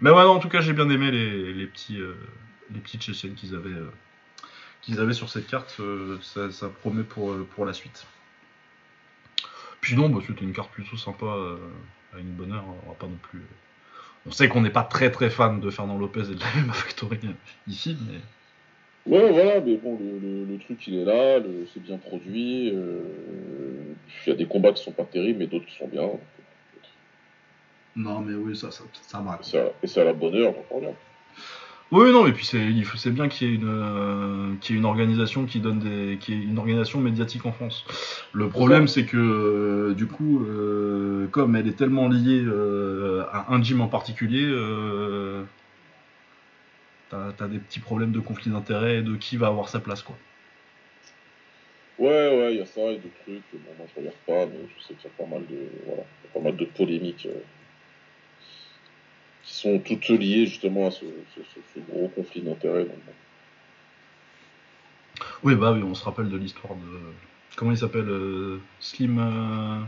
Mais 0.00 0.10
ouais, 0.10 0.22
non, 0.24 0.32
en 0.32 0.38
tout 0.40 0.48
cas, 0.48 0.60
j'ai 0.60 0.72
bien 0.72 0.88
aimé 0.90 1.10
les, 1.10 1.52
les 1.52 1.66
petits, 1.66 1.98
euh, 2.00 2.14
les 2.72 2.80
petits 2.80 2.98
Tchétchènes 2.98 3.34
qu'ils 3.34 3.54
avaient, 3.54 3.70
euh, 3.70 3.90
qu'ils 4.82 5.00
avaient 5.00 5.12
sur 5.14 5.28
cette 5.30 5.46
carte. 5.46 5.76
euh, 5.80 6.18
ça, 6.20 6.50
ça 6.50 6.68
promet 6.68 7.04
pour, 7.04 7.34
pour 7.54 7.64
la 7.64 7.72
suite. 7.72 8.06
Puis 9.80 9.94
non, 9.96 10.08
bah, 10.08 10.20
c'était 10.26 10.44
une 10.44 10.52
carte 10.52 10.70
plutôt 10.72 10.96
sympa, 10.96 11.26
à 12.14 12.18
une 12.18 12.32
bonne 12.32 12.52
heure. 12.52 12.64
On 12.86 12.88
va 12.90 12.94
pas 12.94 13.06
non 13.06 13.18
plus. 13.22 13.42
On 14.26 14.32
sait 14.32 14.48
qu'on 14.48 14.62
n'est 14.62 14.70
pas 14.70 14.82
très 14.84 15.10
très 15.10 15.28
fan 15.30 15.60
de 15.60 15.70
Fernand 15.70 15.98
Lopez 15.98 16.30
et 16.30 16.34
de 16.34 16.40
la 16.40 16.46
MMA 16.62 16.72
Factory 16.72 17.20
ici, 17.66 17.96
mais 18.08 18.18
Ouais, 19.06 19.30
voilà, 19.32 19.60
mais 19.60 19.76
bon, 19.76 19.98
le, 19.98 20.18
le- 20.18 20.44
le 20.52 20.58
truc 20.58 20.86
il 20.86 20.98
est 20.98 21.04
là, 21.04 21.40
c'est 21.72 21.82
bien 21.82 21.98
produit. 21.98 22.70
euh, 22.74 23.00
Il 24.26 24.30
y 24.30 24.32
a 24.32 24.36
des 24.36 24.46
combats 24.46 24.72
qui 24.72 24.82
sont 24.82 24.92
pas 24.92 25.04
terribles, 25.04 25.40
mais 25.40 25.46
d'autres 25.46 25.66
qui 25.66 25.76
sont 25.76 25.88
bien. 25.88 26.08
non, 27.96 28.20
mais 28.20 28.34
oui, 28.34 28.56
ça, 28.56 28.70
ça, 28.70 28.84
ça 29.02 29.20
va. 29.20 29.38
Et 29.82 29.86
c'est 29.86 30.00
à, 30.00 30.04
la 30.04 30.12
bonne 30.14 30.34
heure, 30.34 30.52
donc 30.54 30.64
rien. 30.70 30.94
Oui, 31.92 32.10
non, 32.12 32.26
et 32.26 32.32
puis 32.32 32.44
c'est, 32.46 33.10
bien 33.10 33.28
qu'il 33.28 33.48
y 33.48 33.52
ait 33.52 33.54
une, 33.54 33.68
euh, 33.68 34.54
qu'il 34.60 34.74
y 34.74 34.78
ait 34.78 34.80
une 34.80 34.86
organisation 34.86 35.44
qui 35.44 35.60
donne 35.60 35.78
des, 35.78 36.16
qui 36.18 36.32
ait 36.32 36.36
une 36.36 36.58
organisation 36.58 36.98
médiatique 36.98 37.44
en 37.46 37.52
France. 37.52 37.84
Le 38.32 38.48
problème, 38.48 38.88
c'est 38.88 39.04
que 39.04 39.16
euh, 39.16 39.94
du 39.94 40.06
coup, 40.06 40.44
euh, 40.44 41.28
comme 41.30 41.54
elle 41.56 41.68
est 41.68 41.76
tellement 41.76 42.08
liée 42.08 42.42
euh, 42.44 43.24
à 43.32 43.52
un 43.52 43.62
gym 43.62 43.80
en 43.80 43.86
particulier, 43.86 44.44
euh, 44.44 45.44
t'as, 47.36 47.48
des 47.48 47.58
petits 47.58 47.80
problèmes 47.80 48.12
de 48.12 48.20
conflit 48.20 48.50
d'intérêts 48.50 48.98
et 48.98 49.02
de 49.02 49.16
qui 49.16 49.36
va 49.36 49.48
avoir 49.48 49.68
sa 49.68 49.80
place, 49.80 50.02
quoi. 50.02 50.16
Ouais, 51.98 52.08
ouais, 52.36 52.54
il 52.54 52.58
y 52.58 52.62
a 52.62 52.66
ça 52.66 52.80
et 52.80 52.96
d'autres 52.96 53.22
trucs. 53.24 53.42
Bon, 53.52 53.72
moi 53.78 53.86
je 53.94 54.00
regarde 54.00 54.16
pas, 54.26 54.46
mais 54.46 54.58
je 54.68 54.82
sais 54.82 54.94
qu'il 54.94 55.04
y 55.10 55.12
a 55.12 55.16
pas 55.16 55.26
mal 55.26 55.46
de, 55.46 55.56
voilà, 55.86 56.02
pas 56.32 56.40
mal 56.40 56.56
de 56.56 56.64
polémiques 56.64 57.26
euh, 57.26 57.38
qui 59.44 59.54
sont 59.54 59.78
toutes 59.78 60.08
liées 60.08 60.46
justement 60.46 60.88
à 60.88 60.90
ce, 60.90 61.04
ce- 61.34 61.40
ce- 61.42 61.60
ce 61.74 61.80
gros 61.92 62.08
conflit 62.08 62.42
d'intérêts. 62.42 62.86
Oui, 65.44 65.54
bah 65.54 65.72
oui, 65.72 65.82
on 65.82 65.94
se 65.94 66.04
rappelle 66.04 66.28
de 66.28 66.36
l'histoire 66.36 66.74
de, 66.74 67.12
comment 67.56 67.70
il 67.70 67.78
s'appelle, 67.78 68.08
euh, 68.08 68.58
Slim. 68.80 69.18
euh, 69.18 69.80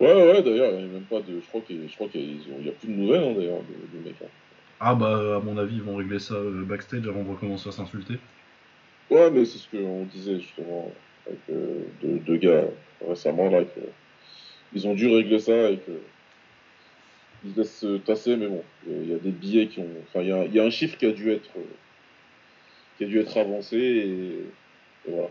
Ouais, 0.00 0.14
ouais, 0.14 0.42
d'ailleurs, 0.42 0.72
il 0.72 0.86
n'y 0.86 0.90
a 0.90 0.92
même 0.94 1.04
pas 1.04 1.20
de. 1.20 1.38
Je 1.40 1.46
crois 1.48 1.60
qu'il 1.60 1.88
je 1.88 1.94
crois 1.94 2.08
qu'il 2.08 2.64
y, 2.64 2.68
a- 2.68 2.72
a 2.72 2.74
plus 2.74 2.88
de 2.88 2.92
nouvelles 2.92 3.22
hein, 3.22 3.34
d'ailleurs 3.36 3.62
du 3.62 3.98
du 3.98 4.04
mec. 4.04 4.16
hein. 4.22 4.26
Ah 4.84 4.96
bah, 4.96 5.36
à 5.36 5.38
mon 5.40 5.56
avis, 5.58 5.76
ils 5.76 5.82
vont 5.82 5.94
régler 5.94 6.18
ça 6.18 6.34
euh, 6.34 6.64
backstage 6.64 7.06
avant 7.06 7.22
de 7.22 7.30
recommencer 7.30 7.68
à 7.68 7.72
s'insulter. 7.72 8.14
Ouais, 9.10 9.30
mais 9.30 9.44
c'est 9.44 9.58
ce 9.58 9.68
qu'on 9.70 10.04
disait 10.06 10.40
justement 10.40 10.92
avec 11.26 11.38
euh, 11.50 11.82
deux, 12.02 12.18
deux 12.18 12.36
gars 12.36 12.64
récemment 13.06 13.48
là. 13.48 13.62
Que, 13.62 13.80
ils 14.74 14.88
ont 14.88 14.94
dû 14.94 15.06
régler 15.06 15.38
ça 15.38 15.70
et 15.70 15.76
que. 15.78 15.92
Ils 17.44 17.52
se 17.54 17.58
laissent 17.58 17.78
se 17.78 17.96
tasser, 17.98 18.36
mais 18.36 18.48
bon, 18.48 18.62
il 18.88 19.08
y 19.10 19.14
a- 19.14 19.18
des 19.18 19.30
billets 19.30 19.68
qui 19.68 19.80
ont. 19.80 19.88
Enfin, 20.08 20.22
il 20.22 20.28
y 20.28 20.32
a, 20.32 20.44
il 20.46 20.54
y 20.54 20.58
a 20.58 20.64
un 20.64 20.70
chiffre 20.70 20.98
qui 20.98 21.06
a 21.06 21.12
dû 21.12 21.30
être. 21.30 21.50
euh, 21.56 21.62
qui 22.98 23.04
a 23.04 23.06
dû 23.06 23.20
être 23.20 23.36
avancé 23.36 23.76
et, 23.76 25.08
et 25.08 25.12
voilà. 25.12 25.28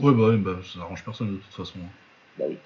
Ouais, 0.00 0.12
bah, 0.14 0.28
oui, 0.30 0.36
bah 0.38 0.56
ça 0.62 0.80
arrange 0.80 1.04
personne 1.04 1.32
de 1.32 1.36
toute 1.36 1.52
façon. 1.52 1.78
hein. 1.80 1.90
Bah 2.38 2.44
oui. 2.48 2.56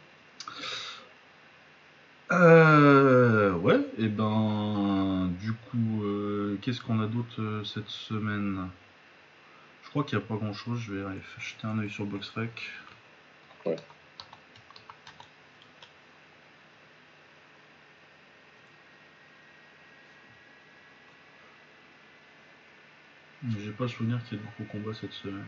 Euh, 2.31 3.53
ouais, 3.55 3.81
et 3.99 4.09
ben, 4.09 4.25
du 5.49 5.55
coup, 5.55 6.05
euh, 6.05 6.59
qu'est-ce 6.61 6.83
qu'on 6.83 7.01
a 7.01 7.07
d'autre 7.07 7.41
euh, 7.41 7.65
cette 7.65 7.89
semaine? 7.89 8.69
Je 9.83 9.89
crois 9.89 10.05
qu'il 10.05 10.19
n'y 10.19 10.25
a 10.25 10.27
pas 10.27 10.37
grand 10.37 10.53
chose, 10.53 10.79
je 10.79 10.93
vais 10.93 11.07
aller 11.07 11.23
jeter 11.39 11.67
un 11.67 11.79
œil 11.79 11.89
sur 11.89 12.05
BoxRec. 12.05 12.51
Ouais. 13.65 13.77
J'ai 23.59 23.71
pas 23.71 23.89
souvenir 23.89 24.23
qu'il 24.25 24.37
y 24.37 24.41
ait 24.43 24.45
de 24.45 24.51
gros 24.51 24.65
combats 24.65 24.93
cette 24.93 25.15
semaine. 25.15 25.47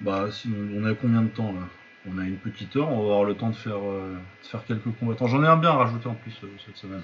Bah, 0.00 0.30
si, 0.32 0.48
on 0.48 0.86
est 0.86 0.90
à 0.90 0.94
combien 0.94 1.20
de 1.20 1.28
temps 1.28 1.52
là? 1.52 1.68
On 2.06 2.18
a 2.18 2.24
une 2.24 2.36
petite 2.36 2.76
heure, 2.76 2.90
on 2.90 2.98
va 2.98 3.14
avoir 3.14 3.24
le 3.24 3.34
temps 3.34 3.48
de 3.48 3.56
faire, 3.56 3.78
euh, 3.82 4.14
de 4.42 4.46
faire 4.46 4.64
quelques 4.66 4.92
combattants. 4.98 5.26
J'en 5.26 5.42
ai 5.42 5.46
un 5.46 5.56
bien 5.56 5.70
à 5.70 5.76
rajouter 5.76 6.06
en 6.06 6.14
plus 6.14 6.38
euh, 6.44 6.48
cette 6.66 6.76
semaine. 6.76 7.02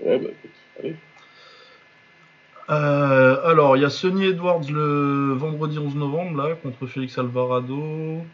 Ouais, 0.00 0.18
bah 0.18 0.28
écoute, 0.30 0.50
allez. 0.80 0.96
Euh, 2.68 3.46
alors, 3.46 3.76
il 3.76 3.82
y 3.82 3.84
a 3.84 3.90
Sonny 3.90 4.24
Edwards 4.26 4.68
le 4.68 5.32
vendredi 5.34 5.78
11 5.78 5.94
novembre 5.94 6.42
là 6.42 6.56
contre 6.56 6.86
Félix 6.86 7.16
Alvarado. 7.18 8.24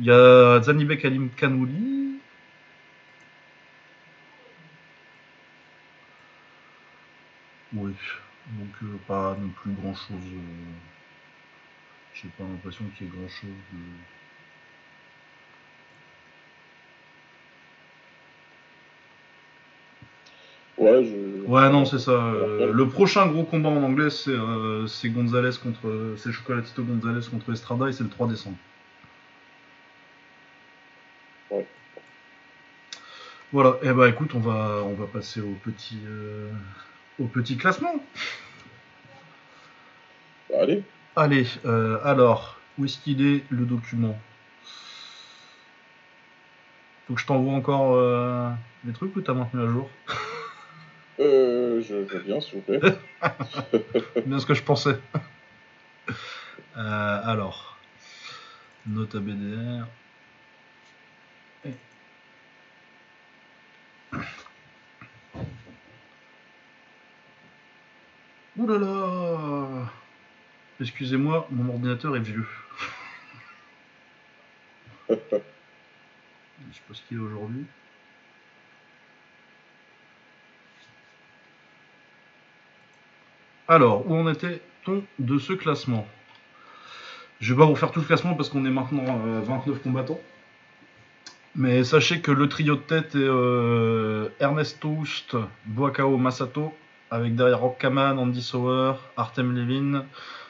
Il 0.00 0.06
y 0.06 0.10
a 0.10 0.60
Zanibek 0.60 1.04
Alim 1.04 1.30
Kanouli. 1.30 2.18
Oui, 7.74 7.92
donc 8.58 9.00
pas 9.06 9.36
non 9.40 9.48
plus 9.50 9.72
grand 9.72 9.94
chose. 9.94 10.16
J'ai 12.14 12.28
pas 12.36 12.44
l'impression 12.44 12.84
qu'il 12.96 13.06
y 13.06 13.10
ait 13.10 13.12
grand 13.12 13.28
chose 13.28 13.50
de. 13.72 13.78
Ouais, 20.82 21.04
je, 21.04 21.42
Ouais, 21.46 21.70
non, 21.70 21.84
c'est 21.84 21.98
ça. 21.98 22.10
euh, 22.12 22.72
le 22.72 22.88
prochain 22.88 23.26
gros 23.28 23.44
combat 23.44 23.68
en 23.68 23.82
anglais, 23.82 24.10
c'est 24.10 24.30
euh, 24.30 24.86
c'est 24.86 25.10
Gonzalez 25.10 25.56
contre. 25.62 26.14
C'est 26.16 26.32
Chocolatito 26.32 26.82
Gonzalez 26.82 27.26
contre 27.30 27.52
Estrada 27.52 27.88
et 27.88 27.92
c'est 27.92 28.04
le 28.04 28.10
3 28.10 28.26
décembre. 28.26 28.56
Ouais. 31.50 31.66
Voilà, 33.52 33.76
et 33.82 33.92
bah 33.92 34.08
écoute, 34.08 34.34
on 34.34 34.40
va, 34.40 34.82
on 34.84 34.94
va 34.94 35.06
passer 35.06 35.40
au 35.40 35.52
petit, 35.64 36.00
euh, 36.06 36.50
au 37.18 37.26
petit 37.26 37.56
classement. 37.56 37.94
Allez, 40.58 40.82
Allez, 41.16 41.46
alors, 42.04 42.58
où 42.78 42.84
est-ce 42.84 42.98
qu'il 42.98 43.26
est 43.26 43.44
le 43.50 43.66
document? 43.66 44.18
Faut 47.06 47.14
que 47.14 47.20
je 47.20 47.26
t'envoie 47.26 47.52
encore 47.52 48.56
les 48.86 48.92
trucs 48.92 49.14
ou 49.16 49.20
t'as 49.22 49.34
maintenu 49.34 49.60
à 49.62 49.66
jour? 49.66 49.90
euh, 51.20 51.82
je, 51.82 51.94
veux 51.94 52.20
bien, 52.20 52.40
s'il 52.40 52.56
vous 52.56 52.60
plaît. 52.60 52.80
Bien 54.26 54.38
ce 54.38 54.46
que 54.46 54.54
je 54.54 54.62
pensais. 54.62 54.98
Euh, 56.76 57.20
alors, 57.24 57.78
note 58.86 59.14
à 59.14 59.20
BDR. 59.20 59.86
Et- 61.64 61.70
Ouh 68.56 68.66
là 68.66 68.78
là 68.78 69.92
Excusez-moi, 70.80 71.46
mon 71.50 71.68
ordinateur 71.72 72.16
est 72.16 72.20
vieux. 72.20 72.46
Je 75.08 75.14
sais 76.76 76.82
pas 76.88 76.94
ce 76.94 77.02
qu'il 77.02 77.18
est 77.18 77.20
aujourd'hui. 77.20 77.66
Alors, 83.68 84.10
où 84.10 84.16
en 84.16 84.28
était-on 84.28 85.04
de 85.20 85.38
ce 85.38 85.52
classement? 85.52 86.06
Je 87.40 87.54
vais 87.54 87.60
pas 87.60 87.66
vous 87.66 87.76
faire 87.76 87.92
tout 87.92 88.00
le 88.00 88.06
classement 88.06 88.34
parce 88.34 88.48
qu'on 88.48 88.64
est 88.64 88.70
maintenant 88.70 89.20
euh, 89.26 89.40
29 89.40 89.82
combattants. 89.82 90.20
Mais 91.54 91.84
sachez 91.84 92.20
que 92.20 92.32
le 92.32 92.48
trio 92.48 92.76
de 92.76 92.80
tête 92.80 93.14
est 93.14 93.18
euh, 93.18 94.28
Ernest 94.40 94.80
Toast, 94.80 95.36
Boakao 95.66 96.16
Masato, 96.16 96.74
avec 97.10 97.36
derrière 97.36 97.60
Rock 97.60 97.78
Kaman, 97.78 98.18
Andy 98.18 98.42
Sauer, 98.42 98.94
Artem 99.16 99.54
Levin, 99.54 100.06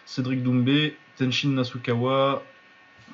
Cédric 0.07 0.43
Doumbé, 0.43 0.97
Tenshin 1.17 1.51
Nasukawa, 1.51 2.43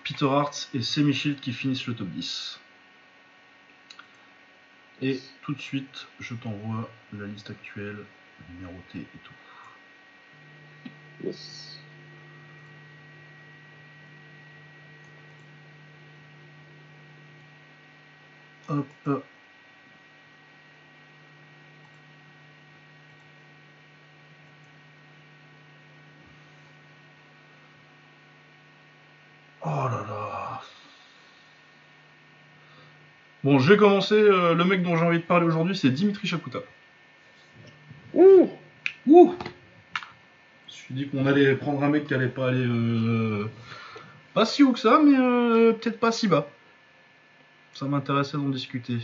Peter 0.05 0.27
Hart 0.27 0.69
et 0.75 0.83
Semi 0.83 1.13
Shield 1.13 1.41
qui 1.41 1.53
finissent 1.53 1.87
le 1.87 1.95
top 1.95 2.09
10. 2.09 2.61
Et 5.03 5.21
tout 5.43 5.55
de 5.55 5.61
suite, 5.61 6.07
je 6.21 6.35
t'envoie 6.35 6.89
la 7.13 7.27
liste 7.27 7.51
actuelle, 7.51 8.05
numérotée 8.51 9.01
et 9.01 9.19
tout. 9.25 9.33
Yes. 11.25 11.79
Hop. 18.69 18.87
Oh 29.65 29.67
là 29.67 30.05
là. 30.09 30.61
Bon, 33.45 33.59
je 33.59 33.73
vais 33.73 33.79
commencer. 33.79 34.15
euh, 34.15 34.55
le 34.55 34.65
mec 34.65 34.83
dont 34.83 34.97
j'ai 34.97 35.05
envie 35.05 35.19
de 35.19 35.25
parler 35.25 35.47
aujourd'hui, 35.47 35.77
c'est 35.77 35.91
Dimitri 35.91 36.27
Chakuta. 36.27 36.61
Ouh 38.15 38.49
Ouh 39.07 39.35
suis 40.89 40.95
dit 40.95 41.09
qu'on 41.09 41.27
allait 41.27 41.55
prendre 41.55 41.83
un 41.85 41.91
mec 41.91 42.07
qui 42.07 42.15
allait 42.15 42.29
pas 42.29 42.49
aller 42.49 42.65
euh, 42.65 43.45
pas 44.33 44.47
si 44.47 44.63
haut 44.63 44.73
que 44.73 44.79
ça, 44.79 45.01
mais 45.05 45.19
euh, 45.19 45.73
peut-être 45.73 46.01
pas 46.01 46.13
si 46.13 46.29
bas. 46.29 46.49
Ça 47.75 47.85
m'intéressait 47.85 48.39
d'en 48.39 48.49
discuter. 48.49 48.97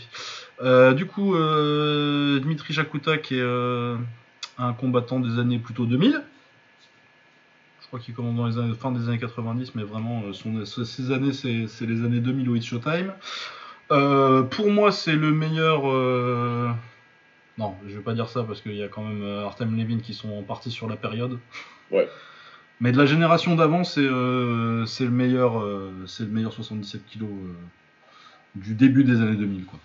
Euh, 0.63 0.95
du 0.95 1.07
coup, 1.07 1.37
Dmitri 1.37 2.73
Jakuta, 2.73 3.19
qui 3.19 3.39
est 3.39 3.43
un 4.59 4.73
combattant 4.73 5.21
des 5.21 5.39
années 5.39 5.59
plutôt 5.59 5.85
2000. 5.85 6.23
Je 7.83 7.87
crois 7.87 8.01
qu'il 8.01 8.15
commence 8.15 8.35
dans 8.35 8.47
les 8.47 8.59
années, 8.59 8.75
fin 8.75 8.91
des 8.91 9.07
années 9.07 9.19
90, 9.19 9.75
mais 9.75 9.83
vraiment, 9.83 10.23
ces 10.33 11.13
années, 11.13 11.33
c'est 11.35 11.87
les 11.87 12.05
années 12.05 12.21
2000 12.21 12.49
au 12.49 12.57
It's 12.57 12.65
Showtime. 12.65 13.13
Pour 13.89 14.71
moi, 14.71 14.91
c'est 14.91 15.15
le 15.15 15.31
meilleur. 15.31 15.83
Euh, 17.59 17.63
Non, 17.63 17.75
je 17.87 17.97
vais 17.97 18.03
pas 18.03 18.15
dire 18.15 18.29
ça 18.29 18.45
parce 18.45 18.61
qu'il 18.61 18.75
y 18.75 18.83
a 18.83 18.89
quand 18.89 19.03
même 19.05 19.23
euh, 19.23 19.45
Artem 19.45 19.77
Levin 19.77 19.99
qui 19.99 20.15
sont 20.15 20.43
partis 20.43 20.71
sur 20.71 20.89
la 20.89 20.97
période. 20.97 21.39
Ouais. 21.91 22.09
Mais 22.81 22.93
de 22.93 22.99
la 22.99 23.07
génération 23.07 23.55
d'avant, 23.55 23.85
c'est 23.85 24.01
euh, 24.05 24.85
le 25.01 25.11
meilleur, 25.11 25.61
euh, 25.63 25.93
c'est 26.07 26.25
le 26.25 26.31
meilleur 26.31 26.53
77 26.53 27.07
kilos 27.07 27.31
euh, 27.31 27.53
du 28.57 28.75
début 28.75 29.05
des 29.05 29.21
années 29.21 29.37
2000, 29.37 29.65
quoi. 29.65 29.79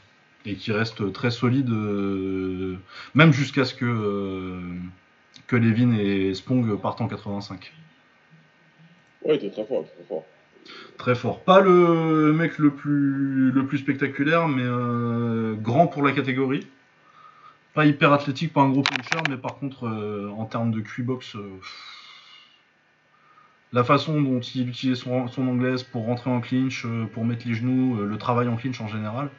Et 0.46 0.56
qui 0.56 0.72
reste 0.72 1.12
très 1.14 1.32
solide, 1.32 1.70
euh, 1.70 2.78
même 3.14 3.34
jusqu'à 3.34 3.66
ce 3.66 3.76
que 3.76 3.86
euh, 3.86 4.60
que 5.48 5.56
Levin 5.56 5.94
et 5.94 6.34
Spong 6.34 6.80
partent 6.80 7.02
en 7.02 7.08
85. 7.08 7.74
Ouais, 9.24 9.36
il 9.36 9.46
était 9.46 9.50
très 9.50 9.66
fort, 9.66 9.84
très 9.84 10.04
fort. 10.08 10.26
Très 10.98 11.16
fort. 11.16 11.42
Pas 11.44 11.62
le 11.62 12.34
mec 12.34 12.58
le 12.58 12.72
plus, 12.72 13.52
le 13.52 13.66
plus 13.66 13.80
spectaculaire, 13.80 14.48
mais 14.48 14.64
euh, 14.64 15.56
grand 15.56 15.88
pour 15.88 16.04
la 16.04 16.12
catégorie. 16.12 16.68
Pas 17.80 17.86
hyper 17.86 18.12
athlétique, 18.12 18.52
pas 18.52 18.60
un 18.60 18.72
gros 18.72 18.82
puncher, 18.82 19.24
mais 19.30 19.38
par 19.38 19.56
contre, 19.58 19.88
euh, 19.88 20.30
en 20.38 20.44
termes 20.44 20.70
de 20.72 20.82
QI-box, 20.82 21.38
euh, 21.38 21.62
la 23.72 23.86
façon 23.86 24.22
dont 24.22 24.42
il 24.42 24.68
utilise 24.68 24.98
son, 24.98 25.30
son 25.30 25.48
anglaise 25.48 25.84
pour 25.84 26.04
rentrer 26.04 26.30
en 26.30 26.42
clinch, 26.42 26.84
euh, 26.86 27.06
pour 27.06 27.24
mettre 27.24 27.48
les 27.48 27.54
genoux, 27.54 27.96
le 28.06 28.18
travail 28.18 28.50
en 28.50 28.58
clinch 28.58 28.82
en 28.82 28.90
général. 28.90 29.30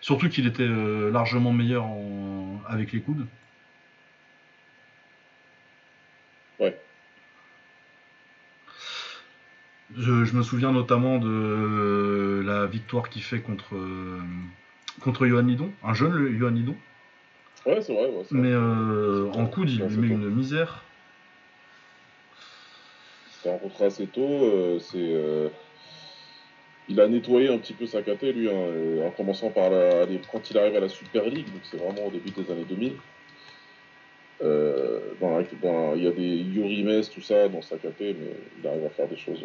Surtout 0.00 0.28
qu'il 0.28 0.48
était 0.48 0.66
largement 0.66 1.52
meilleur 1.52 1.84
en- 1.84 2.58
avec 2.66 2.90
les 2.90 2.98
coudes. 2.98 3.24
Ouais. 6.58 6.76
Je, 9.96 10.24
je 10.24 10.34
me 10.34 10.42
souviens 10.42 10.72
notamment 10.72 11.18
de 11.18 12.42
la 12.44 12.66
victoire 12.66 13.08
qu'il 13.08 13.22
fait 13.22 13.38
contre, 13.38 13.76
contre 15.00 15.28
Johan 15.28 15.42
Lidon, 15.42 15.70
un 15.84 15.94
jeune 15.94 16.36
Johan 16.36 16.50
Lidon. 16.50 16.74
Ouais, 17.66 17.82
c'est 17.82 17.92
vrai. 17.94 18.06
Ouais, 18.06 18.22
c'est 18.28 18.34
Mais 18.36 18.52
euh, 18.52 19.28
en 19.32 19.46
coude, 19.46 19.68
il 19.70 19.80
lui 19.80 19.90
c'est 19.90 19.96
met 20.00 20.06
une 20.08 20.30
misère. 20.30 20.84
s'est 23.42 23.50
rencontré 23.50 23.84
assez 23.86 24.06
tôt. 24.06 24.44
euh, 24.44 24.78
c'est, 24.78 24.98
euh, 24.98 25.48
il 26.88 27.00
a 27.00 27.08
nettoyé 27.08 27.48
un 27.48 27.58
petit 27.58 27.74
peu 27.74 27.86
sa 27.86 28.02
caté, 28.02 28.32
lui, 28.32 28.48
hein, 28.48 28.52
euh, 28.54 29.06
en 29.06 29.10
commençant 29.10 29.50
par 29.50 29.70
la, 29.70 30.06
les- 30.06 30.20
quand 30.30 30.48
il 30.50 30.58
arrive 30.58 30.76
à 30.76 30.80
la 30.80 30.88
Super 30.88 31.24
League, 31.24 31.46
donc 31.52 31.62
c'est 31.64 31.76
vraiment 31.76 32.06
au 32.06 32.10
début 32.10 32.30
des 32.30 32.50
années 32.50 32.64
2000. 32.64 32.92
Euh, 34.42 35.14
dans 35.20 35.36
la- 35.38 35.44
dans- 35.60 35.94
il 35.94 36.04
y 36.04 36.06
a 36.06 36.12
des 36.12 36.36
Yurimes, 36.36 37.02
tout 37.12 37.22
ça, 37.22 37.48
dans 37.48 37.62
sa 37.62 37.78
caté, 37.78 38.14
mais 38.14 38.30
il 38.60 38.66
arrive 38.66 38.84
à 38.84 38.90
faire 38.90 39.08
des 39.08 39.16
choses 39.16 39.44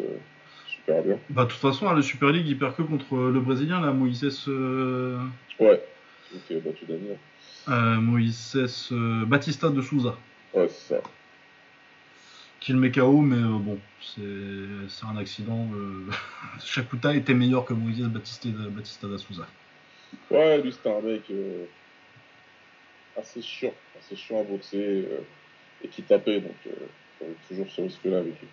super 0.68 1.02
bien. 1.02 1.18
Bah, 1.30 1.44
de 1.44 1.50
toute 1.50 1.58
façon, 1.60 1.88
à 1.88 1.94
la 1.94 2.02
Super 2.02 2.30
League, 2.30 2.46
il 2.46 2.58
perd 2.58 2.76
que 2.76 2.82
contre 2.82 3.16
le 3.16 3.40
Brésilien, 3.40 3.80
là, 3.80 3.92
Moïses, 3.92 4.44
euh, 4.48 5.18
Ouais, 5.58 5.82
donc 6.32 6.62
battu 6.62 6.84
Daniel. 6.86 7.18
Euh, 7.68 7.96
Moïses 7.96 8.88
euh, 8.92 9.24
Batista 9.24 9.68
de 9.68 9.80
Souza, 9.82 10.16
Ouais, 10.54 10.68
c'est 10.68 10.94
ça. 10.94 11.00
qui 12.60 12.72
le 12.72 12.78
met 12.78 12.90
KO, 12.90 13.20
mais 13.20 13.36
euh, 13.36 13.58
bon, 13.58 13.78
c'est 14.00 15.06
un 15.06 15.16
accident. 15.16 15.68
Shakuta 16.64 17.14
était 17.14 17.34
meilleur 17.34 17.64
que 17.64 17.74
Moïse 17.74 18.00
Batista, 18.02 18.48
Batista 18.70 19.08
da 19.08 19.18
Souza. 19.18 19.46
Ouais, 20.30 20.60
lui, 20.60 20.72
c'était 20.72 20.90
un 20.90 21.00
mec 21.00 21.22
assez 23.18 23.42
chiant, 23.42 23.74
assez 23.98 24.16
chiant 24.16 24.40
à 24.40 24.44
boxer 24.44 25.08
et 25.82 25.88
qui 25.88 26.02
tapait, 26.02 26.40
donc 26.40 26.54
toujours 27.48 27.66
ce 27.70 27.82
risque-là 27.82 28.18
avec 28.18 28.40
lui. 28.40 28.48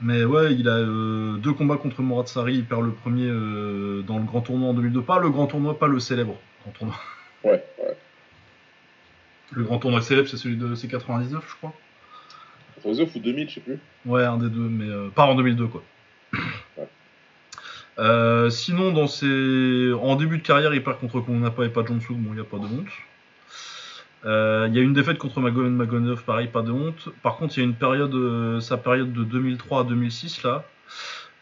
Mais 0.00 0.24
ouais, 0.24 0.54
il 0.54 0.68
a 0.68 0.76
euh, 0.78 1.36
deux 1.36 1.52
combats 1.52 1.76
contre 1.76 2.02
Mourad 2.02 2.26
Sari. 2.26 2.56
Il 2.56 2.64
perd 2.64 2.84
le 2.84 2.92
premier 2.92 3.28
euh, 3.28 4.02
dans 4.02 4.18
le 4.18 4.24
grand 4.24 4.40
tournoi 4.40 4.68
en 4.70 4.74
2002. 4.74 5.02
Pas 5.02 5.18
le 5.20 5.30
grand 5.30 5.46
tournoi, 5.46 5.78
pas 5.78 5.86
le 5.86 6.00
célèbre 6.00 6.36
grand 6.62 6.72
tournoi. 6.72 6.96
Ouais, 7.44 7.64
ouais. 7.78 7.93
Le 9.52 9.62
grand 9.62 9.78
tournoi 9.78 10.00
célèbre, 10.02 10.28
c'est 10.28 10.36
celui 10.36 10.56
de 10.56 10.74
C99, 10.74 11.30
je 11.30 11.54
crois. 11.56 11.72
Reserve 12.84 13.10
ou 13.14 13.18
2000, 13.18 13.48
je 13.48 13.54
sais 13.54 13.60
plus. 13.60 13.78
Ouais, 14.04 14.24
un 14.24 14.36
des 14.36 14.48
deux, 14.48 14.68
mais 14.68 14.88
euh, 14.88 15.08
pas 15.08 15.24
en 15.24 15.34
2002, 15.34 15.66
quoi. 15.66 15.82
Ouais. 16.76 16.88
Euh, 18.00 18.50
sinon, 18.50 18.90
dans 18.90 19.06
ses... 19.06 19.92
en 20.02 20.16
début 20.16 20.38
de 20.38 20.42
carrière, 20.42 20.74
il 20.74 20.82
perd 20.82 20.98
contre 20.98 21.20
Konapa 21.20 21.64
et 21.64 21.68
pas 21.68 21.84
Jonsuk, 21.84 22.16
bon, 22.16 22.30
il 22.30 22.34
n'y 22.34 22.40
a 22.40 22.44
pas 22.44 22.58
de 22.58 22.64
honte. 22.64 22.88
Euh, 24.24 24.66
Il 24.68 24.74
y 24.76 24.80
a 24.80 24.82
une 24.82 24.94
défaite 24.94 25.18
contre 25.18 25.38
Magomed 25.40 25.72
Magonov, 25.72 26.24
pareil, 26.24 26.48
pas 26.48 26.62
de 26.62 26.72
honte. 26.72 27.10
Par 27.22 27.36
contre, 27.36 27.56
il 27.56 27.60
y 27.60 27.62
a 27.62 27.66
une 27.66 27.74
période, 27.74 28.14
euh, 28.14 28.58
sa 28.60 28.78
période 28.78 29.12
de 29.12 29.22
2003 29.22 29.82
à 29.82 29.84
2006, 29.84 30.42
là. 30.42 30.64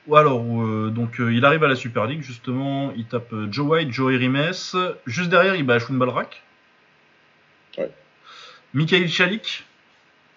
Ou 0.08 0.16
alors, 0.16 0.42
donc, 0.90 1.20
il 1.20 1.44
arrive 1.44 1.62
à 1.62 1.68
la 1.68 1.76
Super 1.76 2.06
League, 2.06 2.22
justement, 2.22 2.92
il 2.96 3.04
tape 3.04 3.32
Joe 3.50 3.66
White, 3.66 3.92
Joey 3.92 4.16
Rimes. 4.16 4.50
Juste 5.06 5.30
derrière, 5.30 5.54
il 5.54 5.64
bat 5.64 5.78
Shun 5.78 5.94
Balrak. 5.94 6.42
Ouais. 7.78 7.90
Mikhail 8.74 9.08
Chalik, 9.08 9.64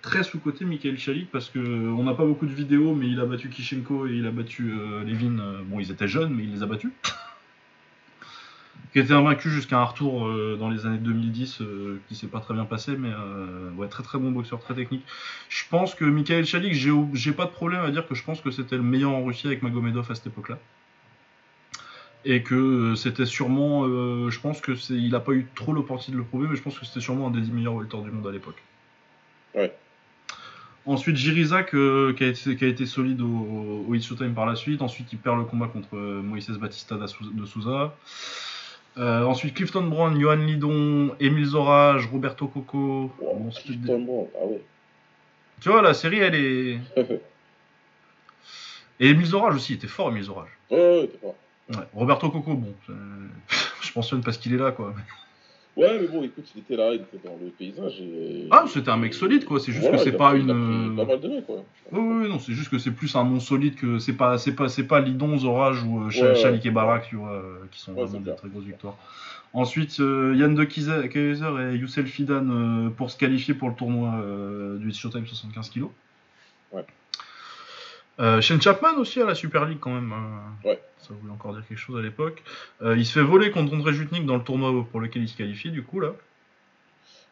très 0.02 0.24
sous-côté 0.24 0.66
Mikhail 0.66 0.98
Chalik 0.98 1.32
parce 1.32 1.50
que 1.50 1.60
on 1.60 2.04
n'a 2.04 2.14
pas 2.14 2.26
beaucoup 2.26 2.46
de 2.46 2.54
vidéos, 2.54 2.94
mais 2.94 3.08
il 3.08 3.20
a 3.20 3.26
battu 3.26 3.50
Kishenko 3.50 4.08
et 4.08 4.14
il 4.14 4.26
a 4.26 4.32
battu 4.32 4.72
euh, 4.72 5.04
Levin. 5.04 5.40
euh, 5.40 5.62
bon, 5.64 5.80
ils 5.80 5.92
étaient 5.92 6.08
jeunes, 6.08 6.34
mais 6.34 6.44
il 6.44 6.54
les 6.54 6.64
a 6.64 6.66
battus. 6.66 6.92
qui 8.96 9.00
était 9.00 9.14
invaincu 9.14 9.50
jusqu'à 9.50 9.78
un 9.78 9.84
retour 9.84 10.26
euh, 10.26 10.56
dans 10.58 10.70
les 10.70 10.86
années 10.86 11.00
2010, 11.00 11.60
euh, 11.60 12.00
qui 12.08 12.16
s'est 12.16 12.28
pas 12.28 12.40
très 12.40 12.54
bien 12.54 12.64
passé, 12.64 12.96
mais 12.96 13.10
euh, 13.12 13.70
ouais, 13.72 13.90
très 13.90 14.04
très 14.04 14.18
bon 14.18 14.32
boxeur, 14.32 14.60
très 14.62 14.74
technique. 14.74 15.04
Je 15.50 15.66
pense 15.70 15.96
que 15.96 16.06
Mikhail 16.06 16.46
Chalik, 16.46 16.74
j'ai 16.74 17.32
pas 17.34 17.46
de 17.46 17.52
problème 17.52 17.82
à 17.82 17.92
dire 17.92 18.08
que 18.08 18.16
je 18.16 18.24
pense 18.24 18.40
que 18.40 18.52
c'était 18.52 18.78
le 18.78 18.84
meilleur 18.84 19.12
en 19.12 19.22
Russie 19.26 19.48
avec 19.48 19.64
Magomedov 19.64 20.10
à 20.10 20.16
cette 20.16 20.28
époque-là. 20.28 20.60
Et 22.28 22.42
que 22.42 22.56
euh, 22.56 22.96
c'était 22.96 23.28
sûrement, 23.28 23.84
euh, 23.86 24.30
je 24.32 24.40
pense 24.40 24.60
que 24.60 24.74
c'est, 24.76 24.96
il 24.96 25.14
a 25.14 25.20
pas 25.20 25.34
eu 25.34 25.46
trop 25.54 25.74
l'opportunité 25.74 26.14
de 26.14 26.18
le 26.18 26.24
prouver, 26.24 26.48
mais 26.50 26.56
je 26.56 26.64
pense 26.64 26.78
que 26.80 26.86
c'était 26.86 27.00
sûrement 27.02 27.28
un 27.28 27.32
des 27.32 27.42
10 27.42 27.52
meilleurs 27.52 27.76
welters 27.76 28.02
du 28.02 28.10
monde 28.10 28.26
à 28.28 28.32
l'époque. 28.32 28.62
Ouais. 29.54 29.72
Ensuite, 30.88 31.16
Jirizak, 31.18 31.74
euh, 31.76 32.14
qui, 32.14 32.24
a 32.24 32.28
été, 32.28 32.56
qui 32.56 32.66
a 32.66 32.68
été 32.68 32.86
solide 32.88 33.22
au, 33.22 33.86
au 33.88 33.94
It's 33.96 34.06
Showtime 34.08 34.34
par 34.34 34.46
la 34.48 34.56
suite. 34.56 34.82
Ensuite, 34.82 35.12
il 35.14 35.20
perd 35.20 35.38
le 35.38 35.44
combat 35.46 35.68
contre 35.68 35.96
euh, 35.96 36.22
Moises 36.24 36.50
Batista 36.58 36.96
de 36.96 37.46
Souza. 37.46 37.96
Euh, 38.98 39.24
ensuite, 39.26 39.54
Clifton 39.56 39.84
Brown, 39.84 40.20
Johan 40.20 40.36
Lidon, 40.38 41.16
Emile 41.20 41.46
Zorage, 41.46 42.08
Roberto 42.08 42.48
Coco. 42.48 43.12
Wow, 43.20 43.36
Bon, 43.36 43.52
c'était 43.52 43.70
des- 43.74 43.78
Clifton 43.78 44.00
Brown, 44.02 44.26
ah 44.42 44.46
ouais. 44.46 44.62
Tu 45.62 45.70
vois, 45.70 45.82
la 45.84 45.94
série, 45.94 46.20
elle 46.20 46.36
est. 46.36 46.80
Et 49.00 49.10
Emile 49.10 49.26
Zorage 49.26 49.56
aussi, 49.56 49.74
il 49.74 49.76
était 49.78 49.88
fort, 49.88 50.10
Emile 50.10 50.24
Zorage. 50.24 50.50
ouais, 50.72 50.78
ouais, 51.02 51.08
pas. 51.22 51.36
Ouais. 51.70 51.78
Roberto 51.94 52.30
Coco, 52.30 52.54
bon, 52.56 52.74
je 53.82 53.92
mentionne 53.96 54.22
parce 54.22 54.38
qu'il 54.38 54.54
est 54.54 54.58
là, 54.58 54.72
quoi. 54.72 54.94
Ouais, 55.78 56.00
mais 56.00 56.08
bon, 56.08 56.24
écoute, 56.24 56.46
il 56.56 56.62
était 56.62 56.78
là, 56.78 56.94
il 56.94 57.02
était 57.02 57.28
dans 57.28 57.36
le 57.42 57.50
paysage. 57.50 58.00
Et... 58.00 58.48
Ah, 58.50 58.64
c'était 58.68 58.90
un 58.90 58.98
mec 58.98 59.14
solide, 59.14 59.44
quoi. 59.44 59.60
C'est 59.60 59.74
juste 59.74 59.82
Voilà, 59.84 59.98
que 59.98 60.04
c'est 60.04 60.16
pas 60.16 60.34
une. 60.34 60.96
Pas 60.96 61.04
mal 61.04 61.20
de 61.20 61.28
mecs, 61.28 61.46
quoi. 61.46 61.66
Oui, 61.92 62.00
oui, 62.00 62.30
non, 62.30 62.40
c'est 62.40 62.54
juste 62.54 62.70
que 62.70 62.78
c'est 62.78 62.92
plus 62.92 63.14
un 63.16 63.26
nom 63.26 63.42
solide 63.42 63.76
que 63.76 64.00
c'est 64.00 64.14
pas, 64.14 64.38
c'est 64.38 64.54
pas, 64.54 64.70
c'est 64.70 64.86
pas 64.86 65.02
Lidon, 65.02 65.38
Zorage 65.38 65.84
ou 65.84 66.04
euh, 66.04 66.06
ouais. 66.06 66.36
Chalik 66.36 66.66
et 66.66 66.72
Barak, 66.72 67.08
tu 67.10 67.18
vois, 67.18 67.34
euh, 67.34 67.58
qui 67.72 67.82
sont 67.82 67.92
Ouais, 67.94 68.06
vraiment 68.06 68.22
des 68.22 68.36
très 68.36 68.48
grosses 68.48 68.64
victoires. 68.64 68.96
Ensuite, 69.54 70.00
euh, 70.00 70.34
Yann 70.38 70.56
de 70.56 70.64
Kaiser 70.64 71.02
et 71.14 71.76
Youssel 71.76 72.08
Fidan 72.08 72.50
euh, 72.50 72.90
pour 72.90 73.12
se 73.12 73.18
qualifier 73.18 73.54
pour 73.54 73.70
le 73.70 73.76
tournoi 73.76 74.24
du 74.80 74.94
Showtime 74.94 75.26
75 75.26 75.70
kg. 75.72 75.84
Ouais. 76.72 76.86
Euh, 78.20 78.40
Shane 78.42 78.62
Chapman 78.62 78.96
aussi 78.98 79.22
à 79.22 79.26
la 79.26 79.36
Super 79.36 79.66
League 79.66 79.80
quand 79.82 79.94
même. 79.94 80.14
euh, 80.14 80.70
Ouais. 80.70 80.80
Ça 81.00 81.14
voulait 81.14 81.34
encore 81.34 81.54
dire 81.54 81.64
quelque 81.68 81.78
chose 81.78 82.00
à 82.00 82.02
l'époque. 82.02 82.42
Euh, 82.82 82.96
il 82.98 83.06
se 83.06 83.14
fait 83.20 83.26
voler 83.26 83.52
contre 83.52 83.74
André 83.74 83.94
Jutnik 83.94 84.26
dans 84.26 84.38
le 84.38 84.44
tournoi 84.44 84.72
pour 84.90 85.00
lequel 85.02 85.22
il 85.24 85.28
se 85.30 85.36
qualifie, 85.38 85.70
du 85.70 85.84
coup 85.84 86.00
là. 86.00 86.14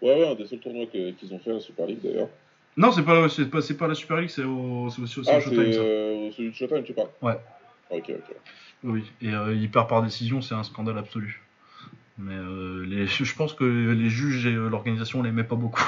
Ouais, 0.02 0.14
ouais, 0.16 0.28
un 0.32 0.36
des 0.36 0.46
seuls 0.46 0.60
tournois 0.60 0.86
qu'ils 0.88 1.34
ont 1.34 1.40
fait 1.40 1.52
à 1.52 1.54
la 1.54 1.60
Super 1.62 1.86
League 1.88 2.00
d'ailleurs. 2.04 2.28
Non, 2.76 2.92
c'est 2.92 3.04
pas, 3.04 3.22
la 3.88 3.96
Super 3.96 4.18
League, 4.18 4.30
c'est 4.30 4.44
au, 4.44 4.86
au, 4.86 4.90
c'est 4.90 5.02
au 5.20 5.24
Ah, 5.28 5.40
Showtime 5.40 5.64
c'est 5.66 5.74
ça. 5.74 5.80
euh, 5.80 6.32
celui 6.36 6.50
de 6.50 6.56
Showtime, 6.56 6.84
tu 6.84 6.94
parles 6.94 7.10
Ouais. 7.22 7.38
Ok, 7.90 8.10
ok. 8.10 8.36
Oui, 8.84 9.04
et 9.22 9.30
euh, 9.34 9.54
il 9.56 9.70
perd 9.72 9.88
par 9.88 10.02
décision, 10.04 10.42
c'est 10.42 10.56
un 10.56 10.64
scandale 10.64 10.98
absolu. 10.98 11.42
Mais 12.18 12.36
les, 12.86 13.08
je 13.08 13.36
pense 13.36 13.54
que 13.54 13.64
les 13.64 14.10
juges 14.10 14.46
et 14.46 14.52
l'organisation 14.52 15.24
l'aimaient 15.24 15.44
pas 15.46 15.56
beaucoup. 15.56 15.86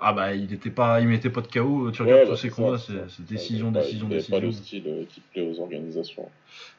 Ah 0.00 0.12
bah 0.12 0.34
il 0.34 0.52
était 0.52 0.70
pas, 0.70 1.00
il 1.00 1.08
mettait 1.08 1.30
pas 1.30 1.40
de 1.40 1.46
KO. 1.46 1.90
Tu 1.90 2.02
regardes 2.02 2.24
tous 2.24 2.30
bah, 2.30 2.36
ces 2.36 2.50
combats, 2.50 2.78
c'est 2.78 3.24
décision, 3.26 3.70
a 3.70 3.72
pas- 3.72 3.80
décision, 3.80 4.08
décision. 4.08 4.36
pas 4.38 4.44
le 4.44 4.52
style 4.52 4.84
euh, 4.86 5.04
qui 5.08 5.20
plaît 5.32 5.42
aux 5.48 5.60
organisations. 5.60 6.28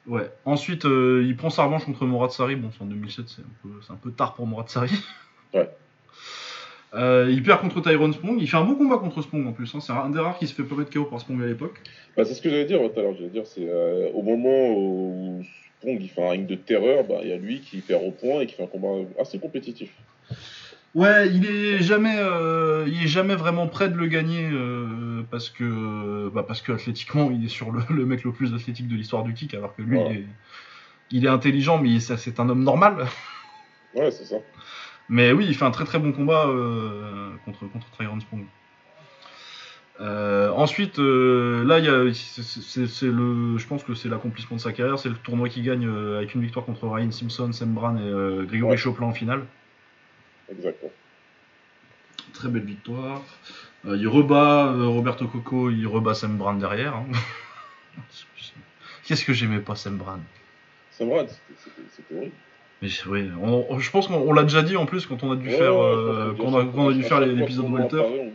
Ouais. 0.06 0.30
Ensuite, 0.46 0.86
euh, 0.86 1.24
il 1.26 1.36
prend 1.36 1.50
sa 1.50 1.64
revanche 1.66 1.86
contre 1.86 2.06
Morad 2.06 2.32
Sari. 2.32 2.56
Bon, 2.56 2.70
c'est 2.76 2.84
en 2.84 2.88
2007, 2.88 3.26
c'est 3.28 3.42
un 3.42 3.46
peu, 3.64 3.70
c'est 3.86 3.92
un 3.94 3.98
peu 3.98 4.12
tard 4.12 4.36
pour 4.36 4.46
Morad 4.48 4.70
Sari. 4.70 4.92
Ouais. 5.54 5.70
Euh, 6.94 7.28
il 7.30 7.44
perd 7.44 7.62
contre 7.62 7.82
Tyrone 7.82 8.14
Spong. 8.14 8.38
Il 8.40 8.48
fait 8.50 8.58
un 8.58 8.64
bon 8.64 8.76
combat 8.76 8.98
contre 8.98 9.22
Spong 9.22 9.46
en 9.48 9.52
plus. 9.54 9.74
hein. 9.76 9.80
C'est 9.82 9.92
un 9.92 10.10
des 10.10 10.20
rares 10.20 10.38
qui 10.38 10.48
se 10.48 10.54
fait 10.54 10.64
pas 10.64 10.76
mettre 10.76 10.92
KO 10.92 11.06
par 11.06 11.20
Spong 11.20 11.42
à 11.42 11.46
l'époque. 11.46 11.80
Bah, 12.16 12.24
c'est 12.26 12.34
ce 12.34 12.42
que 12.42 12.50
j'allais 12.50 12.66
dire 12.66 12.80
tout 12.80 13.00
à 13.00 13.04
l'heure. 13.04 13.14
J'allais 13.16 13.30
dire, 13.30 13.46
c'est 13.46 13.68
euh, 13.68 14.10
au 14.14 14.22
moment 14.24 14.74
où 14.78 15.42
Spong 15.82 15.98
il 16.02 16.10
fait 16.10 16.26
un 16.26 16.30
ring 16.32 16.48
de 16.48 16.56
terreur, 16.56 17.04
bah, 17.04 17.20
il 17.24 17.30
y 17.30 17.34
a 17.34 17.38
lui 17.38 17.60
qui 17.62 17.78
perd 17.80 18.04
au 18.06 18.12
point 18.12 18.42
et 18.42 18.46
qui 18.48 18.56
fait 18.56 18.64
un 18.64 18.68
combat 18.68 19.08
assez 19.20 19.38
compétitif. 19.40 19.92
Ouais, 20.98 21.30
il 21.30 21.46
est 21.46 21.80
jamais, 21.84 22.16
euh, 22.18 22.86
il 22.88 23.04
est 23.04 23.08
jamais 23.08 23.36
vraiment 23.36 23.68
prêt 23.68 23.88
de 23.88 23.96
le 23.96 24.08
gagner 24.08 24.50
euh, 24.52 25.22
parce 25.30 25.52
que, 25.52 26.28
bah 26.30 26.42
parce 26.42 26.64
que 26.64 26.72
athlétiquement, 26.72 27.30
il 27.30 27.46
est 27.46 27.50
sur 27.50 27.72
le, 27.72 27.82
le 27.94 28.04
mec 28.08 28.24
le 28.24 28.32
plus 28.32 28.56
athlétique 28.56 28.88
de 28.88 28.96
l'histoire 28.96 29.22
du 29.22 29.36
kick, 29.36 29.54
alors 29.54 29.76
que 29.76 29.84
lui, 29.84 30.00
il, 30.00 30.12
est, 30.18 30.26
il 31.12 31.26
est 31.26 31.30
intelligent, 31.30 31.78
mais 31.78 32.00
c'est 32.00 32.40
un 32.40 32.50
homme 32.50 32.64
normal. 32.64 33.06
Ouais, 33.94 34.10
c'est 34.10 34.26
ça. 34.26 34.38
Mais 35.08 35.32
oui, 35.34 35.46
il 35.48 35.54
fait 35.54 35.66
un 35.66 35.72
très 35.72 35.86
très 35.86 36.00
bon 36.00 36.12
combat 36.14 36.48
euh, 36.48 37.30
contre 37.46 37.68
contre 37.68 37.86
Tyrone 37.92 38.22
Spong. 38.22 38.46
Ensuite, 40.00 40.98
là, 40.98 41.78
il 41.78 41.86
y 41.86 41.90
a, 41.90 42.12
c'est- 42.12 43.06
le, 43.06 43.60
je 43.60 43.68
pense 43.68 43.84
que 43.84 43.94
c'est 43.94 44.10
l'accomplissement 44.10 44.58
de 44.58 44.62
sa 44.62 44.72
carrière, 44.74 44.98
c'est 44.98 45.10
le 45.10 45.16
tournoi 45.16 45.48
qui 45.48 45.62
gagne 45.62 45.88
avec 46.18 46.34
une 46.34 46.42
victoire 46.42 46.66
contre 46.66 46.88
Ryan 46.88 47.12
Simpson, 47.12 47.52
Sam 47.54 47.76
Brown 47.76 48.00
et 48.00 48.48
Grégory 48.48 48.72
Ouais. 48.72 48.78
Choplin 48.78 49.06
en 49.06 49.14
finale. 49.14 49.46
Exactement. 50.52 50.92
Très 52.34 52.50
belle 52.50 52.64
victoire. 52.66 53.22
Euh, 53.86 53.96
il 53.98 54.08
rebat 54.08 54.68
euh, 54.74 54.86
Roberto 54.88 55.28
Coco, 55.28 55.70
il 55.70 55.86
rebat 55.88 56.14
Sam 56.14 56.38
derrière. 56.60 56.96
hein. 56.96 57.06
Qu'est-ce 59.06 59.24
que 59.26 59.34
j'aimais 59.34 59.60
pas 59.60 59.76
Sam 59.76 59.98
Brad, 61.08 61.30
c'était- 61.30 62.16
horrible. 62.16 62.32
Mais 62.82 62.90
oui, 63.08 63.30
on- 63.42 63.66
on- 63.70 63.80
je 63.80 63.90
pense 63.90 64.08
qu'on 64.08 64.16
on 64.16 64.34
l'a 64.34 64.44
déjà 64.44 64.62
dit 64.62 64.76
en 64.78 64.86
plus 64.86 65.06
quand 65.08 65.24
on 65.24 65.32
a 65.32 65.36
dû 65.36 65.48
Ouais, 65.50 65.58
faire, 65.58 65.74
ouais, 65.76 65.82
euh, 65.82 66.28
je 66.32 66.36
pense 66.36 66.52
quand 66.52 66.58
on 66.58 66.60
a, 66.60 66.66
que 66.66 66.76
quand 66.76 66.84
on 66.84 66.90
a 66.90 66.94
dû 66.94 67.04
à 67.06 67.08
faire 67.08 67.20
l'épisode 67.22 67.66
en 67.66 67.70
Walter. 67.72 67.98
hein, 67.98 68.30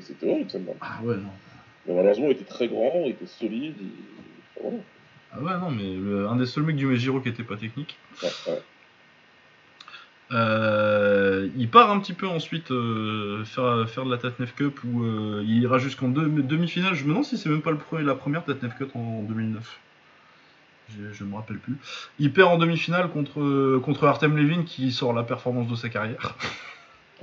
c'était- 0.00 0.26
horrible, 0.28 0.50
Sam 0.50 0.62
Brad. 0.64 0.76
Ah 0.80 0.98
ouais, 1.02 1.16
non. 1.16 1.30
Mais 1.86 1.94
malheureusement, 1.94 2.26
il 2.26 2.32
était 2.32 2.44
très 2.44 2.68
grand, 2.68 2.92
il 3.04 3.10
était 3.12 3.26
solide. 3.26 3.74
Voilà. 4.60 4.76
Ah 5.32 5.40
ouais, 5.40 5.58
non, 5.60 5.70
mais 5.70 5.94
le- 5.94 6.28
un 6.28 6.36
des 6.36 6.46
seuls 6.46 6.64
mecs 6.64 6.76
du 6.76 6.86
Mejiro 6.86 7.20
qui 7.20 7.28
était 7.28 7.42
pas 7.44 7.56
technique. 7.56 7.96
Ouais, 8.22 8.28
ouais. 8.48 8.62
Euh, 10.32 11.48
il 11.56 11.68
part 11.68 11.90
un 11.90 12.00
petit 12.00 12.12
peu 12.12 12.26
ensuite 12.26 12.70
euh, 12.72 13.44
faire, 13.44 13.88
faire 13.88 14.04
de 14.04 14.10
la 14.10 14.18
Tatnef 14.18 14.54
Cup 14.56 14.80
où 14.84 15.04
euh, 15.04 15.42
il 15.46 15.62
ira 15.62 15.78
jusqu'en 15.78 16.08
deux- 16.08 16.28
demi-finale. 16.42 16.94
Je 16.94 17.04
me 17.04 17.10
demande 17.10 17.24
si 17.24 17.38
c'est 17.38 17.48
même 17.48 17.62
pas 17.62 17.70
le 17.70 17.78
premier, 17.78 18.02
la 18.04 18.14
première 18.16 18.44
Tatnef 18.44 18.76
Cup 18.76 18.90
en 18.96 19.22
2009. 19.22 19.78
Je, 20.90 21.12
je 21.12 21.24
me 21.24 21.34
rappelle 21.36 21.58
plus. 21.58 21.76
Il 22.18 22.32
perd 22.32 22.48
en 22.50 22.58
demi-finale 22.58 23.08
contre, 23.10 23.78
contre 23.78 24.04
Artem 24.06 24.36
Levin 24.36 24.62
qui 24.64 24.90
sort 24.92 25.12
la 25.12 25.22
performance 25.22 25.68
de 25.68 25.74
sa 25.76 25.88
carrière. 25.88 26.34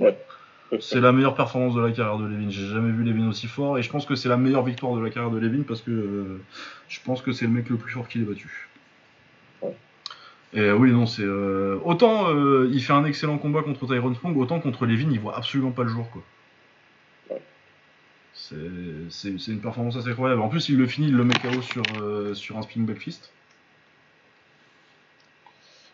C'est 0.80 1.00
la 1.00 1.12
meilleure 1.12 1.34
performance 1.36 1.74
de 1.74 1.80
la 1.82 1.92
carrière 1.92 2.18
de 2.18 2.24
Levin. 2.26 2.50
J'ai 2.50 2.66
jamais 2.68 2.90
vu 2.90 3.04
Levin 3.04 3.28
aussi 3.28 3.46
fort 3.46 3.78
et 3.78 3.82
je 3.82 3.90
pense 3.90 4.06
que 4.06 4.14
c'est 4.16 4.28
la 4.28 4.36
meilleure 4.36 4.64
victoire 4.64 4.94
de 4.96 5.00
la 5.00 5.10
carrière 5.10 5.30
de 5.30 5.38
Levin 5.38 5.62
parce 5.62 5.82
que 5.82 6.40
je 6.88 6.98
pense 7.04 7.22
que 7.22 7.32
c'est 7.32 7.44
le 7.44 7.52
mec 7.52 7.68
le 7.68 7.76
plus 7.76 7.92
fort 7.92 8.08
qu'il 8.08 8.22
ait 8.22 8.24
battu. 8.24 8.68
Et 10.54 10.70
oui, 10.70 10.92
non, 10.92 11.06
c'est 11.06 11.22
euh, 11.24 11.78
autant 11.84 12.28
euh, 12.30 12.70
il 12.72 12.80
fait 12.82 12.92
un 12.92 13.04
excellent 13.04 13.38
combat 13.38 13.62
contre 13.62 13.86
Tyrone 13.86 14.14
Spong, 14.14 14.36
autant 14.36 14.60
contre 14.60 14.86
Levin, 14.86 15.10
il 15.10 15.18
voit 15.18 15.36
absolument 15.36 15.72
pas 15.72 15.82
le 15.82 15.88
jour 15.88 16.08
quoi. 16.10 16.22
C'est 18.34 18.56
c'est- 19.10 19.52
une 19.52 19.60
performance 19.60 19.96
assez 19.96 20.08
incroyable. 20.08 20.42
En 20.42 20.48
plus, 20.48 20.68
il 20.68 20.76
le 20.76 20.86
finit, 20.86 21.08
il 21.08 21.16
le 21.16 21.24
met 21.24 21.34
KO 21.34 21.62
sur, 21.62 21.82
euh, 22.00 22.34
sur 22.34 22.58
un 22.58 22.62
spinning 22.62 22.86
back 22.86 22.98
fist. 22.98 23.30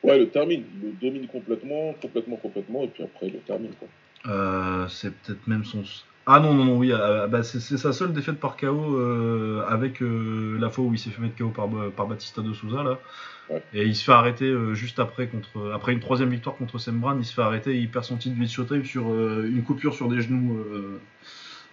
Ouais, 0.03 0.17
il 0.17 0.21
le 0.21 0.29
termine. 0.31 0.65
Il 0.83 0.89
le 0.89 0.93
domine 0.93 1.27
complètement, 1.29 1.93
complètement, 2.01 2.37
complètement, 2.37 2.83
et 2.83 2.89
puis 2.89 3.03
après, 3.05 3.27
il 3.27 3.35
le 3.35 3.41
termine. 3.41 3.73
Quoi. 3.79 3.89
Euh, 4.33 4.89
c'est 4.89 5.15
peut-être 5.15 5.47
même 5.47 5.65
son. 5.65 5.83
Ah 6.27 6.39
non, 6.39 6.55
non, 6.55 6.65
non, 6.65 6.77
oui, 6.77 6.93
euh, 6.93 7.27
bah, 7.27 7.43
c'est 7.43 7.61
c'est 7.61 7.79
sa 7.79 7.93
seule 7.93 8.13
défaite 8.13 8.39
par 8.39 8.57
KO 8.57 8.99
euh, 8.99 9.65
avec 9.67 10.03
euh, 10.03 10.59
la 10.61 10.69
fois 10.71 10.85
où 10.85 10.93
il 10.93 10.99
s'est 10.99 11.11
fait 11.11 11.21
mettre 11.23 11.37
KO 11.37 11.49
par, 11.49 11.69
par 11.97 12.07
Batista 12.07 12.43
de 12.43 12.53
Souza 12.53 12.83
là. 12.83 13.01
Ouais. 13.49 13.63
Et 13.75 13.85
il 13.85 13.97
se 13.97 14.05
fait 14.05 14.13
arrêter 14.13 14.45
euh, 14.45 14.75
juste 14.75 14.99
après, 15.01 15.27
contre, 15.29 15.73
après 15.75 15.93
une 15.93 16.01
troisième 16.01 16.31
victoire 16.31 16.57
contre 16.57 16.79
Sam 16.79 17.01
Brown, 17.01 17.19
il 17.19 17.25
se 17.25 17.35
fait 17.35 17.43
arrêter 17.43 17.73
et 17.75 17.79
il 17.79 17.91
perd 17.91 18.05
son 18.05 18.17
titre 18.17 18.39
de 18.39 18.47
Showtime 18.47 18.85
sur 18.85 19.03
une 19.09 19.63
coupure 19.65 19.95
sur 19.95 20.09
des 20.09 20.21
genoux 20.21 20.65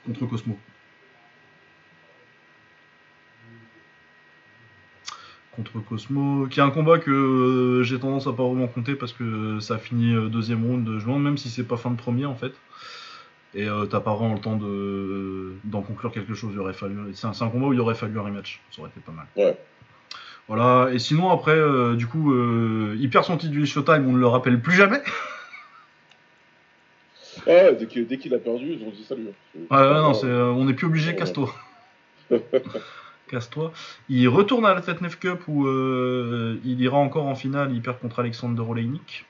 contre 0.06 0.26
Cosmo. 0.26 0.58
Contre 5.56 5.80
Cosmo, 5.82 6.48
qui 6.48 6.60
est 6.60 6.64
un 6.64 6.70
combat 6.72 7.00
que 7.00 7.82
j'ai 7.84 8.00
tendance 8.00 8.28
à 8.28 8.34
pas 8.34 8.44
vraiment 8.44 8.68
compter 8.68 8.96
parce 8.96 9.14
que 9.14 9.60
ça 9.60 9.78
finit 9.78 10.16
deuxième 10.30 10.66
round. 10.66 10.88
Je 10.88 10.94
me 10.94 11.00
demande 11.02 11.24
même 11.24 11.38
si 11.38 11.50
c'est 11.50 11.64
pas 11.68 11.78
fin 11.78 11.92
de 11.92 11.98
premier 11.98 12.26
en 12.26 12.36
fait. 12.36 12.54
Et 13.54 13.68
euh, 13.68 13.86
t'as 13.86 14.02
pas 14.02 14.14
vraiment 14.14 14.34
le 14.34 14.40
temps 14.40 14.56
de 14.58 15.54
d'en 15.64 15.82
conclure 15.82 16.12
quelque 16.12 16.34
chose. 16.34 16.52
Il 16.54 16.60
aurait 16.60 16.74
fallu. 16.74 16.98
C'est 17.14 17.28
un, 17.28 17.50
combat 17.50 17.68
où 17.68 17.74
il 17.74 17.80
aurait 17.80 17.96
fallu 17.96 18.20
un 18.20 18.24
rematch. 18.24 18.62
Ça 18.72 18.82
aurait 18.82 18.92
été 18.92 19.00
pas 19.00 19.12
mal. 19.12 19.26
Ouais. 19.36 19.58
Voilà. 20.48 20.92
Et 20.94 21.00
sinon 21.00 21.30
après, 21.30 21.56
euh, 21.56 21.96
du 21.96 22.08
coup, 22.08 22.34
euh, 22.34 22.96
il 23.00 23.10
perd 23.10 23.26
son 23.26 23.38
titre 23.38 23.54
du 23.54 23.66
Showtime. 23.66 24.06
On 24.08 24.14
ne 24.14 24.20
le 24.20 24.28
rappelle 24.28 24.60
plus 24.62 24.76
jamais. 24.76 25.02
Ah, 27.48 27.72
dès 27.72 27.86
qu'il 27.88 28.08
dès 28.08 28.18
qu'il 28.18 28.34
a 28.34 28.40
perdu, 28.40 28.74
ils 28.74 28.86
ont 28.86 28.92
dit 28.92 29.04
salut. 29.04 29.28
hein. 29.30 29.60
Ouais, 29.72 29.78
ouais, 29.78 30.02
non, 30.02 30.14
c'est, 30.14 30.28
euh, 30.28 30.52
on 30.52 30.66
n'est 30.66 30.74
plus 30.74 30.88
obligé. 30.88 31.12
Ouais. 31.12 31.16
Casse-toi. 31.16 31.54
Casse-toi. 33.30 33.72
Il 34.10 34.28
retourne 34.28 34.66
à 34.66 34.74
la 34.74 34.82
Tetnef 34.82 35.20
Cup 35.20 35.42
où 35.48 35.68
euh, 35.68 36.60
il 36.66 36.82
ira 36.82 36.98
encore 36.98 37.26
en 37.26 37.36
finale. 37.36 37.72
Il 37.74 37.82
perd 37.82 38.00
contre 38.00 38.20
Alexander 38.20 38.62
Oleinik. 38.62 39.26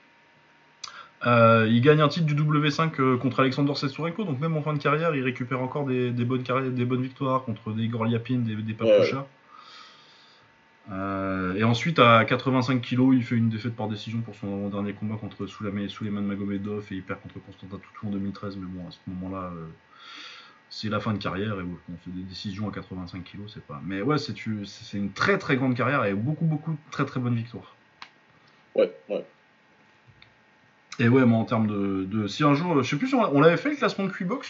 Euh, 1.26 1.66
il 1.68 1.80
gagne 1.80 2.00
un 2.00 2.08
titre 2.08 2.26
du 2.26 2.34
W5 2.34 3.00
euh, 3.00 3.16
contre 3.16 3.40
Alexander 3.40 3.74
Setsurenko, 3.74 4.24
donc 4.24 4.38
même 4.38 4.56
en 4.56 4.62
fin 4.62 4.72
de 4.72 4.78
carrière, 4.78 5.14
il 5.16 5.22
récupère 5.24 5.60
encore 5.60 5.84
des, 5.84 6.10
des 6.10 6.24
bonnes, 6.24 6.44
carrières, 6.44 6.70
des 6.70 6.84
bonnes 6.84 7.02
victoires 7.02 7.42
contre 7.42 7.72
des 7.72 7.84
Igor 7.84 8.04
Liapin, 8.04 8.38
des, 8.38 8.54
des. 8.54 8.76
Euh, 10.90 11.54
et 11.54 11.64
ensuite, 11.64 11.98
à 11.98 12.24
85 12.24 12.80
kg, 12.80 13.12
il 13.12 13.22
fait 13.22 13.34
une 13.34 13.50
défaite 13.50 13.76
par 13.76 13.88
décision 13.88 14.20
pour 14.20 14.34
son 14.34 14.68
dernier 14.68 14.94
combat 14.94 15.16
contre 15.16 15.46
Souleyman 15.46 15.88
Suleiman 15.88 16.22
Magomedov 16.22 16.86
et 16.90 16.94
il 16.94 17.02
perd 17.02 17.20
contre 17.20 17.40
Constantin 17.44 17.76
Toutou 17.76 18.06
en 18.06 18.10
2013. 18.10 18.56
Mais 18.56 18.66
bon, 18.66 18.88
à 18.88 18.90
ce 18.90 18.98
moment-là, 19.08 19.50
euh, 19.54 19.66
c'est 20.70 20.88
la 20.88 21.00
fin 21.00 21.12
de 21.12 21.18
carrière 21.18 21.60
et 21.60 21.62
bon, 21.62 21.76
on 21.92 21.96
fait 21.98 22.10
des 22.10 22.22
décisions 22.22 22.68
à 22.68 22.72
85 22.72 23.22
kg, 23.24 23.40
c'est 23.48 23.64
pas. 23.64 23.80
Mais 23.84 24.00
ouais, 24.00 24.18
c'est 24.18 24.34
c'est 24.64 24.96
une 24.96 25.12
très 25.12 25.36
très 25.36 25.56
grande 25.56 25.74
carrière 25.74 26.04
et 26.04 26.14
beaucoup 26.14 26.46
beaucoup 26.46 26.72
de 26.72 26.78
très 26.90 27.04
très 27.04 27.20
bonnes 27.20 27.34
victoires. 27.36 27.74
Ouais, 28.74 28.90
ouais. 29.10 29.24
Et 31.00 31.08
ouais, 31.08 31.24
moi 31.24 31.38
en 31.38 31.44
termes 31.44 31.66
de, 31.68 32.04
de- 32.04 32.26
si 32.26 32.42
un 32.44 32.54
jour, 32.54 32.82
je 32.82 32.88
sais 32.90 32.96
plus, 32.96 33.08
si 33.08 33.14
on 33.14 33.22
on 33.36 33.40
l'avait 33.40 33.56
fait 33.56 33.70
le 33.70 33.76
classement 33.76 34.04
de 34.06 34.10
Q-Box. 34.10 34.48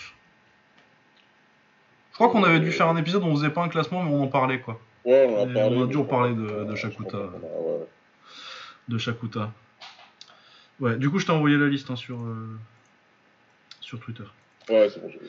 Je 2.10 2.14
crois 2.14 2.30
qu'on 2.30 2.42
avait 2.42 2.58
dû 2.60 2.72
faire 2.72 2.88
un 2.88 2.96
épisode 2.96 3.22
où 3.22 3.26
on 3.26 3.36
faisait 3.36 3.50
pas 3.50 3.62
un 3.62 3.68
classement, 3.68 4.02
mais 4.02 4.10
on 4.10 4.22
en 4.24 4.28
parlait 4.28 4.60
quoi. 4.60 4.80
Ouais, 5.04 5.26
on 5.28 5.42
en 5.42 5.46
parlé. 5.54 5.76
on 5.76 5.84
a 5.84 5.86
dû 5.86 5.96
en 5.96 6.04
je 6.04 6.08
parler 6.08 6.34
crois 6.34 6.64
de- 6.64 6.70
de 6.70 6.74
Shakuta. 6.74 7.18
ouais. 7.18 7.86
de 8.88 8.98
Shakuta. 8.98 9.52
Ouais, 10.80 10.96
du 10.96 11.10
coup, 11.10 11.18
je 11.18 11.26
t'ai 11.26 11.32
envoyé 11.32 11.56
la 11.56 11.66
liste 11.68 11.90
hein, 11.90 11.96
sur, 11.96 12.18
euh, 12.20 12.58
sur 13.80 14.00
Twitter. 14.00 14.24
Ouais, 14.68 14.88
c'est 14.88 15.00
bon, 15.00 15.10
j'ai 15.10 15.18
vu. 15.18 15.26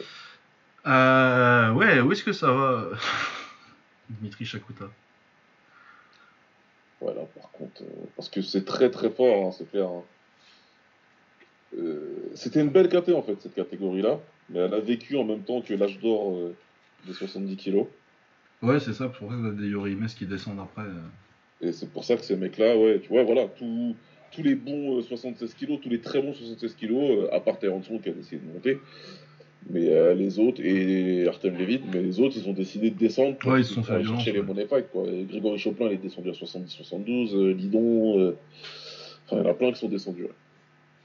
Euh, 0.88 1.72
ouais, 1.74 2.00
où 2.00 2.12
est-ce 2.12 2.24
que 2.24 2.34
ça 2.34 2.52
va 2.52 2.86
Dimitri 4.10 4.46
Shakuta. 4.46 4.86
Voilà, 7.02 7.22
par 7.40 7.50
contre, 7.52 7.82
euh, 7.82 8.06
parce 8.16 8.30
que 8.30 8.42
c'est 8.42 8.66
très 8.66 8.90
très 8.90 9.10
fort, 9.10 9.48
hein, 9.48 9.52
c'est 9.58 9.70
clair. 9.70 9.88
hein. 9.88 10.04
Euh, 11.78 12.00
C'était 12.36 12.62
une 12.62 12.70
belle 12.70 12.90
caté 12.90 13.14
en 13.14 13.22
fait, 13.22 13.36
cette 13.42 13.54
catégorie-là, 13.56 14.20
mais 14.50 14.60
elle 14.60 14.74
a 14.74 14.80
vécu 14.80 15.16
en 15.18 15.24
même 15.24 15.42
temps 15.42 15.62
que 15.62 15.74
l'âge 15.74 16.00
d'or 16.00 16.36
euh, 16.36 16.56
des 17.06 17.14
70 17.14 17.56
kilos. 17.58 17.86
Ouais, 18.62 18.80
c'est 18.80 18.94
ça, 18.94 19.08
pour 19.08 19.30
ça 19.32 19.38
que 19.38 19.52
des 19.62 19.68
Yorimes 19.68 20.08
qui 20.08 20.26
descendent 20.26 20.60
après. 20.60 20.84
euh. 20.88 21.68
Et 21.68 21.72
c'est 21.72 21.90
pour 21.92 22.04
ça 22.04 22.16
que 22.16 22.24
ces 22.24 22.36
mecs-là, 22.36 22.78
ouais, 22.78 23.00
tu 23.02 23.10
vois, 23.10 23.24
voilà, 23.24 23.46
tous 23.48 23.96
tous 24.32 24.44
les 24.44 24.54
bons 24.56 24.98
euh, 25.00 25.02
76 25.02 25.54
kilos, 25.56 25.80
tous 25.82 25.90
les 25.90 26.02
très 26.02 26.22
bons 26.22 26.34
76 26.34 26.76
kilos, 26.76 27.28
à 27.32 27.40
part 27.40 27.58
Terence 27.60 27.88
Rowe 27.88 28.00
qui 28.00 28.10
a 28.10 28.12
décidé 28.14 28.38
de 28.46 28.52
monter, 28.54 28.78
mais 29.70 29.90
euh, 29.90 30.14
les 30.14 30.38
autres, 30.40 30.62
et 30.64 31.28
Artem 31.28 31.58
Levin, 31.58 31.80
mais 31.92 32.02
les 32.02 32.20
autres, 32.20 32.36
ils 32.38 32.48
ont 32.48 32.54
décidé 32.54 32.92
de 32.92 32.98
descendre 32.98 33.38
pour, 33.38 33.52
Ouais, 33.52 33.62
ils 33.62 33.66
sont 33.66 33.82
aller 33.90 34.06
chercher 34.06 34.32
les 34.32 34.40
ouais. 34.40 34.46
money 34.46 34.66
fight, 34.68 34.86
quoi. 34.92 35.06
Et 35.08 35.24
Grégory 35.24 35.58
Choplin, 35.58 35.88
il 35.88 35.94
est 35.94 35.98
descendu 35.98 36.30
à 36.30 36.34
70-72, 36.34 37.36
euh, 37.36 37.54
Lidon, 37.54 38.20
euh, 38.20 38.36
enfin, 39.26 39.38
il 39.42 39.44
y 39.46 39.48
en 39.48 39.52
a 39.52 39.54
plein 39.56 39.72
qui 39.72 39.80
sont 39.80 39.90
descendus, 39.90 40.24
ouais. 40.24 40.30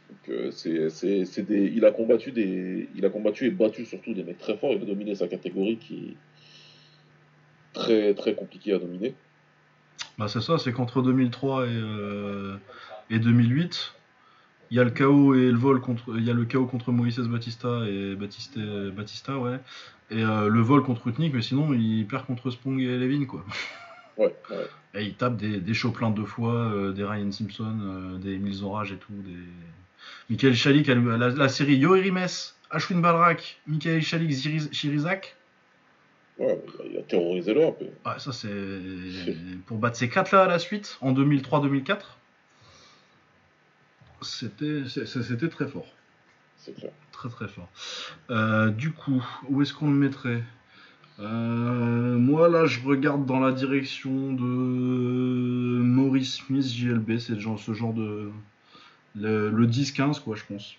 Donc, 0.08 0.28
euh, 0.28 0.50
c'est, 0.50 0.90
c'est, 0.90 1.24
c'est 1.24 1.42
des, 1.42 1.72
il 1.74 1.84
a 1.84 1.90
combattu 1.90 2.32
des, 2.32 2.88
il 2.94 3.04
a 3.04 3.10
combattu 3.10 3.46
et 3.46 3.50
battu 3.50 3.84
surtout 3.84 4.14
des 4.14 4.22
mecs 4.22 4.38
très 4.38 4.56
forts. 4.56 4.72
Il 4.72 4.82
a 4.82 4.84
dominé 4.84 5.14
sa 5.14 5.28
catégorie 5.28 5.76
qui 5.78 5.94
est 5.94 6.16
très 7.72 8.14
très 8.14 8.34
compliquée 8.34 8.72
à 8.72 8.78
dominer. 8.78 9.14
Bah, 10.18 10.28
c'est 10.28 10.40
ça, 10.40 10.58
c'est 10.58 10.72
qu'entre 10.72 11.02
2003 11.02 11.66
et, 11.66 11.68
euh, 11.70 12.56
et 13.10 13.18
2008, 13.18 13.94
il 14.70 14.76
y 14.76 14.80
a 14.80 14.84
le 14.84 14.90
chaos 14.90 15.34
et 15.34 15.50
le 15.50 15.56
vol 15.56 15.80
contre. 15.80 16.16
Il 16.16 16.24
y 16.24 16.30
a 16.30 16.34
le 16.34 16.44
chaos 16.44 16.66
contre 16.66 16.92
Moïse 16.92 17.18
Batista 17.18 17.84
et 17.88 18.14
Batista, 18.14 18.60
Batista 18.94 19.38
ouais. 19.38 19.58
Et 20.10 20.22
euh, 20.22 20.48
le 20.48 20.60
vol 20.60 20.82
contre 20.82 21.06
Rutnik, 21.06 21.32
mais 21.32 21.42
sinon, 21.42 21.72
il 21.72 22.06
perd 22.06 22.26
contre 22.26 22.50
Spong 22.50 22.78
et 22.78 22.98
Levin, 22.98 23.24
quoi. 23.24 23.44
Ouais, 24.16 24.36
ouais. 24.50 24.66
Et 24.94 25.04
il 25.04 25.14
tape 25.14 25.36
des, 25.36 25.60
des 25.60 25.74
Choplin 25.74 26.10
deux 26.10 26.26
fois, 26.26 26.54
euh, 26.54 26.92
des 26.92 27.04
Ryan 27.04 27.32
Simpson, 27.32 28.18
des 28.20 28.34
Emile 28.34 28.52
Zorage 28.52 28.92
et 28.92 28.96
tout, 28.96 29.12
des. 29.12 29.32
Michael 30.30 30.54
Chalik, 30.54 30.86
la, 30.86 31.28
la 31.28 31.48
série 31.48 31.76
Yo 31.76 31.92
Rimes, 31.92 32.26
Ashwin 32.70 33.00
Balrak, 33.00 33.60
Michael 33.66 34.02
Chalik, 34.02 34.30
Chirizak. 34.72 35.36
Ouais, 36.38 36.58
il 36.84 36.86
a, 36.86 36.90
il 36.90 36.98
a 36.98 37.02
terrorisé 37.02 37.54
l'Europe. 37.54 37.82
Ouais, 38.04 38.18
ça 38.18 38.32
c'est. 38.32 38.48
Pour 39.66 39.78
battre 39.78 39.96
ces 39.96 40.08
quatre 40.08 40.32
là 40.32 40.42
à 40.44 40.48
la 40.48 40.58
suite, 40.58 40.98
en 41.00 41.12
2003-2004, 41.12 41.98
c'était 44.22 45.48
très 45.48 45.68
fort. 45.68 45.86
C'est 46.56 46.74
clair. 46.74 46.92
Très 47.12 47.28
très 47.28 47.46
fort. 47.46 47.68
Euh, 48.30 48.70
du 48.70 48.90
coup, 48.92 49.24
où 49.48 49.62
est-ce 49.62 49.74
qu'on 49.74 49.88
le 49.90 49.96
mettrait? 49.96 50.42
Euh, 51.20 52.16
Moi 52.18 52.48
là, 52.48 52.66
je 52.66 52.80
regarde 52.80 53.26
dans 53.26 53.38
la 53.38 53.52
direction 53.52 54.32
de 54.32 54.42
Maurice 54.42 56.36
Smith, 56.36 56.66
JLB, 56.66 57.18
c'est 57.18 57.34
ce 57.34 57.74
genre 57.74 57.92
de. 57.92 58.30
Le, 59.16 59.50
le 59.50 59.66
10-15, 59.66 60.20
quoi, 60.20 60.34
je 60.36 60.42
pense. 60.44 60.74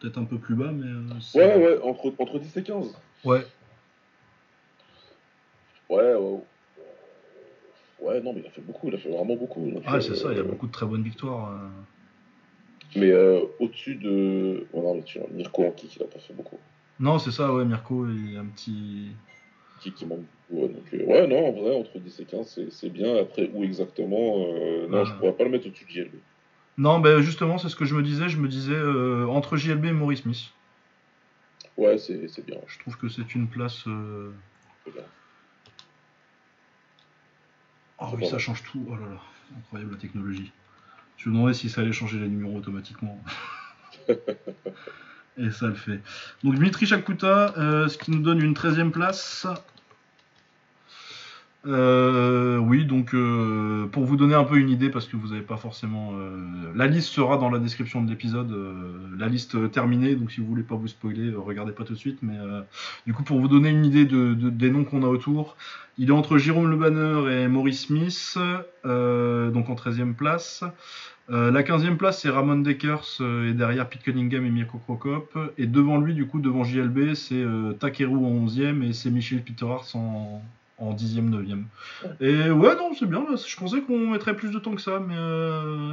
Peut-être 0.00 0.18
un 0.18 0.24
peu 0.24 0.38
plus 0.38 0.54
bas, 0.54 0.70
mais. 0.72 0.86
euh, 0.86 1.02
Ouais, 1.34 1.56
ouais, 1.56 1.80
entre, 1.82 2.12
entre 2.18 2.38
10 2.38 2.56
et 2.56 2.62
15. 2.62 2.94
Ouais. 3.24 3.46
Ouais, 5.88 6.14
ouais. 6.14 6.38
Ouais, 8.00 8.20
non, 8.22 8.32
mais 8.32 8.40
il 8.40 8.46
a 8.46 8.50
fait 8.50 8.62
beaucoup, 8.62 8.88
il 8.88 8.94
a 8.94 8.98
fait 8.98 9.10
vraiment 9.10 9.36
beaucoup. 9.36 9.60
donc, 9.70 9.82
Ah, 9.86 10.00
c'est 10.00 10.12
euh, 10.12 10.14
ça, 10.14 10.28
il 10.32 10.36
y 10.38 10.40
a 10.40 10.44
beaucoup 10.44 10.66
de 10.66 10.72
très 10.72 10.86
bonnes 10.86 11.02
victoires. 11.02 11.52
euh. 11.52 11.68
Mais 12.96 13.10
euh, 13.10 13.40
au-dessus 13.60 13.96
de. 13.96 14.66
Oh 14.72 14.82
non, 14.82 14.94
mais 14.94 15.02
tu 15.02 15.18
vois, 15.18 15.28
Mirko 15.32 15.64
en 15.66 15.70
kick, 15.72 15.96
il 15.96 16.02
a 16.02 16.06
pas 16.06 16.18
fait 16.18 16.32
beaucoup. 16.32 16.58
Non, 16.98 17.18
c'est 17.18 17.30
ça, 17.30 17.52
ouais, 17.52 17.64
Mirko, 17.64 18.06
il 18.08 18.32
y 18.32 18.36
a 18.36 18.40
un 18.40 18.46
petit. 18.46 19.10
Kick, 19.80 20.00
il 20.00 20.08
manque 20.08 20.20
beaucoup. 20.48 20.62
Ouais, 20.62 20.68
donc, 20.68 21.08
ouais, 21.08 21.26
non, 21.26 21.48
en 21.48 21.52
vrai, 21.52 21.76
entre 21.76 21.98
10 21.98 22.18
et 22.20 22.24
15, 22.24 22.58
c'est- 22.70 22.88
bien. 22.88 23.16
Après, 23.16 23.50
où 23.52 23.62
exactement 23.62 24.38
Non, 24.88 25.00
Ouais. 25.00 25.04
je 25.06 25.12
pourrais 25.14 25.32
pas 25.34 25.44
le 25.44 25.50
mettre 25.50 25.66
au-dessus 25.66 25.84
de 25.84 25.90
JLB. 25.90 26.14
Non, 26.80 26.98
ben 26.98 27.20
justement, 27.20 27.58
c'est 27.58 27.68
ce 27.68 27.76
que 27.76 27.84
je 27.84 27.94
me 27.94 28.02
disais. 28.02 28.30
Je 28.30 28.38
me 28.38 28.48
disais 28.48 28.72
euh, 28.72 29.26
entre 29.26 29.58
JLB 29.58 29.84
et 29.84 29.92
Maurice 29.92 30.22
Smith. 30.22 30.50
Ouais, 31.76 31.98
c'est 31.98 32.26
c'est 32.26 32.44
bien. 32.46 32.56
Je 32.68 32.78
trouve 32.78 32.96
que 32.96 33.10
c'est 33.10 33.34
une 33.34 33.48
place. 33.48 33.86
euh, 33.86 34.30
c'est 34.86 34.94
bien. 34.94 35.02
Oh 37.98 38.06
C'est 38.12 38.16
oui, 38.16 38.26
ça 38.26 38.38
change 38.38 38.62
tout. 38.62 38.82
Oh 38.88 38.94
là 38.94 39.02
là, 39.10 39.20
incroyable 39.58 39.92
la 39.92 39.98
technologie. 39.98 40.52
Je 41.18 41.28
me 41.28 41.34
demandais 41.34 41.52
si 41.52 41.68
ça 41.68 41.82
allait 41.82 41.92
changer 41.92 42.18
les 42.18 42.28
numéros 42.28 42.56
automatiquement. 42.56 43.22
Et 45.36 45.50
ça 45.50 45.66
le 45.66 45.74
fait. 45.74 46.00
Donc 46.42 46.54
Dmitri 46.54 46.86
Shakuta, 46.86 47.52
euh, 47.58 47.88
ce 47.88 47.98
qui 47.98 48.10
nous 48.10 48.20
donne 48.22 48.40
une 48.40 48.54
13e 48.54 48.90
place. 48.90 49.46
Euh, 51.66 52.56
oui, 52.56 52.86
donc 52.86 53.12
euh, 53.14 53.86
pour 53.88 54.04
vous 54.06 54.16
donner 54.16 54.34
un 54.34 54.44
peu 54.44 54.56
une 54.56 54.70
idée, 54.70 54.88
parce 54.88 55.06
que 55.06 55.16
vous 55.16 55.28
n'avez 55.28 55.42
pas 55.42 55.58
forcément. 55.58 56.12
euh, 56.14 56.38
la 56.74 56.86
liste 56.86 57.08
sera 57.10 57.36
dans 57.36 57.50
la 57.50 57.58
description 57.58 58.02
de 58.02 58.08
l'épisode, 58.08 58.50
euh, 58.50 58.98
la 59.18 59.28
liste 59.28 59.70
terminée, 59.70 60.14
donc 60.14 60.30
si 60.32 60.40
vous 60.40 60.46
voulez 60.46 60.62
pas 60.62 60.74
vous 60.76 60.88
spoiler, 60.88 61.28
euh, 61.32 61.38
regardez 61.38 61.72
pas 61.72 61.84
tout 61.84 61.92
de 61.92 61.98
suite. 61.98 62.20
Mais 62.22 62.38
du 63.06 63.12
coup, 63.12 63.22
pour 63.24 63.40
vous 63.40 63.48
donner 63.48 63.68
une 63.68 63.84
idée 63.84 64.06
de, 64.06 64.32
de- 64.32 64.48
des 64.48 64.70
noms 64.70 64.84
qu'on 64.84 65.02
a 65.02 65.06
autour, 65.08 65.56
il 65.98 66.08
est 66.08 66.12
entre 66.12 66.38
Jérôme 66.38 66.70
Le 66.70 66.76
Banner 66.76 67.42
et 67.42 67.48
Maurice 67.48 67.82
Smith, 67.86 68.38
donc 68.84 69.68
en 69.68 69.74
13e 69.74 70.14
place. 70.14 70.64
La 71.28 71.62
15e 71.62 71.96
place, 71.96 72.22
c'est 72.22 72.30
Ramon 72.30 72.56
Dekers, 72.58 73.20
et 73.20 73.52
derrière 73.52 73.86
Pete 73.88 74.02
Cunningham 74.02 74.46
et 74.46 74.50
Mirko 74.50 74.78
Krokop. 74.78 75.38
Et 75.58 75.66
devant 75.66 75.98
lui, 75.98 76.14
du 76.14 76.26
coup, 76.26 76.40
devant 76.40 76.64
JLB, 76.64 77.12
c'est 77.14 77.44
Takeru 77.78 78.16
en 78.16 78.46
11e 78.46 78.82
et 78.82 78.92
c'est 78.94 79.10
Michel 79.10 79.42
Peterhart 79.44 79.84
en, 79.94 80.42
en 80.80 80.92
10e, 80.94 81.30
9e. 81.30 81.64
Et 82.20 82.50
ouais, 82.50 82.74
non, 82.76 82.90
c'est 82.98 83.06
bien. 83.06 83.20
là. 83.20 83.36
Je 83.36 83.56
pensais 83.56 83.80
qu'on 83.82 84.08
mettrait 84.10 84.34
plus 84.34 84.50
de 84.50 84.58
temps 84.58 84.74
que 84.74 84.80
ça, 84.82 84.98
mais. 84.98 85.14
euh, 85.16 85.92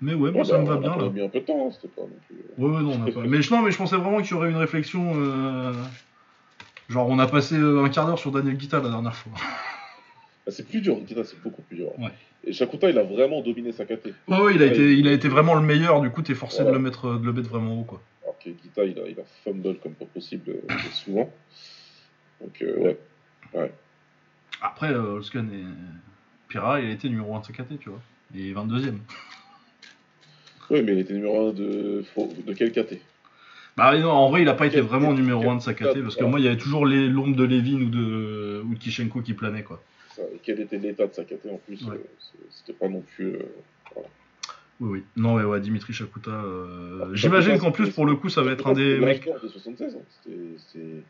Mais 0.00 0.14
ouais, 0.14 0.30
moi 0.30 0.42
Ouais, 0.42 0.44
ça 0.46 0.58
bah, 0.58 0.62
me 0.62 0.66
va 0.68 0.74
on 0.74 0.76
a- 0.76 0.80
bien 0.80 0.92
On 0.92 1.00
a 1.00 1.02
là. 1.04 1.10
mis 1.10 1.20
un 1.22 1.28
peu 1.28 1.40
de 1.40 1.44
temps, 1.44 1.66
hein, 1.66 1.70
c'était 1.72 1.88
pas 1.88 2.02
non 2.02 2.18
plus. 2.28 2.36
Ouais, 2.56 2.70
ouais, 2.76 2.82
non, 2.82 2.92
on 2.92 2.98
n'a 2.98 3.10
pas. 3.10 3.20
Mais 3.26 3.42
je- 3.42 3.52
non, 3.52 3.62
mais 3.62 3.70
je 3.72 3.76
pensais 3.78 3.96
vraiment 3.96 4.20
qu'il 4.22 4.30
y 4.32 4.34
aurait 4.34 4.50
une 4.50 4.56
réflexion. 4.56 5.12
euh, 5.16 5.72
Genre, 6.88 7.06
on 7.08 7.18
a 7.18 7.26
passé 7.26 7.54
euh, 7.56 7.84
un 7.84 7.88
quart 7.90 8.06
d'heure 8.06 8.18
sur 8.18 8.30
Daniel 8.30 8.56
Guita 8.56 8.80
la 8.80 8.88
dernière 8.90 9.14
fois. 9.16 9.32
Ah, 10.46 10.50
c'est 10.50 10.66
plus 10.66 10.80
dur, 10.80 10.98
Guita, 11.00 11.24
c'est 11.24 11.38
beaucoup 11.42 11.60
plus 11.60 11.76
dur. 11.76 11.90
Ouais. 11.98 12.08
Et 12.42 12.54
Shakuta, 12.54 12.88
il 12.88 12.96
a 12.98 13.02
vraiment 13.02 13.42
dominé 13.42 13.70
sa 13.70 13.84
caté. 13.84 14.14
Ouais, 14.28 14.40
ouais, 14.40 14.54
il 14.54 14.62
a, 14.62 14.64
Ouais, 14.64 14.70
été, 14.72 14.94
il 14.94 15.06
a 15.06 15.12
été 15.12 15.28
vraiment 15.28 15.54
le 15.54 15.60
meilleur, 15.60 16.00
du 16.00 16.08
coup, 16.08 16.22
t'es 16.22 16.34
forcé 16.34 16.64
de, 16.64 16.70
le 16.70 16.78
mettre, 16.78 17.18
de 17.18 17.26
le 17.26 17.34
mettre 17.34 17.50
vraiment 17.50 17.78
haut, 17.78 17.84
quoi. 17.84 18.00
Alors 18.22 18.38
que 18.42 18.48
Guita, 18.48 18.84
il 18.86 18.98
a, 18.98 19.06
il 19.08 19.20
a 19.20 19.24
fumble 19.44 19.76
comme 19.82 19.92
pas 19.92 20.06
possible 20.06 20.44
euh, 20.52 20.74
souvent. 20.94 21.30
Donc, 22.40 22.62
euh, 22.62 22.78
ouais. 23.52 23.72
Après, 24.62 24.92
euh, 24.92 25.14
Olskan 25.16 25.46
et 25.52 25.64
Pira, 26.48 26.80
il 26.80 26.88
a 26.88 26.92
été 26.92 27.08
numéro 27.08 27.34
1 27.36 27.40
de 27.40 27.44
sa 27.46 27.52
KT, 27.52 27.78
tu 27.80 27.90
vois. 27.90 28.00
Et 28.34 28.52
22ème. 28.52 28.98
Ouais, 30.70 30.82
mais 30.82 30.92
il 30.92 30.98
était 30.98 31.14
numéro 31.14 31.48
1 31.50 31.52
de, 31.52 32.04
de 32.46 32.52
quel 32.52 32.72
caté 32.72 33.00
Bah 33.76 33.96
non, 33.98 34.10
en 34.10 34.28
vrai, 34.30 34.42
il 34.42 34.48
a 34.48 34.54
pas 34.54 34.66
été 34.66 34.80
vraiment 34.80 35.12
numéro 35.12 35.40
quel- 35.40 35.50
1 35.50 35.56
de 35.56 35.62
sa 35.62 35.74
KT, 35.74 36.02
parce 36.02 36.16
que 36.16 36.24
moi, 36.24 36.40
il 36.40 36.44
y 36.44 36.48
avait 36.48 36.58
toujours 36.58 36.84
l'ombre 36.86 37.36
de 37.36 37.44
Levin 37.44 37.82
ou 37.82 37.88
de, 37.90 38.62
ou 38.64 38.74
de 38.74 38.78
Kishenko 38.78 39.22
qui 39.22 39.34
planait, 39.34 39.62
quoi. 39.62 39.82
Et 40.18 40.22
Quel 40.42 40.60
était 40.60 40.78
l'état 40.78 41.06
de 41.06 41.14
sa 41.14 41.24
caté 41.24 41.48
en 41.48 41.58
plus 41.58 41.80
Ouais. 41.86 41.94
euh, 41.94 42.38
C'était 42.50 42.72
pas 42.76 42.88
non 42.88 43.02
plus. 43.02 43.34
euh, 43.36 43.42
Oui, 44.80 44.90
oui. 44.90 45.02
Non, 45.16 45.36
mais 45.36 45.44
ouais, 45.44 45.60
Dimitri 45.60 45.92
Shakuta. 45.92 46.30
euh, 46.32 46.98
Shakuta, 46.98 47.14
J'imagine 47.16 47.58
qu'en 47.58 47.70
plus, 47.70 47.90
pour 47.90 48.04
le 48.04 48.16
coup, 48.16 48.28
ça 48.28 48.42
va 48.42 48.50
être 48.52 48.66
un 48.66 48.72
des 48.72 48.98
mecs. 48.98 49.24
de 49.42 49.48
76 49.48 49.94
ans. 49.94 50.02
C'était- 50.24 51.02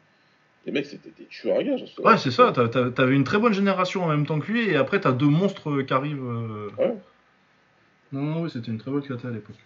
Les 0.67 0.73
mecs, 0.73 0.87
c'était 0.87 1.13
des 1.17 1.25
tueurs 1.27 1.59
à 1.59 1.63
gages. 1.63 1.85
Ouais, 2.05 2.19
c'est 2.19 2.31
ça, 2.31 2.53
t'avais 2.53 3.15
une 3.15 3.25
très 3.25 3.39
bonne 3.39 3.55
génération 3.55 4.05
en 4.05 4.09
même 4.09 4.27
temps 4.27 4.39
que 4.39 4.51
lui, 4.53 4.69
et 4.69 4.77
après, 4.77 5.01
t'as 5.01 5.13
deux 5.13 5.27
monstres 5.27 5.83
qui 5.83 5.93
arrivent. 5.95 6.23
euh. 6.23 6.69
Ouais. 6.79 6.95
Non, 8.13 8.23
non, 8.23 8.43
oui, 8.43 8.51
c'était 8.51 8.71
une 8.71 8.79
très 8.79 8.91
bonne 8.91 9.03
KT 9.03 9.25
à 9.27 9.31
l'époque. 9.31 9.57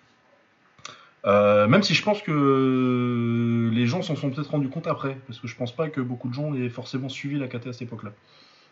Euh, 1.24 1.68
même 1.68 1.82
si 1.84 1.94
je 1.94 2.02
pense 2.02 2.20
que 2.22 3.70
les 3.72 3.86
gens 3.86 4.02
s'en 4.02 4.16
sont 4.16 4.30
peut-être 4.30 4.50
rendus 4.50 4.68
compte 4.68 4.88
après, 4.88 5.16
parce 5.26 5.38
que 5.38 5.46
je 5.46 5.56
pense 5.56 5.74
pas 5.74 5.88
que 5.88 6.00
beaucoup 6.00 6.28
de 6.28 6.34
gens 6.34 6.52
aient 6.54 6.68
forcément 6.68 7.08
suivi 7.08 7.38
la 7.38 7.46
KT 7.46 7.68
à 7.68 7.72
cette 7.72 7.82
époque-là. 7.82 8.12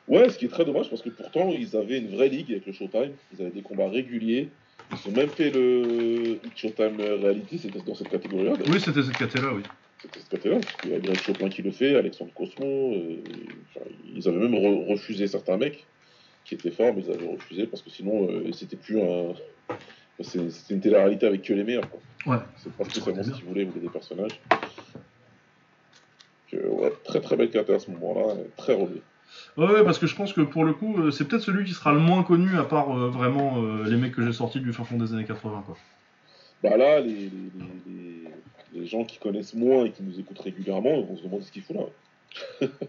Ouais, 0.09 0.28
ce 0.28 0.38
qui 0.38 0.47
est 0.47 0.48
très 0.48 0.64
dommage 0.64 0.90
parce 0.90 1.02
que 1.02 1.10
pourtant 1.10 1.51
ils 1.51 1.76
avaient 1.76 1.98
une 1.98 2.09
vraie 2.16 2.28
ligue 2.28 2.51
avec 2.51 2.66
le 2.66 2.72
Showtime, 2.72 3.12
ils 3.32 3.40
avaient 3.42 3.52
des 3.52 3.62
combats 3.62 3.88
réguliers, 3.88 4.48
ils 4.90 5.09
ont 5.09 5.12
même 5.14 5.28
fait 5.28 5.51
le 5.51 6.40
Showtime 6.56 6.97
Reality, 6.98 7.59
c'était 7.59 7.78
dans 7.80 7.94
cette 7.94 8.09
catégorie-là. 8.09 8.55
Oui, 8.66 8.80
c'était 8.80 9.02
cette 9.05 9.16
KT-là, 9.16 9.52
oui. 9.55 9.62
C'était 10.02 10.20
cette 10.20 10.28
catégorie-là, 10.31 10.60
parce 10.66 10.81
qu'il 10.81 10.90
y 10.90 10.94
a 10.94 10.98
Greg 10.98 11.20
Chopin 11.20 11.48
qui 11.48 11.62
le 11.62 11.70
fait, 11.70 11.94
Alexandre 11.97 12.32
Cosmo, 12.35 12.94
euh, 12.94 13.16
enfin, 13.68 13.85
ils 14.14 14.27
avaient 14.28 14.39
même 14.39 14.55
re- 14.55 14.89
refusé 14.89 15.27
certains 15.27 15.56
mecs 15.59 15.86
qui 16.44 16.55
étaient 16.55 16.70
forts, 16.70 16.94
mais 16.94 17.02
ils 17.06 17.10
avaient 17.12 17.28
refusé 17.28 17.66
parce 17.66 17.82
que 17.82 17.90
sinon 17.90 18.28
euh, 18.31 18.51
c'était 18.52 18.77
plus 18.77 19.01
un. 19.01 19.35
C'était 20.22 20.74
une 20.74 20.81
télé-réalité 20.81 21.27
avec 21.27 21.43
que 21.43 21.52
les 21.55 21.64
meilleurs, 21.64 21.89
quoi. 21.89 22.01
Ouais. 22.27 22.43
C'est 22.56 22.72
pas 22.72 22.85
spécialement 22.85 23.22
ce 23.22 23.31
qu'ils 23.31 23.44
voulaient, 23.44 23.62
ils 23.62 23.68
voulaient 23.68 23.86
des 23.86 23.89
personnages. 23.89 24.39
Donc, 26.52 26.60
euh, 26.62 26.68
ouais, 26.68 26.93
très 27.05 27.20
très 27.20 27.36
belle 27.36 27.51
KT 27.51 27.70
à 27.70 27.78
ce 27.78 27.90
moment-là, 27.90 28.35
très 28.56 28.74
relevée. 28.74 29.02
Ouais, 29.56 29.85
parce 29.85 29.98
que 29.98 30.06
je 30.06 30.14
pense 30.16 30.32
que 30.32 30.40
pour 30.40 30.64
le 30.64 30.74
coup, 30.74 31.10
c'est 31.10 31.27
peut-être 31.28 31.43
celui 31.43 31.64
qui 31.64 31.72
sera 31.72 31.93
le 31.93 32.01
moins 32.01 32.22
connu, 32.22 32.59
à 32.59 32.64
part 32.64 32.94
euh, 32.97 33.09
vraiment 33.09 33.62
euh, 33.62 33.85
les 33.89 33.97
mecs 33.97 34.12
que 34.12 34.24
j'ai 34.24 34.32
sortis 34.32 34.60
du 34.60 34.72
fin 34.72 34.85
fond 34.85 34.97
des 34.98 35.12
années 35.14 35.24
80, 35.24 35.62
quoi. 35.64 35.77
Bah 36.62 36.77
là, 36.77 37.01
les, 37.01 37.09
les, 37.09 37.31
les, 37.86 38.10
les- 38.74 38.86
gens 38.86 39.05
qui 39.05 39.18
connaissent 39.18 39.55
moins 39.55 39.84
et 39.84 39.90
qui 39.90 40.02
nous 40.02 40.18
écoutent 40.18 40.38
régulièrement, 40.40 41.01
vont 41.02 41.16
se 41.16 41.22
demander 41.22 41.44
ce 41.44 41.52
qu'il 41.52 41.62
fout 41.62 41.76
là. 41.76 41.82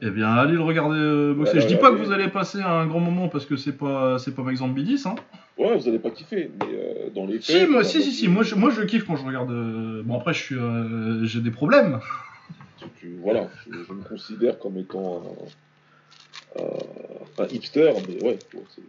Eh 0.01 0.09
bien, 0.11 0.29
allez 0.33 0.53
le 0.53 0.61
regarder 0.61 0.99
euh, 0.99 1.33
je 1.55 1.65
dis 1.65 1.75
pas 1.75 1.89
que 1.91 1.95
vous 1.95 2.11
allez 2.11 2.27
passer 2.27 2.59
un 2.61 2.85
grand 2.85 2.99
moment 2.99 3.27
parce 3.27 3.45
que 3.47 3.55
c'est 3.57 3.71
pas 3.75 4.19
c'est 4.19 4.35
pas 4.35 4.43
Max 4.43 4.61
Bidis, 4.61 5.01
hein. 5.05 5.15
Ouais, 5.57 5.75
vous 5.77 5.87
allez 5.87 5.97
pas 5.99 6.11
kiffer, 6.11 6.49
mais 6.59 6.67
euh, 6.73 7.09
dans 7.13 7.25
les 7.25 7.39
faits. 7.39 7.65
Si, 7.65 7.65
moi, 7.67 7.83
si, 7.83 8.01
si, 8.03 8.11
si, 8.11 8.27
moi 8.27 8.43
je, 8.43 8.55
moi 8.55 8.69
je 8.71 8.81
kiffe 8.83 9.05
quand 9.05 9.15
je 9.15 9.25
regarde. 9.25 9.51
euh, 9.51 10.01
Bon, 10.03 10.17
après, 10.17 10.33
je 10.33 10.41
suis, 10.43 10.55
euh, 10.55 11.23
j'ai 11.25 11.41
des 11.41 11.51
problèmes. 11.51 11.99
tu- 12.77 12.85
tu- 12.99 13.17
voilà, 13.21 13.49
je, 13.69 13.77
je 13.87 13.93
me 13.93 14.03
considère 14.03 14.59
comme 14.59 14.77
étant 14.77 15.23
un, 16.59 16.61
un- 16.61 17.43
un 17.43 17.47
hipster, 17.47 17.91
mais 18.07 18.21
ouais, 18.23 18.37
ouais, 18.53 18.63
c'est- 18.75 18.81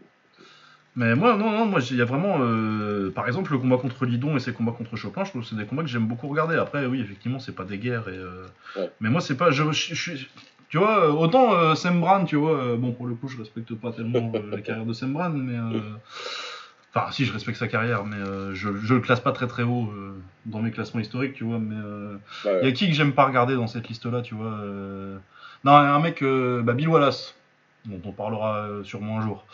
Mais 0.94 1.14
moi, 1.14 1.36
non, 1.36 1.50
non, 1.50 1.64
moi, 1.66 1.80
il 1.90 1.96
y 1.96 2.02
a 2.02 2.04
vraiment. 2.04 2.36
euh, 2.40 3.10
par 3.10 3.26
exemple, 3.26 3.52
le 3.52 3.58
combat 3.58 3.78
contre 3.78 4.04
Lidon 4.04 4.36
et 4.36 4.40
ses 4.40 4.52
combats 4.52 4.72
contre 4.72 4.96
Chopin, 4.96 5.24
je 5.24 5.30
trouve 5.30 5.42
que 5.42 5.48
c'est 5.48 5.56
des 5.56 5.64
combats 5.64 5.82
que 5.82 5.88
j'aime 5.88 6.06
beaucoup 6.06 6.28
regarder. 6.28 6.56
Après, 6.56 6.84
oui, 6.84 7.00
effectivement, 7.00 7.38
c'est 7.38 7.54
pas 7.54 7.64
des 7.64 7.78
guerres. 7.78 8.08
Et, 8.08 8.16
euh, 8.16 8.44
Ouais. 8.76 8.90
Mais 9.00 9.08
moi, 9.08 9.20
c'est 9.22 9.36
pas. 9.36 9.50
Je, 9.50 9.62
je- 9.72 9.94
je 9.94 10.00
suis- 10.12 10.28
tu 10.68 10.76
vois, 10.78 11.04
euh, 11.06 11.10
autant 11.10 11.54
euh, 11.54 11.74
Sam 11.74 12.00
Brand, 12.00 12.26
tu 12.26 12.36
vois, 12.36 12.56
euh, 12.58 12.76
bon, 12.76 12.92
pour 12.92 13.06
le 13.06 13.14
coup, 13.14 13.28
je 13.28 13.38
respecte 13.38 13.74
pas 13.74 13.92
tellement 13.92 14.32
euh, 14.34 14.50
la 14.50 14.60
carrière 14.60 14.84
de 14.84 14.92
Sam 14.92 15.12
Brand, 15.14 15.34
mais. 15.34 15.56
euh, 15.56 15.80
Enfin, 16.94 17.10
si, 17.10 17.24
je 17.24 17.32
respecte 17.32 17.56
sa 17.58 17.68
carrière, 17.68 18.04
mais 18.04 18.16
euh, 18.16 18.54
je, 18.54 18.68
je 18.82 18.92
le 18.92 19.00
classe 19.00 19.20
pas 19.20 19.32
très 19.32 19.46
très 19.46 19.62
haut 19.62 19.90
euh, 19.96 20.12
dans 20.44 20.60
mes 20.60 20.70
classements 20.70 21.00
historiques, 21.00 21.32
tu 21.32 21.44
vois, 21.44 21.58
mais. 21.58 21.74
euh, 21.74 22.16
Il 22.60 22.68
y 22.68 22.70
a 22.70 22.72
qui 22.72 22.86
que 22.86 22.92
j'aime 22.94 23.12
pas 23.14 23.24
regarder 23.24 23.54
dans 23.54 23.66
cette 23.66 23.88
liste-là, 23.88 24.20
tu 24.20 24.34
vois 24.34 24.50
euh, 24.60 25.16
Non, 25.64 25.72
il 25.80 25.84
y 25.84 25.86
a 25.86 25.94
un 25.94 26.00
mec, 26.00 26.20
euh, 26.22 26.60
bah, 26.60 26.74
Bill 26.74 26.88
Wallace, 26.88 27.34
dont 27.86 28.00
on 28.04 28.12
parlera 28.12 28.56
euh, 28.64 28.84
sûrement 28.84 29.18
un 29.20 29.22
jour. 29.22 29.46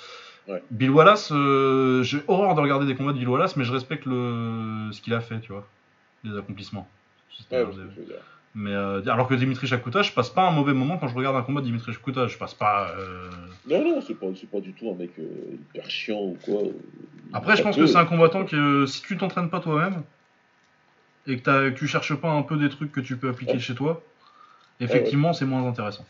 Ouais. 0.49 0.63
Bill 0.71 0.91
Wallace, 0.91 1.31
euh, 1.33 2.03
j'ai 2.03 2.23
horreur 2.27 2.55
de 2.55 2.61
regarder 2.61 2.87
des 2.87 2.95
combats 2.95 3.13
de 3.13 3.19
Bill 3.19 3.29
Wallace, 3.29 3.57
mais 3.57 3.65
je 3.65 3.73
respecte 3.73 4.07
le... 4.07 4.89
ce 4.93 5.01
qu'il 5.03 5.13
a 5.15 5.21
fait, 5.21 5.41
tu 5.41 5.53
vois, 5.53 5.67
les 6.25 6.37
accomplissements. 6.39 6.89
ouais, 7.53 7.65
mais 8.55 8.73
euh, 8.73 9.03
alors 9.07 9.29
que 9.29 9.35
Dimitri 9.35 9.67
Shakuta, 9.67 10.03
je 10.03 10.11
passe 10.11 10.31
pas 10.31 10.49
un 10.49 10.51
mauvais 10.51 10.73
moment 10.73 10.97
quand 10.97 11.07
je 11.07 11.15
regarde 11.15 11.37
un 11.37 11.43
combat 11.43 11.61
de 11.61 11.67
Dimitri 11.67 11.93
Shakuta. 11.93 12.27
Je 12.27 12.39
passe 12.39 12.55
pas. 12.55 12.91
euh, 12.99 13.31
Non, 13.69 13.85
non, 13.85 14.01
c'est 14.01 14.15
pas, 14.15 14.27
pas 14.51 14.61
du 14.61 14.73
tout 14.73 14.91
un 14.91 14.95
mec 14.95 15.11
euh, 15.19 15.25
hyper 15.53 15.89
chiant 15.91 16.21
ou 16.23 16.39
quoi. 16.43 16.63
Après, 17.35 17.57
je 17.57 17.63
pense 17.63 17.77
que 17.77 17.87
c'est 17.87 17.99
un 17.99 18.07
combattant 18.07 18.45
que 18.45 18.87
si 18.87 19.03
tu 19.03 19.17
t'entraînes 19.19 19.51
pas 19.51 19.61
toi-même 19.61 20.03
et 21.27 21.39
que, 21.39 21.69
que 21.71 21.79
tu 21.79 21.87
cherches 21.87 22.15
pas 22.15 22.31
un 22.31 22.43
peu 22.43 22.57
des 22.57 22.71
trucs 22.71 22.91
que 22.91 23.01
tu 23.01 23.17
peux 23.19 23.29
appliquer 23.29 23.53
Ouais. 23.53 23.59
chez 23.59 23.75
toi, 23.75 24.03
effectivement, 24.81 25.35
c'est 25.35 25.45
moins 25.45 25.69
intéressant. 25.69 26.07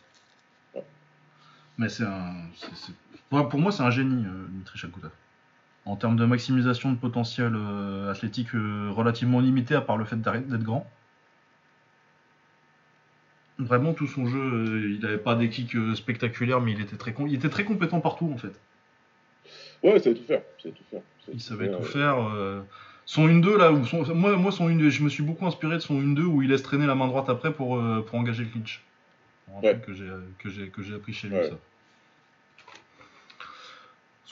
Mais 1.79 1.89
c'est 1.89 2.05
un. 2.05 2.35
c'est- 2.57 2.75
c'est- 2.75 2.93
Pour 3.31 3.49
pour 3.49 3.61
moi, 3.61 3.73
c'est 3.73 3.83
un 3.83 3.91
génie, 3.91 4.25
euh, 4.25 4.47
Dmitry 4.49 4.79
Shakuta. 4.79 5.11
En 5.85 5.97
termes 5.97 6.17
de 6.17 6.25
maximisation 6.25 6.93
de 6.93 6.97
potentiel 6.97 7.53
euh, 7.55 8.11
athlétique 8.11 8.55
euh, 8.55 8.91
relativement 8.91 9.41
limité, 9.41 9.75
à 9.75 9.81
part 9.81 9.97
le 9.97 10.05
fait 10.05 10.17
d'être 10.21 10.63
grand. 10.63 10.91
Vraiment, 13.59 13.93
tout 13.93 14.07
son 14.07 14.27
jeu, 14.27 14.39
euh, 14.39 14.91
il 14.95 15.01
n'avait 15.01 15.19
pas 15.19 15.35
des 15.35 15.49
kicks 15.49 15.75
euh, 15.75 15.95
spectaculaires, 15.95 16.61
mais 16.61 16.73
il 16.73 16.81
était, 16.81 16.97
très 16.97 17.13
con- 17.13 17.27
il 17.27 17.35
était 17.35 17.49
très 17.49 17.65
compétent 17.65 18.01
partout, 18.01 18.31
en 18.33 18.39
fait. 18.39 18.53
Ouais, 19.83 19.97
il 19.97 20.01
savait 20.01 20.15
tout 20.15 20.25
faire. 20.25 20.43
Il 20.59 20.63
savait 20.63 20.75
tout 20.75 20.85
faire. 20.91 21.01
Il 21.35 21.41
savait 21.41 21.69
tout 21.71 21.79
euh, 21.79 21.83
faire. 21.83 22.19
euh, 22.35 22.61
Son 23.05 23.27
1-2, 23.27 23.57
là, 23.57 23.73
où 23.73 23.85
son- 23.87 24.15
moi, 24.15 24.37
moi 24.37 24.53
son 24.53 24.69
1-2, 24.69 24.91
je 24.91 25.03
me 25.03 25.09
suis 25.09 25.23
beaucoup 25.23 25.47
inspiré 25.47 25.75
de 25.77 25.81
son 25.81 25.99
1-2 26.01 26.25
où 26.25 26.43
il 26.43 26.51
laisse 26.51 26.63
traîner 26.63 26.87
la 26.87 26.95
main 26.95 27.07
droite 27.09 27.29
après 27.31 27.53
pour, 27.53 27.79
euh, 27.79 28.05
pour 28.07 28.19
engager 28.19 28.45
le 28.45 28.51
clinch. 28.51 28.85
Un 29.57 29.61
Ouais. 29.61 29.73
truc 29.73 29.87
que 29.87 29.93
j'ai- 29.95 30.05
que 30.39 30.51
j'ai 30.51 30.69
que 30.69 30.83
j'ai 30.83 30.95
appris 30.95 31.15
chez 31.15 31.29
lui, 31.29 31.37
Ouais. 31.37 31.49
ça. 31.49 31.57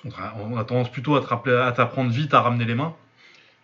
On 0.04 0.56
a 0.56 0.64
tendance 0.64 0.90
plutôt 0.90 1.16
à 1.16 1.72
t'apprendre 1.72 2.10
vite 2.10 2.34
à 2.34 2.40
ramener 2.40 2.64
les 2.64 2.74
mains. 2.74 2.94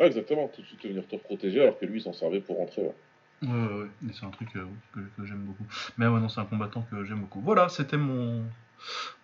Ouais, 0.00 0.06
exactement. 0.06 0.48
Tout 0.48 0.62
de 0.62 0.66
suite 0.66 0.84
venir 0.84 1.06
te 1.06 1.16
protéger 1.16 1.62
alors 1.62 1.78
que 1.78 1.84
lui, 1.84 2.00
il 2.00 2.02
s'en 2.02 2.12
servait 2.12 2.40
pour 2.40 2.56
rentrer. 2.56 2.82
ouais. 2.82 2.94
Ouais, 3.42 3.48
ouais, 3.48 3.88
c'est 4.12 4.24
un 4.24 4.30
truc 4.30 4.48
euh, 4.54 4.64
que, 4.94 5.00
que 5.00 5.26
j'aime 5.26 5.42
beaucoup. 5.42 5.64
Mais 5.98 6.06
ouais, 6.06 6.20
non, 6.20 6.28
c'est 6.28 6.40
un 6.40 6.44
combattant 6.44 6.86
que 6.90 7.04
j'aime 7.04 7.20
beaucoup. 7.20 7.40
Voilà, 7.40 7.68
c'était 7.68 7.96
mon, 7.96 8.44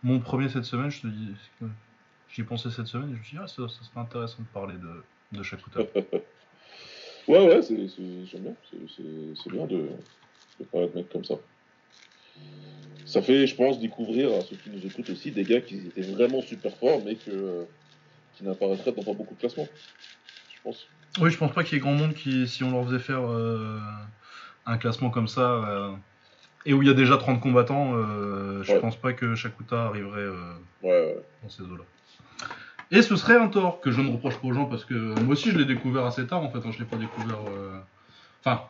mon 0.03 0.19
premier 0.19 0.49
cette 0.49 0.65
semaine. 0.65 0.91
Je 0.91 1.03
te 1.03 1.07
dis, 1.07 1.35
j'y 2.29 2.43
pensais 2.43 2.71
cette 2.71 2.89
semaine 2.89 3.11
et 3.11 3.15
je 3.15 3.19
me 3.19 3.25
suis 3.25 3.37
dit, 3.37 3.43
ah, 3.43 3.47
ça, 3.47 3.69
ça 3.69 3.85
serait 3.85 4.01
intéressant 4.01 4.43
de 4.43 4.49
parler 4.49 4.75
de, 4.75 5.39
de 5.39 5.43
Shakuta. 5.43 5.81
Ouais, 7.29 7.47
ouais, 7.47 7.61
c'est, 7.61 7.77
j'aime 8.25 8.41
bien. 8.41 8.55
C'est, 8.71 9.53
bien 9.53 9.67
de, 9.67 9.91
de 10.59 10.65
parler 10.65 10.89
de 10.89 10.95
mecs 10.95 11.11
comme 11.11 11.25
ça. 11.27 11.35
Ça 13.05 13.23
fait, 13.23 13.47
je 13.47 13.55
pense, 13.55 13.81
découvrir 13.81 14.29
à 14.35 14.43
ceux 14.43 14.57
qui 14.57 14.69
nous 14.69 14.85
écoutent 14.87 15.09
aussi 15.09 15.31
des 15.31 15.45
gars 15.45 15.63
qui 15.63 15.77
étaient 15.87 16.03
vraiment 16.03 16.43
super 16.43 16.77
forts, 16.77 17.01
mais 17.05 17.15
que, 17.15 17.65
qui 18.37 18.45
n'apparaîtraient 18.45 18.93
dans 18.93 19.03
pas 19.03 19.15
beaucoup 19.15 19.35
de 19.35 19.41
classements. 19.41 19.69
Je 20.55 20.61
pense. 20.63 20.87
Oui, 21.19 21.31
je 21.31 21.39
pense 21.39 21.53
pas 21.53 21.65
qu'il 21.65 21.75
y 21.75 21.77
ait 21.79 21.81
grand 21.81 21.95
monde 21.95 22.13
qui, 22.13 22.47
si 22.47 22.63
on 22.65 22.71
leur 22.71 22.85
faisait 22.85 22.99
faire 22.99 23.27
euh, 23.27 23.79
un 24.67 24.77
classement 24.77 25.09
comme 25.09 25.27
ça, 25.27 25.41
euh, 25.41 25.93
et 26.67 26.75
où 26.75 26.83
il 26.83 26.89
y 26.89 26.91
a 26.91 26.95
déjà 26.95 27.17
30 27.17 27.41
combattants, 27.41 27.95
euh, 27.95 28.63
je 28.63 28.73
Ouais. 28.73 28.81
pense 28.81 28.97
pas 28.97 29.15
que 29.15 29.35
Shakuta 29.35 29.87
arriverait 29.87 30.29
Ouais, 30.83 30.91
ouais. 30.91 31.17
dans 31.43 31.49
ces 31.49 31.63
eaux-là. 31.63 31.85
Et 32.91 33.01
ce 33.01 33.17
serait 33.17 33.37
un 33.37 33.49
tort 33.49 33.81
que 33.81 33.91
je 33.91 34.03
ne 34.03 34.11
reproche 34.13 34.37
pas 34.39 34.49
aux 34.49 34.53
gens 34.53 34.67
parce 34.67 34.85
que 34.85 34.95
moi 34.95 35.33
aussi 35.33 35.51
je 35.51 35.59
l'ai 35.59 35.65
découvert 35.65 36.05
assez 36.05 36.27
tard 36.27 36.43
en 36.43 36.51
fait, 36.51 36.59
hein, 36.59 36.73
je 36.73 36.79
l'ai 36.79 36.85
pas 36.85 36.97
découvert. 36.97 37.39
Enfin, 38.41 38.63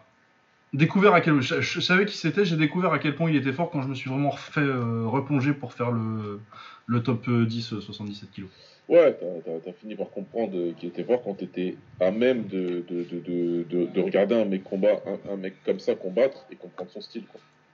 découvert 0.73 1.15
à 1.15 1.21
quel. 1.21 1.41
Je, 1.41 1.81
savais 1.81 2.05
qui 2.05 2.17
c'était, 2.17 2.45
j'ai 2.45 2.57
découvert 2.57 2.93
à 2.93 2.99
quel 2.99 3.15
point 3.15 3.31
il 3.31 3.37
était 3.37 3.53
fort 3.53 3.71
quand 3.71 3.83
je 3.83 3.89
me 3.89 3.95
suis 3.95 4.11
vraiment 4.11 4.31
refait 4.31 4.61
euh, 4.61 5.07
replonger 5.07 5.53
pour 5.53 5.73
faire 5.73 5.91
le, 5.91 6.41
le 6.87 7.03
top 7.03 7.29
euh, 7.29 7.47
10 7.47 7.75
euh, 7.75 7.81
77 7.81 8.31
kilos. 8.31 8.51
Ouais, 8.89 9.19
t'as, 9.65 9.73
fini 9.73 9.97
par 9.97 10.09
comprendre 10.11 10.57
euh, 10.57 10.73
qu'il 10.73 10.89
était 10.89 11.05
fort 11.05 11.23
quand 11.23 11.35
t'étais 11.35 11.77
à 12.01 12.11
même 12.11 12.47
de, 12.47 12.83
de, 12.89 13.05
de, 13.05 13.19
de, 13.21 13.63
de, 13.69 13.87
de 13.87 14.01
regarder 14.01 14.35
un 14.35 14.47
mec, 14.47 14.65
combat, 14.65 15.03
un, 15.31 15.37
mec 15.37 15.55
comme 15.67 15.79
ça 15.79 15.95
combattre 15.95 16.47
et 16.51 16.57
comprendre 16.57 16.91
son 16.91 17.03
style. 17.03 17.25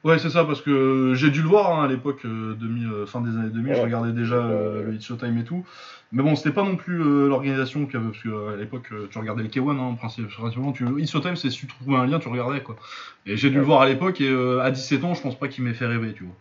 Ouais, 0.05 0.19
c'est 0.19 0.29
ça, 0.29 0.45
parce 0.45 0.61
que 0.61 1.15
j'ai 1.15 1.31
dû 1.31 1.41
le 1.41 1.49
voir 1.49 1.79
hein, 1.81 1.85
à 1.85 1.89
l'époque, 1.89 2.27
euh, 2.27 2.53
2000, 2.55 2.89
euh, 2.93 3.07
fin 3.07 3.23
des 3.23 3.31
années 3.31 3.49
2000, 3.49 3.73
je 3.75 3.81
regardais 3.85 4.13
déjà 4.13 4.35
euh, 4.37 4.83
le 4.83 4.95
Hit 4.95 5.03
Showtime 5.03 5.39
et 5.39 5.45
tout. 5.45 5.65
Mais 6.13 6.23
bon, 6.23 6.37
c'était 6.37 6.53
pas 6.53 6.63
non 6.63 6.77
plus 6.77 7.01
euh, 7.01 7.27
l'organisation 7.27 7.87
qu'il 7.87 7.95
y 7.95 7.97
avait, 7.97 8.11
parce 8.13 8.23
qu'à 8.23 8.57
l'époque, 8.57 8.89
euh, 8.93 9.09
tu 9.11 9.19
regardais 9.19 9.43
le 9.43 9.49
K1, 9.49 9.79
hein, 9.79 9.97
princi- 10.01 10.27
principalement. 10.27 10.73
Tu, 10.73 10.85
Hit 11.01 11.11
Showtime, 11.11 11.37
c'est 11.37 11.49
si 11.49 11.61
tu 11.61 11.67
trouvais 11.67 11.97
un 11.97 12.07
lien, 12.07 12.19
tu 12.19 12.29
regardais, 12.29 12.63
quoi. 12.63 12.77
Et 13.25 13.39
j'ai 13.39 13.49
dû 13.49 13.57
le 13.57 13.63
voir 13.65 13.81
à 13.81 13.89
l'époque, 13.89 14.21
et 14.21 14.29
à 14.61 14.71
17 14.71 15.03
ans, 15.05 15.15
je 15.15 15.23
pense 15.23 15.39
pas 15.39 15.49
qu'il 15.49 15.65
m'ait 15.65 15.73
fait 15.75 15.87
rêver, 15.87 16.13
tu 16.13 16.25
vois. 16.25 16.35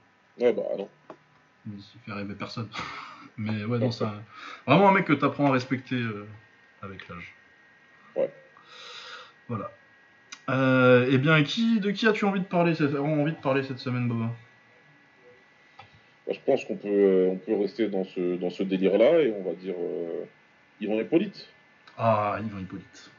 Ouais, 0.47 0.51
bah 0.53 0.63
non. 0.77 0.89
Il 1.65 1.81
fait 2.05 2.11
rêver 2.11 2.33
personne. 2.33 2.67
Mais 3.37 3.63
ouais, 3.63 3.79
non, 3.79 3.91
c'est 3.91 4.03
un- 4.03 4.21
vraiment 4.67 4.89
un 4.89 4.91
mec 4.93 5.05
que 5.05 5.13
t'apprends 5.13 5.47
à 5.47 5.51
respecter 5.51 5.99
avec 6.81 7.07
l'âge. 7.07 7.33
Ouais. 8.17 8.29
Voilà. 9.47 9.71
Euh, 10.49 11.07
eh 11.09 11.17
bien, 11.17 11.41
qui, 11.43 11.79
de 11.79 11.91
qui 11.91 12.07
as-tu 12.07 12.25
envie 12.25 12.41
de 12.41 12.45
parler 12.45 12.75
cette, 12.75 12.95
envie 12.95 13.31
de 13.31 13.37
parler 13.37 13.63
cette 13.63 13.79
semaine, 13.79 14.07
Boba? 14.07 14.29
Bah, 16.27 16.33
je 16.33 16.39
pense 16.45 16.65
qu'on 16.65 16.75
peut, 16.75 17.27
on 17.31 17.37
peut 17.37 17.55
rester 17.57 17.87
dans 17.87 18.03
ce, 18.03 18.35
dans 18.35 18.49
ce 18.49 18.63
délire-là 18.63 19.21
et 19.21 19.31
on 19.31 19.43
va 19.43 19.53
dire 19.53 19.75
euh, 19.77 20.25
Yvan 20.81 20.99
Hippolyte. 20.99 21.47
Ah, 21.97 22.39
Yvan 22.45 22.59
Hippolyte. 22.59 23.11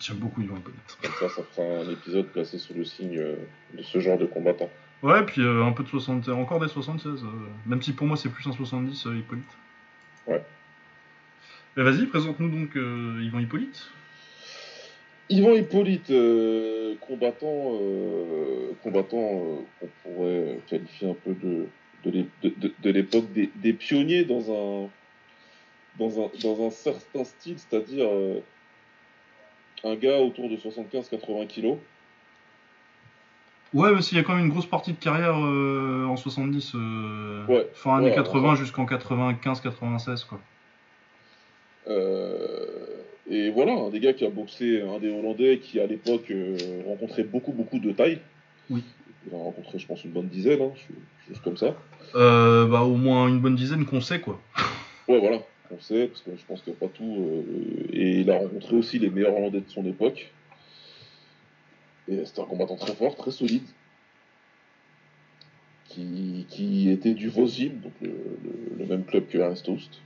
J'aime 0.00 0.16
beaucoup 0.18 0.42
Yvan 0.42 0.56
Hippolyte. 0.56 0.98
Comme 1.02 1.28
ça, 1.28 1.34
ça 1.34 1.42
fera 1.42 1.66
un 1.66 1.90
épisode 1.90 2.26
placé 2.26 2.58
sous 2.58 2.74
le 2.74 2.84
signe 2.84 3.18
euh, 3.18 3.36
de 3.76 3.82
ce 3.82 3.98
genre 3.98 4.18
de 4.18 4.26
combattant. 4.26 4.70
Ouais, 5.04 5.22
puis 5.22 5.42
euh, 5.42 5.62
un 5.64 5.72
peu 5.72 5.82
de 5.82 5.88
60, 5.88 6.30
encore 6.30 6.60
des 6.60 6.68
76. 6.68 7.22
euh, 7.24 7.26
même 7.66 7.82
si 7.82 7.92
pour 7.92 8.06
moi 8.06 8.16
c'est 8.16 8.30
plus 8.30 8.46
un 8.46 8.52
70, 8.52 9.06
euh, 9.06 9.16
Hippolyte. 9.16 9.44
Ouais. 10.26 10.42
Mais 11.76 11.82
vas-y, 11.82 12.06
présente-nous 12.06 12.48
donc 12.48 12.74
Yvan 12.74 13.40
Hippolyte. 13.40 13.90
Yvan 15.30 15.54
Hippolyte, 15.54 16.10
euh, 16.10 16.94
combattant, 17.00 17.78
euh, 17.80 18.72
combattant 18.82 19.16
euh, 19.18 19.56
qu'on 19.80 19.88
pourrait 20.02 20.60
qualifier 20.66 21.08
un 21.10 21.14
peu 21.14 21.32
de, 21.34 21.66
de 22.04 22.10
l'é- 22.10 22.26
de- 22.42 22.52
de- 22.56 22.74
de 22.82 22.90
l'époque 22.90 23.32
des, 23.32 23.50
des 23.56 23.72
pionniers 23.72 24.24
dans 24.24 24.50
un, 24.50 24.88
dans 25.98 26.20
un, 26.24 26.30
dans 26.42 26.66
un 26.66 26.70
certain 26.70 27.24
style, 27.24 27.56
c'est-à-dire 27.58 28.06
un 29.84 29.94
gars 29.96 30.18
autour 30.18 30.48
de 30.50 30.56
75-80 30.56 31.46
kilos. 31.46 31.78
Ouais, 33.72 33.92
mais 33.92 34.02
s'il 34.02 34.16
y 34.16 34.20
a 34.20 34.24
quand 34.24 34.34
même 34.36 34.44
une 34.44 34.50
grosse 34.52 34.66
partie 34.66 34.92
de 34.92 34.98
carrière 34.98 35.34
en 35.36 36.16
70, 36.16 36.72
euh, 36.74 37.46
Ouais, 37.48 37.66
fin 37.74 37.96
années 37.96 38.10
ouais, 38.10 38.14
80 38.14 38.44
enfin. 38.52 38.54
jusqu'en 38.56 38.84
95-96, 38.86 40.24
quoi. 40.26 40.38
Euh, 41.88 42.66
et 43.30 43.50
voilà, 43.50 43.72
un 43.72 43.90
des 43.90 44.00
gars 44.00 44.12
qui 44.12 44.24
a 44.24 44.30
boxé, 44.30 44.82
un 44.82 44.98
des 44.98 45.10
Hollandais 45.10 45.58
qui 45.58 45.80
à 45.80 45.86
l'époque 45.86 46.30
euh, 46.30 46.56
rencontrait 46.86 47.24
beaucoup 47.24 47.52
beaucoup 47.52 47.78
de 47.78 47.92
taille. 47.92 48.18
Oui. 48.70 48.82
Il 49.26 49.34
a 49.34 49.38
rencontré, 49.38 49.78
je 49.78 49.86
pense, 49.86 50.04
une 50.04 50.10
bonne 50.10 50.28
dizaine, 50.28 50.60
hein, 50.60 50.72
juste 51.28 51.40
comme 51.42 51.56
ça. 51.56 51.74
Euh, 52.14 52.66
bah, 52.66 52.82
au 52.82 52.96
moins 52.96 53.26
une 53.28 53.40
bonne 53.40 53.56
dizaine 53.56 53.84
qu'on 53.86 54.00
sait, 54.02 54.20
quoi. 54.20 54.40
Ouais, 55.08 55.18
voilà, 55.20 55.42
on 55.70 55.78
sait, 55.80 56.06
parce 56.06 56.22
que 56.22 56.30
je 56.34 56.42
pense 56.46 56.62
qu'il 56.62 56.72
n'y 56.72 56.78
a 56.78 56.80
pas 56.80 56.88
tout. 56.94 57.16
euh, 57.18 57.86
et 57.92 58.20
il 58.20 58.30
a 58.30 58.38
rencontré 58.38 58.74
aussi 58.76 58.98
les 58.98 59.10
meilleurs 59.10 59.36
Hollandais 59.36 59.60
de 59.60 59.68
son 59.68 59.84
époque. 59.86 60.30
Et 62.08 62.24
c'était 62.24 62.40
un 62.40 62.44
combattant 62.46 62.76
très 62.76 62.94
fort, 62.94 63.14
très 63.16 63.30
solide. 63.30 63.62
Qui, 65.88 66.46
qui 66.48 66.90
était 66.90 67.14
du 67.14 67.28
Vosgym, 67.28 67.78
donc 67.80 67.92
le, 68.00 68.08
le- 68.08 68.76
le 68.78 68.86
même 68.86 69.04
club 69.04 69.26
que 69.28 69.38
Ernst 69.38 69.68
Host. 69.68 70.00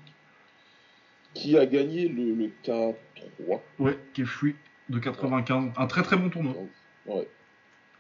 Qui 1.35 1.57
a 1.59 1.67
gagné 1.67 2.09
le, 2.09 2.35
le 2.35 2.51
K3. 2.65 3.61
Ouais, 3.79 3.99
qui 4.15 4.23
est 4.23 4.27
free 4.27 4.55
de 4.89 4.99
95. 4.99 5.73
Un 5.77 5.87
très 5.87 6.03
très 6.03 6.17
bon 6.17 6.31
tournoi. 6.31 6.55
Ouais, 7.07 7.29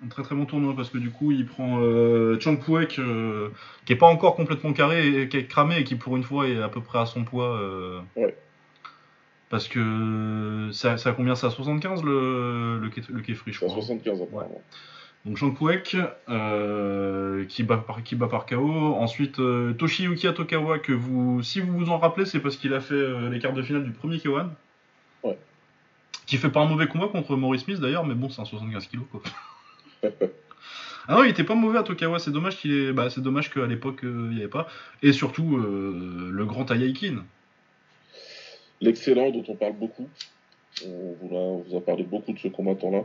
Un 0.04 0.08
très 0.08 0.22
très 0.22 0.34
bon 0.34 0.44
tournoi 0.46 0.74
parce 0.76 0.90
que 0.90 0.98
du 0.98 1.10
coup 1.10 1.30
il 1.32 1.46
prend 1.46 1.80
euh, 1.80 2.38
Chang 2.40 2.56
Puek 2.56 2.98
euh, 2.98 3.50
qui 3.84 3.92
est 3.92 3.96
pas 3.96 4.06
encore 4.06 4.34
complètement 4.36 4.72
carré 4.72 5.22
et 5.22 5.28
qui 5.28 5.36
est 5.36 5.46
cramé 5.46 5.78
et 5.78 5.84
qui 5.84 5.96
pour 5.96 6.16
une 6.16 6.22
fois 6.24 6.48
est 6.48 6.60
à 6.60 6.68
peu 6.68 6.80
près 6.80 6.98
à 6.98 7.06
son 7.06 7.24
poids. 7.24 7.56
euh, 7.58 8.00
Ouais. 8.16 8.36
Parce 9.50 9.66
que 9.68 10.68
ça, 10.72 10.98
ça 10.98 11.10
a 11.10 11.12
combien? 11.12 11.34
Ça 11.34 11.48
75 11.50 12.02
le, 12.04 12.78
le, 12.80 12.88
Ke- 12.90 13.08
le 13.10 13.20
Kefri 13.22 13.52
je 13.52 13.58
crois. 13.60 13.70
75 13.70 14.22
apparemment. 14.22 14.60
Donc 15.28 15.58
Puek 15.58 15.96
euh, 16.30 17.44
qui, 17.44 17.62
bat 17.62 17.76
par, 17.76 18.02
qui 18.02 18.16
bat 18.16 18.28
par 18.28 18.46
KO. 18.46 18.94
Ensuite 18.94 19.38
euh, 19.40 19.74
Toshiyuki 19.74 20.26
Atokawa 20.26 20.78
que 20.78 20.92
vous 20.92 21.42
si 21.42 21.60
vous 21.60 21.78
vous 21.78 21.90
en 21.90 21.98
rappelez 21.98 22.24
c'est 22.24 22.40
parce 22.40 22.56
qu'il 22.56 22.72
a 22.72 22.80
fait 22.80 22.94
euh, 22.94 23.28
les 23.28 23.38
quarts 23.38 23.52
de 23.52 23.62
finale 23.62 23.84
du 23.84 23.90
premier 23.90 24.16
K1. 24.16 24.48
Ouais. 25.22 25.38
Qui 26.26 26.38
fait 26.38 26.48
pas 26.48 26.60
un 26.60 26.66
mauvais 26.66 26.86
combat 26.86 27.08
contre 27.08 27.36
Maurice 27.36 27.64
Smith 27.64 27.78
d'ailleurs 27.78 28.06
mais 28.06 28.14
bon 28.14 28.30
c'est 28.30 28.40
un 28.40 28.46
75 28.46 28.86
kg 28.86 29.00
quoi. 29.10 29.22
Ah 31.10 31.14
non, 31.14 31.24
il 31.24 31.30
était 31.30 31.42
pas 31.42 31.54
mauvais 31.54 31.78
à 31.78 31.82
Tokawa, 31.82 32.18
c'est 32.18 32.32
dommage 32.32 32.58
qu'il 32.58 32.70
est. 32.70 32.92
Bah, 32.92 33.08
c'est 33.08 33.22
dommage 33.22 33.48
qu'à 33.48 33.64
l'époque 33.64 34.00
il 34.02 34.28
n'y 34.28 34.40
avait 34.40 34.48
pas. 34.48 34.68
Et 35.02 35.14
surtout 35.14 35.56
le 35.56 36.44
grand 36.44 36.70
Ayaikin. 36.70 37.24
L'excellent 38.82 39.30
dont 39.30 39.42
on 39.48 39.56
parle 39.56 39.72
beaucoup. 39.72 40.06
On 40.84 41.16
vous 41.18 41.34
a, 41.34 41.38
on 41.38 41.58
vous 41.62 41.76
a 41.78 41.80
parlé 41.80 42.02
beaucoup 42.02 42.34
de 42.34 42.38
ce 42.38 42.48
combattant-là. 42.48 43.04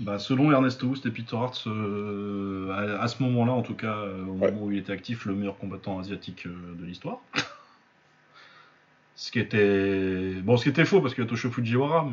Bah, 0.00 0.18
selon 0.18 0.50
Ernest 0.50 0.82
Houst 0.82 1.04
et 1.04 1.10
Peter 1.10 1.36
Hart, 1.36 1.62
euh, 1.66 2.70
à, 2.72 3.02
à 3.02 3.08
ce 3.08 3.22
moment-là, 3.22 3.52
en 3.52 3.62
tout 3.62 3.74
cas, 3.74 3.96
euh, 3.98 4.24
au 4.24 4.32
Ouais. 4.32 4.50
moment 4.50 4.64
où 4.64 4.72
il 4.72 4.78
était 4.78 4.92
actif, 4.92 5.26
le 5.26 5.34
meilleur 5.34 5.58
combattant 5.58 5.98
asiatique 5.98 6.46
euh, 6.46 6.74
de 6.78 6.86
l'histoire. 6.86 7.20
ce 9.16 9.30
qui 9.30 9.38
était. 9.40 10.40
Bon, 10.42 10.56
ce 10.56 10.62
qui 10.64 10.70
était 10.70 10.86
faux 10.86 11.00
parce 11.02 11.14
qu'il 11.14 11.22
y 11.22 11.26
a 11.26 11.28
Toshio 11.30 11.50
Fujiwara, 11.50 12.08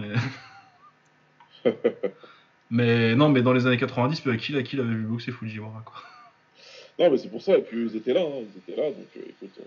mais. 1.63 1.71
mais 2.69 3.15
non, 3.15 3.29
mais 3.29 3.41
dans 3.41 3.53
les 3.53 3.65
années 3.67 3.77
90, 3.77 4.27
avec 4.27 4.41
qui, 4.41 4.63
qui 4.63 4.75
l'avait 4.75 4.93
vu 4.93 5.03
boxer 5.03 5.31
Fujiwara 5.31 5.81
quoi. 5.85 5.95
Non, 6.99 7.11
mais 7.11 7.17
c'est 7.17 7.29
pour 7.29 7.41
ça, 7.41 7.57
et 7.57 7.61
puis 7.61 7.85
ils 7.85 7.95
étaient 7.95 8.13
là, 8.13 8.21
hein, 8.21 8.41
ils 8.41 8.57
étaient 8.57 8.81
là, 8.81 8.89
donc 8.89 9.05
euh, 9.17 9.21
écoute, 9.29 9.59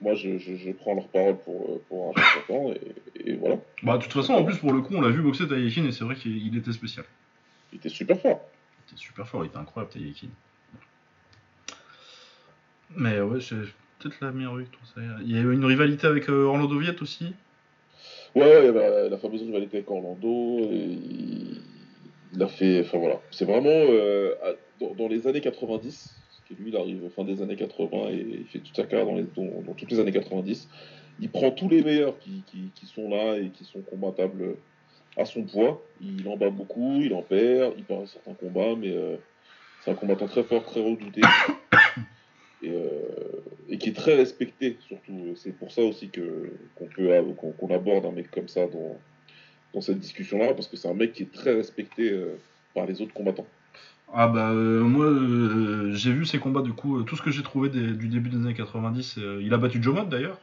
moi 0.00 0.14
je, 0.14 0.38
je, 0.38 0.56
je 0.56 0.70
prends 0.70 0.94
leur 0.94 1.08
parole 1.08 1.36
pour, 1.38 1.70
euh, 1.70 1.82
pour 1.88 2.14
un 2.16 2.42
temps, 2.46 2.72
et, 2.72 3.30
et 3.30 3.34
voilà. 3.34 3.56
Bah, 3.82 3.98
de 3.98 4.02
toute 4.02 4.12
façon, 4.12 4.34
en 4.34 4.44
plus, 4.44 4.56
pour 4.58 4.72
le 4.72 4.80
coup, 4.80 4.94
on 4.94 5.00
l'a 5.00 5.10
vu 5.10 5.22
boxer 5.22 5.48
Taïkin 5.48 5.84
et 5.84 5.92
c'est 5.92 6.04
vrai 6.04 6.14
qu'il 6.14 6.36
il 6.46 6.56
était 6.56 6.72
spécial. 6.72 7.04
Il 7.72 7.78
était 7.78 7.88
super 7.88 8.18
fort. 8.20 8.40
Il 8.78 8.92
était 8.92 9.02
super 9.02 9.28
fort, 9.28 9.44
il 9.44 9.48
était 9.48 9.58
incroyable, 9.58 9.92
Taïkin. 9.92 10.28
Mais 12.96 13.20
ouais, 13.20 13.40
c'est 13.40 13.56
peut-être 13.98 14.18
la 14.20 14.30
meilleure 14.30 14.56
victoire. 14.56 14.86
ça. 14.94 15.00
Il 15.22 15.34
y 15.34 15.38
a 15.38 15.40
eu 15.40 15.52
une 15.52 15.64
rivalité 15.64 16.06
avec 16.06 16.28
euh, 16.28 16.44
Orlando 16.44 16.78
Viet 16.78 17.02
aussi. 17.02 17.34
Ouais, 18.34 18.70
ouais, 18.70 19.08
la, 19.08 19.18
fameuse 19.18 19.42
rivalité 19.42 19.78
avec 19.78 19.90
Orlando, 19.90 20.58
il, 20.70 21.60
il 22.34 22.42
a 22.42 22.46
fait, 22.46 22.80
enfin 22.80 22.98
voilà, 22.98 23.20
c'est 23.30 23.46
vraiment 23.46 23.68
euh, 23.70 24.34
dans 24.80 25.08
les 25.08 25.26
années 25.26 25.40
90, 25.40 26.14
lui 26.54 26.70
il 26.70 26.76
arrive 26.76 27.08
fin 27.14 27.24
des 27.24 27.42
années 27.42 27.56
80 27.56 28.10
et 28.10 28.26
il 28.40 28.46
fait 28.46 28.58
toute 28.60 28.76
sa 28.76 28.84
carrière 28.84 29.06
dans, 29.06 29.74
toutes 29.74 29.90
les 29.90 30.00
années 30.00 30.12
90, 30.12 30.68
il 31.20 31.30
prend 31.30 31.50
tous 31.50 31.68
les 31.68 31.82
meilleurs 31.82 32.18
qui, 32.18 32.42
sont 32.86 33.08
là 33.08 33.36
et 33.38 33.50
qui 33.50 33.64
sont 33.64 33.80
combattables 33.80 34.56
à 35.16 35.24
son 35.24 35.42
poids, 35.42 35.82
il 36.00 36.28
en 36.28 36.36
bat 36.36 36.50
beaucoup, 36.50 37.00
il 37.02 37.12
en 37.12 37.22
perd, 37.22 37.74
il 37.76 37.84
perd 37.84 38.06
certains 38.06 38.34
combats, 38.34 38.76
mais 38.78 38.90
euh, 38.90 39.16
c'est 39.84 39.90
un 39.90 39.94
combattant 39.94 40.26
très 40.26 40.44
fort, 40.44 40.64
très 40.64 40.80
redouté. 40.80 41.20
Et, 42.60 42.70
euh, 42.70 43.38
et 43.68 43.78
qui 43.78 43.90
est 43.90 43.96
très 43.96 44.16
respecté 44.16 44.76
surtout. 44.88 45.34
C'est 45.36 45.52
pour 45.52 45.70
ça 45.70 45.82
aussi 45.82 46.08
qu'on 46.08 46.86
peut 46.86 47.52
qu'on 47.58 47.74
aborde 47.74 48.06
un 48.06 48.12
mec 48.12 48.30
comme 48.30 48.48
ça 48.48 48.66
dans, 48.66 49.80
cette 49.80 50.00
discussion-là, 50.00 50.54
parce 50.54 50.66
que 50.66 50.76
c'est 50.76 50.88
un 50.88 50.94
mec 50.94 51.12
qui 51.12 51.22
est 51.22 51.32
très 51.32 51.54
respecté 51.54 52.10
euh, 52.10 52.36
par 52.74 52.86
les 52.86 53.00
autres 53.00 53.12
combattants. 53.12 53.46
Ah 54.14 54.26
bah 54.26 54.50
euh, 54.52 54.80
moi 54.82 55.04
euh, 55.06 55.92
j'ai 55.92 56.12
vu 56.12 56.24
ses 56.24 56.38
combats 56.38 56.62
du 56.62 56.72
coup, 56.72 56.98
euh, 56.98 57.02
tout 57.02 57.14
ce 57.16 57.22
que 57.22 57.30
j'ai 57.30 57.42
trouvé 57.42 57.68
des- 57.68 57.92
du 57.92 58.08
début 58.08 58.30
des 58.30 58.36
années 58.38 58.54
90, 58.54 59.18
euh, 59.18 59.40
il 59.42 59.52
a 59.52 59.58
battu 59.58 59.82
Joe 59.82 59.94
Mott 59.94 60.08
d'ailleurs. 60.08 60.38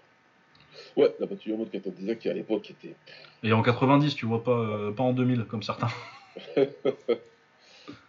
Ouais, 0.96 1.14
la 1.20 1.26
battu 1.26 1.50
Yomod 1.50 1.70
Katadisa 1.72 2.16
qui 2.16 2.30
à 2.30 2.34
l'époque 2.34 2.70
était. 2.72 2.96
Et 3.44 3.52
en 3.54 3.62
90, 3.64 4.16
tu 4.16 4.26
vois 4.26 4.44
pas, 4.44 4.92
pas 4.96 5.04
en 5.04 5.14
2000 5.14 5.44
comme 5.46 5.64
certains. 5.64 5.90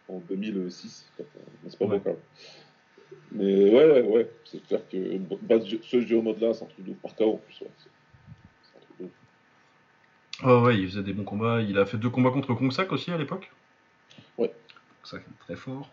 en 0.08 0.18
2006, 0.28 1.06
mais 1.18 1.24
c'est 1.68 1.78
pas 1.78 1.86
Ouais. 1.86 2.00
quand 2.04 2.10
même. 2.10 2.16
Mais 3.32 3.70
ouais, 3.70 3.90
ouais, 3.90 4.02
ouais, 4.02 4.30
c'est 4.44 4.62
clair 4.66 4.80
que 4.90 4.96
ce 5.82 6.00
Géomode-là, 6.00 6.54
c'est 6.54 6.64
un 6.64 6.68
truc 6.68 6.84
de 6.84 6.90
ouf 6.92 6.98
par 6.98 7.14
KO 7.16 7.34
en 7.34 7.36
plus. 7.38 7.60
Ouais. 7.62 7.70
C'est 8.62 8.76
un 8.78 8.80
truc 8.80 8.98
de 9.00 9.04
ouf. 9.04 10.46
Ouais 10.46 10.60
ouais, 10.68 10.78
il 10.78 10.86
faisait 10.88 11.02
des 11.02 11.12
bons 11.12 11.24
combats. 11.24 11.60
Il 11.62 11.78
a 11.78 11.86
fait 11.86 11.96
deux 11.96 12.10
combats 12.10 12.30
contre 12.30 12.54
Kongsak 12.54 12.92
aussi 12.92 13.10
à 13.10 13.16
l'époque. 13.18 13.50
Ouais. 15.12 15.18
Kongsak 15.18 15.22
est 15.22 15.44
très 15.44 15.56
fort. 15.56 15.90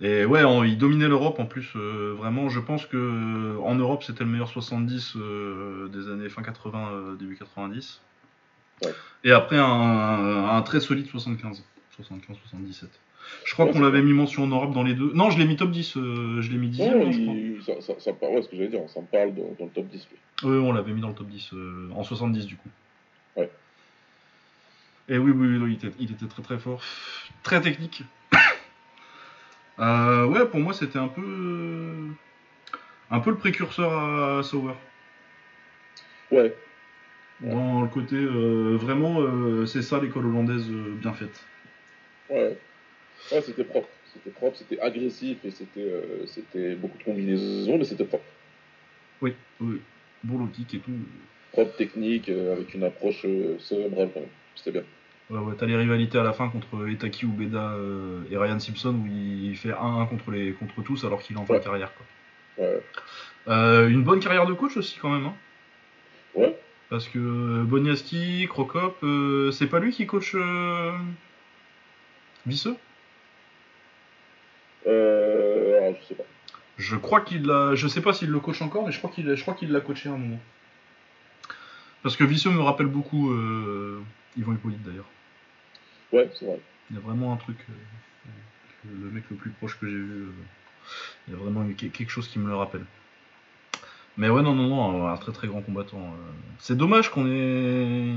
Et 0.00 0.24
ouais, 0.24 0.42
il 0.68 0.78
dominait 0.78 1.08
l'Europe 1.08 1.38
en 1.38 1.46
plus. 1.46 1.72
euh, 1.76 2.14
vraiment, 2.16 2.48
je 2.48 2.60
pense 2.60 2.86
que 2.86 2.96
euh, 2.96 3.58
en 3.62 3.74
Europe 3.74 4.02
c'était 4.02 4.24
le 4.24 4.30
meilleur 4.30 4.48
70 4.48 5.14
euh, 5.16 5.88
des 5.88 6.08
années 6.10 6.28
fin 6.28 6.42
80, 6.42 6.88
euh, 6.92 7.14
début 7.16 7.36
90. 7.36 8.00
Ouais. 8.84 8.94
Et 9.24 9.32
après 9.32 9.58
un, 9.58 10.48
un 10.48 10.62
très 10.62 10.80
solide 10.80 11.06
75. 11.06 11.62
75-77. 12.00 12.86
Je 13.44 13.52
crois 13.52 13.66
Ouais, 13.66 13.72
qu'on 13.72 13.80
l'avait 13.80 14.00
mis 14.00 14.14
mention 14.14 14.44
en 14.44 14.46
Europe 14.46 14.72
dans 14.72 14.82
les 14.82 14.94
deux. 14.94 15.12
Non, 15.12 15.28
je 15.30 15.38
l'ai 15.38 15.44
mis 15.44 15.56
top 15.56 15.70
10. 15.70 15.96
euh, 15.98 16.40
je 16.40 16.50
l'ai 16.50 16.56
mis 16.56 16.68
10 16.68 16.80
Non, 16.80 17.12
je 17.12 17.22
crois. 17.22 17.34
il- 17.34 17.62
ça, 17.62 17.80
ça, 17.82 17.92
ça 18.00 18.12
parle, 18.14 18.34
ouais, 18.36 18.42
ce 18.42 18.48
que 18.48 18.56
j'allais 18.56 18.68
dire, 18.68 18.80
ça 18.88 19.00
me 19.02 19.06
parle 19.06 19.34
dans, 19.34 19.42
dans 19.58 19.66
le 19.66 19.70
top 19.70 19.86
10. 19.88 20.08
Lui. 20.10 20.16
Oui, 20.48 20.56
on 20.56 20.72
l'avait 20.72 20.92
mis 20.92 21.02
dans 21.02 21.08
le 21.08 21.14
top 21.14 21.26
10, 21.28 21.50
euh, 21.52 21.90
en 21.94 22.02
70 22.02 22.46
du 22.46 22.56
coup. 22.56 22.68
Ouais. 23.36 23.50
Et 25.10 25.18
oui, 25.18 25.30
oui, 25.32 25.58
oui, 25.58 25.72
il 25.72 25.74
était, 25.86 25.94
il 26.00 26.10
était 26.12 26.26
très 26.26 26.42
très 26.42 26.58
fort. 26.58 26.80
Très 27.42 27.60
technique. 27.60 28.02
Euh, 29.80 30.26
ouais, 30.26 30.46
pour 30.46 30.60
moi, 30.60 30.72
c'était 30.74 30.98
un 30.98 31.08
peu. 31.08 31.22
euh, 31.22 32.08
Un 33.10 33.20
peu 33.20 33.30
le 33.30 33.36
précurseur 33.36 33.92
à 33.92 34.42
Sauer. 34.42 34.74
Ouais, 36.30 36.54
Dans 37.40 37.82
le 37.82 37.88
côté. 37.88 38.14
euh, 38.16 38.76
vraiment, 38.76 39.20
euh, 39.20 39.66
c'est 39.66 39.82
ça 39.82 40.00
l'école 40.00 40.26
hollandaise 40.26 40.68
euh, 40.70 40.94
bien 41.00 41.12
faite. 41.12 41.40
ouais. 42.28 42.56
Ouais, 43.32 43.42
c'était 43.42 43.64
propre. 43.64 43.88
C'était 44.12 44.30
propre, 44.30 44.56
c'était 44.56 44.80
agressif 44.80 45.38
et 45.44 45.50
c'était 45.50 45.92
c'était 46.26 46.74
beaucoup 46.74 46.98
de 46.98 47.04
combinaisons, 47.04 47.78
mais 47.78 47.84
c'était 47.84 48.04
propre. 48.04 48.24
Oui, 49.22 49.34
oui. 49.60 49.80
Bon 50.24 50.46
kick 50.48 50.74
et 50.74 50.78
tout. 50.80 50.90
Propre, 51.52 51.76
technique, 51.76 52.28
avec 52.28 52.74
une 52.74 52.82
approche 52.84 53.24
cérébrale 53.60 54.10
quand 54.12 54.20
même. 54.20 54.28
C'était 54.56 54.72
bien. 54.72 54.82
Ouais, 55.30 55.38
ouais, 55.38 55.54
t'as 55.56 55.66
les 55.66 55.76
rivalités 55.76 56.18
à 56.18 56.24
la 56.24 56.32
fin 56.32 56.48
contre 56.48 56.88
Etaki 56.88 57.24
Ubeda 57.24 57.72
euh, 57.74 58.22
et 58.30 58.36
Ryan 58.36 58.58
Simpson 58.58 58.94
où 58.94 59.06
il 59.06 59.56
fait 59.56 59.70
1-1 59.70 60.08
contre, 60.08 60.30
les, 60.32 60.52
contre 60.52 60.82
tous 60.82 61.04
alors 61.04 61.20
qu'il 61.22 61.36
est 61.36 61.38
en 61.38 61.46
fin 61.46 61.54
de 61.54 61.58
Ouais. 61.58 61.64
carrière. 61.64 61.92
Quoi. 61.94 62.66
Ouais, 62.66 62.82
Euh, 63.48 63.88
une 63.88 64.02
bonne 64.02 64.18
carrière 64.20 64.46
de 64.46 64.54
coach 64.54 64.76
aussi 64.76 64.98
quand 65.00 65.10
même. 65.10 65.26
Hein. 65.26 65.34
ouais. 66.34 66.58
Parce 66.88 67.06
que 67.08 67.18
euh, 67.20 67.62
Boniasti, 67.62 68.46
Crocop, 68.48 68.96
euh, 69.04 69.52
c'est 69.52 69.68
pas 69.68 69.78
lui 69.78 69.92
qui 69.92 70.06
coach. 70.06 70.34
Visseux? 72.46 72.76
Euh, 74.86 75.92
je 76.00 76.06
sais 76.06 76.14
pas. 76.14 76.24
Je 76.78 76.96
crois 76.96 77.20
qu'il 77.20 77.46
l'a. 77.46 77.74
Je 77.76 77.86
sais 77.86 78.00
pas 78.00 78.12
s'il 78.12 78.30
le 78.30 78.40
coach 78.40 78.60
encore, 78.62 78.86
mais 78.86 78.92
je 78.92 78.98
crois 78.98 79.10
qu'il 79.10 79.32
je 79.34 79.42
crois 79.42 79.54
qu'il 79.54 79.70
l'a 79.70 79.80
coaché 79.80 80.08
à 80.08 80.12
un 80.12 80.16
moment. 80.18 80.40
Parce 82.02 82.16
que 82.16 82.24
Visseux 82.24 82.50
me 82.50 82.62
rappelle 82.62 82.86
beaucoup 82.86 83.32
Yvon 84.36 84.52
Hippolyte 84.54 84.82
d'ailleurs. 84.82 85.04
Ouais, 86.12 86.28
c'est 86.38 86.44
vrai. 86.46 86.58
Il 86.90 86.96
y 86.96 86.98
a 86.98 87.02
vraiment 87.02 87.32
un 87.32 87.36
truc. 87.36 87.56
euh, 87.68 88.88
le 89.04 89.10
mec 89.10 89.24
le 89.30 89.36
plus 89.36 89.50
proche 89.50 89.78
que 89.78 89.86
j'ai 89.86 89.92
vu. 89.92 90.22
euh, 90.22 90.32
il 91.28 91.34
y 91.34 91.36
a 91.36 91.38
vraiment 91.40 91.64
eu 91.68 91.74
quelque 91.74 92.08
chose 92.10 92.28
qui 92.28 92.38
me 92.38 92.48
le 92.48 92.56
rappelle. 92.56 92.84
Mais 94.16 94.28
ouais, 94.28 94.42
non, 94.42 94.54
non, 94.54 94.66
non, 94.68 95.06
un 95.08 95.16
très 95.16 95.32
très 95.32 95.46
grand 95.46 95.62
combattant. 95.62 95.98
euh. 96.02 96.32
C'est 96.58 96.76
dommage 96.76 97.10
qu'on 97.10 97.26
ait. 97.30 98.16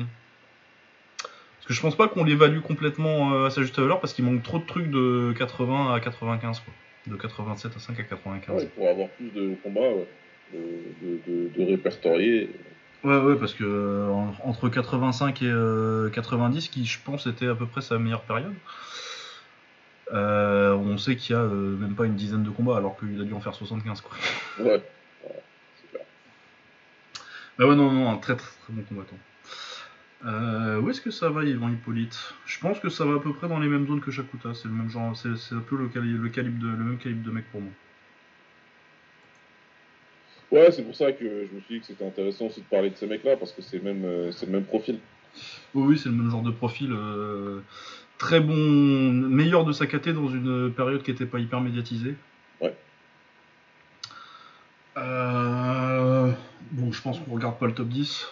Parce 1.20 1.68
que 1.68 1.74
je 1.74 1.82
pense 1.82 1.96
pas 1.96 2.08
qu'on 2.10 2.24
l'évalue 2.26 2.60
complètement 2.60 3.46
à 3.46 3.50
sa 3.50 3.62
juste 3.62 3.80
valeur 3.80 4.02
parce 4.02 4.14
qu'il 4.14 4.26
manque 4.26 4.44
trop 4.44 4.60
de 4.60 4.66
trucs 4.66 4.90
de 4.90 5.34
80 5.38 5.94
à 5.94 6.00
95 6.02 6.60
quoi. 6.62 6.74
De 7.08 7.16
87 7.16 7.76
à 7.76 7.80
5 7.80 8.00
à 8.00 8.04
95. 8.04 8.56
Ouais, 8.64 8.68
pour 8.76 8.88
avoir 8.90 9.08
plus 9.10 9.30
de 9.30 9.56
combats, 9.64 9.82
ouais, 9.82 10.08
de, 10.54 10.60
de, 11.02 11.20
de, 11.28 11.50
de 11.58 11.64
répertorier. 11.72 12.50
Ouais, 13.04 13.18
ouais, 13.18 13.36
parce 13.36 13.54
que 13.54 13.64
euh, 13.66 14.10
en- 14.10 14.34
entre 14.46 14.70
85 14.70 15.42
et 15.42 15.46
euh, 15.50 16.10
90, 16.10 16.70
qui 16.70 16.86
je 16.86 17.00
pense 17.04 17.28
était 17.28 17.48
à 17.48 17.56
peu 17.56 17.66
près 17.66 17.82
sa 17.82 18.00
meilleure 18.00 18.22
période, 18.24 18.54
euh, 20.14 20.74
on 20.74 20.98
sait 20.98 21.16
qu'il 21.18 21.36
y 21.36 21.38
a 21.38 21.42
euh, 21.42 21.76
même 21.78 21.96
pas 21.96 22.06
une 22.06 22.16
dizaine 22.16 22.44
de 22.44 22.50
combats 22.50 22.78
alors 22.78 22.98
qu'il 22.98 23.20
a 23.20 23.24
dû 23.26 23.34
en 23.34 23.42
faire 23.42 23.56
75 23.56 24.02
quoi. 24.02 24.12
Ouais, 24.60 24.66
ouais. 24.72 24.84
Bah 27.58 27.68
ouais, 27.68 27.76
non, 27.76 27.92
non, 27.92 28.10
un 28.10 28.18
très 28.18 28.36
très 28.38 28.52
très 28.64 28.74
bon 28.74 28.84
combattant. 28.84 29.18
Euh, 30.26 30.80
où 30.80 30.90
est-ce 30.90 31.02
que 31.02 31.12
ça 31.12 31.30
va, 31.30 31.44
Yvan 31.44 31.70
Hippolyte? 31.70 32.34
Je 32.46 32.58
pense 32.60 32.80
que 32.80 32.88
ça 32.88 33.04
va 33.06 33.16
à 33.16 33.20
peu 33.20 33.34
près 33.34 33.50
dans 33.50 33.60
les 33.60 33.68
mêmes 33.68 33.86
zones 33.86 34.00
que 34.00 34.12
Shakuta. 34.12 34.54
C'est 34.54 34.70
le 34.70 34.74
même 34.74 34.90
genre, 34.90 35.16
c'est 35.18 35.36
c'est 35.36 35.56
un 35.56 35.60
peu 35.60 35.76
le, 35.76 35.90
cali- 35.90 36.14
le 36.18 36.30
calibre 36.30 36.62
de, 36.62 36.68
le 36.70 36.84
même 36.84 36.98
calibre 36.98 37.26
de 37.26 37.32
mec 37.32 37.46
pour 37.52 37.60
moi. 37.60 37.72
Ouais, 40.54 40.72
c'est 40.72 40.84
pour 40.84 40.96
ça 40.96 41.12
que 41.12 41.26
je 41.50 41.56
me 41.56 41.62
suis 41.62 41.76
dit 41.76 41.80
que 41.82 41.88
c'était 41.88 42.06
intéressant 42.06 42.46
aussi 42.46 42.60
de 42.62 42.66
parler 42.66 42.92
de 42.92 42.96
ces 42.96 43.08
mecs-là, 43.08 43.38
parce 43.38 43.52
que 43.52 43.62
c'est 43.64 43.82
même, 43.84 44.06
euh, 44.06 44.32
c'est 44.32 44.46
le 44.46 44.52
même 44.52 44.66
profil. 44.66 45.00
Oui, 45.74 45.84
oui, 45.88 45.98
c'est 45.98 46.10
le 46.10 46.16
même 46.16 46.30
genre 46.30 46.44
de 46.44 46.52
profil. 46.52 46.92
euh, 46.94 47.62
très 48.20 48.40
bon, 48.40 48.54
meilleur 48.56 49.66
de 49.66 49.72
sa 49.72 49.88
caté 49.88 50.14
dans 50.14 50.28
une 50.28 50.72
période 50.72 51.02
qui 51.02 51.10
n'était 51.12 51.26
pas 51.26 51.40
hyper 51.40 51.60
médiatisée. 51.60 52.14
Ouais. 52.62 52.74
Euh, 54.98 56.32
bon, 56.72 56.92
je 56.92 57.02
pense 57.02 57.20
qu'on 57.20 57.34
regarde 57.34 57.58
pas 57.58 57.66
le 57.66 57.74
top 57.74 57.88
10. 57.88 58.28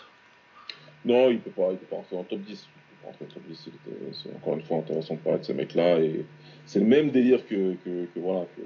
Non, 1.05 1.29
il 1.31 1.39
peut 1.39 1.49
pas, 1.49 1.69
il 1.71 1.77
peut 1.77 1.87
pas 1.87 1.95
rentrer 1.95 2.15
dans 2.15 2.21
le 2.21 2.27
top 2.27 2.41
10. 2.41 2.51
Il 2.51 2.55
peut 2.55 3.01
pas 3.01 3.07
rentrer 3.07 3.25
dans 3.25 3.29
le 3.29 3.33
top 3.33 3.43
10. 3.49 3.63
il 3.67 3.73
était- 3.93 4.13
C'est 4.13 4.35
encore 4.35 4.53
une 4.53 4.61
fois 4.61 4.77
intéressant 4.77 5.15
de 5.15 5.19
parler 5.21 5.39
de 5.39 5.43
ces 5.45 5.55
mecs-là. 5.55 5.99
Et 5.99 6.23
c'est 6.67 6.79
le 6.79 6.85
même 6.85 7.09
délire 7.09 7.45
que, 7.47 7.73
que, 7.83 8.05
que 8.13 8.19
voilà, 8.19 8.45
que, 8.55 8.61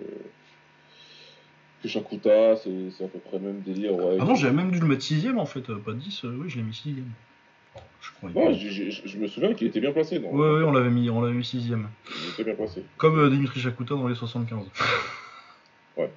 que 1.85 1.91
Shakuta. 1.91 2.55
C'est 2.57 3.03
à 3.03 3.07
peu 3.07 3.19
près 3.19 3.37
le 3.37 3.45
même 3.47 3.61
délire. 3.61 3.93
Ouais, 3.93 4.17
Ah 4.19 4.25
non, 4.25 4.35
j'avais 4.35 4.53
même 4.53 4.71
dû 4.71 4.79
le 4.79 4.87
mettre 4.87 5.03
6ème 5.03 5.37
en 5.37 5.45
fait, 5.45 5.69
euh, 5.69 5.77
pas 5.77 5.93
10. 5.93 6.25
euh, 6.25 6.37
oui, 6.41 6.49
je 6.49 6.57
l'ai 6.57 6.63
mis 6.63 6.71
6ème. 6.73 7.03
Je 8.01 8.11
crois. 8.11 8.29
Je 8.53 9.17
me 9.17 9.27
souviens 9.27 9.53
qu'il 9.53 9.67
était 9.67 9.79
bien 9.81 9.91
placé. 9.91 10.19
Non? 10.19 10.31
Ouais, 10.31 10.49
ouais, 10.57 10.63
on 10.63 10.71
l'avait 10.71 10.89
mis, 10.91 11.09
on 11.09 11.21
l'avait 11.21 11.33
mis 11.33 11.43
6ème. 11.43 11.85
Il 12.23 12.29
était 12.33 12.43
bien 12.43 12.55
placé. 12.55 12.83
Comme 12.97 13.17
euh, 13.19 13.29
Dimitri 13.29 13.59
Shakuta 13.59 13.95
dans 13.95 14.07
les 14.07 14.15
75. 14.15 14.65
Ouais. 15.97 16.11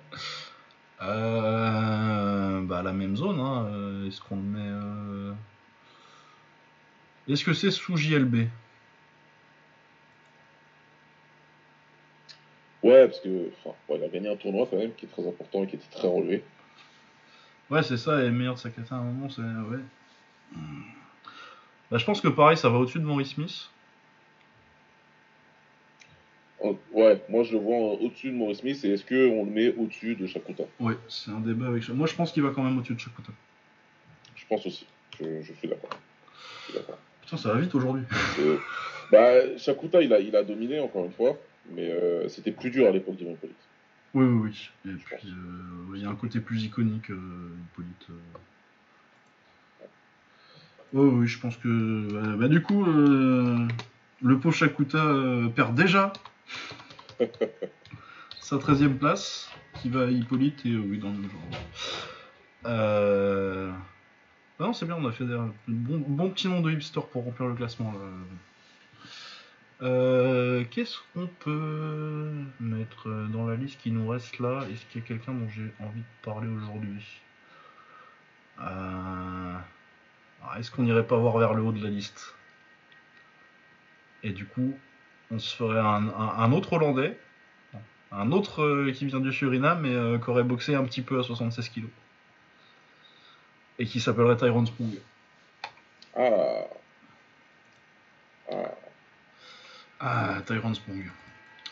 Euh, 1.02 2.60
bah, 2.62 2.82
la 2.82 2.92
même 2.92 3.16
zone, 3.16 3.38
hein. 3.38 4.04
Est-ce 4.06 4.20
qu'on 4.20 4.36
le 4.36 4.42
met. 4.42 4.58
euh, 4.60 5.32
Est-ce 7.28 7.44
que 7.44 7.52
c'est 7.52 7.70
sous 7.70 7.96
JLB 7.96 8.48
Ouais, 12.88 13.06
parce 13.06 13.20
que 13.20 13.50
enfin, 13.64 13.76
il 13.94 14.02
a 14.02 14.08
gagné 14.08 14.30
un 14.30 14.36
tournoi 14.36 14.66
quand 14.70 14.78
même 14.78 14.94
qui 14.94 15.04
est 15.04 15.08
très 15.08 15.26
important 15.28 15.62
et 15.62 15.66
qui 15.66 15.76
était 15.76 15.90
très 15.90 16.08
relevé. 16.08 16.42
Ouais, 17.68 17.82
c'est 17.82 17.98
ça, 17.98 18.24
et 18.24 18.30
meilleur 18.30 18.54
de 18.54 18.60
sa 18.60 18.68
à 18.68 18.94
un 18.94 19.02
moment, 19.02 19.28
c'est. 19.28 19.42
Ouais. 19.42 19.82
Bah, 21.90 21.98
je 21.98 22.04
pense 22.06 22.22
que 22.22 22.28
pareil, 22.28 22.56
ça 22.56 22.70
va 22.70 22.78
au-dessus 22.78 22.98
de 22.98 23.04
Maurice 23.04 23.34
Smith. 23.34 23.68
En- 26.62 26.76
Ouais, 26.92 27.22
moi 27.28 27.44
je 27.44 27.52
le 27.52 27.58
vois 27.58 27.76
au-dessus 27.76 28.28
de 28.30 28.36
Maurice 28.36 28.60
Smith 28.60 28.82
et 28.84 28.92
est-ce 28.94 29.04
qu'on 29.04 29.44
le 29.44 29.50
met 29.50 29.74
au-dessus 29.74 30.14
de 30.16 30.26
Shakuta? 30.26 30.64
Ouais, 30.80 30.94
c'est 31.08 31.30
un 31.30 31.40
débat 31.40 31.66
avec. 31.66 31.86
Moi, 31.90 32.06
je 32.06 32.14
pense 32.14 32.32
qu'il 32.32 32.42
va 32.42 32.50
quand 32.54 32.62
même 32.62 32.78
au-dessus 32.78 32.94
de 32.94 33.00
Shakuta. 33.00 33.32
Je 34.34 34.46
pense 34.46 34.66
aussi. 34.66 34.86
Je, 35.20 35.42
je 35.42 35.52
suis 35.52 35.68
d'accord. 35.68 35.90
Putain, 37.20 37.36
ça 37.36 37.52
va 37.52 37.60
vite 37.60 37.74
aujourd'hui. 37.74 38.04
Euh, 38.40 38.56
bah, 39.10 39.58
Shakuta, 39.58 40.00
il 40.00 40.12
a, 40.14 40.20
il 40.20 40.34
a 40.34 40.42
dominé 40.42 40.80
encore 40.80 41.04
une 41.04 41.12
fois, 41.12 41.38
mais 41.74 41.90
euh, 41.90 42.28
c'était 42.28 42.52
plus 42.52 42.70
dur 42.70 42.86
à 42.86 42.90
l'époque 42.90 43.16
d'Ivan 43.16 43.32
Hippolyte. 43.32 43.56
Oui, 44.14 44.24
oui, 44.24 44.50
oui. 44.84 44.90
Et 44.90 44.94
puis, 44.94 45.28
euh, 45.28 45.94
il 45.96 46.02
y 46.02 46.06
a 46.06 46.08
un 46.08 46.14
côté 46.14 46.40
plus 46.40 46.64
iconique, 46.64 47.10
euh, 47.10 47.50
Hippolyte. 47.72 48.06
euh. 48.10 49.84
Oui, 50.94 51.10
oui, 51.20 51.26
je 51.26 51.38
pense 51.38 51.56
que. 51.56 52.36
bah, 52.36 52.48
du 52.48 52.62
coup, 52.62 52.84
le 52.84 53.68
euh, 54.22 55.48
perd 55.48 55.74
déjà 55.74 56.12
sa 58.40 58.56
13ème 58.56 58.96
place, 58.96 59.50
qui 59.74 59.90
va 59.90 60.04
à 60.04 60.10
Hippolyte, 60.10 60.64
et 60.64 60.74
oui, 60.74 60.98
dans 60.98 61.10
le 61.10 61.18
même 61.18 61.30
genre. 61.30 61.60
Euh... 62.66 63.70
ah 64.58 64.64
non, 64.64 64.72
c'est 64.72 64.86
bien, 64.86 64.96
on 64.98 65.06
a 65.06 65.12
fait 65.12 65.24
des 65.24 65.36
bon, 65.68 66.02
bon 66.06 66.30
petit 66.30 66.48
nom 66.48 66.60
de 66.60 66.72
hipster 66.72 67.00
pour 67.12 67.24
remplir 67.24 67.48
le 67.48 67.54
classement. 67.54 67.92
là. 67.92 67.98
Euh, 69.80 70.64
Qu'est-ce 70.70 70.98
qu'on 71.14 71.26
peut 71.26 72.30
mettre 72.60 73.08
dans 73.28 73.46
la 73.46 73.54
liste 73.56 73.80
qui 73.80 73.90
nous 73.90 74.08
reste 74.08 74.38
là? 74.40 74.64
Est-ce 74.70 74.84
qu'il 74.86 75.00
y 75.00 75.04
a 75.04 75.06
quelqu'un 75.06 75.32
dont 75.32 75.48
j'ai 75.48 75.72
envie 75.80 76.00
de 76.00 76.22
parler 76.22 76.48
aujourd'hui? 76.48 77.04
Euh, 78.60 79.54
Est-ce 80.58 80.70
qu'on 80.70 80.82
n'irait 80.82 81.06
pas 81.06 81.16
voir 81.16 81.38
vers 81.38 81.54
le 81.54 81.62
haut 81.62 81.72
de 81.72 81.82
la 81.82 81.90
liste? 81.90 82.34
Et 84.24 84.30
du 84.30 84.46
coup, 84.46 84.76
on 85.30 85.38
se 85.38 85.54
ferait 85.54 85.78
un, 85.78 86.52
autre 86.52 86.72
Hollandais, 86.72 87.16
un 88.10 88.32
autre 88.32 88.62
euh, 88.62 88.90
qui 88.90 89.06
vient 89.06 89.20
du 89.20 89.32
Suriname, 89.32 89.82
mais 89.82 90.20
qui 90.20 90.30
aurait 90.30 90.42
boxé 90.42 90.74
un 90.74 90.84
petit 90.84 91.02
peu 91.02 91.20
à 91.20 91.22
76 91.22 91.68
kg. 91.68 91.84
Et 93.78 93.86
qui 93.86 94.00
s'appellerait 94.00 94.36
Tyrone 94.36 94.66
Sprong. 94.66 94.98
Ah. 96.16 96.64
Ah. 98.50 98.74
Ah, 100.00 100.38
Tyrone 100.46 100.74
Sprong. 100.74 101.04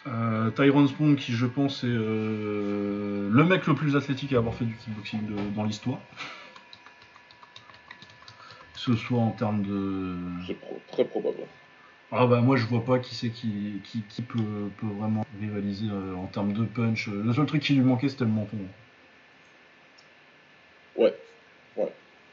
Euh, 0.09 0.51
Tyrone 0.51 0.89
Sprong, 0.89 1.17
qui 1.17 1.33
je 1.33 1.47
pense 1.47 1.83
est 1.85 1.89
euh, 1.89 3.29
le 3.31 3.45
mec 3.45 3.67
le 3.67 3.75
plus 3.75 3.97
athlétique 3.97 4.33
à 4.33 4.39
avoir 4.39 4.55
fait 4.55 4.65
du 4.65 4.75
kickboxing 4.77 5.27
de- 5.27 5.55
dans 5.55 5.65
l'histoire. 5.65 5.99
Que 8.75 8.81
ce 8.81 8.97
soit 8.97 9.19
en 9.19 9.31
termes 9.31 9.63
de. 9.63 10.17
C'est 10.47 10.55
pro- 10.55 10.81
très 10.93 11.05
probable. 11.05 11.39
Ah 12.13 12.25
bah 12.27 12.41
moi 12.41 12.57
je 12.57 12.65
vois 12.67 12.85
pas 12.85 13.01
qui 13.01 13.17
c'est 13.17 13.31
qui, 13.31 13.81
qui, 13.83 14.01
qui 14.03 14.23
peut, 14.23 14.39
peut 14.79 14.87
vraiment 14.87 15.27
rivaliser 15.41 15.89
euh, 15.91 16.15
en 16.15 16.27
termes 16.27 16.53
de 16.53 16.65
punch. 16.65 17.09
Le 17.09 17.33
seul 17.33 17.47
truc 17.47 17.63
qui 17.63 17.75
lui 17.75 17.81
manquait 17.83 18.09
c'était 18.09 18.25
le 18.25 18.31
menton. 18.31 18.59
Ouais. 20.97 21.13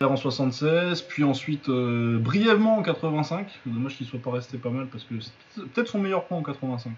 En 0.08 0.18
76, 0.18 1.02
puis 1.04 1.24
ensuite 1.24 1.70
euh, 1.70 2.18
brièvement 2.20 2.78
en 2.78 2.84
85. 2.84 3.48
Dommage 3.66 3.96
qu'il 3.96 4.06
soit 4.06 4.20
pas 4.20 4.32
resté 4.32 4.58
pas 4.58 4.70
mal 4.70 4.88
parce 4.88 5.04
que 5.06 5.16
c'est 5.20 5.64
peut-être 5.74 5.88
son 5.88 6.00
meilleur 6.00 6.26
point 6.26 6.38
en 6.38 6.44
85. 6.44 6.92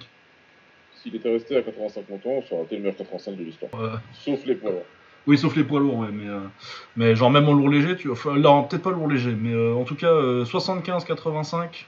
S'il 1.02 1.16
était 1.16 1.32
resté 1.32 1.56
à 1.56 1.62
85 1.62 2.10
longtemps, 2.10 2.44
ça 2.48 2.56
aurait 2.56 2.66
été 2.66 2.78
le 2.78 2.82
meilleur 2.82 2.98
85 2.98 3.38
de 3.38 3.44
l'histoire. 3.44 3.72
Euh, 3.80 3.96
Sauf 4.14 4.46
les 4.46 4.56
poids 4.56 4.72
lourds. 4.72 4.86
Oui, 5.28 5.38
sauf 5.38 5.56
les 5.56 5.64
poids 5.64 5.80
lourds, 5.80 6.00
ouais, 6.00 6.12
mais, 6.12 6.28
euh, 6.28 6.40
mais 6.96 7.16
genre 7.16 7.30
même 7.30 7.48
en 7.48 7.54
lourd 7.54 7.70
léger, 7.70 7.96
tu... 7.96 8.10
enfin, 8.10 8.38
non, 8.38 8.64
peut-être 8.64 8.84
pas 8.84 8.92
lourd 8.92 9.08
léger, 9.08 9.36
mais 9.40 9.54
euh, 9.54 9.76
en 9.76 9.84
tout 9.84 9.96
cas, 9.96 10.12
75-85, 10.44 11.86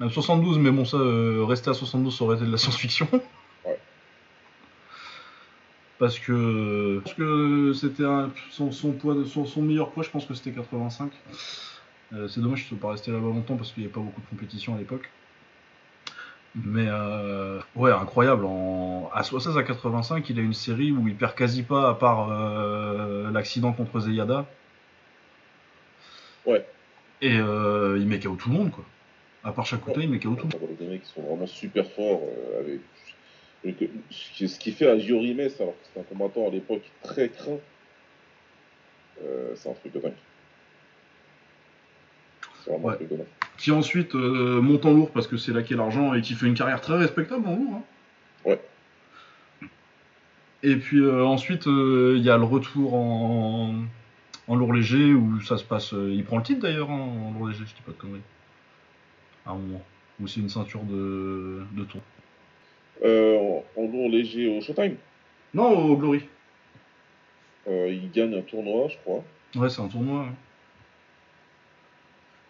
même 0.00 0.10
72, 0.10 0.58
mais 0.58 0.70
bon, 0.70 0.84
ça, 0.84 0.98
rester 1.46 1.70
à 1.70 1.74
72, 1.74 2.16
ça 2.16 2.24
aurait 2.24 2.36
été 2.36 2.46
de 2.46 2.52
la 2.52 2.58
science-fiction. 2.58 3.08
Ouais. 5.98 6.06
Parce 6.06 6.18
que, 6.18 7.00
parce 7.04 7.16
que 7.16 7.72
c'était 7.74 8.04
son, 8.50 8.70
son 8.72 8.92
poids, 8.92 9.14
de- 9.14 9.24
son, 9.24 9.46
son 9.46 9.62
meilleur 9.62 9.90
poids, 9.90 10.02
je 10.02 10.10
pense 10.10 10.26
que 10.26 10.34
c'était 10.34 10.50
85. 10.52 11.10
Euh, 12.12 12.28
c'est 12.28 12.40
dommage 12.40 12.64
qu'il 12.66 12.74
ne 12.76 12.80
soit 12.80 12.88
pas 12.88 12.92
resté 12.92 13.10
là-bas 13.10 13.26
longtemps 13.26 13.56
parce 13.56 13.72
qu'il 13.72 13.82
n'y 13.82 13.86
avait 13.86 13.94
pas 13.94 14.00
beaucoup 14.00 14.20
de 14.20 14.26
compétition 14.26 14.74
à 14.74 14.78
l'époque. 14.78 15.10
Mais 16.54 16.86
euh, 16.86 17.60
ouais, 17.74 17.90
incroyable. 17.92 18.44
En... 18.44 19.10
À 19.12 19.22
76 19.22 19.58
à 19.58 19.62
85, 19.62 20.28
il 20.30 20.38
a 20.38 20.42
une 20.42 20.54
série 20.54 20.92
où 20.92 21.06
il 21.08 21.16
perd 21.16 21.34
quasi 21.34 21.62
pas 21.62 21.90
à 21.90 21.94
part 21.94 22.30
euh, 22.30 23.30
l'accident 23.30 23.72
contre 23.72 24.00
Zeyada. 24.00 24.46
Ouais. 26.46 26.64
Et 27.22 27.38
euh, 27.38 27.96
il 27.98 28.06
met 28.06 28.20
KO 28.20 28.36
tout 28.36 28.50
le 28.50 28.54
monde, 28.56 28.70
quoi. 28.70 28.84
À 29.44 29.52
part 29.52 29.66
Shakuta, 29.66 30.00
il 30.00 30.10
met 30.10 30.18
KO 30.18 30.34
tout 30.34 30.48
le 30.52 30.58
monde. 30.58 30.76
Des 30.78 30.86
mecs 30.86 31.02
qui 31.02 31.10
sont 31.12 31.22
vraiment 31.22 31.46
super 31.46 31.86
forts. 31.90 32.22
avec... 32.60 32.80
ce 33.64 33.70
qui- 33.70 34.48
ce 34.48 34.58
qui 34.58 34.72
fait 34.72 34.88
à 34.88 34.98
Giorimes, 34.98 35.40
alors 35.40 35.50
que 35.72 35.86
c'était 35.86 36.00
un 36.00 36.02
combattant 36.04 36.46
à 36.46 36.50
l'époque 36.50 36.82
très 37.02 37.28
craint, 37.28 37.58
euh, 39.24 39.52
c'est 39.56 39.68
un 39.70 39.74
truc 39.74 39.92
de 39.92 40.00
dingue. 40.00 40.12
C'est 42.64 42.70
vraiment 42.70 42.86
Ouais. 42.88 42.92
un 42.94 42.96
truc 42.96 43.08
de 43.10 43.16
dingue. 43.16 43.26
Qui 43.58 43.70
ensuite 43.72 44.14
euh, 44.14 44.60
monte 44.60 44.84
en 44.84 44.92
lourd 44.92 45.10
parce 45.10 45.26
que 45.26 45.36
c'est 45.38 45.52
là 45.52 45.62
qu'est 45.62 45.76
l'argent 45.76 46.12
et 46.14 46.20
qui 46.20 46.34
fait 46.34 46.46
une 46.46 46.54
carrière 46.54 46.80
très 46.80 46.96
respectable 46.98 47.46
en 47.48 47.56
lourd. 47.56 47.74
hein. 47.76 47.82
Ouais. 48.44 48.60
Et 50.62 50.76
puis 50.76 51.00
euh, 51.00 51.24
ensuite, 51.24 51.66
il 51.66 52.18
y 52.22 52.30
a 52.30 52.36
le 52.36 52.44
retour 52.44 52.94
en, 52.94 53.74
en 54.48 54.54
lourd 54.54 54.72
léger 54.72 55.12
où 55.14 55.40
ça 55.40 55.56
se 55.58 55.64
passe. 55.64 55.92
il 55.92 56.22
prend 56.24 56.36
le 56.38 56.42
titre 56.42 56.60
d'ailleurs 56.60 56.90
en 56.90 57.32
lourd 57.32 57.48
léger, 57.48 57.64
je 57.66 57.74
dis 57.74 57.82
pas 57.84 57.92
de 57.92 57.96
conneries. 57.96 58.20
À 59.46 59.50
un 59.50 59.54
moment. 59.54 59.82
Où 60.20 60.26
c'est 60.26 60.40
une 60.40 60.48
ceinture 60.48 60.82
de, 60.82 61.62
de 61.72 61.84
tour. 61.84 62.00
Euh, 63.04 63.60
en, 63.76 63.82
lourd 63.82 64.08
léger 64.08 64.48
au 64.48 64.60
Showtime, 64.60 64.96
Non, 65.54 65.70
au 65.70 65.96
Glory. 65.96 66.22
euh, 67.68 67.88
il 67.90 68.10
gagne 68.10 68.34
un 68.36 68.42
tournoi, 68.42 68.88
je 68.88 68.96
crois. 68.98 69.22
Ouais, 69.54 69.68
c'est 69.68 69.82
un 69.82 69.88
tournoi. 69.88 70.26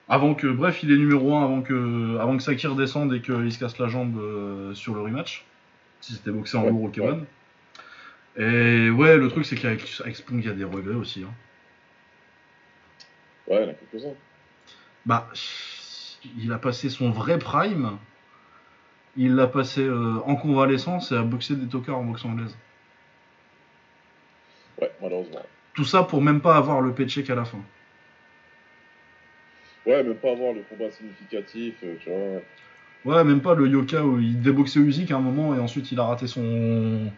Avant 0.08 0.34
que, 0.34 0.46
bref, 0.46 0.82
il 0.84 0.92
est 0.92 0.96
numéro 0.96 1.34
1 1.34 1.42
avant 1.44 1.62
que, 1.62 2.16
avant 2.20 2.36
que 2.36 2.42
Saki 2.42 2.66
redescende 2.68 3.12
et 3.12 3.20
qu'il 3.20 3.52
se 3.52 3.58
casse 3.58 3.76
la 3.78 3.88
jambe 3.88 4.16
euh, 4.18 4.72
sur 4.74 4.94
le 4.94 5.00
rematch. 5.00 5.44
Si 6.00 6.12
c'était 6.12 6.30
boxé 6.30 6.56
en 6.56 6.62
Ouais, 6.64 6.70
lourd 6.70 6.84
au 6.84 6.88
K1. 6.90 7.24
Et 8.38 8.90
ouais, 8.90 9.16
le 9.16 9.28
truc, 9.28 9.44
c'est 9.46 9.56
qu'avec 9.56 9.82
avec 10.00 10.14
Spong, 10.14 10.38
il 10.38 10.46
y 10.46 10.50
a 10.50 10.54
des 10.54 10.62
regrets 10.64 10.94
aussi. 10.94 11.24
hein. 11.24 11.32
Ouais, 13.48 13.56
il 13.56 13.62
y 13.62 13.66
en 13.66 13.70
a 13.70 13.74
quelques-uns. 13.74 14.14
Bah, 15.06 15.28
il 16.38 16.52
a 16.52 16.58
passé 16.58 16.88
son 16.88 17.10
vrai 17.10 17.38
prime. 17.38 17.98
Il 19.16 19.34
l'a 19.34 19.46
passé 19.46 19.82
euh, 19.82 20.18
en 20.26 20.36
convalescence 20.36 21.12
et 21.12 21.16
à 21.16 21.22
boxer 21.22 21.56
des 21.56 21.66
tocards 21.66 21.98
en 21.98 22.04
boxe 22.04 22.24
anglaise. 22.24 22.56
Ouais, 24.80 24.92
malheureusement. 25.00 25.40
Tout 25.74 25.84
ça 25.84 26.02
pour 26.02 26.22
même 26.22 26.40
pas 26.40 26.56
avoir 26.56 26.80
le 26.80 26.92
paycheck 26.92 27.30
à 27.30 27.34
la 27.34 27.44
fin. 27.44 27.58
Ouais, 29.86 30.02
même 30.02 30.16
pas 30.16 30.32
avoir 30.32 30.52
le 30.52 30.62
combat 30.62 30.90
significatif, 30.90 31.74
euh, 31.84 31.96
tu 32.00 32.10
vois. 32.10 32.42
Ouais, 33.06 33.24
même 33.24 33.40
pas 33.40 33.54
le 33.54 33.68
Yoka 33.68 34.04
où 34.04 34.18
il 34.18 34.42
déboxait 34.42 34.80
Usyk 34.80 35.12
à 35.12 35.16
un 35.16 35.20
moment 35.20 35.54
et 35.54 35.60
ensuite 35.60 35.92
il 35.92 36.00
a 36.00 36.04
raté 36.04 36.26
son 36.26 37.12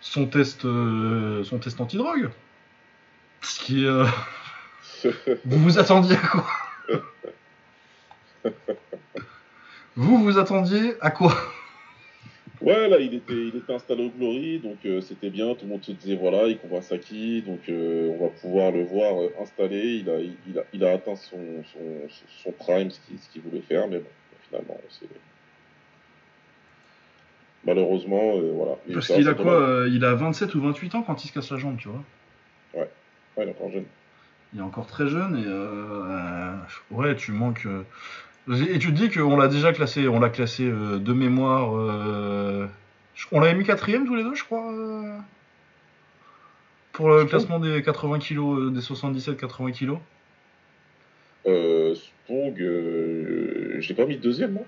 son 0.00 0.26
test 0.26 0.64
euh, 0.64 1.44
son 1.44 1.58
test 1.58 1.80
antidrogue. 1.80 2.30
Ce 3.42 3.60
qui 3.60 3.84
euh, 3.84 4.06
vous 5.44 5.58
vous 5.58 5.78
attendiez 5.78 6.16
à 6.16 6.26
quoi? 6.26 6.46
Vous 9.98 10.16
vous 10.18 10.38
attendiez 10.38 10.94
à 11.00 11.10
quoi? 11.10 11.34
Ouais, 12.60 12.88
là, 12.88 12.98
il 13.00 13.14
était, 13.14 13.32
il 13.32 13.56
était 13.56 13.72
installé 13.72 14.06
au 14.06 14.10
Glory, 14.10 14.60
donc 14.60 14.76
euh, 14.86 15.00
c'était 15.00 15.28
bien. 15.28 15.52
Tout 15.56 15.64
le 15.64 15.72
monde 15.72 15.82
se 15.82 15.90
disait, 15.90 16.14
voilà, 16.14 16.46
il 16.46 16.56
combat 16.56 16.82
Saki, 16.82 17.42
donc 17.42 17.68
euh, 17.68 18.16
on 18.16 18.26
va 18.26 18.30
pouvoir 18.30 18.70
le 18.70 18.84
voir 18.84 19.20
euh, 19.20 19.34
installé. 19.42 19.96
Il 19.96 20.08
a, 20.08 20.20
il, 20.20 20.56
a, 20.56 20.62
il 20.72 20.84
a 20.84 20.92
atteint 20.92 21.16
son, 21.16 21.64
son, 21.72 22.08
son 22.44 22.52
prime, 22.52 22.90
ce 22.92 23.28
qu'il 23.32 23.42
voulait 23.42 23.60
faire, 23.62 23.88
mais 23.88 23.98
bon, 23.98 24.06
finalement, 24.48 24.80
c'est. 24.88 25.08
Malheureusement, 27.64 28.38
voilà. 28.54 28.76
Et 28.88 28.92
Parce 28.94 29.08
qu'il 29.08 29.28
a 29.28 29.34
quoi 29.34 29.84
Il 29.88 30.04
a 30.04 30.14
27 30.14 30.54
ou 30.54 30.60
28 30.60 30.94
ans 30.94 31.02
quand 31.02 31.24
il 31.24 31.26
se 31.26 31.32
casse 31.32 31.50
la 31.50 31.56
jambe, 31.56 31.76
tu 31.76 31.88
vois? 31.88 32.04
Ouais, 32.72 32.88
il 33.38 33.42
est 33.42 33.50
encore 33.50 33.72
jeune. 33.72 33.84
Il 34.54 34.60
est 34.60 34.62
encore 34.62 34.86
très 34.86 35.08
jeune 35.08 35.36
et 35.36 36.94
ouais, 36.94 37.16
tu 37.16 37.32
manques. 37.32 37.66
Et 38.50 38.78
tu 38.78 38.88
te 38.88 38.96
dis 38.96 39.10
qu'on 39.10 39.36
l'a 39.36 39.48
déjà 39.48 39.72
classé, 39.72 40.08
on 40.08 40.20
l'a 40.20 40.30
classé 40.30 40.64
euh, 40.64 40.98
de 40.98 41.12
mémoire. 41.12 41.76
euh, 41.76 42.66
On 43.32 43.40
l'avait 43.40 43.54
mis 43.54 43.64
quatrième 43.64 44.06
tous 44.06 44.14
les 44.14 44.22
deux, 44.22 44.34
je 44.34 44.44
crois. 44.44 44.72
euh, 44.72 45.18
Pour 46.92 47.10
le 47.10 47.22
Je 47.22 47.26
classement 47.26 47.58
des 47.58 47.82
80 47.82 48.18
kilos, 48.20 48.72
des 48.72 48.80
77-80 48.80 49.72
kilos. 49.72 49.98
Euh, 51.46 51.94
Spong, 51.94 52.54
l'ai 53.88 53.94
pas 53.94 54.06
mis 54.06 54.16
deuxième, 54.16 54.52
moi. 54.52 54.64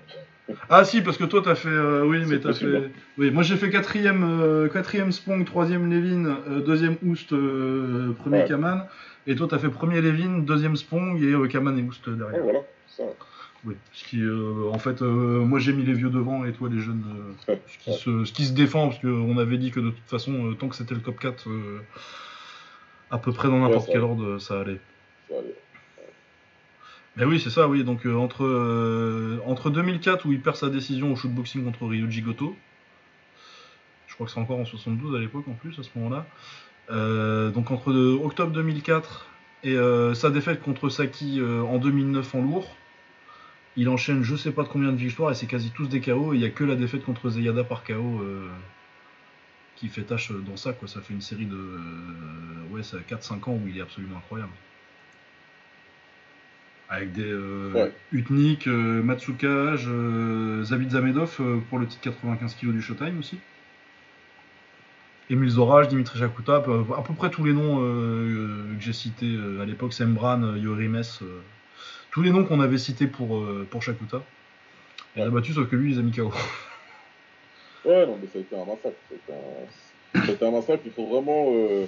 Ah 0.69 0.83
si, 0.83 1.01
parce 1.01 1.17
que 1.17 1.23
toi 1.23 1.41
t'as 1.43 1.55
fait, 1.55 1.69
euh, 1.69 2.03
oui, 2.03 2.23
mais 2.27 2.39
t'as 2.39 2.53
fait, 2.53 2.89
oui, 3.17 3.31
moi 3.31 3.41
j'ai 3.43 3.55
fait 3.55 3.69
quatrième, 3.69 4.23
euh, 4.23 4.67
quatrième 4.67 5.11
Spong, 5.11 5.45
troisième 5.45 5.89
Levin, 5.89 6.35
euh, 6.49 6.59
deuxième 6.61 6.97
Oust, 7.05 7.29
premier 7.29 8.39
Ouais. 8.39 8.47
Kaman, 8.47 8.85
et 9.27 9.35
toi 9.35 9.47
t'as 9.49 9.59
fait 9.59 9.69
premier 9.69 10.01
Levin, 10.01 10.39
deuxième 10.39 10.75
Spong 10.75 11.21
et 11.21 11.47
Kaman 11.47 11.77
et 11.77 11.83
Oust 11.83 12.05
Ouais, 12.07 12.15
derrière. 12.15 12.43
voilà, 12.43 12.59
ça. 12.87 13.03
Oui, 13.63 13.75
ce 13.93 14.03
qui, 14.05 14.19
euh, 14.21 14.71
en 14.71 14.79
fait, 14.79 15.03
euh, 15.03 15.05
moi 15.45 15.59
j'ai 15.59 15.71
mis 15.71 15.83
les 15.83 15.93
vieux 15.93 16.09
devant 16.09 16.45
et 16.45 16.51
toi 16.51 16.67
les 16.67 16.79
jeunes. 16.79 17.03
euh, 17.47 17.55
ce, 17.67 17.77
qui 17.77 17.93
se, 17.93 18.25
ce 18.25 18.33
qui 18.33 18.45
se 18.45 18.53
défend, 18.53 18.87
parce 18.89 18.99
qu'on 18.99 19.37
avait 19.37 19.59
dit 19.59 19.69
que 19.69 19.79
de 19.79 19.91
toute 19.91 20.07
façon, 20.09 20.55
tant 20.55 20.67
que 20.67 20.75
c'était 20.75 20.95
le 20.95 21.01
top 21.01 21.19
4, 21.19 21.47
euh, 21.47 21.79
à 23.11 23.19
peu 23.19 23.31
près 23.31 23.49
dans 23.49 23.59
n'importe 23.59 23.87
quel 23.91 24.01
ordre, 24.01 24.39
ça 24.39 24.61
allait. 24.61 24.79
ça 25.29 25.35
allait. 25.37 25.55
Mais 27.17 27.25
oui, 27.25 27.39
c'est 27.39 27.51
ça, 27.51 27.67
oui. 27.67 27.83
Donc 27.83 28.05
entre, 28.07 29.39
entre 29.45 29.69
2004 29.69 30.25
où 30.25 30.31
il 30.31 30.41
perd 30.41 30.55
sa 30.55 30.69
décision 30.69 31.11
au 31.11 31.15
shootboxing 31.15 31.63
contre 31.63 31.85
Ryuji 31.85 32.21
Goto, 32.21 32.55
je 34.07 34.15
crois 34.15 34.25
que 34.25 34.31
c'est 34.31 34.39
encore 34.39 34.59
en 34.59 34.65
72 34.65 35.15
à 35.15 35.19
l'époque 35.19 35.45
en 35.47 35.53
plus 35.53 35.77
à 35.77 35.83
ce 35.83 35.89
moment-là. 35.95 36.25
Donc 37.51 37.69
entre 37.69 37.91
octobre 38.23 38.53
2004 38.53 39.27
et 39.65 39.75
sa 40.15 40.29
défaite 40.31 40.61
contre 40.61 40.87
Saki 40.89 41.41
en 41.41 41.77
2009 41.79 42.33
en 42.33 42.41
lourd, 42.43 42.77
il 43.77 43.89
enchaîne 43.89 44.23
je 44.23 44.35
sais 44.35 44.51
pas 44.51 44.63
de 44.63 44.67
combien 44.67 44.91
de 44.91 44.97
victoires 44.97 45.31
et 45.31 45.35
c'est 45.35 45.47
quasi 45.47 45.71
tous 45.71 45.87
des 45.87 46.01
KO. 46.01 46.33
et 46.33 46.37
Il 46.37 46.39
n'y 46.39 46.45
a 46.45 46.49
que 46.49 46.63
la 46.63 46.75
défaite 46.75 47.03
contre 47.03 47.29
Zeyada 47.29 47.63
par 47.63 47.83
KO 47.83 48.21
euh, 48.21 48.47
qui 49.81 49.87
fait 49.87 50.03
tâche 50.03 50.31
dans 50.31 50.57
ça. 50.57 50.73
Quoi. 50.73 50.87
Ça 50.87 51.01
fait 51.01 51.13
une 51.13 51.21
série 51.21 51.47
de 51.47 51.55
euh, 51.55 52.69
ouais, 52.69 52.83
ça 52.83 52.97
a 52.97 52.99
4-5 52.99 53.49
ans 53.49 53.53
où 53.53 53.67
il 53.67 53.77
est 53.77 53.81
absolument 53.81 54.17
incroyable. 54.17 54.51
Avec 56.87 57.13
des 57.13 57.25
euh, 57.25 57.71
Ouais. 57.73 57.91
Utnik, 58.11 58.67
euh, 58.67 59.01
Matsukage, 59.01 59.89
Zabit 60.63 60.91
Zamedov 60.91 61.41
pour 61.69 61.79
le 61.79 61.87
titre 61.87 62.03
95 62.03 62.55
kg 62.55 62.71
du 62.73 62.81
Showtime 62.81 63.17
aussi. 63.19 63.39
Emile 65.31 65.49
Zorage, 65.49 65.87
Dimitri 65.87 66.19
Jakuta, 66.19 66.57
à 66.57 66.59
peu, 66.59 67.13
près 67.15 67.31
tous 67.31 67.45
les 67.45 67.53
noms 67.53 67.77
que 67.77 68.75
j'ai 68.81 68.91
cités 68.91 69.33
à 69.61 69.65
l'époque, 69.65 69.93
Sembran, 69.93 70.57
Yorimes, 70.57 71.03
tous 72.11 72.21
les 72.21 72.31
noms 72.31 72.43
qu'on 72.45 72.59
avait 72.59 72.77
cités 72.77 73.07
pour, 73.07 73.37
euh, 73.37 73.67
pour 73.69 73.81
Shakuta. 73.81 74.21
Il 75.15 75.21
a 75.21 75.29
battu 75.29 75.53
sauf 75.53 75.69
que 75.69 75.75
lui, 75.75 75.91
il 75.91 75.95
les 75.95 75.99
a 75.99 76.03
mis 76.03 76.11
KO. 76.11 76.31
Ouais, 77.83 78.05
non, 78.05 78.17
mais 78.21 78.27
ça 78.27 78.37
a 78.37 78.41
été 78.41 78.55
un 78.55 78.65
massacre. 78.65 78.95
Ça 80.13 80.21
a 80.21 80.31
été 80.31 80.45
un, 80.45 80.51
massacre. 80.51 80.83
Il 80.85 80.91
faut 80.91 81.07
vraiment, 81.07 81.47
euh, 81.49 81.85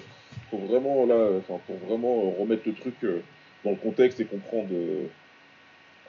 faut 0.50 0.58
vraiment 0.58 1.06
là, 1.06 1.40
vraiment 1.86 2.26
euh, 2.26 2.42
remettre 2.42 2.64
le 2.66 2.74
truc 2.74 2.96
euh, 3.04 3.22
dans 3.64 3.72
le 3.72 3.76
contexte 3.76 4.20
et 4.20 4.26
comprendre, 4.26 4.74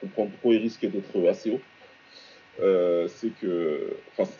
comprendre 0.01 0.31
pourquoi 0.31 0.55
il 0.55 0.61
risquait 0.61 0.87
d'être 0.87 1.27
assez 1.29 1.51
haut. 1.51 1.61
C'est 3.07 3.31
que, 3.39 3.95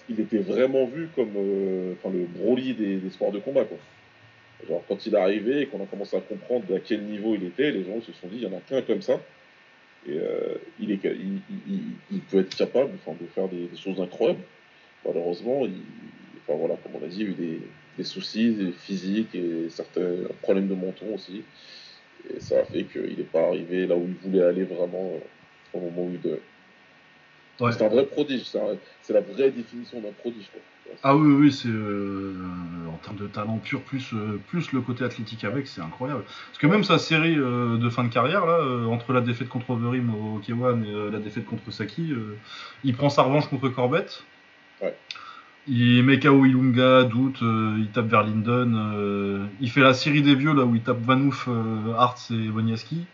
il 0.10 0.20
était 0.20 0.40
vraiment 0.40 0.86
vu 0.86 1.10
comme, 1.16 1.34
le 1.34 2.26
Broly 2.38 2.74
des, 2.74 3.10
sports 3.12 3.32
de 3.32 3.40
combat. 3.40 3.66
Genre, 4.68 4.84
quand 4.88 5.06
il 5.06 5.14
est 5.14 5.20
arrivé 5.20 5.62
et 5.62 5.66
qu'on 5.68 5.84
a 5.84 5.86
commencé 5.86 6.18
à 6.18 6.22
comprendre 6.22 6.76
à 6.76 6.80
quel 6.80 7.04
niveau 7.04 7.36
il 7.36 7.46
était, 7.46 7.72
les 7.72 7.86
gens 7.86 8.02
se 8.02 8.12
sont 8.14 8.28
dit, 8.28 8.38
il 8.38 8.44
y 8.44 8.48
en 8.48 8.58
a 8.58 8.62
qu'un 8.62 8.82
comme 8.82 9.02
ça. 9.02 9.20
Et 10.08 10.18
euh, 10.18 10.56
il, 10.80 10.92
est, 10.92 11.00
il, 11.04 11.40
il, 11.50 11.74
il- 11.74 11.82
il 12.12 12.20
peut 12.22 12.40
être 12.40 12.56
capable 12.56 12.92
enfin, 12.96 13.18
de 13.20 13.26
faire 13.28 13.48
des, 13.48 13.66
des 13.68 13.78
choses 13.78 14.00
incroyables. 14.00 14.44
Malheureusement, 15.06 15.66
il, 15.66 15.82
enfin, 16.48 16.58
voilà, 16.58 16.76
comme 16.76 17.02
on 17.02 17.06
a 17.06 17.08
dit, 17.08 17.22
il 17.22 17.24
y 17.24 17.26
a 17.26 17.30
eu 17.32 17.34
des, 17.34 17.60
des 17.98 18.04
soucis 18.04 18.74
physiques 18.80 19.34
et 19.36 19.70
certains 19.70 20.16
problèmes 20.42 20.68
de 20.68 20.76
menton 20.76 21.16
aussi. 21.16 21.44
Et 22.30 22.40
ça 22.40 22.60
a 22.60 22.64
fait 22.66 22.84
qu'il 22.84 23.18
n'est 23.18 23.24
pas 23.24 23.48
arrivé 23.48 23.86
là 23.88 23.96
où 23.96 24.06
il 24.08 24.16
voulait 24.30 24.44
aller 24.44 24.64
vraiment 24.64 25.14
euh, 25.16 25.78
au 25.78 25.80
moment 25.80 26.04
où 26.06 26.12
il 26.12 26.22
devait. 26.22 26.42
Ouais. 27.60 27.72
C'est 27.72 27.84
un 27.84 27.88
vrai 27.90 28.06
prodige, 28.06 28.44
c'est 29.02 29.14
la 29.14 29.22
vraie 29.22 29.50
définition 29.52 30.02
d'un 30.02 30.12
prodige. 30.12 30.50
Quoi. 30.52 30.62
Ah 31.04 31.16
oui, 31.16 31.32
oui, 31.34 31.52
c'est 31.52 31.68
euh, 31.68 32.34
en 32.92 32.98
termes 32.98 33.18
de 33.18 33.28
talent 33.28 33.58
pur, 33.58 33.82
plus, 33.82 34.14
euh, 34.14 34.40
plus 34.48 34.72
le 34.72 34.82
côté 34.82 35.04
athlétique 35.04 35.44
avec, 35.44 35.68
c'est 35.68 35.82
incroyable. 35.82 36.24
Parce 36.48 36.58
que 36.58 36.68
même 36.68 36.84
sa 36.84 36.98
série 36.98 37.38
euh, 37.38 37.78
de 37.78 37.90
fin 37.90 38.04
de 38.04 38.10
carrière, 38.10 38.46
là, 38.46 38.54
euh, 38.54 38.86
entre 38.86 39.14
la 39.14 39.22
défaite 39.22 39.50
contre 39.50 39.72
Overeem 39.72 40.14
au 40.14 40.40
K1 40.40 40.84
et 40.84 40.94
euh, 40.94 41.12
la 41.12 41.20
défaite 41.20 41.46
contre 41.46 41.72
Saki, 41.72 42.12
euh, 42.12 42.38
il 42.84 42.96
prend 42.96 43.10
sa 43.10 43.24
revanche 43.24 43.48
contre 43.50 43.70
Corbett. 43.70 44.24
Ouais. 44.82 44.96
Il 45.68 46.04
met 46.04 46.20
KO 46.20 46.46
Ilunga, 46.46 47.04
Doute, 47.04 47.42
euh, 47.42 47.76
il 47.80 47.88
tape 47.88 48.08
vers 48.08 48.24
Linden. 48.24 48.76
euh, 48.76 49.46
il 49.62 49.70
fait 49.70 49.82
la 49.82 49.94
série 49.94 50.22
des 50.22 50.36
vieux, 50.36 50.54
là 50.54 50.64
où 50.66 50.76
il 50.76 50.82
tape 50.82 51.02
Vanouf, 51.02 51.50
Hartz 51.98 52.32
et 52.32 52.50
Boniaski. 52.50 53.06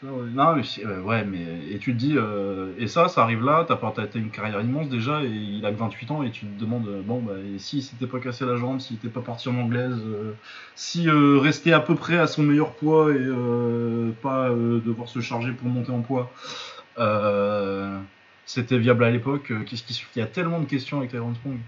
Non, 0.00 0.54
mais 0.54 0.62
euh, 0.84 1.00
ouais, 1.02 1.24
mais 1.24 1.44
et 1.72 1.78
tu 1.78 1.92
te 1.92 1.98
dis, 1.98 2.14
euh, 2.16 2.72
et 2.78 2.86
ça, 2.86 3.08
ça 3.08 3.22
arrive 3.22 3.44
là, 3.44 3.64
t'as 3.66 3.76
t'as 3.76 4.06
une 4.14 4.30
carrière 4.30 4.60
immense 4.60 4.88
déjà, 4.88 5.24
et 5.24 5.26
il 5.28 5.66
a 5.66 5.72
que 5.72 5.76
28 5.76 6.10
ans, 6.12 6.22
et 6.22 6.30
tu 6.30 6.46
te 6.46 6.60
demandes, 6.60 6.86
euh, 6.86 7.02
bon, 7.02 7.18
bah, 7.20 7.32
et 7.52 7.58
s'il 7.58 7.82
s'était 7.82 8.06
pas 8.06 8.20
cassé 8.20 8.46
la 8.46 8.54
jambe, 8.54 8.78
s'il 8.78 8.96
était 8.96 9.08
pas 9.08 9.22
parti 9.22 9.48
en 9.48 9.56
anglaise, 9.56 9.98
euh, 10.06 10.34
si 10.76 11.08
euh, 11.08 11.38
restait 11.40 11.72
à 11.72 11.80
peu 11.80 11.96
près 11.96 12.16
à 12.16 12.28
son 12.28 12.44
meilleur 12.44 12.74
poids 12.74 13.10
et 13.10 13.16
euh, 13.18 14.12
pas 14.22 14.50
euh, 14.50 14.80
devoir 14.86 15.08
se 15.08 15.18
charger 15.20 15.50
pour 15.50 15.68
monter 15.68 15.90
en 15.90 16.02
poids, 16.02 16.30
euh, 16.98 17.98
c'était 18.46 18.78
viable 18.78 19.02
à 19.02 19.10
l'époque. 19.10 19.50
euh, 19.50 19.64
Qu'est-ce 19.64 19.82
qui 19.82 20.00
Il 20.14 20.20
y 20.20 20.22
a 20.22 20.26
tellement 20.26 20.60
de 20.60 20.66
questions 20.66 20.98
avec 20.98 21.10
Tyrone 21.10 21.34
Spong. 21.34 21.58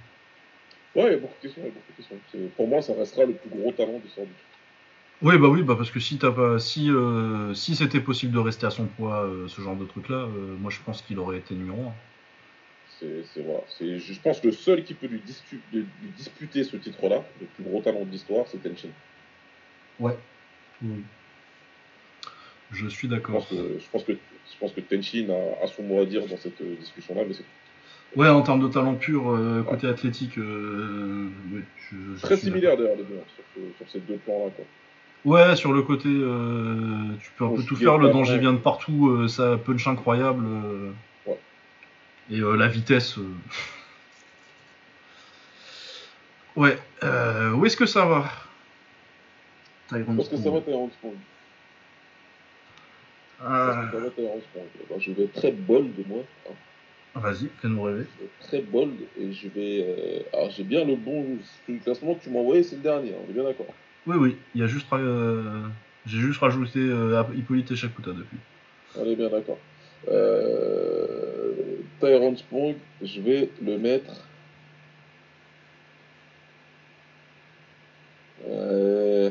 Ouais, 0.95 1.07
il 1.07 1.13
y 1.13 1.15
a 1.15 1.19
beaucoup 1.19 1.35
de 1.37 1.43
questions. 1.43 1.63
il 1.63 1.67
y 1.67 1.69
a 1.69 1.73
beaucoup 1.73 1.93
de 1.93 1.97
questions. 1.97 2.51
Pour 2.57 2.69
moi, 2.69 2.81
ça 2.81 2.93
restera 2.95 3.25
le 3.25 3.33
plus 3.33 3.51
gros 3.51 3.73
talent 3.73 3.99
du 3.99 4.09
sort 4.09 4.25
du 4.25 4.31
Oui, 5.23 5.37
bah 5.39 5.49
oui, 5.49 5.63
bah 5.63 5.75
parce 5.77 5.91
que 5.91 6.01
si 6.01 6.17
t'as 6.17 6.33
pas, 6.33 6.59
si 6.59 6.91
euh, 6.91 7.53
si 7.53 7.77
c'était 7.77 8.01
possible 8.01 8.33
de 8.33 8.39
rester 8.39 8.67
à 8.67 8.71
son 8.71 8.87
poids, 8.87 9.25
euh, 9.27 9.49
ce 9.49 9.61
genre 9.61 9.77
de 9.77 9.85
truc-là, 9.85 10.17
euh, 10.17 10.57
moi 10.61 10.71
je 10.71 10.79
pense 10.85 11.03
qu'il 11.03 11.19
aurait 11.19 11.39
été 11.39 11.55
numéro 11.55 11.83
1. 11.83 11.93
C'est, 12.99 13.25
c'est, 13.35 13.43
voilà, 13.43 13.61
c'est, 13.79 13.99
je 13.99 14.21
pense 14.21 14.41
que 14.41 14.47
le 14.47 14.53
seul 14.53 14.85
qui 14.85 14.95
peut 14.95 15.07
lui, 15.07 15.21
de- 15.73 15.79
lui 15.79 15.87
disputer 16.17 16.65
ce 16.65 16.77
titre-là, 16.77 17.23
le 17.41 17.47
plus 17.47 17.65
gros 17.65 17.81
talent 17.81 18.05
de 18.05 18.11
l'histoire, 18.11 18.47
c'est 18.51 18.63
Tenshin. 18.63 18.89
Ouais. 19.99 20.17
Oui. 20.83 21.03
Je 22.73 22.89
suis 22.89 23.09
Je 23.09 23.15
d'accord. 23.15 23.35
pense 23.37 23.49
que, 23.49 23.79
je 23.79 23.91
pense 23.91 24.05
que, 24.05 24.13
je 24.13 24.59
pense 24.59 24.73
que 24.73 24.81
Tenshin 24.81 25.29
a, 25.31 25.65
a 25.65 25.67
son 25.67 25.83
mot 25.83 26.01
à 26.01 26.07
dire 26.07 26.27
dans 26.27 26.37
cette 26.37 26.61
euh, 26.63 26.77
discussion-là, 26.81 27.25
mais 27.27 27.35
c'est 27.35 27.45
Ouais, 28.17 28.29
en 28.29 28.43
termes 28.43 28.61
de 28.61 28.69
talent 28.69 28.97
pur, 28.97 29.31
euh, 29.31 29.63
côté 29.63 29.87
athlétique, 29.87 30.37
euh, 30.39 31.29
je, 31.79 31.97
je 32.17 32.23
très 32.23 32.37
suis 32.37 32.49
similaire 32.49 32.77
d'ailleurs 32.77 32.97
les 32.97 33.05
deux, 33.05 33.21
sur, 33.37 33.45
ce- 33.55 33.77
sur 33.77 33.89
ces 33.91 34.01
deux 34.01 34.17
plans-là. 34.17 34.51
Quoi. 34.57 34.65
Ouais, 35.25 35.55
sur 35.55 35.73
le 35.73 35.83
côté, 35.83 36.09
euh, 36.09 37.15
tu 37.23 37.31
peux 37.37 37.45
un 37.45 37.49
On 37.49 37.57
peu 37.57 37.63
tout 37.63 37.77
faire, 37.77 37.99
le 37.99 38.09
danger 38.09 38.39
vient 38.39 38.53
de 38.55 38.59
partout, 38.59 39.09
euh, 39.11 39.29
ça 39.29 39.59
punch 39.59 39.87
incroyable. 39.87 40.45
euh, 40.47 40.93
Ouais. 41.27 41.39
Et 42.31 42.41
euh, 42.41 42.57
la 42.57 42.69
vitesse. 42.69 43.19
euh. 43.19 43.31
Ouais, 46.57 46.79
euh, 47.05 47.53
où 47.53 47.67
est-ce 47.67 47.77
que 47.77 47.87
ça 47.87 48.05
va? 48.07 48.25
Tyrone 49.89 50.17
Parce 50.17 50.29
que 50.29 50.37
ça 50.37 50.43
Spong. 50.43 50.55
va 50.55 50.61
Tyrone 50.63 50.91
Spong. 50.93 51.15
Ah, 53.43 53.47
Parce 53.47 53.87
que 53.87 53.93
ça 53.99 54.05
va 54.05 54.11
Tyrone 54.11 54.41
Spong. 54.41 54.65
Eh 54.81 54.87
ben, 54.95 55.01
je 55.01 55.13
vais 55.13 55.25
être 55.25 55.33
très 55.35 55.53
bold, 55.53 55.93
moi. 56.09 56.23
hein. 56.49 56.53
Vas-y, 57.15 57.49
fais-nous 57.61 57.83
rêver. 57.83 58.05
Je 58.17 58.21
vais 58.21 58.25
être 58.27 58.39
très 58.49 58.61
bold 58.63 58.99
et 59.19 59.33
je 59.33 59.49
vais. 59.49 59.85
euh, 59.87 60.23
Alors, 60.33 60.51
j'ai 60.51 60.65
bien 60.65 60.85
le 60.85 60.97
bon. 60.97 61.39
Le 61.69 61.79
classement 61.79 62.15
que 62.15 62.23
tu 62.25 62.31
m'as 62.31 62.39
envoyé, 62.41 62.63
c'est 62.63 62.77
le 62.77 62.83
dernier, 62.83 63.11
hein, 63.11 63.19
on 63.27 63.31
est 63.31 63.35
bien 63.35 63.45
d'accord. 63.45 63.67
Oui, 64.07 64.17
oui, 64.17 64.37
il 64.55 64.61
y 64.61 64.65
a 64.65 64.67
juste. 64.67 64.87
euh, 64.93 65.69
J'ai 66.07 66.19
juste 66.19 66.41
rajouté 66.41 66.79
euh, 66.79 67.23
Hippolyte 67.37 67.71
et 67.71 67.77
Shakuta 67.77 68.13
depuis. 68.13 68.39
Est 68.97 69.17
bien 69.17 69.29
d'accord. 69.29 69.59
Euh... 70.09 71.53
Spong, 72.37 72.77
je 73.03 73.21
vais 73.21 73.51
le 73.63 73.79
mettre. 73.79 74.13
Euh... 78.49 79.31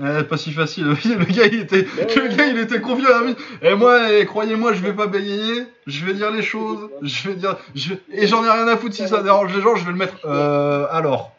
Eh, 0.00 0.22
pas 0.24 0.36
si 0.38 0.52
facile. 0.52 0.86
le 1.04 1.24
gars, 1.34 1.46
il 1.46 1.60
était, 1.60 1.84
Ouais, 1.86 2.14
le 2.16 2.34
gars, 2.34 2.46
il 2.46 2.58
était 2.58 2.80
confiant. 2.80 3.14
à 3.14 3.24
lui. 3.24 3.34
Et 3.62 3.74
moi, 3.74 4.10
eh, 4.12 4.24
croyez-moi, 4.24 4.72
je 4.72 4.80
vais 4.80 4.94
pas 4.94 5.06
bégayer. 5.06 5.64
Je 5.86 6.04
vais 6.06 6.14
dire 6.14 6.30
les 6.30 6.42
choses. 6.42 6.88
Je 7.02 7.28
vais 7.28 7.34
dire. 7.36 7.58
Je... 7.74 7.94
Et 8.10 8.26
j'en 8.26 8.44
ai 8.44 8.50
rien 8.50 8.66
à 8.68 8.76
foutre 8.76 8.94
si 8.94 9.06
ça 9.06 9.22
dérange 9.22 9.54
les 9.54 9.60
gens. 9.60 9.76
Je 9.76 9.84
vais 9.84 9.92
le 9.92 9.98
mettre. 9.98 10.18
Euh, 10.24 10.86
alors. 10.90 11.36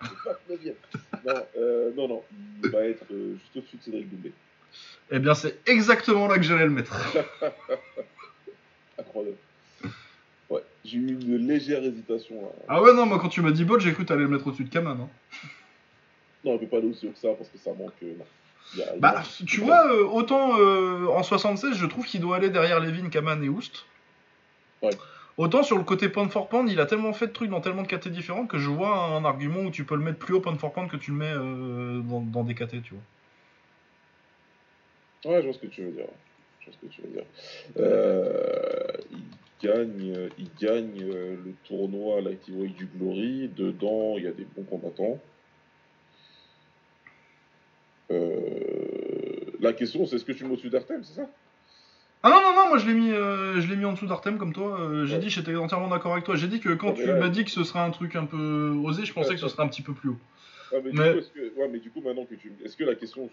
non, 1.25 1.33
euh, 1.57 1.91
non, 1.97 2.07
non, 2.07 2.23
il 2.63 2.69
va 2.69 2.85
être 2.85 3.03
euh, 3.11 3.33
juste 3.39 3.55
au-dessus 3.57 3.77
de 3.77 3.83
Cédric 3.83 4.09
Doumbé. 4.09 4.31
Eh 5.11 5.19
bien, 5.19 5.33
c'est 5.33 5.59
exactement 5.67 6.27
là 6.27 6.37
que 6.37 6.43
j'allais 6.43 6.65
le 6.65 6.69
mettre. 6.71 6.95
Incroyable. 8.99 9.37
Ouais, 10.49 10.61
j'ai 10.85 10.97
eu 10.97 11.07
une 11.07 11.47
légère 11.47 11.83
hésitation. 11.83 12.41
Là. 12.41 12.47
Ah 12.67 12.81
ouais, 12.81 12.93
non, 12.93 13.05
moi, 13.07 13.19
quand 13.19 13.29
tu 13.29 13.41
m'as 13.41 13.51
dit 13.51 13.63
bot, 13.65 13.79
j'ai 13.79 13.93
cru 13.93 14.03
que 14.03 14.09
t'allais 14.09 14.21
le 14.21 14.27
mettre 14.29 14.47
au-dessus 14.47 14.63
de 14.65 14.69
Kaman. 14.69 14.97
hein. 15.01 15.09
Non, 16.45 16.53
on 16.53 16.57
peut 16.59 16.67
pas 16.67 16.77
aller 16.77 16.87
aussi 16.89 17.07
haut 17.07 17.11
que 17.11 17.19
ça 17.19 17.29
parce 17.37 17.49
que 17.49 17.57
ça 17.57 17.71
manque. 17.71 17.93
euh, 18.03 18.13
y 18.75 18.81
a- 18.81 18.95
Bah, 18.99 19.23
tu 19.45 19.61
vois, 19.61 19.85
euh, 19.91 20.03
autant 20.05 20.59
euh, 20.59 21.07
en 21.07 21.23
76, 21.23 21.75
je 21.77 21.85
trouve 21.85 22.05
qu'il 22.05 22.21
doit 22.21 22.37
aller 22.37 22.49
derrière 22.49 22.79
Levin, 22.79 23.09
Kaman 23.09 23.43
et 23.43 23.49
Oust. 23.49 23.85
Ouais. 24.81 24.91
Autant 25.37 25.63
sur 25.63 25.77
le 25.77 25.83
côté 25.83 26.09
pound 26.09 26.29
for 26.31 26.47
pound, 26.47 26.69
il 26.69 26.79
a 26.79 26.85
tellement 26.85 27.11
fait 27.13 27.27
de 27.27 27.31
trucs 27.31 27.49
dans 27.49 27.61
tellement 27.61 27.81
de 27.81 27.87
KT 27.87 28.09
différentes 28.09 28.47
que 28.49 28.59
je 28.59 28.69
vois 28.69 28.95
un 28.95 29.25
argument 29.25 29.61
où 29.61 29.71
tu 29.71 29.83
peux 29.83 29.95
le 29.95 30.03
mettre 30.03 30.19
plus 30.19 30.35
haut 30.35 30.41
pound 30.41 30.59
for 30.59 30.71
pound 30.73 30.89
que 30.91 30.97
tu 30.97 31.11
le 31.11 31.17
mets 31.17 31.33
euh, 31.33 32.01
dans, 32.01 32.21
dans 32.21 32.43
des 32.43 32.53
KT, 32.53 32.81
tu 32.83 32.93
vois. 35.23 35.31
Ouais, 35.33 35.41
je 35.41 35.45
vois 35.47 35.53
ce 35.53 35.59
que 35.59 35.67
tu 35.67 35.81
veux 35.83 35.91
dire. 35.91 36.05
Je 36.59 36.65
vois 36.65 36.73
ce 36.79 36.85
que 36.87 36.91
tu 36.93 37.01
veux 37.01 37.07
dire. 37.07 37.23
Il 39.11 39.69
gagne, 39.69 40.29
il 40.37 40.49
gagne 40.61 40.99
le 40.99 41.53
tournoi 41.63 42.21
Light 42.21 42.47
Heavyweight 42.49 42.75
du 42.75 42.85
Glory. 42.87 43.49
Dedans, 43.55 44.15
il 44.17 44.25
y 44.25 44.27
a 44.27 44.31
des 44.31 44.45
bons 44.55 44.63
combattants. 44.63 45.17
Euh, 48.13 49.57
la 49.59 49.73
question, 49.73 50.05
c'est 50.05 50.15
est-ce 50.17 50.25
que 50.25 50.31
tu 50.31 50.43
le 50.43 50.49
mets 50.49 50.53
au-dessus 50.53 50.69
d'Artem, 50.69 51.03
c'est 51.03 51.15
ça? 51.21 51.27
Ah 52.25 52.29
non, 52.29 52.35
non, 52.41 52.53
non, 52.55 52.69
moi 52.69 52.77
je 52.77 52.87
l'ai 52.87 52.93
mis, 52.93 53.11
euh, 53.11 53.59
je 53.59 53.67
l'ai 53.67 53.75
mis 53.75 53.83
en 53.85 53.93
dessous 53.93 54.07
d'Artem 54.07 54.37
comme 54.37 54.53
toi. 54.53 54.79
euh, 54.79 55.05
j'ai 55.05 55.15
Ouais. 55.15 55.19
dit, 55.21 55.29
j'étais 55.29 55.55
entièrement 55.55 55.89
d'accord 55.89 56.13
avec 56.13 56.23
toi. 56.23 56.35
J'ai 56.35 56.47
dit 56.47 56.59
que 56.61 56.69
quand 56.73 56.89
mais 56.97 57.03
tu 57.03 57.07
là- 57.07 57.15
m'as 57.19 57.27
dit 57.29 57.43
que 57.43 57.51
ce 57.51 57.63
serait 57.65 57.79
un 57.79 57.89
truc 57.91 58.15
un 58.15 58.25
peu 58.25 58.69
osé, 58.83 59.03
je 59.05 59.13
pensais 59.13 59.29
Ouais, 59.29 59.35
que 59.35 59.41
ce 59.41 59.47
serait 59.49 59.63
un 59.63 59.67
petit 59.67 59.81
peu 59.81 59.93
plus 59.93 60.09
haut. 60.09 60.17
Ouais, 60.71 60.81
mais, 60.85 60.91
Mais- 60.93 61.03
Du 61.07 61.11
coup, 61.13 61.19
est-ce 61.19 61.29
que... 61.31 61.59
ouais, 61.59 61.67
mais 61.71 61.79
du 61.79 61.89
coup, 61.91 62.01
maintenant 62.01 62.25
que 62.25 62.35
tu. 62.35 62.53
Est-ce 62.63 62.77
que 62.77 62.83
la 62.85 62.95
question. 62.95 63.29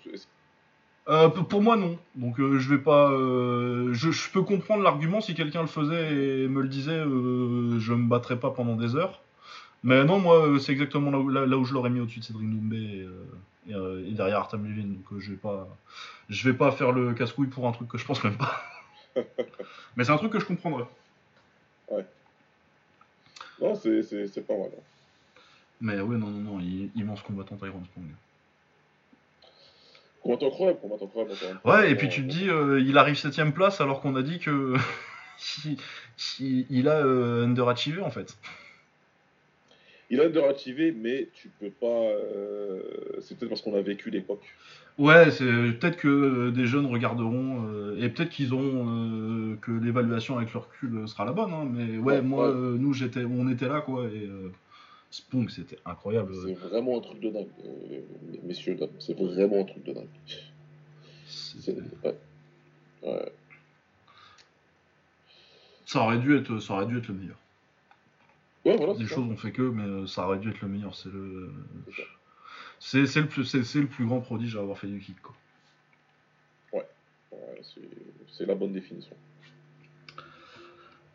Euh, 1.09 1.29
pour 1.29 1.63
moi, 1.63 1.77
non. 1.77 1.99
Donc 2.17 2.37
je 2.39 2.69
vais 2.69 2.79
pas. 2.81 3.11
je, 3.13 4.11
je 4.11 4.31
peux 4.31 4.43
comprendre 4.43 4.83
l'argument 4.83 5.21
si 5.21 5.35
quelqu'un 5.35 5.63
le 5.63 5.67
faisait 5.69 6.13
et 6.45 6.49
me 6.49 6.61
le 6.61 6.69
disait, 6.69 6.99
je 7.01 7.93
me 7.95 8.09
battrais 8.09 8.39
pas 8.39 8.51
pendant 8.51 8.75
des 8.77 8.97
heures. 8.97 9.21
Mais 9.83 10.05
non, 10.05 10.19
moi, 10.19 10.47
euh, 10.47 10.59
c'est 10.59 10.73
exactement 10.73 11.11
là 11.11 11.19
où, 11.19 11.29
là, 11.29 11.47
là 11.47 11.57
où 11.57 11.65
je 11.65 11.73
l'aurais 11.73 11.91
mis 11.91 12.01
au-dessus 12.01 12.21
de 12.21 12.25
Cédric 12.25 12.49
Doumbé 12.51 12.77
et, 12.77 13.01
euh, 13.03 13.25
et, 13.69 13.75
euh, 13.75 14.07
et 14.07 14.13
derrière 14.13 14.39
Artem 14.39 14.65
Levin. 14.65 14.89
Donc 14.89 15.19
je 15.21 15.31
vais 15.31 15.37
pas, 15.39 15.69
je 16.29 16.51
vais 16.51 16.57
pas 16.57 16.71
faire 16.73 16.93
le 16.93 17.15
casse-couille 17.15 17.47
pour 17.49 17.67
un 17.67 17.73
truc 17.73 17.89
que 17.89 17.97
je 17.99 18.05
pense 18.05 18.23
même 18.23 18.37
pas. 18.37 18.63
Mais 19.97 20.05
c'est 20.05 20.13
un 20.13 20.19
truc 20.19 20.33
que 20.33 20.39
je 20.41 20.45
comprendrais. 20.45 20.85
Non, 23.61 23.75
c'est- 23.75 24.47
pas 24.47 24.57
mal. 24.57 24.69
hein. 24.75 24.83
Mais 25.83 26.01
ouais, 26.01 26.17
non, 26.17 26.29
non, 26.29 26.53
non, 26.53 26.61
il- 26.61 26.91
immense 26.95 27.21
combattant 27.23 27.57
Tyrone 27.57 27.85
Spong. 27.85 28.05
Combattant 30.23 30.47
incroyable, 30.49 30.79
combattant 30.81 31.05
incroyable. 31.07 31.61
Ouais, 31.65 31.91
et 31.91 31.95
puis 31.95 32.09
tu 32.09 32.23
te 32.23 32.27
dis, 32.31 32.49
euh, 32.49 32.81
il 32.81 32.97
arrive 32.99 33.17
7ème 33.17 33.53
place 33.53 33.81
alors 33.81 34.01
qu'on 34.01 34.15
a 34.17 34.23
dit 34.23 34.39
que. 34.39 34.77
il, 35.65 35.77
il- 36.41 36.67
il 36.71 36.89
a 36.89 36.97
euh, 37.05 37.45
underachievé 37.45 38.01
en 38.03 38.11
fait. 38.11 38.37
Il 40.13 40.21
a 40.21 40.25
underactivé, 40.25 40.91
mais 40.93 41.29
tu 41.35 41.49
peux 41.61 41.71
pas. 41.71 41.87
euh, 41.87 42.83
C'est 43.21 43.39
peut-être 43.39 43.49
parce 43.51 43.63
qu'on 43.63 43.77
a 43.77 43.81
vécu 43.81 44.11
l'époque. 44.11 44.43
Ouais, 44.99 45.31
c'est 45.31 45.45
peut-être 45.45 45.97
que 45.97 46.09
euh, 46.09 46.51
des 46.51 46.67
jeunes 46.67 46.87
regarderont 46.87 47.65
euh, 47.69 47.97
et 48.03 48.09
peut-être 48.09 48.31
qu'ils 48.31 48.53
auront 48.53 48.87
euh, 48.89 49.57
que 49.63 49.71
l'évaluation 49.71 50.37
avec 50.39 50.53
leur 50.53 50.67
recul 50.67 51.07
sera 51.09 51.25
la 51.25 51.33
bonne. 51.33 51.53
hein, 51.53 51.65
mais 51.73 51.97
ouais, 51.99 52.15
Ouais, 52.17 52.23
moi, 52.23 52.51
ouais. 52.51 52.79
nous, 52.79 52.93
j'étais, 52.93 53.25
on 53.25 53.49
était 53.49 53.69
là 53.69 53.81
quoi. 53.83 54.07
Et 54.07 54.29
Spong, 55.13 55.49
c'était 55.49 55.79
incroyable. 55.87 56.35
C'est 56.45 56.55
vraiment 56.55 56.99
un 56.99 57.01
truc 57.01 57.21
de 57.21 57.31
dingue, 57.31 57.47
messieurs, 58.45 58.75
dames. 58.75 58.91
C'est 58.99 59.17
vraiment 59.17 59.61
un 59.61 59.65
truc 59.65 59.85
de 59.85 59.93
dingue. 59.93 60.07
C'est- 61.27 61.71
ouais. 62.05 62.15
Ouais. 63.05 63.33
Ça 65.87 66.01
aurait 66.03 66.19
dû 66.19 66.37
être, 66.37 66.59
ça 66.61 66.75
aurait 66.75 66.87
dû 66.87 66.99
être 66.99 67.09
le 67.09 67.15
meilleur. 67.15 67.37
Ouais, 68.65 68.77
voilà. 68.77 68.93
Les 68.95 69.07
choses 69.07 69.25
ont 69.31 69.37
fait 69.37 69.53
que, 69.53 69.63
mais 69.63 69.85
euh, 69.85 70.07
ça 70.07 70.27
aurait 70.27 70.39
dû 70.39 70.51
être 70.51 70.61
le 70.61 70.69
meilleur. 70.69 70.95
C'est 70.95 71.09
le, 71.11 71.53
C'est 72.79 73.17
le 73.17 73.27
plus, 73.27 73.45
c'est, 73.45 73.63
c'est 73.65 73.81
le 73.81 73.87
plus 73.89 74.07
grand 74.07 74.21
prodige 74.21 74.57
à 74.57 74.61
avoir 74.61 74.79
fait 74.79 74.87
du 74.87 75.01
kick 75.01 75.21
quoi. 75.21 75.35
Ouais, 76.73 76.87
c'est- 77.63 77.81
c'est 78.29 78.47
la 78.47 78.55
bonne 78.55 78.73
définition. 78.73 79.17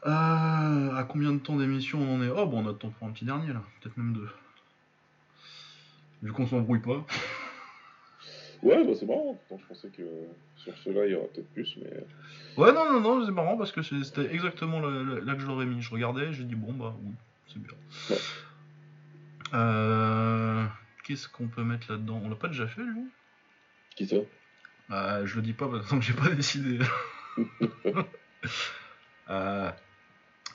Euh, 0.06 0.10
à 0.96 1.04
combien 1.10 1.34
de 1.34 1.40
temps 1.40 1.56
d'émission 1.56 2.00
on 2.00 2.16
en 2.18 2.24
est? 2.24 2.30
Oh, 2.30 2.46
bon, 2.46 2.64
on 2.64 2.68
a 2.68 2.72
le 2.72 2.78
temps 2.78 2.90
pour 2.92 3.08
un 3.08 3.12
petit 3.12 3.26
dernier 3.26 3.54
là, 3.54 3.64
peut-être 3.82 3.98
même 3.98 4.14
deux. 4.14 4.30
Vu 6.22 6.32
qu'on 6.32 6.48
s'embrouille 6.48 6.82
pas. 6.82 7.06
Ouais, 8.64 8.84
bah 8.84 8.94
c'est 9.00 9.06
marrant. 9.06 9.36
Pourtant, 9.48 9.62
je 9.62 9.68
pensais 9.68 9.90
que 9.90 10.02
sur 10.56 10.76
cela, 10.80 11.06
il 11.06 11.12
y 11.12 11.16
aura 11.16 11.28
peut-être 11.28 11.52
plus, 11.54 11.78
mais. 11.78 11.92
Ouais, 12.58 12.72
non, 12.74 12.92
non, 12.94 13.00
non, 13.00 13.24
c'est 13.26 13.32
marrant 13.32 13.58
parce 13.58 13.72
que 13.72 13.84
c'était 13.84 14.34
exactement 14.34 14.80
là, 14.80 14.90
là- 15.04 15.20
là 15.20 15.36
que 15.36 15.42
je 15.42 15.46
l'aurais 15.46 15.68
mis. 15.68 15.82
Je 15.84 15.92
regardais, 15.92 16.34
j'ai 16.34 16.46
dit 16.46 16.56
bon, 16.56 16.74
bah 16.74 16.96
oui, 17.04 17.12
c'est 17.56 17.62
bien. 17.62 17.74
Ouais. 18.10 18.22
Euh, 19.54 20.66
Qu'est-ce 21.04 21.30
qu'on 21.30 21.48
peut 21.48 21.64
mettre 21.64 21.92
là-dedans? 21.92 22.20
On 22.24 22.30
l'a 22.30 22.36
pas 22.36 22.48
déjà 22.48 22.68
fait, 22.68 22.82
lui? 22.82 23.06
Qui 23.96 24.08
ça? 24.08 24.16
Euh, 24.92 25.26
Je 25.26 25.36
le 25.36 25.42
dis 25.42 25.54
pas 25.54 25.68
parce 25.68 25.88
que 25.90 26.02
j'ai 26.02 26.14
pas 26.14 26.30
décidé. 26.30 26.80
Euh, 29.28 29.72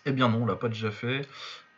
Eh 0.07 0.13
bien 0.13 0.29
non, 0.29 0.43
on 0.43 0.47
l'a 0.47 0.55
pas 0.55 0.69
déjà 0.69 0.93
fait. 0.93 1.23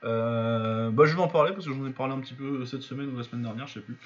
Bah, 0.03 0.91
je 1.07 1.15
vais 1.17 1.23
en 1.23 1.29
parler 1.29 1.53
parce 1.53 1.65
que 1.67 1.73
j'en 1.73 1.87
ai 1.87 1.91
parlé 1.91 2.13
un 2.13 2.21
petit 2.21 2.35
peu 2.35 2.67
cette 2.67 2.83
semaine 2.83 3.09
ou 3.15 3.17
la 3.17 3.23
semaine 3.23 3.43
dernière, 3.43 3.67
je 3.67 3.75
sais 3.75 3.81
plus. 3.81 3.97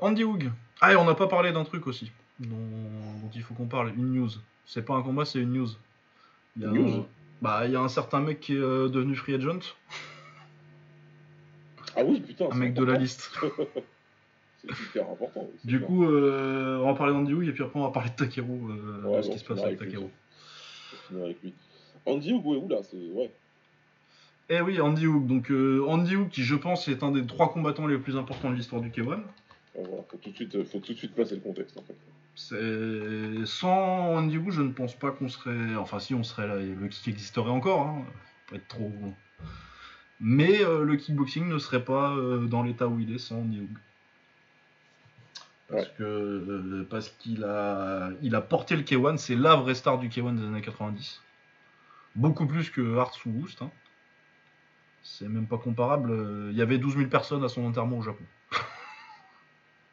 Andy 0.00 0.22
Hoog. 0.22 0.52
Ah, 0.80 0.92
et 0.92 0.96
on 0.96 1.04
n'a 1.04 1.14
pas 1.16 1.26
parlé 1.26 1.50
d'un 1.50 1.64
truc 1.64 1.88
aussi 1.88 2.12
dont, 2.38 2.56
dont 3.22 3.30
il 3.34 3.42
faut 3.42 3.54
qu'on 3.54 3.66
parle. 3.66 3.92
Une 3.96 4.12
news. 4.12 4.28
C'est 4.66 4.84
pas 4.84 4.94
un 4.94 5.02
combat, 5.02 5.24
c'est 5.24 5.40
une 5.40 5.52
news. 5.54 5.68
Il 6.56 6.62
y 6.62 6.64
a 6.64 6.68
news 6.68 7.00
un, 7.00 7.06
bah, 7.42 7.62
il 7.66 7.72
y 7.72 7.76
a 7.76 7.80
un 7.80 7.88
certain 7.88 8.20
mec 8.20 8.40
qui 8.40 8.54
est 8.54 8.60
euh, 8.60 8.88
devenu 8.88 9.14
free 9.14 9.34
agent, 9.34 9.60
Ah 11.96 12.02
oui, 12.04 12.20
putain. 12.20 12.46
un 12.50 12.54
mec 12.54 12.74
de 12.74 12.84
la 12.84 12.98
liste. 12.98 13.30
C'est 14.58 14.70
hyper 14.70 15.10
important. 15.10 15.48
Du 15.64 15.76
clair. 15.78 15.86
coup, 15.86 16.04
euh, 16.06 16.78
on 16.78 16.86
va 16.86 16.94
parler 16.94 17.12
d'Andy 17.12 17.32
et 17.48 17.52
puis 17.52 17.62
après 17.62 17.78
on 17.78 17.84
va 17.84 17.90
parler 17.90 18.10
de 18.10 18.16
Takeru, 18.16 18.48
euh, 18.48 19.02
Ouais, 19.04 19.18
de 19.18 19.22
ce 19.22 19.28
bon, 19.28 19.34
qui 19.34 19.38
se 19.38 19.44
passe 19.44 19.62
avec. 19.62 19.78
Takeru. 19.78 20.06
On 21.14 21.22
avec 21.24 21.42
lui. 21.42 21.52
Andy 22.04 22.30
Hugo 22.32 22.54
est 22.54 22.58
où 22.58 22.68
là 22.68 22.78
C'est 22.82 22.96
ouais. 22.96 23.30
Eh 24.48 24.60
oui, 24.60 24.80
Andy 24.80 25.06
Hook. 25.06 25.26
Donc 25.26 25.50
euh, 25.50 25.84
Andy 25.88 26.16
Hook, 26.16 26.30
qui 26.30 26.42
je 26.42 26.54
pense 26.54 26.88
est 26.88 27.02
un 27.02 27.10
des 27.12 27.24
trois 27.26 27.52
combattants 27.52 27.86
les 27.86 27.98
plus 27.98 28.16
importants 28.16 28.50
de 28.50 28.54
l'histoire 28.56 28.80
du 28.80 28.90
K1. 28.90 29.20
Voilà. 29.76 30.02
Faut 30.08 30.16
tout 30.16 30.30
de 30.30 30.34
suite, 30.34 30.64
faut 30.64 30.78
tout 30.78 30.92
de 30.92 30.98
suite 30.98 31.14
placer 31.14 31.34
le 31.34 31.40
contexte 31.40 31.76
en 31.78 31.82
fait. 31.82 31.96
C'est 32.34 33.46
sans 33.46 34.14
Andy 34.16 34.36
Hook, 34.38 34.50
je 34.50 34.62
ne 34.62 34.72
pense 34.72 34.94
pas 34.94 35.10
qu'on 35.10 35.28
serait. 35.28 35.74
Enfin, 35.76 35.98
si 35.98 36.14
on 36.14 36.22
serait 36.22 36.46
là, 36.46 36.56
le 36.56 36.88
kick 36.88 37.08
existerait 37.08 37.50
encore. 37.50 37.86
Hein. 37.86 38.04
Faut 38.46 38.50
Pas 38.54 38.56
être 38.56 38.68
trop. 38.68 38.92
Mais 40.20 40.62
euh, 40.64 40.82
le 40.82 40.96
kickboxing 40.96 41.46
ne 41.48 41.58
serait 41.58 41.84
pas 41.84 42.14
euh, 42.16 42.46
dans 42.46 42.62
l'état 42.62 42.88
où 42.88 42.98
il 43.00 43.14
est 43.14 43.18
sans 43.18 43.40
Andy 43.40 43.60
Hook. 43.60 43.78
Parce 45.68 45.88
que 45.88 46.02
euh, 46.02 46.86
parce 46.88 47.08
qu'il 47.08 47.42
a 47.44 48.10
il 48.22 48.34
a 48.34 48.40
porté 48.40 48.76
le 48.76 48.82
K1, 48.82 49.16
c'est 49.16 49.34
la 49.34 49.56
vraie 49.56 49.74
star 49.74 49.98
du 49.98 50.08
K1 50.08 50.36
des 50.36 50.44
années 50.44 50.60
90. 50.62 51.22
Beaucoup 52.14 52.46
plus 52.46 52.70
que 52.70 52.96
Hartz 52.98 53.24
ou 53.26 53.30
Woost. 53.30 53.62
hein. 53.62 53.70
C'est 55.02 55.28
même 55.28 55.46
pas 55.46 55.58
comparable. 55.58 56.12
Il 56.50 56.56
y 56.56 56.62
avait 56.62 56.78
12 56.78 56.96
000 56.96 57.08
personnes 57.08 57.44
à 57.44 57.48
son 57.48 57.64
enterrement 57.64 57.98
au 57.98 58.02
Japon. 58.02 58.24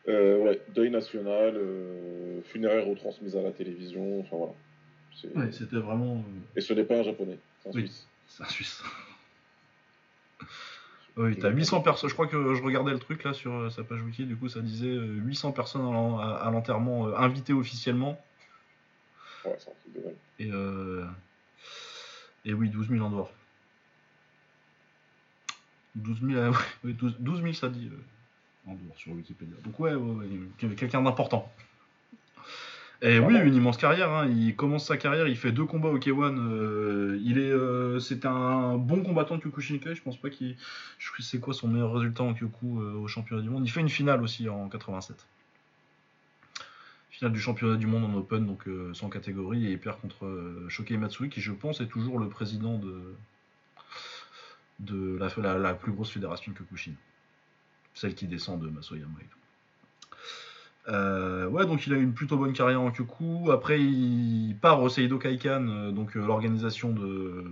Euh, 0.09 0.37
ouais, 0.39 0.61
deuil 0.75 0.89
national, 0.89 1.53
euh, 1.55 2.41
funéraire 2.51 2.85
retransmise 2.85 3.37
à 3.37 3.41
la 3.41 3.51
télévision, 3.51 4.19
enfin 4.19 4.35
voilà. 4.37 4.53
Ouais, 5.45 5.51
c'était 5.53 5.77
vraiment. 5.77 6.17
euh, 6.17 6.57
Et 6.57 6.61
ce 6.61 6.73
n'est 6.73 6.83
pas 6.83 6.97
un 6.99 7.03
japonais, 7.03 7.37
c'est 7.61 7.69
un 7.69 7.71
Oui. 7.73 7.81
suisse. 7.81 8.05
C'est 8.27 8.43
un 8.43 8.47
Suisse. 8.47 8.83
Oui, 11.15 11.37
t'as 11.37 11.51
800 11.51 11.81
personnes. 11.81 12.09
Je 12.09 12.15
crois 12.15 12.25
que 12.25 12.55
je 12.55 12.63
regardais 12.63 12.91
le 12.91 12.97
truc 12.97 13.23
là 13.23 13.33
sur 13.33 13.71
sa 13.71 13.83
page 13.83 14.01
wiki. 14.01 14.25
Du 14.25 14.35
coup, 14.35 14.49
ça 14.49 14.61
disait 14.61 14.87
euh, 14.87 15.05
800 15.23 15.51
personnes 15.51 15.81
à 15.81 15.91
l'en- 15.91 16.17
à 16.17 16.25
à 16.37 16.49
l'enterrement 16.49 17.07
euh, 17.07 17.13
invitées 17.15 17.53
officiellement. 17.53 18.19
Ouais, 19.45 19.55
c'est 19.59 19.69
un 19.69 19.73
truc 19.73 19.93
de 19.95 20.01
dingue. 20.01 20.15
Et, 20.39 20.49
euh, 20.51 21.05
et 22.45 22.53
oui, 22.55 22.67
12 22.69 22.89
000 22.89 23.05
en 23.05 23.11
dehors. 23.11 23.31
12 25.93 26.19
000, 26.21 26.33
euh, 26.33 26.51
ouais, 26.83 26.93
12, 26.93 27.15
12 27.19 27.41
000 27.43 27.53
ça 27.53 27.69
dit 27.69 27.91
en 28.67 28.73
dehors 28.73 28.95
sur 28.97 29.11
Wikipédia. 29.13 29.55
Donc 29.63 29.79
ouais, 29.79 29.93
ouais, 29.93 30.25
ouais, 30.63 30.75
quelqu'un 30.75 31.01
d'important. 31.01 31.51
Et 33.01 33.19
oui, 33.19 33.33
Vraiment. 33.33 33.41
une 33.43 33.55
immense 33.55 33.75
carrière. 33.75 34.09
hein. 34.11 34.29
Il 34.29 34.55
commence 34.55 34.87
sa 34.87 34.95
carrière, 34.95 35.27
il 35.27 35.35
fait 35.35 35.51
deux 35.51 35.65
combats 35.65 35.89
au 35.89 35.99
K1. 35.99 36.37
euh, 36.37 37.19
il 37.21 37.37
est, 37.37 37.51
euh, 37.51 37.99
c'était 37.99 38.27
un 38.29 38.77
bon 38.77 39.03
combattant 39.03 39.35
de 39.35 39.41
Kyokushinkai. 39.41 39.93
Je 39.95 40.01
pense 40.01 40.15
pas 40.15 40.29
qu'il, 40.29 40.55
je 40.99 41.09
sais 41.17 41.23
c'est 41.23 41.39
quoi 41.39 41.53
son 41.53 41.67
meilleur 41.67 41.93
résultat 41.93 42.23
en 42.23 42.33
Kyoku 42.33 42.79
euh, 42.81 42.93
au 42.93 43.07
championnat 43.09 43.41
du 43.41 43.49
monde. 43.49 43.65
Il 43.65 43.69
fait 43.69 43.81
une 43.81 43.89
finale 43.89 44.23
aussi 44.23 44.47
en 44.47 44.69
87. 44.69 45.27
Finale 47.11 47.33
du 47.33 47.41
championnat 47.41 47.75
du 47.75 47.87
monde 47.87 48.05
en 48.05 48.13
Open, 48.15 48.45
donc 48.47 48.63
sans 48.93 49.09
catégorie, 49.09 49.67
et 49.67 49.71
il 49.71 49.79
perd 49.79 49.99
contre 49.99 50.65
Shokei 50.69 50.97
Matsui, 50.97 51.29
qui 51.29 51.41
je 51.41 51.51
pense 51.51 51.79
est 51.81 51.87
toujours 51.87 52.17
le 52.17 52.27
président 52.27 52.77
de, 52.79 53.15
de 54.79 55.17
la, 55.17 55.27
la, 55.37 55.59
la 55.59 55.73
plus 55.75 55.91
grosse 55.91 56.09
fédération 56.09 56.51
de 56.51 56.57
Kyokushin. 56.57 56.93
Celle 57.93 58.15
qui 58.15 58.27
descend 58.27 58.59
de 58.59 58.67
tout. 58.67 59.37
Euh, 60.89 61.47
ouais, 61.47 61.65
donc 61.65 61.87
il 61.87 61.93
a 61.93 61.97
une 61.97 62.13
plutôt 62.13 62.37
bonne 62.37 62.53
carrière 62.53 62.81
en 62.81 62.91
Kyoku. 62.91 63.51
Après, 63.51 63.79
il 63.79 64.55
part 64.59 64.81
au 64.81 64.89
Seido 64.89 65.17
Kaikan, 65.17 65.67
euh, 65.69 65.91
donc 65.91 66.17
euh, 66.17 66.25
l'organisation 66.25 66.91
de. 66.91 67.45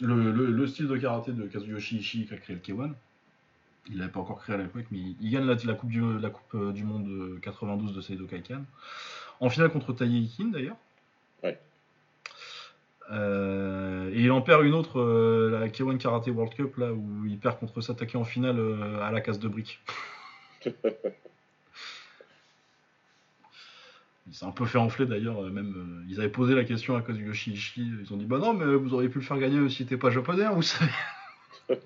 Le, 0.00 0.30
le- 0.30 0.50
le 0.50 0.66
style 0.66 0.88
de 0.88 0.96
karaté 0.98 1.32
de 1.32 1.46
Kazuyoshi 1.46 1.96
Ishii 1.98 2.26
qui 2.26 2.34
a 2.34 2.36
créé 2.36 2.54
le 2.54 2.60
K1. 2.60 2.92
Il 3.88 3.98
l'avait 3.98 4.10
pas 4.10 4.20
encore 4.20 4.40
créé 4.42 4.54
à 4.54 4.58
l'époque, 4.58 4.84
mais 4.90 4.98
il, 5.20 5.30
gagne 5.30 5.46
la, 5.46 5.74
coupe, 5.74 5.88
du, 5.88 6.02
euh, 6.02 6.20
Monde 6.84 7.08
euh, 7.08 7.38
92 7.40 7.94
de 7.94 8.00
Seido 8.02 8.26
Kaikan. 8.26 8.62
En 9.40 9.48
finale 9.48 9.70
contre 9.70 9.92
Taïe 9.92 10.24
Ikin 10.24 10.48
d'ailleurs. 10.48 10.76
Euh, 13.12 14.10
et 14.12 14.20
il 14.20 14.32
en 14.32 14.42
perd 14.42 14.64
une 14.64 14.74
autre, 14.74 15.00
euh, 15.00 15.50
la 15.50 15.68
K1 15.68 15.98
Karate 15.98 16.26
World 16.28 16.54
Cup, 16.54 16.76
là 16.76 16.92
où 16.92 17.24
il 17.26 17.38
perd 17.38 17.58
contre 17.58 17.80
Satake 17.80 18.16
en 18.16 18.24
finale 18.24 18.58
euh, 18.58 19.00
à 19.00 19.10
la 19.12 19.20
casse 19.20 19.38
de 19.38 19.48
briques. 19.48 19.80
Il 24.28 24.34
s'est 24.34 24.44
un 24.44 24.50
peu 24.50 24.66
fait 24.66 24.78
enfler 24.78 25.06
d'ailleurs, 25.06 25.40
même 25.42 26.04
ils 26.08 26.18
avaient 26.18 26.28
posé 26.28 26.56
la 26.56 26.64
question 26.64 26.96
à 26.96 27.00
Kazuyoshi 27.00 27.52
Ishii, 27.52 27.92
ils 28.02 28.12
ont 28.12 28.16
dit 28.16 28.24
bah 28.24 28.38
non 28.38 28.54
mais 28.54 28.74
vous 28.74 28.92
auriez 28.92 29.08
pu 29.08 29.20
le 29.20 29.24
faire 29.24 29.38
gagner 29.38 29.68
si 29.68 29.86
t'es 29.86 29.96
pas 29.96 30.10
japonais, 30.10 30.42
hein, 30.42 30.50
vous 30.52 30.62
savez. 30.62 30.90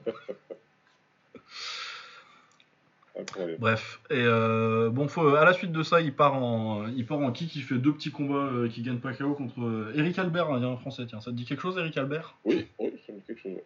Incroyable. 3.21 3.57
Bref, 3.59 4.01
et 4.11 4.15
euh, 4.17 4.89
bon, 4.91 5.09
faut, 5.09 5.27
à 5.35 5.45
la 5.45 5.53
suite 5.53 5.73
de 5.73 5.83
ça, 5.83 6.01
il 6.01 6.15
part 6.15 6.35
en, 6.35 6.87
il 6.89 7.05
part 7.07 7.19
en 7.19 7.33
kick, 7.33 7.55
il 7.57 7.63
fait 7.63 7.77
deux 7.79 7.93
petits 7.93 8.11
combats 8.11 8.51
euh, 8.53 8.69
qui 8.69 8.83
gagnent 8.83 9.01
pas 9.01 9.13
KO 9.13 9.35
contre 9.35 9.61
euh, 9.63 9.93
Eric 9.97 10.19
Albert, 10.19 10.49
il 10.57 10.63
y 10.63 10.65
a 10.65 10.69
un 10.69 10.77
français, 10.77 11.05
tiens, 11.07 11.21
ça 11.21 11.31
te 11.31 11.37
dit 11.37 11.45
quelque 11.45 11.61
chose 11.61 11.77
Eric 11.79 11.97
Albert? 11.97 12.37
Oui, 12.45 12.67
oui, 12.79 12.93
ça 13.07 13.13
me 13.13 13.19
dit 13.19 13.25
quelque 13.27 13.41
chose. 13.43 13.57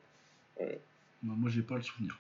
ouais. 0.61 0.79
Bah, 1.23 1.35
Moi 1.37 1.51
j'ai 1.51 1.63
pas 1.63 1.77
le 1.77 1.83
souvenir. 1.83 2.19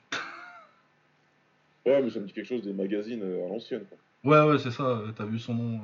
Ouais, 1.87 2.01
mais 2.03 2.11
ça 2.11 2.21
me 2.21 2.27
dit 2.27 2.33
quelque 2.33 2.47
chose 2.49 2.63
des 2.63 2.73
magazines 2.73 3.23
euh, 3.23 3.47
à 3.47 3.49
l'ancienne. 3.49 3.85
Ouais, 4.23 4.41
ouais, 4.43 4.59
c'est 4.59 4.71
ça, 4.71 5.03
t'as 5.17 5.25
vu 5.27 5.39
son 5.39 5.55
nom 5.55 5.81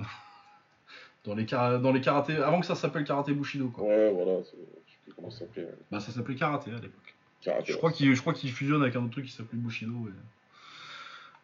dans 1.24 1.34
les, 1.34 1.44
dans 1.44 1.92
les 1.92 2.00
karatés, 2.00 2.36
avant 2.36 2.60
que 2.60 2.66
ça 2.66 2.74
s'appelle 2.74 3.04
karaté 3.04 3.32
Bushido 3.34 3.68
quoi. 3.68 3.84
Ouais, 3.84 4.10
voilà, 4.12 4.40
je 4.40 4.44
sais 4.46 4.56
plus 5.04 5.12
comment 5.14 5.30
ça 5.30 5.40
s'appelait. 5.40 5.68
Bah 5.90 6.00
ça 6.00 6.12
s'appelait 6.12 6.36
karaté 6.36 6.70
à 6.70 6.74
l'époque. 6.74 7.14
Karaté. 7.42 7.72
Je 7.72 7.76
crois 7.76 7.90
qu'il 7.92 8.14
je 8.14 8.20
crois 8.20 8.32
qu'il 8.34 8.50
fusionne 8.52 8.82
avec 8.82 8.96
un 8.96 9.00
autre 9.00 9.10
truc 9.12 9.26
qui 9.26 9.32
s'appelait 9.32 9.58
Bushido. 9.58 9.92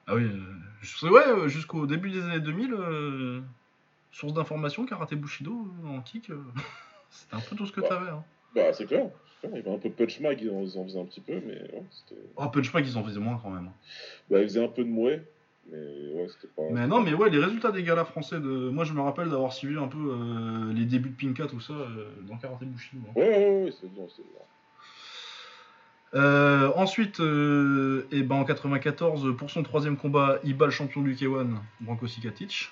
Ah 0.09 0.15
oui, 0.15 0.23
euh, 0.25 1.11
ouais, 1.11 1.27
euh, 1.27 1.49
jusqu'au 1.49 1.87
début 1.87 2.11
des 2.11 2.23
années 2.23 2.41
2000, 2.41 2.73
euh, 2.75 3.41
source 4.13 4.33
d'information, 4.33 4.87
karaté 4.87 5.17
Bushido 5.17 5.67
euh, 5.85 5.99
c'était 7.11 7.35
un 7.35 7.41
peu 7.41 7.57
tout 7.57 7.67
ce 7.67 7.73
que 7.73 7.81
t'avais. 7.81 8.11
Hein. 8.11 8.23
Bah, 8.55 8.73
c'est 8.73 8.87
clair. 8.87 9.11
Il 9.43 9.51
y 9.51 9.59
avait 9.59 9.71
un 9.71 9.79
peu 9.79 9.91
Punch 9.91 10.21
Mag, 10.21 10.41
ils 10.41 10.51
en, 10.51 10.63
ils 10.63 10.79
en 10.79 10.85
faisaient 10.85 11.01
un 11.01 11.05
petit 11.05 11.21
peu, 11.21 11.41
mais 11.45 11.61
ouais, 11.61 11.85
c'était. 11.91 12.21
Oh, 12.37 12.47
Punch 12.49 12.71
Pack, 12.71 12.87
ils 12.87 12.97
en 12.97 13.03
faisaient 13.03 13.21
moins 13.21 13.39
quand 13.43 13.51
même. 13.51 13.71
Bah, 14.31 14.41
ils 14.41 14.45
faisaient 14.45 14.65
un 14.65 14.69
peu 14.69 14.85
de 14.85 14.89
mouet, 14.89 15.25
mais 15.71 15.77
ouais, 15.77 16.29
c'était 16.29 16.53
pas. 16.55 16.63
Mais 16.71 16.87
non, 16.87 17.01
mais 17.01 17.13
ouais, 17.13 17.29
les 17.29 17.39
résultats 17.39 17.73
des 17.73 17.83
galas 17.83 18.05
français, 18.05 18.39
de... 18.39 18.71
moi 18.71 18.85
je 18.85 18.93
me 18.93 19.01
rappelle 19.01 19.29
d'avoir 19.29 19.53
suivi 19.53 19.77
un 19.77 19.89
peu 19.89 20.73
les 20.73 20.85
débuts 20.85 21.11
de 21.11 21.17
Pinka, 21.17 21.47
tout 21.47 21.61
ça, 21.61 21.75
dans 22.23 22.37
karaté 22.37 22.65
Bushido. 22.65 23.03
hein. 23.09 23.13
Ouais, 23.17 23.29
ouais, 23.29 23.65
ouais, 23.65 23.73
c'est 23.73 23.93
bien, 23.93 24.05
c'est 24.09 24.23
bien. 24.23 24.43
Euh, 26.15 26.73
ensuite, 26.77 27.21
euh, 27.21 28.07
eh 28.11 28.23
ben, 28.23 28.37
en 28.37 28.45
94, 28.45 29.37
pour 29.37 29.51
son 29.51 29.63
troisième 29.63 29.97
combat, 29.97 30.39
il 30.45 30.57
bat 30.57 30.67
le 30.67 30.71
champion 30.71 31.03
du 31.03 31.15
K1, 31.15 31.57
Branko 31.81 32.07
Sikatic. 32.07 32.71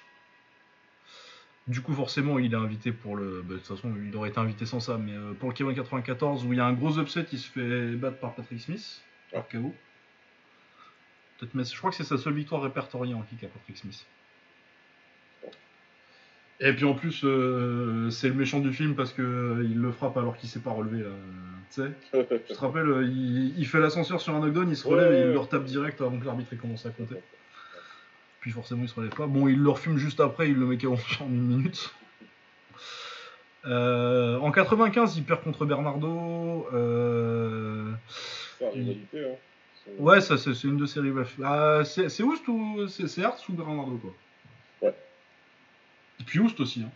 Du 1.67 1.81
coup, 1.81 1.95
forcément, 1.95 2.39
il 2.39 2.53
est 2.53 2.57
invité 2.57 2.93
pour 2.93 3.17
le. 3.17 3.43
bah, 3.43 3.55
de 3.55 3.59
toute 3.59 3.67
façon, 3.67 3.93
il 4.07 4.15
aurait 4.17 4.29
été 4.29 4.39
invité 4.39 4.67
sans 4.67 4.81
ça, 4.81 4.99
mais 4.99 5.13
euh, 5.13 5.33
pour 5.33 5.49
le 5.49 5.55
K1 5.55 5.75
94, 5.75 6.45
où 6.45 6.53
il 6.53 6.59
y 6.59 6.61
a 6.61 6.67
un 6.67 6.75
gros 6.75 6.99
upset, 6.99 7.27
il 7.33 7.39
se 7.39 7.51
fait 7.51 7.97
battre 7.97 8.19
par 8.19 8.35
Patrick 8.35 8.61
Smith, 8.61 9.03
par 9.33 9.49
je 11.43 11.77
crois 11.79 11.91
que 11.91 11.97
c'est 11.97 12.05
sa 12.05 12.19
seule 12.19 12.35
victoire 12.35 12.63
répertoriée 12.63 13.15
en 13.15 13.23
kick 13.23 13.45
à 13.45 13.49
Patrick 13.49 13.77
Smith. 13.77 14.07
Et 16.61 16.73
puis 16.73 16.85
en 16.85 16.95
plus, 16.95 17.23
euh, 17.25 18.11
c'est 18.11 18.29
le 18.29 18.35
méchant 18.35 18.61
du 18.61 18.73
film 18.73 18.95
parce 18.95 19.13
que 19.13 19.23
euh, 19.23 19.65
il 19.69 19.81
le 19.81 19.91
frappe 19.91 20.17
alors 20.17 20.37
qu'il 20.37 20.49
s'est 20.49 20.61
pas 20.61 20.71
relevé 20.71 21.01
là. 21.03 21.11
Tu 21.75 21.83
sais 21.83 21.91
tu 22.47 22.55
te 22.55 22.59
rappelles, 22.61 22.89
euh, 22.89 23.05
il, 23.05 23.59
il 23.59 23.67
fait 23.67 23.81
l'ascenseur 23.81 24.21
sur 24.21 24.35
un 24.35 24.41
knockdown, 24.41 24.69
il 24.69 24.77
se 24.77 24.87
relève 24.87 25.11
Ouais, 25.11 25.19
et 25.19 25.23
il 25.23 25.33
le 25.33 25.39
retape 25.39 25.65
direct 25.65 26.01
avant 26.01 26.19
que 26.19 26.25
l'arbitre 26.25 26.53
ait 26.53 26.57
commencé 26.57 26.87
à 26.87 26.91
compter. 26.93 27.17
Puis 28.41 28.53
forcément, 28.53 28.83
il 28.83 28.89
se 28.89 28.95
relève 28.95 29.15
pas. 29.15 29.27
Bon, 29.27 29.49
il 29.49 29.59
le 29.59 29.69
refume 29.71 29.97
juste 29.97 30.21
après, 30.21 30.49
il 30.51 30.57
le 30.57 30.67
met 30.67 30.79
KO 30.79 30.95
en 31.21 31.27
une 31.27 31.47
minute. 31.47 31.93
Euh, 33.67 34.39
en 34.39 34.53
95, 34.53 35.17
il 35.17 35.25
perd 35.25 35.43
contre 35.43 35.65
Bernardo. 35.65 36.69
euh, 36.75 37.91
hein. 38.63 39.37
Ouais, 39.99 40.21
ça 40.21 40.37
c'est 40.39 40.65
une 40.65 40.77
de 40.77 40.87
ses 40.87 41.01
rivales. 41.01 41.27
Ah, 41.43 41.83
c'est 41.85 42.23
Oust 42.23 42.47
ou 42.49 42.87
c'est 42.89 43.19
Hertz 43.21 43.49
ou 43.49 43.55
Bernardo 43.55 43.97
quoi? 43.97 44.15
Et 46.21 46.25
puis 46.25 46.39
Oust 46.39 46.59
aussi. 46.61 46.83
Hein. 46.83 46.91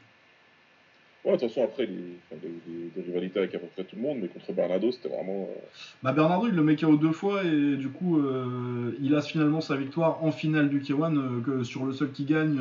Ouais, 1.24 1.35
attention, 1.35 1.65
après, 1.65 1.85
les, 1.86 1.99
enfin, 2.31 2.40
des, 2.40 2.49
des- 2.73 2.89
des 2.95 3.03
rivalités 3.03 3.39
avec 3.40 3.55
à 3.55 3.59
peu 3.59 3.66
près 3.66 3.85
tout 3.85 3.97
le 3.97 4.03
monde, 4.03 4.19
mais 4.23 4.28
contre 4.28 4.53
Bernardo, 4.53 4.93
c'était 4.93 5.09
vraiment. 5.09 5.49
euh, 5.51 5.61
Bah 6.03 6.12
Bernardo 6.12 6.47
il 6.47 6.55
le 6.55 6.62
met 6.62 6.77
KO 6.77 6.97
deux 6.97 7.12
fois 7.12 7.43
et 7.45 7.77
du 7.77 7.89
coup 7.89 8.19
euh, 8.20 8.97
il 9.01 9.15
a 9.15 9.20
finalement 9.20 9.61
sa 9.61 9.77
victoire 9.77 10.23
en 10.24 10.31
finale 10.31 10.69
du 10.70 10.81
K1 10.81 11.16
euh, 11.19 11.40
que 11.43 11.65
sur 11.65 11.85
le 11.85 11.93
seul 11.93 12.12
qui 12.12 12.24
gagne 12.24 12.61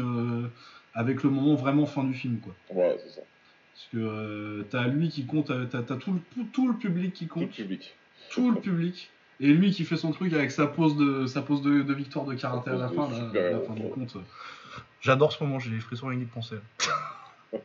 avec 0.95 1.23
le 1.23 1.29
moment 1.29 1.53
vraiment 1.55 1.85
fin 1.85 2.03
du 2.03 2.13
film 2.15 2.39
quoi. 2.39 2.53
Ouais, 2.71 2.97
c'est 3.03 3.11
ça. 3.11 3.21
Parce 3.73 3.87
que 3.93 4.65
t'as 4.71 4.87
lui 4.87 5.09
qui 5.09 5.25
compte, 5.25 5.51
t'as 5.69 5.83
t'as 5.83 5.95
tout 5.95 6.13
le, 6.13 6.43
tout- 6.51 6.67
le 6.67 6.73
public 6.73 7.13
qui 7.13 7.27
Tout 7.27 7.39
le 7.39 7.45
compte, 7.45 7.55
public. 7.55 7.95
tout 8.31 8.51
le 8.51 8.59
public 8.59 9.09
et 9.39 9.47
lui 9.53 9.69
qui 9.71 9.85
fait 9.85 9.97
son 9.97 10.11
truc 10.11 10.33
avec 10.33 10.49
sa 10.49 10.65
pose 10.65 10.97
de 10.97 11.27
sa 11.27 11.43
pose 11.43 11.61
de, 11.61 11.83
de 11.83 11.93
victoire 11.93 12.25
de 12.25 12.33
karaté 12.33 12.71
à 12.71 12.73
la 12.73 12.89
fin, 12.89 13.07
là, 13.07 13.29
à 13.47 13.51
la 13.51 13.59
fin 13.59 13.75
du 13.75 13.83
compte. 13.89 14.17
J'adore 15.07 15.31
ce 15.31 15.41
moment, 15.41 15.57
j'ai 15.57 15.69
les 15.69 15.79
frissons 15.79 16.07
rien 16.07 16.19
d'y 16.19 16.25
penser. 16.25 16.57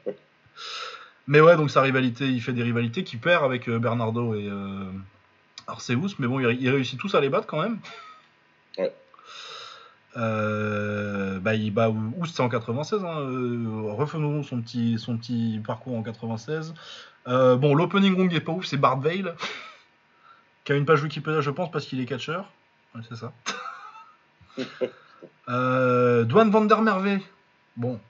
Mais 1.27 1.41
ouais, 1.41 1.57
donc 1.57 1.73
sa 1.73 1.83
rivalité, 1.83 2.29
il 2.29 2.41
fait 2.41 2.53
des 2.53 2.63
rivalités 2.63 3.03
qu'il 3.03 3.19
perd 3.19 3.45
avec 3.45 3.69
euh, 3.69 3.81
Bernardo 3.81 4.37
et 4.37 4.47
euh, 4.49 4.85
Arceus, 5.67 6.15
mais 6.21 6.29
bon, 6.29 6.39
il, 6.39 6.63
il 6.63 6.71
réussit 6.71 7.01
tous 7.01 7.17
à 7.17 7.21
les 7.21 7.29
battre 7.29 7.49
quand 7.49 7.61
même. 7.61 7.81
Ouais. 8.79 8.95
Euh, 10.17 11.41
bah, 11.41 11.57
il 11.57 11.73
bat 11.73 11.91
Oust 11.91 12.37
c'est 12.37 12.43
en 12.43 12.49
96. 12.49 13.05
Hein, 13.05 13.19
euh, 13.19 13.93
refaisons 13.93 14.45
son 14.45 14.63
petit, 14.63 14.97
son 15.01 15.17
petit 15.17 15.61
parcours 15.67 15.97
en 15.97 16.05
96. 16.05 16.75
Euh, 17.27 17.57
bon, 17.57 17.75
l'opening 17.75 18.15
gong 18.15 18.33
est 18.33 18.41
pas 18.41 18.53
ouf, 18.53 18.67
c'est 18.67 18.77
Bart 18.77 19.01
Vale, 19.01 19.35
qui 20.65 20.71
a 20.71 20.77
une 20.77 20.87
page 20.87 21.03
Wikipédia, 21.03 21.41
je 21.41 21.51
pense, 21.51 21.73
parce 21.73 21.87
qu'il 21.87 22.01
est 22.01 22.07
catcheur. 22.07 22.53
Ouais, 22.95 23.01
c'est 23.09 23.17
ça. 23.17 23.33
Euh, 25.49 26.25
van 26.29 26.65
der 26.65 26.83
Merwe. 26.83 27.21
Bon. 27.77 28.01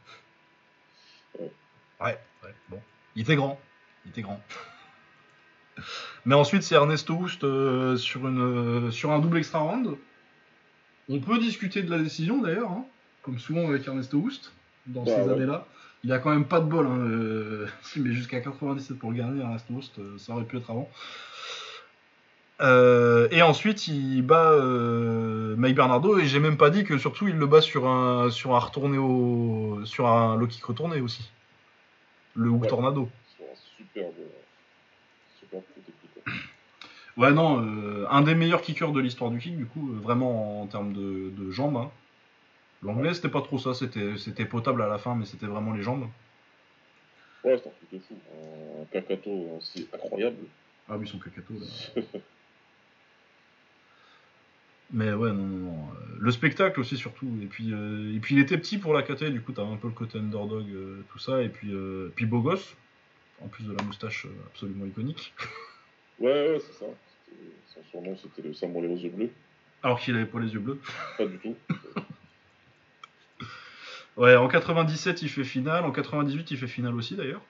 Ouais. 2.01 2.19
Ouais, 2.43 2.55
bon. 2.69 2.81
Il 3.17 3.23
était 3.23 3.37
grand. 3.37 3.61
Il 4.05 4.11
était 4.11 4.23
grand. 4.23 4.41
Mais 6.25 6.35
ensuite, 6.35 6.63
c'est 6.63 6.75
Ernesto 6.75 7.15
Houst 7.15 7.45
euh, 7.45 7.97
sur, 7.97 8.27
une, 8.29 8.41
euh, 8.41 8.91
sur 8.91 9.11
un 9.13 9.19
double 9.19 9.39
extra 9.39 9.61
round. 9.61 9.97
On 11.09 11.21
peut 11.21 11.39
discuter 11.39 11.83
de 11.83 11.91
la 11.91 11.99
décision 11.99 12.41
d'ailleurs, 12.41 12.71
hein, 12.71 12.85
comme 13.23 13.39
souvent 13.39 13.69
avec 13.69 13.87
Ernesto 13.87 14.19
Houst, 14.19 14.53
dans 14.87 15.03
Bah 15.05 15.13
ces 15.15 15.23
ouais. 15.23 15.33
années-là. 15.33 15.67
Il 16.05 16.13
a 16.13 16.19
quand 16.19 16.31
même 16.31 16.47
pas 16.47 16.61
de 16.61 16.67
bol. 16.67 16.87
Hein, 16.87 16.99
euh, 16.99 17.69
met 17.97 18.13
jusqu'à 18.13 18.41
97 18.41 18.99
pour 18.99 19.11
le 19.11 19.17
gagner, 19.17 19.41
Ernesto 19.41 19.73
Houst, 19.75 20.01
ça 20.19 20.33
aurait 20.33 20.45
pu 20.45 20.59
être 20.59 20.71
avant. 20.71 20.89
Euh, 22.63 23.27
et 23.33 23.43
ensuite, 23.43 23.89
il 23.89 24.23
bat 24.23 24.53
euh, 24.53 25.57
Mike 25.57 25.75
Bernardo 25.75 26.19
et 26.19 26.27
j'ai 26.27 26.39
même 26.39 26.57
pas 26.57 26.71
dit 26.71 26.85
que 26.85 26.97
surtout 26.97 27.27
il 27.27 27.37
le 27.37 27.47
bat 27.47 27.61
sur 27.61 27.89
un 27.89 28.31
sur 28.31 28.55
un 28.55 28.59
retourné 28.61 28.99
au 28.99 29.81
sur 29.85 30.07
un 30.07 30.37
low 30.37 30.47
kick 30.47 30.65
retourné 30.65 31.01
aussi. 31.01 31.29
Le 32.35 32.51
hook 32.51 32.63
Ouais. 32.63 32.69
tornado. 32.69 33.09
Coup 35.51 35.55
technique. 35.85 35.97
quoi. 36.15 36.33
Ouais 37.19 37.31
non, 37.33 37.63
euh, 37.63 38.07
un 38.09 38.23
des 38.23 38.35
meilleurs 38.35 38.63
kickers 38.63 38.91
de 38.93 39.01
l'histoire 39.01 39.31
du 39.31 39.39
kick 39.39 39.55
du 39.57 39.67
coup, 39.67 39.93
euh, 39.93 39.99
vraiment 40.01 40.63
en 40.63 40.67
termes 40.67 40.93
de, 40.95 41.31
de 41.37 41.51
jambes. 41.51 41.77
hein. 41.77 41.91
L'anglais 42.83 43.13
c'était 43.13 43.29
pas 43.29 43.43
trop 43.43 43.59
ça, 43.59 43.75
c'était 43.75 44.17
c'était 44.17 44.47
potable 44.47 44.81
à 44.83 44.89
la 44.89 44.97
fin, 44.99 45.15
mais 45.15 45.27
c'était 45.27 45.47
vraiment 45.47 45.73
les 45.75 45.83
jambes. 45.83 46.09
Ouais, 47.45 47.61
c'est 47.63 47.69
un 47.69 47.73
truc 47.73 47.93
de 47.93 47.99
fou. 47.99 48.15
Un 48.81 48.85
Kakato, 48.93 49.59
c'est 49.61 49.87
incroyable. 49.93 50.37
Ah 50.89 50.97
oui, 50.97 51.07
son 51.07 51.19
cacato. 51.19 51.53
Là. 51.55 52.03
Mais 54.91 55.13
ouais, 55.13 55.31
non, 55.33 55.47
non, 55.47 55.59
non. 55.73 55.89
euh, 55.93 56.17
Le 56.19 56.31
spectacle 56.31 56.81
aussi, 56.81 56.97
surtout. 56.97 57.29
Et 57.43 57.47
puis, 57.47 57.73
euh, 57.73 58.15
et 58.15 58.19
puis 58.19 58.35
il 58.35 58.41
était 58.41 58.59
petit 58.59 58.79
pour 58.79 58.93
la 58.93 59.03
KT, 59.03 59.25
du 59.25 59.41
coup, 59.41 59.53
t'as 59.53 59.63
un 59.65 59.77
peu 59.77 59.89
le 59.89 59.95
côté 59.95 60.19
underdog, 60.19 60.69
euh, 60.69 61.03
tout 61.11 61.19
ça. 61.19 61.43
Et 61.43 61.49
puis, 61.49 61.73
euh, 61.73 62.13
puis 62.15 62.27
beau 62.27 62.41
gosse, 62.41 62.75
en 63.41 63.49
plus 63.49 63.65
de 63.65 63.73
la 63.73 63.83
moustache 63.85 64.27
absolument 64.49 64.85
iconique. 64.87 65.33
Ouais, 66.19 66.51
ouais, 66.51 66.59
c'est 66.61 66.75
ça. 66.79 66.87
Son 67.75 67.83
surnom, 67.91 68.17
c'était 68.17 68.47
le 68.47 68.53
samouraï 68.53 68.89
aux 68.89 68.97
yeux 68.97 69.09
bleus. 69.11 69.31
Alors 69.83 69.99
qu'il 69.99 70.15
avait 70.15 70.27
pas 70.27 70.39
les 70.41 70.53
yeux 70.53 70.61
bleus. 70.61 70.79
Pas 71.17 71.27
du 71.27 71.39
tout. 71.39 71.57
Ouais, 74.17 74.37
en 74.37 74.47
97, 74.47 75.23
il 75.23 75.31
fait 75.31 75.43
finale. 75.43 75.85
En 75.85 75.91
98, 75.91 76.51
il 76.51 76.59
fait 76.59 76.67
finale 76.67 76.95
aussi, 76.95 77.17
d'ailleurs. 77.17 77.41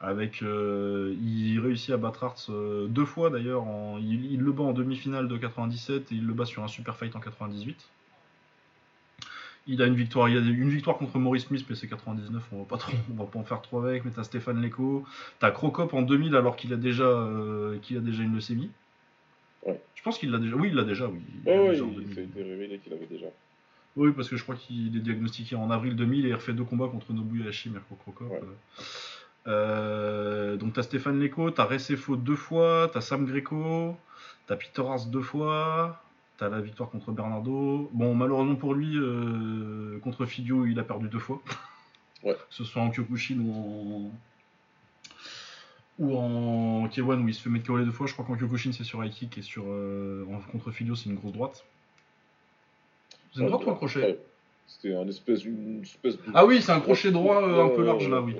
Avec, 0.00 0.42
euh, 0.42 1.14
il 1.20 1.58
réussit 1.58 1.90
à 1.90 1.96
battre 1.96 2.22
Hartz 2.22 2.46
euh, 2.50 2.86
deux 2.86 3.04
fois 3.04 3.30
d'ailleurs. 3.30 3.64
en- 3.64 3.98
Il, 3.98 4.32
il 4.32 4.40
le 4.40 4.52
bat 4.52 4.62
en 4.62 4.72
demi-finale 4.72 5.26
de 5.26 5.36
97 5.36 6.12
et 6.12 6.14
il 6.14 6.24
le 6.26 6.32
bat 6.34 6.44
sur 6.44 6.62
un 6.62 6.68
super 6.68 6.96
fight 6.96 7.16
en 7.16 7.20
98. 7.20 7.88
Il 9.66 9.82
a 9.82 9.86
une 9.86 9.96
victoire, 9.96 10.28
il 10.30 10.34
y 10.34 10.38
a 10.38 10.40
une 10.40 10.70
victoire 10.70 10.96
contre 10.96 11.18
Maurice 11.18 11.44
Smith, 11.46 11.66
mais 11.68 11.74
c'est 11.74 11.88
99, 11.88 12.42
on 12.52 12.60
va 12.60 12.64
pas 12.64 12.78
trop, 12.78 12.92
on 13.12 13.22
va 13.22 13.28
pas 13.30 13.38
en 13.38 13.44
faire 13.44 13.60
trop 13.60 13.82
avec. 13.82 14.04
Mais 14.04 14.10
t'as 14.12 14.22
Stéphane 14.24 14.62
Leco, 14.62 15.04
t'as 15.40 15.50
Crocop 15.50 15.92
en 15.92 16.02
2000 16.02 16.36
alors 16.36 16.56
qu'il 16.56 16.72
a 16.72 16.76
déjà, 16.76 17.04
euh, 17.04 17.76
qu'il 17.80 17.96
a 17.98 18.00
déjà 18.00 18.22
une 18.22 18.34
leucémie. 18.34 18.70
Ouais. 19.66 19.78
Je 19.94 20.02
pense 20.02 20.16
qu'il 20.18 20.30
l'a 20.30 20.38
déjà, 20.38 20.54
oui, 20.56 20.68
il 20.68 20.74
l'a 20.74 20.84
déjà, 20.84 21.08
oui. 21.08 21.20
Il 21.44 21.44
l'a 21.44 21.52
Ouais, 21.56 21.58
ouais, 21.66 21.70
déjà 21.72 21.84
en 21.84 21.88
il, 21.88 21.94
2000. 21.96 22.14
ça 22.14 22.20
a 22.20 22.24
été 22.24 22.42
révélé 22.44 22.78
qu'il 22.78 22.92
avait 22.94 23.06
déjà. 23.06 23.26
Oui, 23.96 24.12
parce 24.12 24.28
que 24.28 24.36
je 24.36 24.42
crois 24.44 24.54
qu'il 24.54 24.96
est 24.96 25.00
diagnostiqué 25.00 25.56
en 25.56 25.70
avril 25.70 25.96
2000 25.96 26.24
et 26.24 26.28
il 26.28 26.34
refait 26.34 26.52
deux 26.54 26.64
combats 26.64 26.86
contre 26.88 27.12
Nobuya 27.12 27.48
Hashi, 27.48 27.68
Mirko 27.68 27.96
Crocop. 27.96 28.30
Ouais. 28.30 28.40
Euh, 28.42 28.82
donc 29.48 30.72
t'as 30.74 30.82
Stéphane 30.82 31.18
Leco, 31.20 31.50
t'as 31.50 31.64
Recefo 31.64 32.16
deux 32.16 32.36
fois, 32.36 32.90
t'as 32.92 33.00
Sam 33.00 33.26
Greco, 33.26 33.96
t'as 34.46 34.56
Peter 34.56 34.82
deux 35.08 35.22
fois, 35.22 36.02
t'as 36.38 36.48
la 36.48 36.60
victoire 36.60 36.88
contre 36.88 37.12
Bernardo. 37.12 37.90
Bon, 37.92 38.14
malheureusement 38.14 38.54
pour 38.54 38.74
lui, 38.74 38.96
euh, 38.96 39.98
contre 40.00 40.24
Figio, 40.24 40.64
il 40.66 40.78
a 40.78 40.84
perdu 40.84 41.08
deux 41.08 41.18
fois. 41.18 41.42
Ouais. 42.24 42.34
Que 42.34 42.40
ce 42.50 42.64
soit 42.64 42.82
en 42.82 42.90
Kyokushin 42.90 43.38
ou 43.38 43.52
en. 43.52 44.10
Ou 46.00 46.18
en 46.18 46.88
K1 46.88 47.22
où 47.22 47.28
il 47.28 47.32
se 47.32 47.40
fait 47.40 47.48
mettre 47.48 47.68
KO 47.68 47.78
deux 47.78 47.92
fois. 47.92 48.08
Je 48.08 48.12
crois 48.12 48.24
qu'en 48.24 48.34
Kyokushin 48.34 48.72
c'est 48.72 48.82
sur 48.82 49.04
high 49.04 49.12
kick 49.12 49.38
et 49.38 49.42
sur, 49.42 49.62
euh, 49.68 50.24
contre 50.50 50.72
Figio 50.72 50.96
c'est 50.96 51.08
une 51.10 51.14
grosse 51.14 51.32
droite. 51.32 51.64
C'est 53.32 53.38
une 53.38 53.44
Ouais, 53.44 53.52
droite 53.52 53.68
ou 53.68 53.70
un 53.70 53.74
crochet? 53.74 54.00
Ouais. 54.00 54.18
C'était 54.66 54.96
un 54.96 55.06
espèce, 55.06 55.44
une 55.44 55.82
espèce 55.82 56.16
de... 56.16 56.22
Ah 56.34 56.44
oui, 56.44 56.60
c'est 56.60 56.72
un 56.72 56.80
crochet 56.80 57.12
droit 57.12 57.40
euh, 57.40 57.64
un 57.64 57.68
peu 57.68 57.84
large 57.84 58.08
là, 58.08 58.20
oui. 58.20 58.34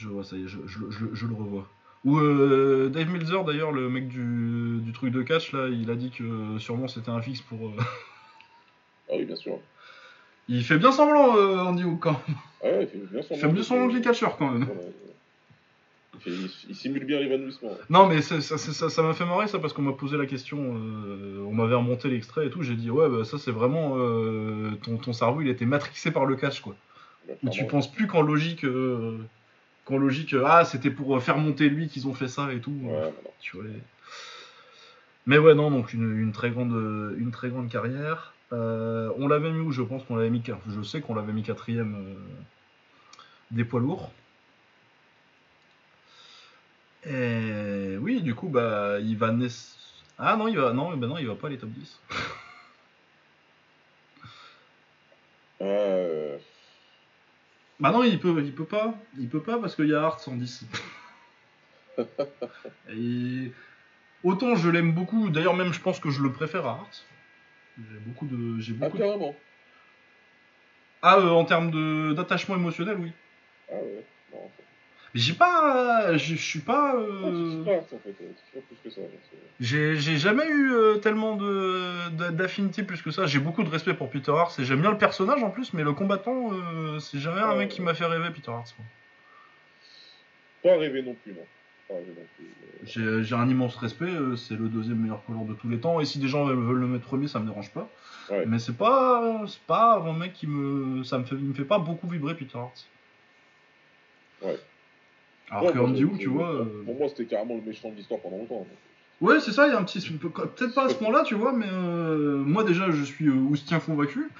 Je 0.00 0.08
vois, 0.08 0.24
ça 0.24 0.34
y 0.36 0.44
est, 0.44 0.48
je, 0.48 0.58
je- 0.66 0.90
je- 0.90 1.12
je 1.14 1.26
le 1.26 1.34
revois. 1.34 1.66
Ou 2.06 2.16
euh, 2.18 2.88
Dave 2.88 3.10
Meltzer, 3.10 3.44
d'ailleurs, 3.44 3.70
le 3.72 3.90
mec 3.90 4.08
du, 4.08 4.78
du 4.80 4.92
truc 4.92 5.12
de 5.12 5.22
catch, 5.22 5.52
là, 5.52 5.68
il 5.68 5.90
a 5.90 5.94
dit 5.94 6.10
que 6.10 6.24
euh, 6.24 6.58
sûrement 6.58 6.88
c'était 6.88 7.10
un 7.10 7.20
fixe 7.20 7.42
pour. 7.42 7.68
euh, 7.68 7.72
Ah 9.10 9.14
oui, 9.18 9.24
bien 9.26 9.36
sûr. 9.36 9.58
Il 10.48 10.64
fait 10.64 10.78
bien 10.78 10.90
semblant, 10.92 11.36
euh, 11.36 11.58
Andy 11.58 11.84
Hook, 11.84 12.00
quand 12.00 12.12
même. 12.26 12.36
Ah 12.64 12.66
ouais, 12.68 12.82
il 12.82 12.88
fait 12.88 12.98
bien 13.12 13.20
Il 13.30 13.36
fait 13.36 13.48
mieux 13.52 13.62
semblant 13.62 13.88
que 13.88 13.94
les 13.94 14.00
catcheurs, 14.00 14.36
quand 14.38 14.50
même. 14.50 14.64
Voilà. 14.64 14.80
Il, 16.14 16.20
fait- 16.20 16.30
il- 16.30 16.70
il 16.70 16.74
simule 16.74 17.04
bien 17.04 17.20
l'évanouissement. 17.20 17.70
Non, 17.90 18.06
mais 18.08 18.22
ça 18.22 18.40
c'est- 18.40 18.56
ça 18.58 18.88
ça 18.88 19.02
m'a 19.02 19.12
fait 19.12 19.26
marrer, 19.26 19.48
ça, 19.48 19.58
parce 19.58 19.74
qu'on 19.74 19.82
m'a 19.82 19.92
posé 19.92 20.16
la 20.16 20.24
question, 20.26 20.58
on 20.58 21.52
m'avait 21.52 21.74
remonté 21.74 22.08
l'extrait 22.08 22.46
et 22.46 22.50
tout, 22.50 22.62
j'ai 22.62 22.76
dit, 22.76 22.90
ouais, 22.90 23.10
bah, 23.10 23.24
ça 23.24 23.36
c'est 23.38 23.50
vraiment. 23.52 23.96
ton, 24.82 24.96
ton 24.96 25.12
cerveau, 25.12 25.42
il 25.42 25.48
était 25.48 25.66
matrixé 25.66 26.10
par 26.10 26.24
le 26.24 26.36
catch, 26.36 26.60
quoi. 26.60 26.74
Bah, 27.28 27.34
Où 27.42 27.50
tu 27.50 27.66
penses 27.66 27.92
plus 27.92 28.06
qu'en 28.06 28.22
logique. 28.22 28.64
Euh, 29.90 29.96
qu'en 29.96 29.98
logique, 29.98 30.34
euh, 30.34 30.44
ah, 30.46 30.64
c'était 30.64 30.90
pour 30.90 31.16
euh, 31.16 31.20
faire 31.20 31.38
monter 31.38 31.68
lui 31.68 31.88
qu'ils 31.88 32.06
ont 32.08 32.14
fait 32.14 32.28
ça 32.28 32.52
et 32.52 32.60
tout. 32.60 32.74
Ouais. 32.82 33.12
Tu 33.40 33.56
vois, 33.56 33.66
les- 33.66 33.80
Mais 35.26 35.38
ouais, 35.38 35.54
non, 35.54 35.70
donc 35.70 35.92
une, 35.92 36.18
une 36.18 36.32
très, 36.32 36.50
grande, 36.50 36.72
une 37.18 37.30
très 37.30 37.48
grande 37.50 37.68
carrière. 37.68 38.34
Euh, 38.52 39.10
on 39.16 39.28
l'avait 39.28 39.50
mis 39.50 39.60
où? 39.60 39.70
Je 39.70 39.82
pense 39.82 40.02
qu'on 40.04 40.16
l'avait 40.16 40.30
mis. 40.30 40.42
Je 40.68 40.82
sais 40.82 41.00
qu'on 41.00 41.14
l'avait 41.14 41.32
mis 41.32 41.42
quatrième 41.42 41.94
euh, 41.94 42.14
des 43.50 43.64
poids 43.64 43.80
lourds. 43.80 44.10
Et 47.06 47.96
oui, 48.00 48.20
du 48.22 48.34
coup, 48.34 48.48
bah, 48.48 48.98
il 49.00 49.16
va 49.16 49.30
naître. 49.32 49.54
Ah 50.18 50.36
non, 50.36 50.48
il 50.48 50.58
va 50.58 50.72
non, 50.72 50.94
bah 50.96 51.06
non, 51.06 51.16
il 51.16 51.26
va 51.26 51.34
pas 51.34 51.48
les 51.48 51.56
top 51.56 51.70
10. 51.70 51.98
Euh, 55.62 56.36
Bah 57.80 57.90
non, 57.92 58.02
il 58.04 58.20
peut, 58.20 58.42
il 58.44 58.54
peut 58.54 58.64
pas. 58.66 58.94
Il 59.18 59.28
peut 59.28 59.42
pas 59.42 59.58
parce 59.58 59.74
qu'il 59.74 59.88
y 59.88 59.94
a 59.94 60.02
Hart 60.02 60.20
110. 60.20 60.64
Et 62.92 63.52
autant 64.22 64.54
je 64.56 64.68
l'aime 64.68 64.92
beaucoup. 64.92 65.30
D'ailleurs, 65.30 65.54
même 65.56 65.72
je 65.72 65.80
pense 65.80 65.98
que 66.00 66.10
je 66.10 66.22
le 66.22 66.32
préfère 66.32 66.66
à 66.66 66.70
Hart. 66.72 67.06
J'ai 67.78 67.98
beaucoup 68.00 68.26
de, 68.26 68.58
j'ai 68.60 68.74
Ah, 68.80 68.84
beaucoup. 68.84 68.98
de- 68.98 69.02
carrément. 69.02 69.34
Ah, 71.02 71.16
euh, 71.18 71.30
en 71.30 71.44
termes 71.46 71.70
de 71.70 72.12
d'attachement 72.12 72.56
émotionnel, 72.56 72.98
oui. 73.00 73.12
Ah 73.70 73.76
ouais. 73.76 74.04
Non, 74.32 74.38
en 74.44 74.50
fait. 74.56 74.64
J'ai 75.14 75.32
pas, 75.34 76.16
je 76.16 76.36
je 76.36 76.40
suis 76.40 76.60
pas. 76.60 76.94
Euh, 76.94 77.64
J'ai 79.58 79.96
jamais 80.18 80.46
eu 80.48 80.72
euh, 80.72 80.96
tellement 80.98 81.34
de 81.36 82.10
de- 82.10 82.30
d'affinité 82.30 82.82
plus 82.84 83.02
que 83.02 83.10
ça. 83.10 83.26
J'ai 83.26 83.40
beaucoup 83.40 83.64
de 83.64 83.68
respect 83.70 83.94
pour 83.94 84.08
Peter 84.10 84.30
Hart 84.30 84.56
et 84.60 84.64
j'aime 84.64 84.80
bien 84.80 84.92
le 84.92 84.98
personnage 84.98 85.42
en 85.42 85.50
plus, 85.50 85.72
mais 85.72 85.82
le 85.82 85.92
combattant, 85.94 86.52
euh, 86.52 86.98
c'est 87.00 87.18
jamais 87.18 87.40
un 87.40 87.56
mec 87.56 87.70
qui 87.70 87.82
m'a 87.82 87.94
fait 87.94 88.04
rêver, 88.06 88.30
Peter 88.30 88.52
Hart. 88.52 88.72
Pas 90.62 90.76
rêver 90.76 91.02
non 91.02 91.14
plus, 91.22 91.32
non. 91.32 91.44
Pas 91.88 91.94
rêver 91.94 92.12
non 92.16 92.26
plus. 92.36 93.02
euh, 93.02 93.22
J'ai 93.24 93.34
un 93.34 93.48
immense 93.48 93.74
respect, 93.76 94.04
euh, 94.04 94.36
c'est 94.36 94.54
le 94.54 94.68
deuxième 94.68 94.98
meilleur 94.98 95.24
color 95.24 95.44
de 95.44 95.54
tous 95.54 95.68
les 95.68 95.78
temps, 95.80 95.98
et 96.00 96.04
si 96.04 96.18
des 96.20 96.28
gens 96.28 96.44
veulent 96.44 96.78
le 96.78 96.86
mettre 96.86 97.06
premier, 97.06 97.26
ça 97.28 97.40
me 97.40 97.46
dérange 97.46 97.72
pas. 97.72 97.88
Ouais. 98.30 98.44
Mais 98.46 98.58
c'est 98.60 98.76
pas, 98.76 99.42
pas 99.66 99.96
un 100.06 100.12
mec 100.12 100.34
qui 100.34 100.46
me, 100.46 101.02
ça 101.02 101.18
me 101.18 101.24
fait, 101.24 101.34
me 101.34 101.52
fait 101.52 101.64
pas 101.64 101.78
beaucoup 101.80 102.06
vibrer 102.08 102.34
Peter 102.36 102.56
Hart. 102.58 102.86
Ouais. 104.42 104.56
Alors 105.50 105.72
que 105.72 105.78
Andy 105.78 106.04
Hook, 106.04 106.18
tu 106.18 106.28
vois. 106.28 106.52
Pour, 106.52 106.60
euh, 106.66 106.82
pour 106.84 106.94
moi, 106.96 107.08
c'était 107.08 107.26
carrément 107.26 107.56
le 107.56 107.62
méchant 107.62 107.90
de 107.90 107.96
l'histoire 107.96 108.20
pendant 108.20 108.38
longtemps. 108.38 108.66
Ouais, 109.20 109.40
c'est 109.40 109.52
ça, 109.52 109.66
il 109.66 109.72
y 109.72 109.74
a 109.74 109.78
un 109.78 109.84
petit. 109.84 110.00
Peut-être 110.00 110.74
pas 110.74 110.86
à 110.86 110.88
ce 110.88 110.94
point-là, 110.94 111.24
tu 111.26 111.34
vois, 111.34 111.52
mais 111.52 111.66
euh, 111.70 112.36
moi 112.38 112.64
déjà, 112.64 112.90
je 112.90 113.02
suis 113.02 113.26
euh, 113.28 113.32
oustien 113.34 113.78
convaincu. 113.80 114.30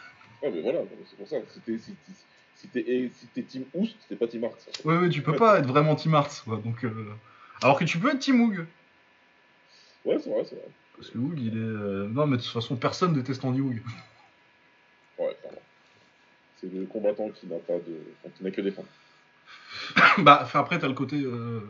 Ouais, 0.43 0.51
mais 0.55 0.62
voilà, 0.62 0.81
c'est 1.09 1.16
pour 1.16 1.28
ça. 1.28 1.37
Si 1.53 1.61
t'es 1.61 1.78
si, 1.78 2.69
t'es- 2.69 3.11
si 3.15 3.43
Team 3.45 3.65
Oust, 3.74 3.97
t'es 4.09 4.16
pas 4.16 4.27
Team 4.27 4.45
Hart. 4.45 4.55
ça. 4.59 4.70
Ouais, 4.89 4.97
ouais, 4.99 5.09
tu 5.11 5.23
peux 5.23 5.35
pas 5.37 5.59
être 5.59 5.66
vraiment 5.66 5.95
Team 5.97 6.15
quoi. 6.45 6.57
Donc, 6.57 6.85
euh, 6.85 7.12
Alors 7.62 7.78
que 7.78 7.85
tu 7.85 7.99
peux 7.99 8.11
être 8.11 8.19
Team 8.20 8.41
Hoog. 8.41 8.66
Ouais, 10.05 10.19
c'est 10.19 10.31
vrai, 10.31 10.45
c'est 10.49 10.55
vrai. 10.57 10.65
Parce 10.97 11.11
que 11.11 11.19
Hoog, 11.19 11.39
il 11.41 11.57
est. 11.57 12.09
Non, 12.15 12.27
mais 12.27 12.37
de 12.39 12.43
toute 12.43 12.53
façon, 12.53 12.77
personne 12.77 13.12
déteste 13.12 13.45
Andy 13.45 13.61
Hoog. 13.61 13.82
Ouais, 15.19 15.37
clairement. 15.41 15.59
C'est 16.61 16.73
le 16.73 16.87
combattant 16.87 17.28
qui 17.31 17.47
n'a 17.47 17.57
pas 17.59 17.74
de. 17.74 18.01
enfin, 18.23 18.32
qui 18.37 18.45
n'a 18.45 18.51
que 18.51 18.61
des 18.62 18.70
femmes. 18.70 18.87
bah, 20.19 20.47
après, 20.55 20.79
t'as 20.79 20.89
le 20.89 20.95
côté. 20.95 21.21
euh, 21.23 21.61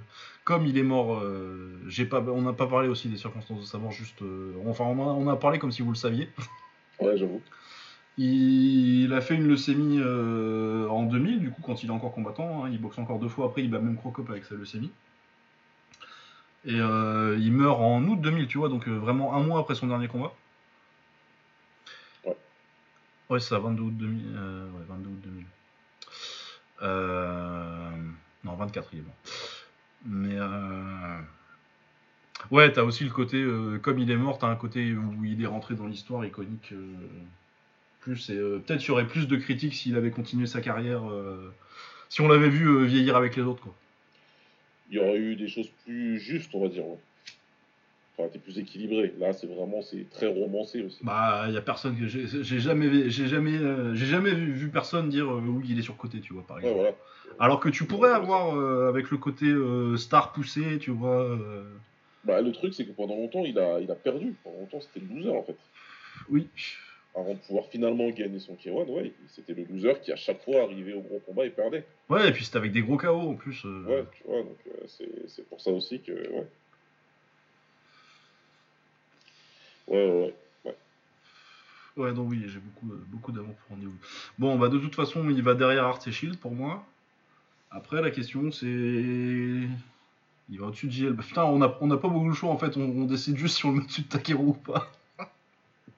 Comme 0.44 0.66
il 0.66 0.76
est 0.78 0.82
mort, 0.82 1.18
euh, 1.18 1.80
j'ai 1.88 2.04
pas, 2.04 2.20
on 2.20 2.42
n'a 2.42 2.52
pas 2.52 2.66
parlé 2.66 2.88
aussi 2.88 3.08
des 3.08 3.16
circonstances 3.16 3.60
de 3.60 3.66
sa 3.66 3.78
mort, 3.78 3.92
juste. 3.92 4.22
euh, 4.22 4.52
Enfin, 4.66 4.84
on 4.84 4.98
a, 5.02 5.12
on 5.12 5.28
a 5.28 5.36
parlé 5.36 5.58
comme 5.58 5.72
si 5.72 5.82
vous 5.82 5.90
le 5.90 5.96
saviez. 5.96 6.28
Ouais, 7.00 7.16
j'avoue. 7.16 7.40
Il 8.18 9.10
a 9.14 9.22
fait 9.22 9.34
une 9.34 9.48
leucémie 9.48 9.98
en 10.02 11.04
2000, 11.04 11.40
du 11.40 11.50
coup, 11.50 11.62
quand 11.62 11.82
il 11.82 11.88
est 11.88 11.92
encore 11.92 12.12
combattant. 12.12 12.64
hein, 12.64 12.68
il 12.70 12.78
boxe 12.78 12.98
encore 12.98 13.18
deux 13.18 13.28
fois 13.28 13.46
après, 13.46 13.62
il 13.62 13.70
bat 13.70 13.78
même 13.78 13.96
Crocop 13.96 14.28
avec 14.28 14.44
sa 14.44 14.54
leucémie. 14.54 14.90
Et 16.66 16.74
il 16.76 17.52
meurt 17.52 17.80
en 17.80 18.04
août 18.04 18.20
2000, 18.20 18.48
tu 18.48 18.58
vois, 18.58 18.68
donc 18.68 18.86
vraiment 18.86 19.34
un 19.34 19.42
mois 19.42 19.60
après 19.60 19.74
son 19.74 19.86
dernier 19.86 20.08
combat. 20.08 20.34
Ouais. 22.26 22.36
Ouais, 23.30 23.40
c'est 23.40 23.48
ça, 23.48 23.58
22 23.58 23.82
août 23.82 23.96
2000. 23.96 24.34
euh, 24.36 24.66
ouais, 24.72 24.84
22 24.88 25.08
août 25.08 25.20
2000. 25.24 25.46
Euh, 26.82 27.90
non, 28.44 28.54
24, 28.54 28.88
il 28.92 28.98
est 29.00 29.02
mort. 29.02 29.14
Mais. 30.06 30.36
Euh... 30.38 31.20
Ouais, 32.50 32.72
t'as 32.72 32.82
aussi 32.82 33.04
le 33.04 33.10
côté, 33.10 33.36
euh, 33.36 33.78
comme 33.78 33.98
il 33.98 34.10
est 34.10 34.16
mort, 34.16 34.38
t'as 34.38 34.48
un 34.48 34.56
côté 34.56 34.94
où 34.94 35.24
il 35.24 35.42
est 35.42 35.46
rentré 35.46 35.74
dans 35.74 35.86
l'histoire 35.86 36.24
iconique. 36.24 36.72
plus 38.00 38.30
et 38.30 38.36
peut-être 38.36 38.82
il 38.82 38.88
y 38.88 38.90
aurait 38.92 39.06
plus 39.06 39.28
de 39.28 39.36
critiques 39.36 39.74
s'il 39.74 39.94
avait 39.96 40.10
continué 40.10 40.46
sa 40.46 40.62
carrière, 40.62 41.02
si 42.08 42.22
on 42.22 42.28
l'avait 42.28 42.48
vu 42.48 42.86
vieillir 42.86 43.14
avec 43.14 43.36
les 43.36 43.42
autres, 43.42 43.62
quoi. 43.62 43.74
Il 44.90 44.96
y 44.96 44.98
aurait 44.98 45.18
eu 45.18 45.36
des 45.36 45.48
choses 45.48 45.70
plus 45.84 46.18
justes, 46.18 46.50
on 46.54 46.62
va 46.62 46.68
dire. 46.68 46.84
T'es 48.28 48.38
plus 48.38 48.58
équilibré. 48.58 49.14
Là, 49.18 49.32
c'est 49.32 49.46
vraiment, 49.46 49.82
c'est 49.82 50.08
très 50.10 50.26
romancé 50.26 50.82
aussi. 50.82 50.98
Bah, 51.02 51.44
il 51.48 51.54
y 51.54 51.56
a 51.56 51.62
personne 51.62 51.96
que 51.98 52.06
j'ai 52.06 52.26
jamais, 52.60 53.08
j'ai 53.10 53.26
jamais, 53.26 53.56
euh, 53.56 53.94
j'ai 53.94 54.06
jamais 54.06 54.32
vu, 54.32 54.52
vu 54.52 54.68
personne 54.68 55.08
dire 55.08 55.30
euh, 55.32 55.40
oui, 55.40 55.66
il 55.70 55.78
est 55.78 55.82
surcoté, 55.82 56.20
tu 56.20 56.32
vois, 56.34 56.42
par 56.46 56.56
Ouais, 56.58 56.62
exemple. 56.64 56.80
voilà. 56.80 56.96
Alors 57.38 57.60
que 57.60 57.68
tu 57.68 57.84
pourrais 57.84 58.10
avoir 58.10 58.56
euh, 58.56 58.88
avec 58.88 59.10
le 59.10 59.16
côté 59.18 59.46
star 59.96 60.32
poussé, 60.32 60.78
tu 60.78 60.90
vois. 60.90 61.38
Bah, 62.24 62.40
le 62.42 62.52
truc, 62.52 62.74
c'est 62.74 62.84
que 62.84 62.92
pendant 62.92 63.16
longtemps, 63.16 63.44
il 63.44 63.58
a, 63.58 63.80
il 63.80 63.90
a 63.90 63.94
perdu. 63.94 64.34
Pendant 64.44 64.58
longtemps, 64.58 64.80
c'était 64.80 65.00
le 65.00 65.14
loser, 65.14 65.30
en 65.30 65.42
fait. 65.42 65.56
Oui. 66.28 66.48
Avant 67.14 67.34
de 67.34 67.38
pouvoir 67.38 67.66
finalement 67.66 68.08
gagner 68.10 68.38
son 68.38 68.54
K1, 68.54 68.86
ouais, 68.88 69.12
c'était 69.26 69.54
le 69.54 69.64
loser 69.64 69.94
qui, 70.00 70.12
à 70.12 70.16
chaque 70.16 70.44
fois, 70.44 70.62
arrivait 70.62 70.92
au 70.92 71.00
gros 71.00 71.18
combat 71.26 71.44
et 71.46 71.50
perdait. 71.50 71.84
Ouais, 72.08 72.28
et 72.28 72.32
puis 72.32 72.44
c'était 72.44 72.58
avec 72.58 72.70
des 72.72 72.82
gros 72.82 72.96
KO 72.98 73.08
en 73.08 73.34
plus. 73.34 73.64
Ouais, 73.64 74.04
tu 74.12 74.22
vois, 74.24 74.42
donc 74.42 74.58
c'est 74.86 75.08
c'est 75.26 75.48
pour 75.48 75.60
ça 75.60 75.70
aussi 75.72 76.00
que. 76.02 76.12
Ouais. 76.12 76.46
Ouais, 79.90 80.10
ouais, 80.10 80.34
ouais. 80.64 80.76
Ouais, 81.96 82.12
donc 82.14 82.30
oui, 82.30 82.42
j'ai 82.46 82.60
beaucoup, 82.60 82.92
euh, 82.92 83.04
beaucoup 83.08 83.32
d'amour 83.32 83.54
pour 83.54 83.76
Andy. 83.76 83.86
Bon, 84.38 84.56
bah 84.56 84.68
de 84.68 84.78
toute 84.78 84.94
façon, 84.94 85.28
il 85.28 85.42
va 85.42 85.54
derrière 85.54 85.84
Art 85.84 86.00
et 86.06 86.12
Shield 86.12 86.38
pour 86.38 86.52
moi. 86.52 86.84
Après, 87.70 88.00
la 88.00 88.10
question 88.10 88.50
c'est. 88.50 88.66
Il 90.52 90.58
va 90.58 90.66
au-dessus 90.66 90.86
de 90.86 90.92
JL. 90.92 91.12
Bah, 91.12 91.22
putain, 91.26 91.44
on 91.44 91.58
n'a 91.58 91.76
on 91.80 91.90
a 91.90 91.96
pas 91.96 92.08
beaucoup 92.08 92.28
le 92.28 92.34
choix 92.34 92.50
en 92.50 92.58
fait, 92.58 92.76
on, 92.76 92.82
on 92.82 93.04
décide 93.04 93.36
juste 93.36 93.58
si 93.58 93.66
on 93.66 93.70
le 93.70 93.78
met 93.78 93.82
au-dessus 93.82 94.02
de 94.02 94.08
Takeru 94.08 94.46
ou 94.46 94.52
pas. 94.54 94.90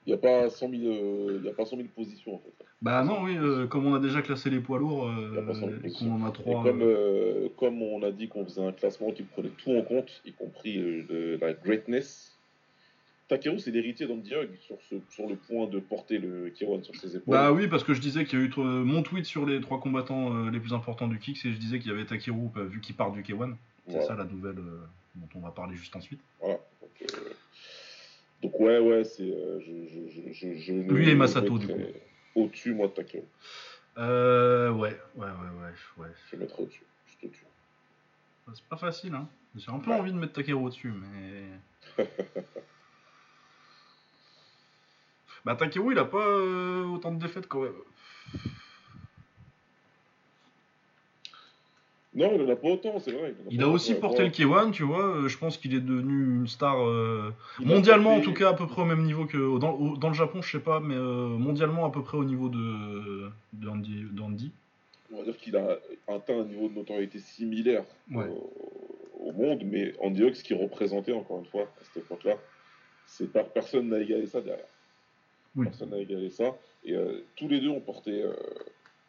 Il 0.07 0.11
n'y 0.11 0.15
a, 0.15 0.19
pas 0.19 0.51
100 0.51 0.69
000, 0.69 0.83
euh, 0.83 1.41
y 1.45 1.49
a 1.49 1.53
pas 1.53 1.65
100 1.65 1.77
000 1.77 1.89
positions, 1.95 2.35
en 2.35 2.39
fait. 2.39 2.53
Bah 2.81 3.05
non, 3.05 3.23
oui, 3.23 3.37
euh, 3.37 3.69
comme 3.69 3.87
on 3.87 3.95
a 3.95 4.01
déjà 4.01 4.21
classé 4.21 4.51
les 4.51 4.59
poids 4.59 4.79
lourds 4.79 5.07
euh, 5.09 5.45
qu'on 5.97 6.11
en 6.11 6.27
a 6.27 6.33
trois. 6.33 6.65
comme, 6.65 6.83
euh, 6.83 7.49
comme 7.57 7.81
on 7.83 8.03
a 8.03 8.11
dit 8.11 8.27
qu'on 8.27 8.45
faisait 8.45 8.67
un 8.67 8.73
classement 8.73 9.13
qui 9.13 9.23
prenait 9.23 9.51
tout 9.51 9.71
en 9.71 9.83
compte, 9.83 10.21
y 10.25 10.33
compris 10.33 10.83
la 11.41 11.53
greatness, 11.53 12.32
Takeru, 13.37 13.59
c'est 13.59 13.71
l'héritier 13.71 14.07
d'Andy 14.07 14.35
Hug 14.35 14.51
sur, 14.61 14.77
ce, 14.91 14.97
sur 15.09 15.27
le 15.29 15.37
point 15.37 15.67
de 15.67 15.79
porter 15.81 16.19
le 16.19 16.51
K1 16.51 16.83
sur 16.83 16.95
ses 16.97 17.17
épaules. 17.17 17.33
Bah 17.35 17.51
oui, 17.53 17.67
parce 17.67 17.83
que 17.83 17.95
je 17.95 18.01
disais 18.01 18.25
qu'il 18.27 18.39
y 18.39 18.43
a 18.43 18.45
eu 18.45 18.51
euh, 18.59 18.63
mon 18.85 19.03
tweet 19.03 19.25
sur 19.25 19.47
les 19.47 19.61
trois 19.61 19.81
combattants 19.81 20.35
euh, 20.37 20.51
les 20.51 20.61
plus 20.61 20.75
importants 20.75 21.09
du 21.09 21.19
Kicks 21.19 21.45
et 21.47 21.53
je 21.53 21.57
disais 21.59 21.79
qu'il 21.79 21.91
y 21.91 21.95
avait 21.95 22.05
Takeru 22.05 22.49
euh, 22.57 22.65
vu 22.65 22.81
qu'il 22.81 22.95
part 22.95 23.11
du 23.13 23.23
K1. 23.23 23.55
C'est 23.87 23.93
Voilà. 23.93 24.07
ça 24.07 24.15
la 24.17 24.25
nouvelle 24.25 24.59
euh, 24.59 24.81
dont 25.15 25.29
on 25.35 25.41
va 25.41 25.51
parler 25.51 25.75
juste 25.77 25.97
ensuite. 25.97 26.21
Voilà. 26.41 26.59
Donc, 26.83 27.11
donc 28.43 28.61
ouais, 28.61 28.79
ouais, 28.79 29.05
c'est. 29.05 29.27
je, 29.27 29.87
je, 29.89 30.33
je, 30.33 30.55
je, 30.59 30.73
Lui 30.73 31.09
et 31.09 31.15
Masato, 31.15 31.59
du 31.59 31.67
mettrais 31.69 31.95
Au-dessus, 32.35 32.75
moi, 32.75 32.89
de 32.89 32.93
Takeru. 32.93 33.23
Euh, 33.99 34.71
ouais, 34.73 34.99
ouais, 35.17 35.27
ouais, 35.27 35.27
ouais, 35.27 36.03
ouais. 36.05 36.09
Je 36.31 36.37
le 36.37 36.43
mettrais 36.43 36.63
au-dessus. 36.65 36.83
Juste 37.07 37.25
au-dessus. 37.25 37.45
C'est 38.55 38.65
pas 38.69 38.77
facile, 38.77 39.15
hein. 39.15 39.27
J'ai 39.57 39.71
un 39.71 39.79
peu 39.79 39.91
Ouais. 39.91 39.97
envie 39.99 40.13
de 40.13 40.19
mettre 40.19 40.33
Takeru 40.35 40.65
au-dessus, 40.65 40.93
mais. 40.93 42.05
bah, 45.45 45.55
Takeru, 45.57 45.93
il 45.93 45.99
a 45.99 46.05
pas 46.05 46.27
euh, 46.27 46.85
autant 46.85 47.13
de 47.13 47.19
défaites 47.21 47.47
quand 47.49 47.61
même. 47.63 47.73
Non, 52.15 52.31
il 52.35 52.43
en 52.43 52.49
a 52.51 52.57
pas 52.57 52.69
autant, 52.69 52.99
c'est 52.99 53.13
vrai. 53.13 53.35
Il 53.51 53.63
a 53.63 53.69
aussi 53.69 53.95
porté 53.95 54.23
le 54.23 54.29
K1, 54.29 54.71
tu 54.71 54.83
vois. 54.83 55.17
euh, 55.17 55.29
Je 55.29 55.39
pense 55.39 55.57
qu'il 55.57 55.75
est 55.75 55.81
devenu 55.81 56.41
une 56.41 56.47
star. 56.47 56.79
euh, 56.87 57.33
mondialement, 57.61 58.17
en 58.17 58.21
tout 58.21 58.35
cas, 58.35 58.51
à 58.51 58.53
peu 58.53 58.67
près 58.67 58.83
au 58.83 58.85
même 58.85 59.03
niveau 59.03 59.25
que. 59.25 59.59
Dans, 59.59 59.73
au- 59.73 59.97
dans 59.97 60.09
le 60.09 60.15
Japon, 60.15 60.43
je 60.43 60.51
sais 60.51 60.63
pas, 60.63 60.79
mais 60.79 60.95
euh, 60.95 61.27
mondialement, 61.39 61.87
à 61.87 61.91
peu 61.91 62.03
près 62.03 62.19
au 62.19 62.25
niveau 62.25 62.51
de. 62.51 63.31
d'Andy. 63.55 64.05
d'Andy. 64.13 64.53
On 65.11 65.19
va 65.19 65.25
dire 65.25 65.37
qu'il 65.39 65.57
a 65.57 65.79
atteint 66.09 66.39
un 66.41 66.45
niveau 66.45 66.69
de 66.69 66.75
notoriété 66.75 67.19
similaire 67.19 67.85
Ouais. 68.11 68.27
au, 68.29 68.51
au 69.29 69.33
monde, 69.33 69.63
mais 69.65 69.95
Andy 70.01 70.23
Hug, 70.23 70.35
ce 70.35 70.45
qu'il 70.45 70.57
représentait, 70.57 71.13
encore 71.13 71.39
une 71.39 71.47
fois, 71.47 71.63
à 71.63 71.85
cette 71.85 72.05
époque-là, 72.05 72.35
c'est 73.07 73.33
pas 73.33 73.43
personne 73.43 73.89
n'a 73.89 74.01
égalé 74.01 74.27
ça 74.27 74.43
derrière. 74.43 74.67
Oui. 75.57 75.67
Personne 75.67 75.91
n'a 75.91 75.99
égalé 75.99 76.31
ça. 76.31 76.57
Et 76.85 76.95
euh, 76.95 77.21
tous 77.37 77.49
les 77.49 77.61
deux 77.61 77.69
ont 77.69 77.81
porté 77.81 78.23
euh, 78.23 78.33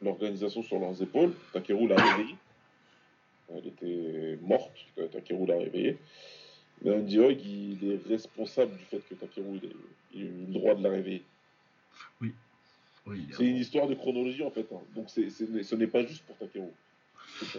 l'organisation 0.01 0.61
sur 0.61 0.79
leurs 0.79 1.01
épaules. 1.01 1.33
Takeru 1.53 1.87
l'a 1.87 1.95
réveillée. 1.95 2.35
Elle 3.55 3.67
était 3.67 4.39
morte, 4.41 4.71
Takeru 5.11 5.45
l'a 5.45 5.57
réveillée. 5.57 5.97
Mais 6.83 6.91
Andy 6.91 7.17
il 7.81 7.91
est 7.91 8.07
responsable 8.09 8.75
du 8.77 8.83
fait 8.85 8.99
que 9.07 9.15
Takeru 9.15 9.59
il 9.61 10.19
ait, 10.19 10.25
eu 10.25 10.29
le 10.47 10.53
droit 10.53 10.75
de 10.75 10.83
la 10.83 10.89
réveiller. 10.89 11.23
Oui, 12.21 12.33
C'est 13.31 13.45
une 13.45 13.57
histoire 13.57 13.87
de 13.87 13.95
chronologie 13.95 14.43
en 14.43 14.51
fait. 14.51 14.65
hein. 14.71 14.81
Donc 14.95 15.09
ce 15.09 15.75
n'est 15.75 15.87
pas 15.87 16.05
juste 16.05 16.23
pour 16.25 16.37
Takeru. 16.37 16.67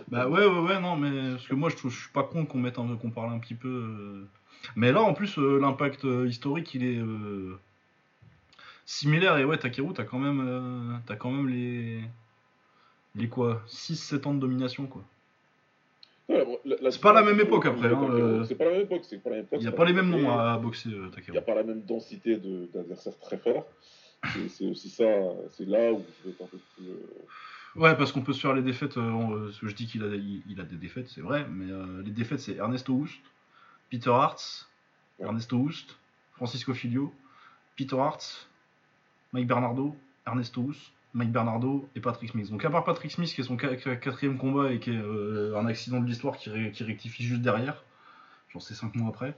Bah 0.08 0.28
ouais, 0.28 0.44
ouais, 0.46 0.58
ouais, 0.60 0.80
non, 0.80 0.96
mais 0.96 1.32
parce 1.32 1.46
que 1.48 1.54
moi 1.54 1.70
je, 1.70 1.76
trouve, 1.76 1.90
je 1.90 2.00
suis 2.02 2.12
pas 2.12 2.22
con 2.22 2.44
qu'on 2.46 2.58
mette 2.58 2.74
qu'on 2.74 3.10
parle 3.10 3.32
un 3.32 3.38
petit 3.38 3.54
peu. 3.54 3.68
euh, 3.68 4.28
Mais 4.76 4.92
là 4.92 5.02
en 5.02 5.14
plus, 5.14 5.36
l'impact 5.38 6.04
historique 6.26 6.74
il 6.74 6.84
est 6.84 7.00
similaire 8.86 9.36
et 9.38 9.44
ouais, 9.44 9.58
Takeru, 9.58 9.92
t'as 9.94 10.04
quand 10.04 10.18
même, 10.18 10.40
euh, 10.46 10.96
t'as 11.06 11.16
quand 11.16 11.30
même 11.30 11.48
les. 11.48 12.02
Les 13.16 13.28
quoi 13.28 13.62
6-7 13.68 14.26
ans 14.26 14.34
de 14.34 14.40
domination 14.40 14.86
quoi. 14.86 15.04
Ouais, 16.28 16.44
la- 16.64 16.76
la- 16.80 16.90
C'est 16.90 17.00
pas 17.00 17.12
la 17.12 17.22
même 17.22 17.38
époque, 17.38 17.64
après, 17.66 17.86
hein, 17.86 17.90
Takeru. 17.90 18.20
euh. 18.20 18.44
C'est 18.44 18.54
pas 18.56 18.64
la 18.64 18.70
même 18.72 18.80
époque. 18.80 19.02
C'est 19.04 19.18
pas 19.22 19.30
la 19.30 19.36
même 19.36 19.44
époque. 19.44 19.58
Il 19.60 19.64
y 19.64 19.68
a 19.68 19.72
pas 19.72 19.84
les 19.84 19.92
mêmes 19.92 20.10
même- 20.10 20.22
noms 20.22 20.36
à 20.36 20.58
boxer 20.58 20.88
euh, 20.88 20.92
Il 20.92 21.02
n'y 21.04 21.10
Takeru. 21.10 21.38
a 21.38 21.42
pas 21.42 21.54
la 21.54 21.62
même 21.62 21.82
densité 21.82 22.36
de- 22.38 22.68
d'adversaires 22.74 23.16
très 23.20 23.36
forts. 23.38 23.66
Et 24.38 24.48
c'est 24.48 24.66
aussi 24.68 24.88
ça, 24.88 25.04
c'est 25.50 25.66
là 25.66 25.92
où 25.92 26.02
je 26.22 26.24
vais 26.28 26.34
être 26.34 26.42
un 26.42 26.46
peu 26.46 26.58
plus. 26.76 26.86
Ouais, 27.80 27.94
parce 27.96 28.10
qu'on 28.10 28.22
peut 28.22 28.32
se 28.32 28.40
faire 28.40 28.54
les 28.54 28.62
défaites. 28.62 28.96
euh, 28.96 29.50
que 29.60 29.68
je 29.68 29.74
dis 29.74 29.86
qu'il 29.86 30.02
a, 30.02 30.06
il, 30.08 30.42
il 30.48 30.60
a 30.60 30.64
des 30.64 30.76
défaites, 30.76 31.08
c'est 31.08 31.20
vrai, 31.20 31.46
mais 31.50 31.70
euh, 31.70 32.02
les 32.02 32.10
défaites 32.10 32.40
c'est 32.40 32.56
Ernesto 32.56 32.92
Houst, 32.94 33.20
Peter 33.90 34.10
Hartz, 34.10 34.66
Ouais. 35.18 35.26
Ernesto 35.26 35.56
Houst, 35.56 35.96
Francisco 36.32 36.72
Filio, 36.74 37.12
Peter 37.76 37.96
Hartz, 37.98 38.48
Mike 39.34 39.46
Bernardo, 39.46 39.94
Ernesto 40.26 40.62
Houst, 40.62 40.92
Mike 41.12 41.30
Bernardo 41.32 41.86
et 41.94 42.00
Patrick 42.00 42.30
Smith. 42.30 42.50
Donc 42.50 42.64
à 42.64 42.70
part 42.70 42.84
Patrick 42.84 43.10
Smith 43.12 43.32
qui 43.34 43.40
est 43.42 43.44
son 43.44 43.56
qua- 43.56 43.76
qua- 43.76 43.96
quatrième 43.96 44.38
combat 44.38 44.72
et 44.72 44.78
qui 44.78 44.90
est 44.90 44.94
euh, 44.96 45.54
un 45.58 45.66
accident 45.66 46.00
de 46.00 46.06
l'histoire 46.06 46.36
qui, 46.38 46.48
ré- 46.50 46.70
qui 46.72 46.82
rectifie 46.84 47.22
juste 47.24 47.42
derrière, 47.42 47.84
j'en 48.52 48.60
sais 48.60 48.74
5 48.74 48.94
mois 48.94 49.10
après, 49.10 49.34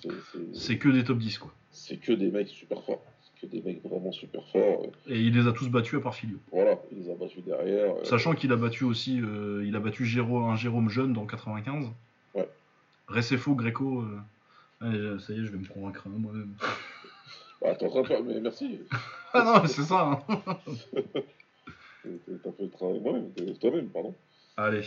c'est- 0.00 0.08
c'est- 0.54 0.78
que 0.78 0.88
des 0.88 1.02
top 1.02 1.18
10 1.18 1.38
quoi. 1.38 1.52
c'est 1.72 1.96
que 1.96 2.12
des 2.12 2.30
mecs 2.30 2.48
super 2.48 2.82
forts. 2.84 3.02
C'est 3.40 3.46
que 3.46 3.52
des 3.52 3.62
mecs 3.62 3.82
vraiment 3.82 4.12
super 4.12 4.42
forts. 4.52 4.86
Et 5.08 5.20
il 5.20 5.34
les 5.34 5.46
a 5.48 5.52
tous 5.52 5.68
battus 5.68 5.98
à 5.98 6.02
part 6.02 6.14
Filio. 6.14 6.38
Voilà, 6.52 6.76
il 6.92 6.98
les 7.02 7.10
a 7.10 7.14
battus 7.14 7.42
derrière. 7.44 7.94
euh, 7.96 8.04
Sachant 8.04 8.34
qu'il 8.34 8.52
a 8.52 8.56
battu 8.56 8.84
aussi, 8.84 9.20
euh, 9.20 9.64
il 9.66 9.74
a 9.76 9.80
battu 9.80 10.04
Jérôme, 10.06 10.50
un 10.50 10.56
Jérôme 10.56 10.88
jeune 10.88 11.12
dans 11.12 11.26
95. 11.26 11.86
Ouais. 12.34 12.48
Recefo, 13.08 13.54
Greco. 13.54 14.02
euh, 14.02 14.18
allez, 14.80 15.18
ça 15.20 15.32
y 15.32 15.40
est, 15.40 15.44
je 15.44 15.50
vais 15.52 15.58
me 15.58 15.66
convaincre 15.66 16.02
hein, 16.06 16.12
moi-même. 16.16 16.54
Bah, 17.60 17.74
de 17.74 18.04
faire. 18.06 18.22
Mais 18.22 18.40
merci. 18.40 18.80
ah 19.34 19.44
non, 19.44 19.62
mais 19.62 19.68
c'est 19.68 19.82
ça. 19.82 20.02
hein. 20.28 20.56
T'as 22.04 22.52
fait 22.52 22.62
le 22.62 22.70
travail 22.70 23.00
moi-même, 23.00 23.32
toi-même, 23.60 23.88
pardon. 23.88 24.14
Allez. 24.56 24.84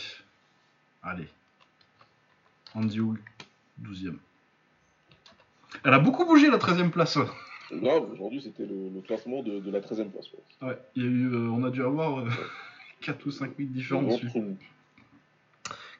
Allez. 1.04 1.28
Andy 2.74 3.00
Hug, 3.00 3.18
12ème. 3.84 4.18
Elle 5.84 5.94
a 5.94 6.00
beaucoup 6.00 6.26
bougé 6.26 6.50
la 6.50 6.58
13ème 6.58 6.90
place. 6.90 7.18
Grave, 7.72 8.12
aujourd'hui 8.12 8.42
c'était 8.42 8.66
le, 8.66 8.90
le 8.94 9.02
classement 9.02 9.42
de, 9.44 9.60
de 9.60 9.72
la 9.72 9.80
13 9.82 10.02
e 10.02 10.04
place. 10.06 10.26
ouais. 10.62 10.68
Ouais, 10.68 10.78
il 10.96 11.04
y 11.04 11.06
a 11.06 11.10
eu, 11.10 11.28
euh, 11.34 11.50
on 11.50 11.64
a 11.64 11.70
dû 11.70 11.82
avoir 11.84 12.26
4 13.02 13.26
ou 13.26 13.32
5 13.32 13.58
minutes 13.58 13.74
différents 13.74 14.02
Ventre 14.02 14.26
dessus. 14.26 14.40
mou. 14.42 14.58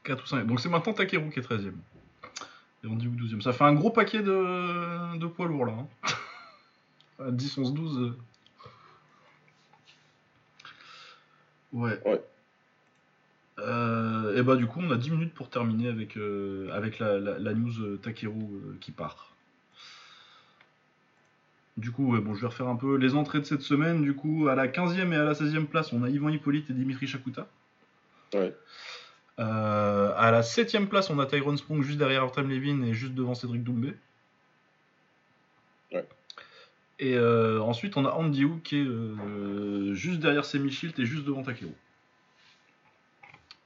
4 0.04 0.24
ou 0.24 0.28
5. 0.28 0.46
Donc 0.48 0.60
c'est 0.60 0.70
maintenant 0.70 0.94
Takeru 0.94 1.30
qui 1.30 1.40
est 1.40 1.44
13ème. 1.50 1.74
Et 2.84 2.88
Andy 2.88 3.08
Hug 3.08 3.22
12ème. 3.22 3.42
Ça 3.42 3.54
fait 3.54 3.64
un 3.64 3.74
gros 3.74 3.90
paquet 3.92 4.22
de, 4.22 5.18
de 5.18 5.28
poids 5.28 5.48
lourds 5.48 5.66
là. 5.66 5.74
hein. 5.74 5.88
10, 7.30 7.58
11, 7.58 7.74
12. 7.74 7.98
euh. 8.00 8.18
Ouais. 11.74 12.00
Ouais. 12.06 12.22
Euh, 13.60 14.38
et 14.38 14.42
bah 14.44 14.56
du 14.56 14.66
coup 14.66 14.80
on 14.82 14.90
a 14.92 14.98
10 14.98 15.12
minutes 15.12 15.34
pour 15.36 15.50
terminer 15.50 15.88
avec, 15.90 16.18
euh, 16.18 16.70
avec 16.72 16.98
la, 17.00 17.20
la- 17.20 17.38
la 17.38 17.54
news 17.54 17.80
euh, 17.82 17.98
Takeru 17.98 18.34
euh, 18.40 18.78
qui 18.80 18.92
part. 18.92 19.28
Du 21.78 21.92
coup, 21.92 22.12
ouais, 22.14 22.20
bon, 22.20 22.34
je 22.36 22.42
vais 22.42 22.48
refaire 22.48 22.68
un 22.68 22.76
peu 22.76 22.96
les 22.98 23.16
entrées 23.16 23.40
de 23.40 23.46
cette 23.46 23.62
semaine. 23.62 24.02
Du 24.04 24.14
coup, 24.14 24.48
à 24.50 24.56
la 24.56 24.68
15e 24.68 25.14
et 25.14 25.16
à 25.16 25.24
la 25.24 25.34
16e 25.34 25.66
place, 25.68 25.94
on 25.94 26.04
a 26.04 26.10
Ivan 26.10 26.30
Hippolyte 26.30 26.70
et 26.70 26.74
Dimitri 26.74 27.08
Shakuta. 27.08 27.48
Ouais. 28.34 28.54
À 29.38 30.30
la 30.32 30.42
7ème 30.42 30.88
place, 30.88 31.10
on 31.10 31.18
a 31.18 31.26
Tyrone 31.26 31.58
Sprong 31.58 31.82
juste 31.82 31.98
derrière 31.98 32.24
Artem 32.24 32.50
Levin 32.50 32.84
et 32.84 32.94
juste 32.94 33.14
devant 33.16 33.34
Cédric 33.34 33.64
Doumbé. 33.64 33.96
Ouais. 35.94 36.08
Et 37.04 37.16
euh, 37.18 37.60
ensuite, 37.62 37.98
on 37.98 38.06
a 38.06 38.12
Andy 38.12 38.44
Hu 38.44 38.60
qui 38.64 38.78
est 38.78 38.86
euh, 38.86 39.92
juste 39.94 40.20
derrière 40.20 40.46
Semi 40.46 40.72
Shield 40.72 40.98
et 41.00 41.06
juste 41.06 41.26
devant 41.26 41.42
Takeru. 41.42 41.72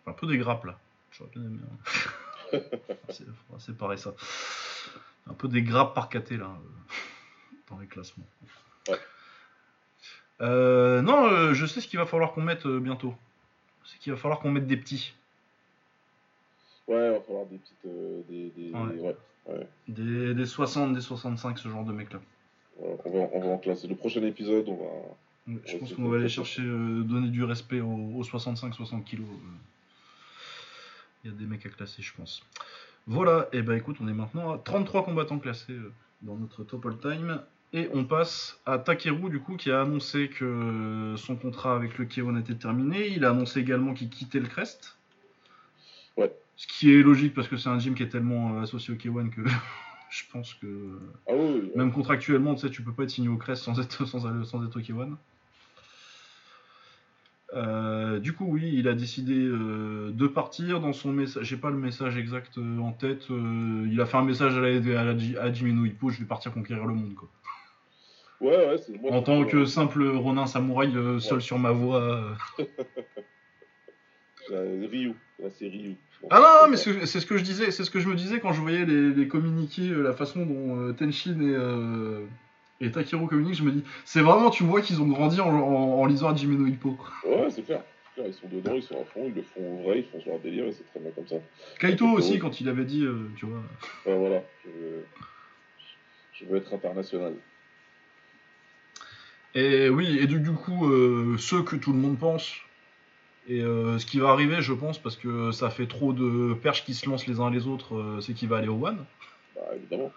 Un 0.07 0.13
peu 0.13 0.25
des 0.25 0.37
grappes 0.37 0.63
là. 0.65 0.79
J'aurais 1.11 1.29
bien 1.31 1.43
aimé. 1.43 1.59
hein. 1.63 1.77
C'est- 3.09 3.25
faudra 3.47 3.59
séparer 3.59 3.97
ça. 3.97 4.13
Un 5.29 5.33
peu 5.33 5.47
des 5.49 5.63
grappes 5.63 5.93
par 5.93 6.07
KT 6.09 6.31
là. 6.37 6.45
euh, 6.45 6.93
dans 7.69 7.77
les 7.79 7.87
classements. 7.87 8.25
Ouais. 8.87 8.99
Non, 11.01 11.53
je 11.53 11.65
sais 11.65 11.81
ce 11.81 11.87
qu'il 11.87 11.99
va 11.99 12.05
falloir 12.05 12.31
qu'on 12.33 12.41
mette 12.41 12.65
bientôt. 12.67 13.15
C'est 13.83 13.97
qu'il 13.99 14.13
va 14.13 14.17
falloir 14.17 14.39
qu'on 14.39 14.51
mette 14.51 14.67
des 14.67 14.77
petits. 14.77 15.13
Ouais, 16.87 17.07
il 17.07 17.11
va 17.13 17.19
falloir 17.21 17.45
des 17.47 17.57
petites. 17.57 18.27
des, 18.29 18.49
des- 18.55 18.71
Ouais. 19.47 19.67
Des, 19.87 20.33
des 20.33 20.45
60, 20.45 20.93
des 20.93 21.01
65, 21.01 21.59
ce 21.59 21.67
genre 21.69 21.83
de 21.83 21.93
mec-là. 21.93 22.19
Voilà, 22.19 22.34
on, 22.79 23.09
va, 23.09 23.29
on 23.33 23.39
va 23.39 23.47
en 23.47 23.57
classer. 23.57 23.87
Le 23.87 23.95
prochain 23.95 24.23
épisode, 24.23 24.67
on 24.69 24.75
va. 24.75 25.59
Je 25.65 25.77
pense 25.77 25.93
qu'on 25.93 26.09
va 26.09 26.17
aller 26.17 26.29
chercher, 26.29 26.63
euh, 26.63 27.03
donner 27.03 27.29
du 27.29 27.43
respect 27.43 27.79
aux, 27.79 28.11
aux 28.15 28.23
65-60 28.23 29.03
kilos. 29.03 29.27
euh. 29.29 29.57
Il 31.23 31.31
y 31.31 31.33
a 31.33 31.37
des 31.37 31.45
mecs 31.45 31.65
à 31.65 31.69
classer, 31.69 32.01
je 32.01 32.13
pense. 32.15 32.43
Voilà, 33.07 33.47
et 33.53 33.61
ben 33.61 33.73
écoute, 33.73 33.97
on 34.01 34.07
est 34.07 34.13
maintenant 34.13 34.51
à 34.53 34.57
33 34.57 35.05
combattants 35.05 35.37
classés 35.37 35.73
euh, 35.73 35.91
dans 36.23 36.35
notre 36.35 36.63
top 36.63 36.85
all 36.87 36.97
time. 36.97 37.41
Et 37.73 37.89
on 37.93 38.05
passe 38.05 38.59
à 38.65 38.77
Takeru, 38.79 39.29
du 39.29 39.39
coup, 39.39 39.57
qui 39.57 39.69
a 39.69 39.81
annoncé 39.81 40.29
que 40.29 41.13
son 41.17 41.35
contrat 41.35 41.75
avec 41.75 41.97
le 41.97 42.05
K1 42.05 42.39
était 42.39 42.55
terminé. 42.55 43.07
Il 43.07 43.25
a 43.25 43.31
annoncé 43.31 43.59
également 43.59 43.93
qu'il 43.93 44.09
quittait 44.09 44.39
le 44.39 44.47
Crest. 44.47 44.97
Ouais. 46.15 46.31
Ce 46.55 46.67
qui 46.67 46.93
est 46.93 47.01
logique 47.03 47.33
parce 47.33 47.47
que 47.49 47.57
c'est 47.57 47.67
un 47.67 47.77
gym 47.79 47.93
qui 47.93 48.03
est 48.03 48.09
tellement 48.09 48.61
associé 48.61 48.93
au 48.93 48.97
K1 48.97 49.29
que 49.29 49.41
je 50.09 50.23
pense 50.31 50.53
que 50.55 50.67
Ah 51.27 51.33
oui, 51.35 51.71
même 51.75 51.91
contractuellement, 51.91 52.55
tu 52.55 52.61
sais, 52.61 52.69
tu 52.69 52.81
peux 52.83 52.91
pas 52.93 53.03
être 53.03 53.09
signé 53.09 53.27
au 53.29 53.37
Crest 53.37 53.63
sans 53.63 53.79
être, 53.79 54.05
sans, 54.05 54.25
aller- 54.27 54.45
sans 54.45 54.63
être 54.65 54.77
au 54.77 54.79
K1. 54.79 55.15
Euh, 57.53 58.19
du 58.19 58.33
coup, 58.33 58.45
oui, 58.47 58.71
il 58.75 58.87
a 58.87 58.93
décidé 58.93 59.35
euh, 59.35 60.11
de 60.11 60.27
partir 60.27 60.79
dans 60.81 60.93
son 60.93 61.11
message. 61.11 61.43
J'ai 61.45 61.57
pas 61.57 61.69
le 61.69 61.77
message 61.77 62.17
exact 62.17 62.57
euh, 62.57 62.79
en 62.79 62.91
tête. 62.91 63.27
il 63.29 63.99
a 64.01 64.05
fait 64.05 64.17
un 64.17 64.23
message 64.23 64.57
à, 64.57 64.61
la, 64.61 64.99
à, 64.99 65.03
la, 65.03 65.41
à 65.41 65.53
Jimmy 65.53 65.73
No 65.73 65.85
Hippo, 65.85 66.09
je 66.09 66.19
vais 66.19 66.25
partir 66.25 66.51
conquérir 66.51 66.85
le 66.85 66.93
monde. 66.93 67.13
Quoi. 67.15 67.29
Ouais, 68.41 68.57
ouais, 68.67 68.77
c'est 68.77 68.99
moi. 68.99 69.11
En 69.13 69.21
tant 69.21 69.45
que 69.45 69.65
simple 69.65 70.05
Ronin 70.05 70.45
samouraï 70.47 70.91
seul 71.21 71.35
Ouais. 71.35 71.39
sur 71.41 71.57
ma 71.59 71.71
voie. 71.71 72.35
Ryu, 74.49 75.13
là 75.39 75.49
c'est 75.49 75.67
Ryu. 75.67 75.95
Ah 76.31 76.39
non, 76.39 76.45
non, 76.65 76.69
mais 76.71 76.77
c'est 76.77 77.19
ce 77.19 77.25
que 77.25 77.37
je 77.37 77.43
disais, 77.43 77.71
c'est 77.71 77.83
ce 77.83 77.91
que 77.91 77.99
je 77.99 78.07
me 78.07 78.15
disais 78.15 78.39
quand 78.39 78.51
je 78.53 78.61
voyais 78.61 78.85
les, 78.85 79.11
les 79.13 79.27
communiqués, 79.27 79.89
euh, 79.89 80.01
la 80.01 80.13
façon 80.13 80.45
dont 80.45 80.79
euh, 80.79 80.93
Tenshin 80.93 81.39
et, 81.39 81.53
euh, 81.55 82.25
et 82.81 82.91
Takeru 82.91 83.27
communiquent, 83.27 83.55
je 83.55 83.63
me 83.63 83.71
dis, 83.71 83.83
c'est 84.05 84.21
vraiment, 84.21 84.49
tu 84.49 84.63
vois 84.63 84.81
qu'ils 84.81 85.01
ont 85.01 85.07
grandi 85.07 85.39
en, 85.39 85.49
en- 85.49 85.99
en 86.01 86.05
lisant 86.05 86.29
Hajime 86.29 86.57
no 86.57 86.65
Hippo. 86.65 86.97
Ouais, 87.23 87.49
c'est 87.49 87.63
clair. 87.63 87.83
Ils 88.17 88.33
sont 88.33 88.47
dedans, 88.47 88.73
ils 88.75 88.81
sont 88.81 89.01
à 89.01 89.05
fond, 89.05 89.25
ils 89.27 89.33
le 89.35 89.41
font 89.43 89.83
vrai, 89.83 89.99
ils 89.99 90.05
font 90.05 90.21
sur 90.21 90.31
leur 90.31 90.39
délire 90.39 90.65
et 90.65 90.71
c'est 90.71 90.87
très 90.87 90.99
bien 91.01 91.11
comme 91.11 91.27
ça. 91.27 91.35
Kaito 91.79 92.07
aussi, 92.07 92.39
quand 92.39 92.61
il 92.61 92.69
avait 92.69 92.85
dit, 92.85 93.03
euh, 93.03 93.29
tu 93.35 93.45
vois. 93.45 93.61
Ouais, 94.05 94.17
voilà, 94.17 94.41
je 94.63 94.69
veux... 94.69 95.05
je 96.33 96.45
veux 96.45 96.57
être 96.57 96.73
international. 96.73 97.33
Et 99.53 99.89
oui, 99.89 100.17
et 100.19 100.27
du, 100.27 100.39
du 100.39 100.51
coup, 100.51 100.89
euh, 100.89 101.35
ce 101.37 101.57
que 101.57 101.75
tout 101.75 101.91
le 101.93 101.99
monde 101.99 102.17
pense, 102.17 102.53
et 103.47 103.61
euh, 103.61 103.99
ce 103.99 104.05
qui 104.05 104.19
va 104.19 104.29
arriver, 104.29 104.61
je 104.61 104.73
pense, 104.73 104.97
parce 104.97 105.15
que 105.15 105.51
ça 105.51 105.69
fait 105.69 105.85
trop 105.85 106.13
de 106.13 106.53
perches 106.55 106.83
qui 106.83 106.93
se 106.95 107.07
lancent 107.07 107.27
les 107.27 107.39
uns 107.39 107.51
les 107.51 107.67
autres, 107.67 107.95
euh, 107.95 108.19
c'est 108.21 108.33
qu'il 108.33 108.49
va 108.49 108.57
aller 108.57 108.67
au 108.67 108.83
One. 108.85 109.05
Bah, 109.55 109.61
évidemment. 109.75 110.11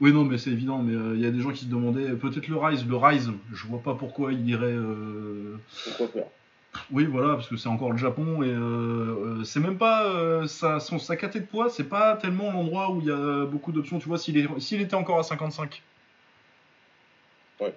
Oui, 0.00 0.12
non, 0.12 0.24
mais 0.24 0.38
c'est 0.38 0.50
évident, 0.50 0.78
mais 0.78 0.94
euh, 0.94 1.14
il 1.14 1.20
y 1.20 1.26
a 1.26 1.30
des 1.30 1.40
gens 1.40 1.50
qui 1.50 1.64
se 1.66 1.70
demandaient, 1.70 2.12
peut-être 2.14 2.48
le 2.48 2.56
Rise, 2.56 2.86
le 2.86 2.96
Rise, 2.96 3.30
je 3.52 3.66
vois 3.66 3.80
pas 3.82 3.94
pourquoi 3.94 4.32
il 4.32 4.48
irait. 4.48 4.74
Pourquoi 5.84 6.08
faire? 6.08 6.26
Oui, 6.90 7.04
voilà, 7.04 7.34
parce 7.34 7.48
que 7.48 7.56
c'est 7.58 7.68
encore 7.68 7.92
le 7.92 7.98
Japon, 7.98 8.42
et 8.42 9.44
c'est 9.44 9.60
même 9.60 9.76
pas. 9.76 10.46
sa, 10.48 10.80
son, 10.80 10.98
sa 10.98 11.16
caté 11.16 11.40
de 11.40 11.44
poids, 11.44 11.68
c'est 11.68 11.84
pas 11.84 12.16
tellement 12.16 12.50
l'endroit 12.50 12.90
où 12.90 13.00
il 13.02 13.06
y 13.08 13.10
a 13.10 13.44
beaucoup 13.44 13.70
d'options, 13.70 13.98
tu 13.98 14.08
vois, 14.08 14.16
s'il 14.18 14.38
était 14.80 14.94
encore 14.94 15.18
à 15.18 15.22
55. 15.22 15.82
Ouais. 17.60 17.74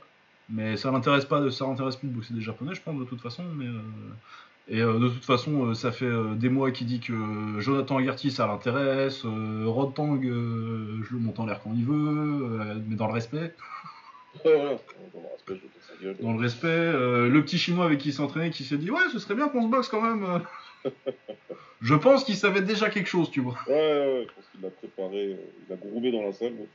Mais 0.49 0.77
ça 0.77 0.91
l'intéresse 0.91 1.25
pas, 1.25 1.51
ça 1.51 1.67
l'intéresse 1.67 1.97
plus 1.97 2.07
de 2.07 2.13
boxer 2.13 2.33
des 2.33 2.41
japonais, 2.41 2.73
je 2.73 2.81
pense, 2.81 2.97
de 2.97 3.03
toute 3.05 3.21
façon, 3.21 3.43
mais. 3.55 3.65
euh, 3.65 3.81
Et 4.67 4.81
euh, 4.81 4.97
de 4.97 5.09
toute 5.09 5.23
façon, 5.25 5.67
euh, 5.67 5.73
ça 5.75 5.91
fait 5.91 6.05
euh, 6.05 6.33
des 6.33 6.49
mois 6.49 6.71
qu'il 6.71 6.87
dit 6.87 6.99
que 6.99 7.13
Jonathan 7.59 7.97
Agarty 7.97 8.31
ça 8.31 8.47
l'intéresse, 8.47 9.21
Rod 9.23 9.93
Tang, 9.93 10.19
je 10.23 10.27
le 11.13 11.19
monte 11.19 11.39
en 11.39 11.45
l'air 11.45 11.61
quand 11.63 11.71
il 11.75 11.85
veut, 11.85 12.81
mais 12.87 12.95
dans 12.95 13.07
le 13.07 13.13
respect. 13.13 13.53
Ouais. 14.43 14.51
Dans 15.13 15.21
le 15.21 15.27
respect, 15.31 15.61
je. 16.01 16.21
Dans 16.21 16.33
le 16.33 16.39
respect, 16.41 16.67
euh, 16.67 17.29
le 17.29 17.41
petit 17.45 17.57
chinois 17.57 17.85
avec 17.85 17.99
qui 17.99 18.09
il 18.09 18.13
s'est 18.13 18.21
entraîné 18.21 18.49
qui 18.49 18.65
s'est 18.65 18.77
dit 18.77 18.91
Ouais, 18.91 18.99
ce 19.13 19.17
serait 19.17 19.33
bien 19.33 19.47
qu'on 19.47 19.63
se 19.63 19.69
boxe 19.69 19.87
quand 19.87 20.01
même. 20.01 20.41
je 21.81 21.95
pense 21.95 22.25
qu'il 22.25 22.35
savait 22.35 22.61
déjà 22.61 22.89
quelque 22.89 23.07
chose, 23.07 23.31
tu 23.31 23.39
vois. 23.39 23.55
Ouais, 23.65 23.73
ouais, 23.73 23.79
ouais, 23.79 24.27
je 24.27 24.33
pense 24.33 24.45
qu'il 24.51 24.61
l'a 24.61 24.69
préparé, 24.71 25.37
il 25.37 25.69
l'a 25.69 25.77
groumé 25.77 26.11
dans 26.11 26.21
la 26.23 26.33
salle. 26.33 26.51
mais- 26.59 26.67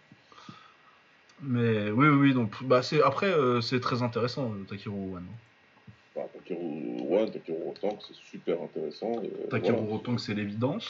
Mais 1.43 1.91
oui, 1.91 2.09
oui, 2.09 2.17
oui, 2.29 2.33
donc 2.35 2.51
bah, 2.65 2.83
c'est, 2.83 3.03
après, 3.03 3.31
c'est 3.61 3.81
très 3.81 4.03
intéressant, 4.03 4.55
Takeru 4.67 4.95
One. 5.17 5.27
Bah, 6.15 6.27
Takeru 6.33 7.01
One, 7.09 7.31
Takeru 7.31 7.59
c'est 8.07 8.15
super 8.15 8.61
intéressant. 8.63 9.23
et, 9.23 9.27
euh, 9.27 9.49
Takeru 9.49 9.77
voilà. 9.87 10.19
C'est 10.19 10.35
l'évidence. 10.35 10.89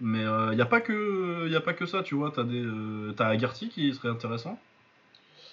Mais 0.00 0.22
il 0.22 0.54
n'y 0.56 0.60
a, 0.60 0.66
pas 0.66 0.80
que- 0.80 1.48
y 1.48 1.56
a 1.56 1.60
pas 1.60 1.72
que 1.72 1.86
ça, 1.86 2.02
tu 2.02 2.14
vois. 2.14 2.30
T'as, 2.34 2.44
des, 2.44 2.60
euh, 2.60 3.12
t'as 3.16 3.28
Agarty 3.28 3.68
qui 3.68 3.92
serait 3.94 4.08
intéressant. 4.08 4.58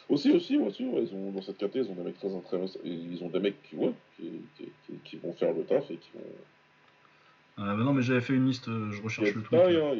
Aussi, 0.09 0.31
aussi, 0.31 0.57
ouais, 0.57 0.67
aussi, 0.67 0.85
ouais, 0.85 1.03
ils 1.03 1.15
ont, 1.15 1.31
dans 1.31 1.41
cette 1.41 1.57
catégorie, 1.57 1.87
ils 1.87 1.91
ont 1.91 1.95
des 1.95 2.03
mecs 2.09 2.17
très 2.19 2.35
intéressants. 2.35 2.79
Ils 2.83 3.23
ont 3.23 3.29
des 3.29 3.39
mecs 3.39 3.61
qui, 3.63 3.75
ouais, 3.77 3.93
qui, 4.17 4.41
qui, 4.57 4.65
qui- 4.85 4.97
qui 5.05 5.15
vont 5.17 5.31
faire 5.33 5.53
le 5.53 5.63
taf 5.63 5.89
et 5.89 5.95
qui 5.97 6.09
vont. 6.15 7.63
Euh, 7.63 7.75
mais 7.75 7.83
non, 7.83 7.93
mais 7.93 8.01
j'avais 8.01 8.19
fait 8.21 8.33
une 8.33 8.47
liste, 8.47 8.67
euh, 8.67 8.91
je 8.91 9.01
recherche 9.01 9.35
le 9.35 9.43
truc. 9.43 9.59
il 9.69 9.73
y 9.73 9.77
a. 9.77 9.93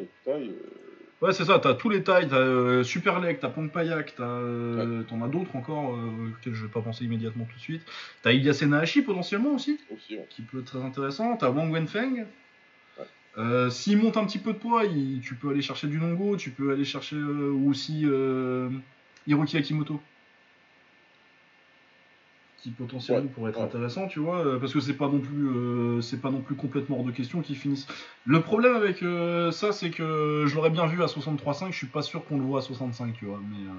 Ouais, 1.22 1.32
c'est 1.32 1.44
ça, 1.44 1.60
t'as 1.60 1.74
tous 1.74 1.88
les 1.88 2.02
tailles, 2.02 2.26
t'as 2.28 2.36
euh, 2.36 2.82
Super 2.82 3.20
t'as 3.40 3.48
Pong 3.48 3.70
Payak, 3.70 4.14
t'as, 4.16 4.24
euh, 4.24 5.04
t'en 5.04 5.22
as 5.22 5.28
d'autres 5.28 5.54
encore, 5.54 5.94
euh, 5.94 6.30
auxquels 6.36 6.54
je 6.54 6.64
vais 6.64 6.70
pas 6.70 6.80
penser 6.80 7.04
immédiatement 7.04 7.44
tout 7.44 7.54
de 7.54 7.60
suite. 7.60 7.82
T'as 8.22 8.32
Ilya 8.32 8.52
Senahashi 8.52 9.02
potentiellement 9.02 9.54
aussi, 9.54 9.78
aussi, 9.94 10.16
ouais. 10.16 10.26
qui 10.28 10.42
peut 10.42 10.58
être 10.58 10.64
très 10.66 10.82
intéressant. 10.82 11.36
T'as 11.36 11.48
Wang 11.50 11.70
Wenfeng. 11.72 12.26
Ouais. 12.98 13.04
Euh, 13.38 13.70
S'il 13.70 13.98
monte 13.98 14.16
un 14.16 14.24
petit 14.24 14.40
peu 14.40 14.52
de 14.52 14.58
poids, 14.58 14.84
il- 14.84 15.20
tu 15.20 15.36
peux 15.36 15.50
aller 15.50 15.62
chercher 15.62 15.86
du 15.86 15.98
Nongo, 15.98 16.36
tu 16.36 16.50
peux 16.50 16.72
aller 16.72 16.84
chercher 16.84 17.16
euh, 17.16 17.52
aussi 17.68 18.04
Hiroki 19.28 19.56
Akimoto. 19.56 20.00
Qui 22.62 22.70
potentiellement 22.70 23.24
Ouais, 23.26 23.28
pourrait 23.34 23.50
être 23.50 23.58
ouais. 23.58 23.64
intéressant, 23.64 24.06
tu 24.06 24.20
vois, 24.20 24.46
euh, 24.46 24.58
parce 24.60 24.72
que 24.72 24.78
c'est 24.78 24.96
pas 24.96 25.08
non 25.08 25.18
plus, 25.18 25.48
euh, 25.48 26.00
c'est 26.00 26.20
pas 26.20 26.30
non 26.30 26.40
plus 26.40 26.54
complètement 26.54 26.98
hors 27.00 27.04
de 27.04 27.10
question 27.10 27.40
qu'ils 27.42 27.56
finissent. 27.56 27.88
Le 28.24 28.40
problème 28.40 28.76
avec 28.76 29.02
euh, 29.02 29.50
ça, 29.50 29.72
c'est 29.72 29.90
que 29.90 30.44
je 30.46 30.54
l'aurais 30.54 30.70
bien 30.70 30.86
vu 30.86 31.02
à 31.02 31.06
63,5, 31.06 31.72
je 31.72 31.76
suis 31.76 31.88
pas 31.88 32.02
sûr 32.02 32.24
qu'on 32.24 32.38
le 32.38 32.44
voit 32.44 32.60
à 32.60 32.62
65, 32.62 33.14
tu 33.14 33.24
vois, 33.24 33.40
mais. 33.50 33.66
euh, 33.66 33.72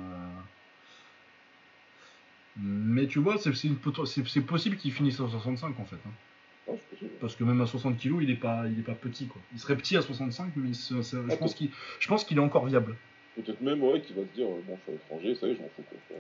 Mais 2.58 3.08
tu 3.08 3.20
vois, 3.20 3.38
c'est 3.38 3.54
c'est 3.54 3.68
une 3.68 3.78
poto- 3.78 4.06
c'est- 4.06 4.28
c'est 4.28 4.42
possible 4.42 4.76
qu'il 4.78 4.92
finisse 4.92 5.16
à 5.20 5.28
65 5.28 5.80
en 5.80 5.86
fait. 5.86 5.96
hein. 6.06 6.74
Parce 7.20 7.36
que 7.36 7.44
même 7.46 7.62
à 7.62 7.66
60 7.66 7.98
kg, 7.98 8.22
il 8.22 8.30
est 8.30 8.36
pas, 8.36 8.68
il 8.68 8.80
est 8.80 8.84
pas 8.84 8.94
petit 8.96 9.28
quoi. 9.28 9.42
Il 9.54 9.60
serait 9.60 9.78
petit 9.78 9.96
à 9.96 10.02
65, 10.02 10.52
mais 10.58 10.74
je 10.74 11.06
Ah, 11.32 11.38
pense 11.38 11.56
qu'il, 11.56 11.72
je 12.00 12.08
pense 12.08 12.26
qu'il 12.26 12.38
est 12.38 12.42
encore 12.42 12.66
viable. 12.66 12.98
Peut-être 13.36 13.62
même, 13.62 13.82
ouais, 13.82 14.02
qui 14.02 14.14
va 14.14 14.22
se 14.24 14.34
dire, 14.34 14.48
bon, 14.48 14.78
je 14.78 14.82
suis 14.84 14.92
à 14.92 14.94
l'étranger, 14.94 15.36
ça 15.36 15.48
y 15.48 15.52
est, 15.52 15.56
je 15.56 15.62
m'en 15.62 15.70
fous. 15.70 15.84
Quoi. 15.84 16.18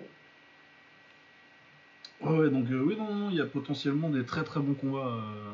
Ouais, 2.23 2.37
ouais, 2.39 2.49
donc 2.49 2.69
euh, 2.71 2.81
oui, 2.81 2.95
non, 2.97 3.13
non, 3.13 3.29
il 3.29 3.35
y 3.35 3.41
a 3.41 3.45
potentiellement 3.45 4.09
des 4.09 4.23
très 4.23 4.43
très 4.43 4.59
bons 4.59 4.73
combats, 4.75 5.07
euh, 5.07 5.51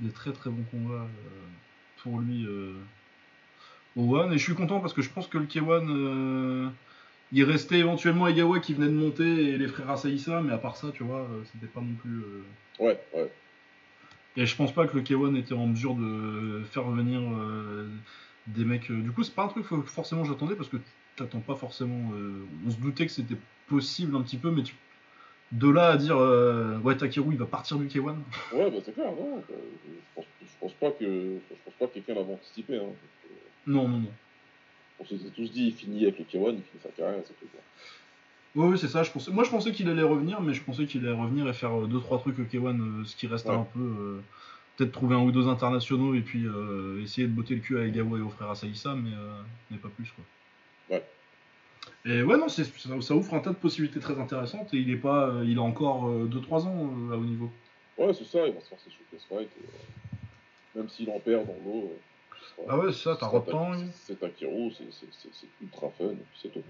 des 0.00 0.10
très 0.10 0.32
très 0.32 0.50
bons 0.50 0.64
combats 0.70 1.02
euh, 1.04 2.02
pour 2.02 2.18
lui 2.18 2.44
euh, 2.46 2.72
au 3.96 4.16
One. 4.16 4.32
Et 4.32 4.38
je 4.38 4.42
suis 4.42 4.54
content 4.54 4.80
parce 4.80 4.92
que 4.92 5.02
je 5.02 5.10
pense 5.10 5.28
que 5.28 5.38
le 5.38 5.46
K1, 5.46 5.88
euh, 5.88 6.68
il 7.32 7.44
restait 7.44 7.78
éventuellement 7.78 8.26
Egawa 8.26 8.58
qui 8.60 8.74
venait 8.74 8.88
de 8.88 8.96
monter 8.96 9.50
et 9.50 9.58
les 9.58 9.68
frères 9.68 9.90
Asaïsa, 9.90 10.40
mais 10.42 10.52
à 10.52 10.58
part 10.58 10.76
ça, 10.76 10.88
tu 10.92 11.04
vois, 11.04 11.20
euh, 11.20 11.42
c'était 11.52 11.66
pas 11.72 11.80
non 11.80 11.94
plus. 11.94 12.18
euh, 12.20 12.42
Ouais, 12.80 13.00
ouais. 13.14 13.30
Et 14.36 14.46
je 14.46 14.56
pense 14.56 14.72
pas 14.74 14.86
que 14.86 14.96
le 14.96 15.02
K1 15.02 15.36
était 15.36 15.52
en 15.54 15.66
mesure 15.66 15.94
de 15.94 16.62
faire 16.70 16.84
revenir 16.86 17.20
euh, 17.20 17.86
des 18.48 18.64
mecs. 18.64 18.90
euh, 18.90 19.00
Du 19.02 19.12
coup, 19.12 19.22
c'est 19.22 19.34
pas 19.34 19.44
un 19.44 19.48
truc 19.48 19.68
que 19.68 19.82
forcément 19.82 20.24
j'attendais 20.24 20.56
parce 20.56 20.68
que 20.70 20.78
t'attends 21.16 21.40
pas 21.40 21.54
forcément. 21.54 22.10
euh, 22.14 22.44
On 22.66 22.70
se 22.70 22.76
doutait 22.78 23.06
que 23.06 23.12
c'était 23.12 23.36
possible 23.68 24.16
un 24.16 24.22
petit 24.22 24.38
peu, 24.38 24.50
mais 24.50 24.62
tu- 24.62 24.74
de 25.52 25.68
là 25.70 25.88
à 25.90 25.96
dire 25.96 26.16
euh, 26.16 26.78
ouais 26.78 26.96
Takeru 26.96 27.32
il 27.32 27.38
va 27.38 27.46
partir 27.46 27.76
du 27.78 27.86
K1. 27.86 28.14
Ouais, 28.52 28.70
bah 28.70 28.78
c'est 28.84 28.92
clair, 28.92 29.12
non. 29.12 29.36
euh, 29.38 29.54
Je 29.84 30.14
pense, 30.14 30.24
je 30.40 30.46
pense 30.60 30.72
pas 30.74 30.90
que, 30.90 31.04
je 31.04 31.54
pense 31.64 31.74
pas 31.78 31.86
que 31.86 31.94
quelqu'un 31.94 32.14
l'avait 32.14 32.32
anticipé. 32.34 32.76
Hein. 32.76 32.92
Non, 33.66 33.86
non, 33.88 33.98
non. 33.98 34.12
On 35.00 35.04
s'était 35.04 35.30
tous 35.30 35.50
dit, 35.52 35.66
il 35.66 35.72
finit 35.74 36.02
avec 36.04 36.18
le 36.18 36.24
K1, 36.24 36.50
il 36.54 36.62
finit 36.62 36.82
sa 36.82 36.88
carrière, 36.90 37.20
c'est 37.26 37.38
tout. 37.38 37.46
Quoi. 37.52 38.62
Ouais, 38.64 38.68
oui, 38.72 38.78
c'est 38.78 38.88
ça. 38.88 39.02
Je 39.02 39.10
pensais... 39.10 39.30
Moi, 39.30 39.44
je 39.44 39.50
pensais 39.50 39.72
qu'il 39.72 39.88
allait 39.88 40.02
revenir, 40.02 40.40
mais 40.40 40.52
je 40.54 40.62
pensais 40.62 40.84
qu'il 40.86 41.06
allait 41.06 41.16
revenir 41.16 41.48
et 41.48 41.52
faire 41.54 41.70
2-3 41.72 42.20
trucs 42.20 42.38
au 42.38 42.42
K1, 42.42 42.80
euh, 42.80 43.04
ce 43.04 43.16
qui 43.16 43.26
reste 43.26 43.46
Ouais. 43.46 43.54
un 43.54 43.64
peu. 43.64 43.80
euh, 43.80 44.20
Peut-être 44.76 44.92
trouver 44.92 45.14
un 45.14 45.20
ou 45.20 45.32
deux 45.32 45.48
internationaux 45.48 46.14
et 46.14 46.22
puis 46.22 46.46
euh, 46.46 47.02
essayer 47.02 47.26
de 47.26 47.32
botter 47.32 47.54
le 47.56 47.60
cul 47.60 47.78
à 47.78 47.84
Egawa 47.84 48.18
et 48.18 48.22
aux 48.22 48.30
frères 48.30 48.48
Asaïsa, 48.50 48.94
mais, 48.94 49.10
euh, 49.10 49.42
mais 49.70 49.76
pas 49.76 49.90
plus 49.90 50.10
quoi. 50.12 50.24
Ouais. 50.96 51.04
Et 52.04 52.22
ouais, 52.22 52.36
non, 52.36 52.48
ça, 52.48 52.62
ça 53.00 53.14
ouvre 53.14 53.34
un 53.34 53.40
tas 53.40 53.50
de 53.50 53.54
possibilités 53.56 54.00
très 54.00 54.18
intéressantes 54.18 54.72
et 54.74 54.78
il 54.78 54.90
est 54.90 54.96
pas, 54.96 55.28
euh, 55.28 55.44
il 55.46 55.58
a 55.58 55.62
encore 55.62 56.08
2-3 56.10 56.66
ans 56.66 56.90
euh, 57.10 57.14
à 57.14 57.16
haut 57.16 57.24
niveau. 57.24 57.50
Ouais, 57.98 58.12
c'est 58.12 58.24
ça, 58.24 58.46
il 58.46 58.54
va 58.54 58.60
se 58.60 58.68
faire 58.68 58.78
ses 58.80 58.90
showcase 58.90 59.24
fights. 59.28 59.50
et, 59.60 59.64
euh, 59.64 60.80
même 60.80 60.88
s'il 60.88 61.08
en 61.10 61.20
perd 61.20 61.46
dans 61.46 61.54
l'eau. 61.64 61.92
euh, 62.58 62.62
Ah 62.68 62.76
ouais, 62.78 62.92
c'est 62.92 63.04
ça, 63.04 63.16
t'as 63.18 63.26
Rotang. 63.26 63.72
Ta- 63.72 63.84
C'est 63.94 64.18
Takeru, 64.18 64.70
c'est- 64.72 64.86
ultra 65.62 65.88
fun, 65.96 66.14
c'est 66.40 66.52
tout. 66.52 66.62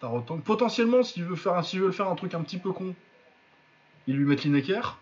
T'as 0.00 0.08
Rotang. 0.08 0.38
Potentiellement, 0.38 1.02
s'il 1.02 1.24
veut 1.24 1.36
faire, 1.36 1.60
veut 1.62 1.92
faire 1.92 2.08
un 2.08 2.16
truc 2.16 2.34
un 2.34 2.42
petit 2.42 2.58
peu 2.58 2.72
con, 2.72 2.94
il 4.06 4.16
lui 4.16 4.24
met 4.24 4.36
Lineker. 4.36 4.98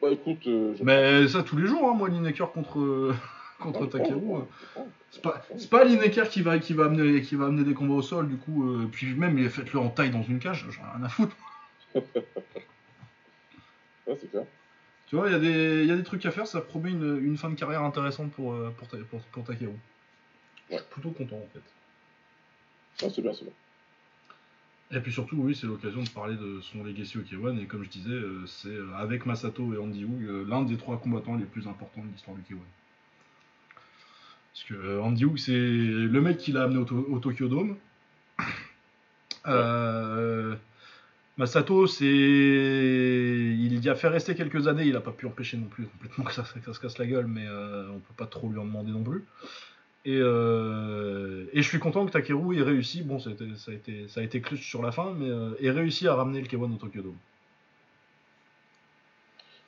Bah 0.00 0.08
écoute, 0.10 0.46
euh, 0.46 0.74
Mais 0.82 1.28
ça 1.28 1.42
tous 1.42 1.56
les 1.56 1.66
jours, 1.66 1.88
hein, 1.88 1.94
moi 1.94 2.08
Lineker 2.08 2.50
contre 2.52 3.14
contre 3.62 3.86
Takeru. 3.86 4.36
euh, 4.40 4.82
C'est 5.10 5.22
pas, 5.22 5.44
pas 5.70 5.84
Lineker 5.84 6.28
qui 6.28 6.42
va, 6.42 6.58
qui, 6.58 6.72
va 6.74 6.86
amener, 6.86 7.22
qui 7.22 7.36
va 7.36 7.46
amener 7.46 7.64
des 7.64 7.74
combats 7.74 7.94
au 7.94 8.02
sol, 8.02 8.28
du 8.28 8.36
coup. 8.36 8.68
euh, 8.68 8.88
puis 8.90 9.14
même, 9.14 9.38
il 9.38 9.48
faites-le 9.50 9.78
en 9.78 9.88
taille 9.90 10.10
dans 10.10 10.22
une 10.22 10.38
cage, 10.38 10.66
j'en 10.70 10.82
ai 10.82 10.96
rien 10.96 11.04
à 11.04 11.08
foutre. 11.08 11.36
Ouais, 14.06 14.16
c'est 14.20 14.30
clair. 14.30 14.44
Tu 15.06 15.16
vois, 15.16 15.28
il 15.28 15.32
y, 15.32 15.36
a 15.36 15.38
des- 15.38 15.82
il 15.82 15.88
y 15.88 15.92
a 15.92 15.96
des 15.96 16.02
trucs 16.02 16.24
à 16.26 16.30
faire, 16.30 16.46
ça 16.46 16.60
promet 16.60 16.90
une, 16.90 17.18
une 17.24 17.36
fin 17.36 17.50
de 17.50 17.54
carrière 17.54 17.82
intéressante 17.82 18.32
pour, 18.32 18.52
euh, 18.54 18.74
pour, 18.76 18.88
Ta- 18.88 18.96
pour, 19.10 19.20
pour 19.20 19.44
Takeru. 19.44 19.74
Je 20.70 20.76
suis 20.76 20.84
plutôt 20.90 21.10
content 21.10 21.36
en 21.36 21.48
fait. 21.52 23.04
Ouais, 23.06 23.12
c'est 23.14 23.22
bien, 23.22 23.32
c'est 23.34 23.44
bien. 23.44 23.52
Et 24.98 25.00
puis 25.00 25.12
surtout, 25.12 25.36
oui, 25.36 25.54
c'est 25.54 25.66
l'occasion 25.66 26.02
de 26.02 26.08
parler 26.08 26.34
de 26.36 26.60
son 26.60 26.82
legacy 26.82 27.16
au 27.18 27.22
K1, 27.22 27.58
et 27.58 27.66
comme 27.66 27.82
je 27.84 27.88
disais, 27.90 28.18
c'est 28.46 28.76
avec 28.96 29.24
Masato 29.24 29.72
et 29.72 29.78
Andy 29.78 30.04
Wu 30.04 30.44
l'un 30.46 30.62
des 30.62 30.76
trois 30.76 30.98
combattants 30.98 31.36
les 31.36 31.44
plus 31.46 31.66
importants 31.68 32.02
de 32.02 32.08
l'histoire 32.12 32.36
du 32.36 32.42
K1. 32.42 32.58
Parce 34.54 34.64
que 34.64 34.74
euh, 34.74 35.00
Andy 35.02 35.24
Wu, 35.24 35.38
c'est 35.38 35.52
le 35.52 36.20
mec 36.20 36.36
qui 36.38 36.52
l'a 36.52 36.64
amené 36.64 36.78
au, 36.78 36.84
To- 36.84 37.06
au 37.10 37.18
Tokyo 37.18 37.48
Dome. 37.48 37.76
Euh, 39.48 40.54
Masato, 41.36 41.88
c'est. 41.88 42.04
Il 42.06 43.82
y 43.84 43.88
a 43.88 43.96
fait 43.96 44.06
rester 44.06 44.36
quelques 44.36 44.68
années, 44.68 44.84
il 44.84 44.94
a 44.94 45.00
pas 45.00 45.10
pu 45.10 45.26
empêcher 45.26 45.56
non 45.56 45.66
plus 45.66 45.86
complètement 45.86 46.24
que 46.24 46.32
ça, 46.32 46.42
que 46.44 46.64
ça 46.64 46.72
se 46.74 46.78
casse 46.78 46.96
la 46.98 47.06
gueule, 47.06 47.26
mais 47.26 47.44
euh, 47.48 47.88
on 47.90 47.98
peut 47.98 48.14
pas 48.16 48.26
trop 48.26 48.48
lui 48.48 48.58
en 48.60 48.64
demander 48.64 48.92
non 48.92 49.02
plus. 49.02 49.24
Et, 50.04 50.16
euh, 50.20 51.46
et 51.52 51.60
je 51.60 51.68
suis 51.68 51.80
content 51.80 52.06
que 52.06 52.12
Takeru 52.12 52.56
ait 52.56 52.62
réussi, 52.62 53.02
bon 53.02 53.18
ça 53.18 53.30
a 53.30 53.32
été, 53.32 53.48
ça 53.56 53.72
a 53.72 53.74
été, 53.74 54.06
ça 54.06 54.20
a 54.20 54.22
été 54.22 54.40
clutch 54.40 54.64
sur 54.64 54.80
la 54.80 54.92
fin, 54.92 55.12
mais 55.12 55.28
ait 55.60 55.70
réussi 55.72 56.06
à 56.06 56.14
ramener 56.14 56.40
le 56.40 56.46
K1 56.46 56.72
au 56.72 56.76
Tokyo 56.76 57.02
Dome. 57.02 57.16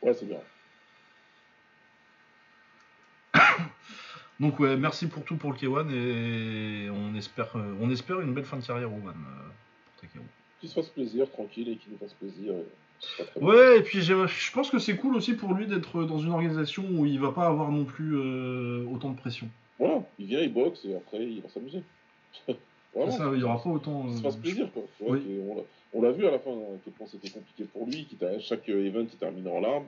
Ouais, 0.02 0.14
c'est 0.14 0.26
bien. 0.26 0.38
Donc 4.40 4.58
ouais, 4.60 4.76
merci 4.76 5.06
pour 5.06 5.24
tout 5.24 5.36
pour 5.36 5.52
le 5.52 5.56
K1 5.56 5.90
et 5.94 6.90
on 6.90 7.14
espère, 7.14 7.54
euh, 7.56 7.74
on 7.80 7.90
espère 7.90 8.20
une 8.20 8.34
belle 8.34 8.44
fin 8.44 8.56
de 8.58 8.64
carrière 8.64 8.92
One 8.92 9.06
euh, 9.06 9.10
pour 9.86 10.00
Takeru. 10.00 10.24
Qu'il 10.60 10.68
se 10.68 10.74
fasse 10.74 10.88
plaisir, 10.88 11.30
tranquille, 11.30 11.68
et 11.68 11.76
qu'il 11.76 11.92
nous 11.92 11.98
fasse 11.98 12.14
plaisir. 12.14 12.52
bien. 12.52 13.46
Ouais, 13.46 13.78
et 13.78 13.82
puis 13.82 14.00
je 14.02 14.52
pense 14.52 14.70
que 14.70 14.78
c'est 14.78 14.96
cool 14.96 15.14
aussi 15.14 15.34
pour 15.34 15.54
lui 15.54 15.66
d'être 15.66 16.04
dans 16.04 16.18
une 16.18 16.30
organisation 16.30 16.84
où 16.90 17.06
il 17.06 17.20
va 17.20 17.32
pas 17.32 17.46
avoir 17.46 17.70
non 17.70 17.84
plus 17.84 18.16
euh, 18.16 18.84
autant 18.92 19.10
de 19.10 19.16
pression. 19.16 19.48
Voilà, 19.78 20.02
il 20.18 20.26
vient, 20.26 20.40
il 20.40 20.52
boxe, 20.52 20.84
et 20.84 20.94
après, 20.94 21.24
il 21.24 21.40
va 21.40 21.48
s'amuser. 21.48 21.82
Ça, 22.94 23.30
il 23.34 23.40
y 23.40 23.42
aura 23.42 23.60
pas 23.60 23.70
autant. 23.70 24.08
Se 24.08 24.18
euh, 24.18 24.22
fasse 24.22 24.36
plaisir, 24.36 24.70
quoi. 24.72 24.84
Oui. 25.00 25.40
on 25.92 26.00
l'a- 26.02 26.12
vu 26.12 26.26
à 26.26 26.30
la 26.30 26.38
fin, 26.38 26.52
à 26.52 26.78
quel 26.84 26.92
point 26.92 27.08
c'était 27.08 27.28
compliqué 27.30 27.64
pour 27.64 27.86
lui, 27.86 28.06
chaque 28.40 28.68
euh, 28.68 28.86
event, 28.86 29.00
il 29.12 29.18
terminait 29.18 29.50
en 29.50 29.60
larmes. 29.60 29.86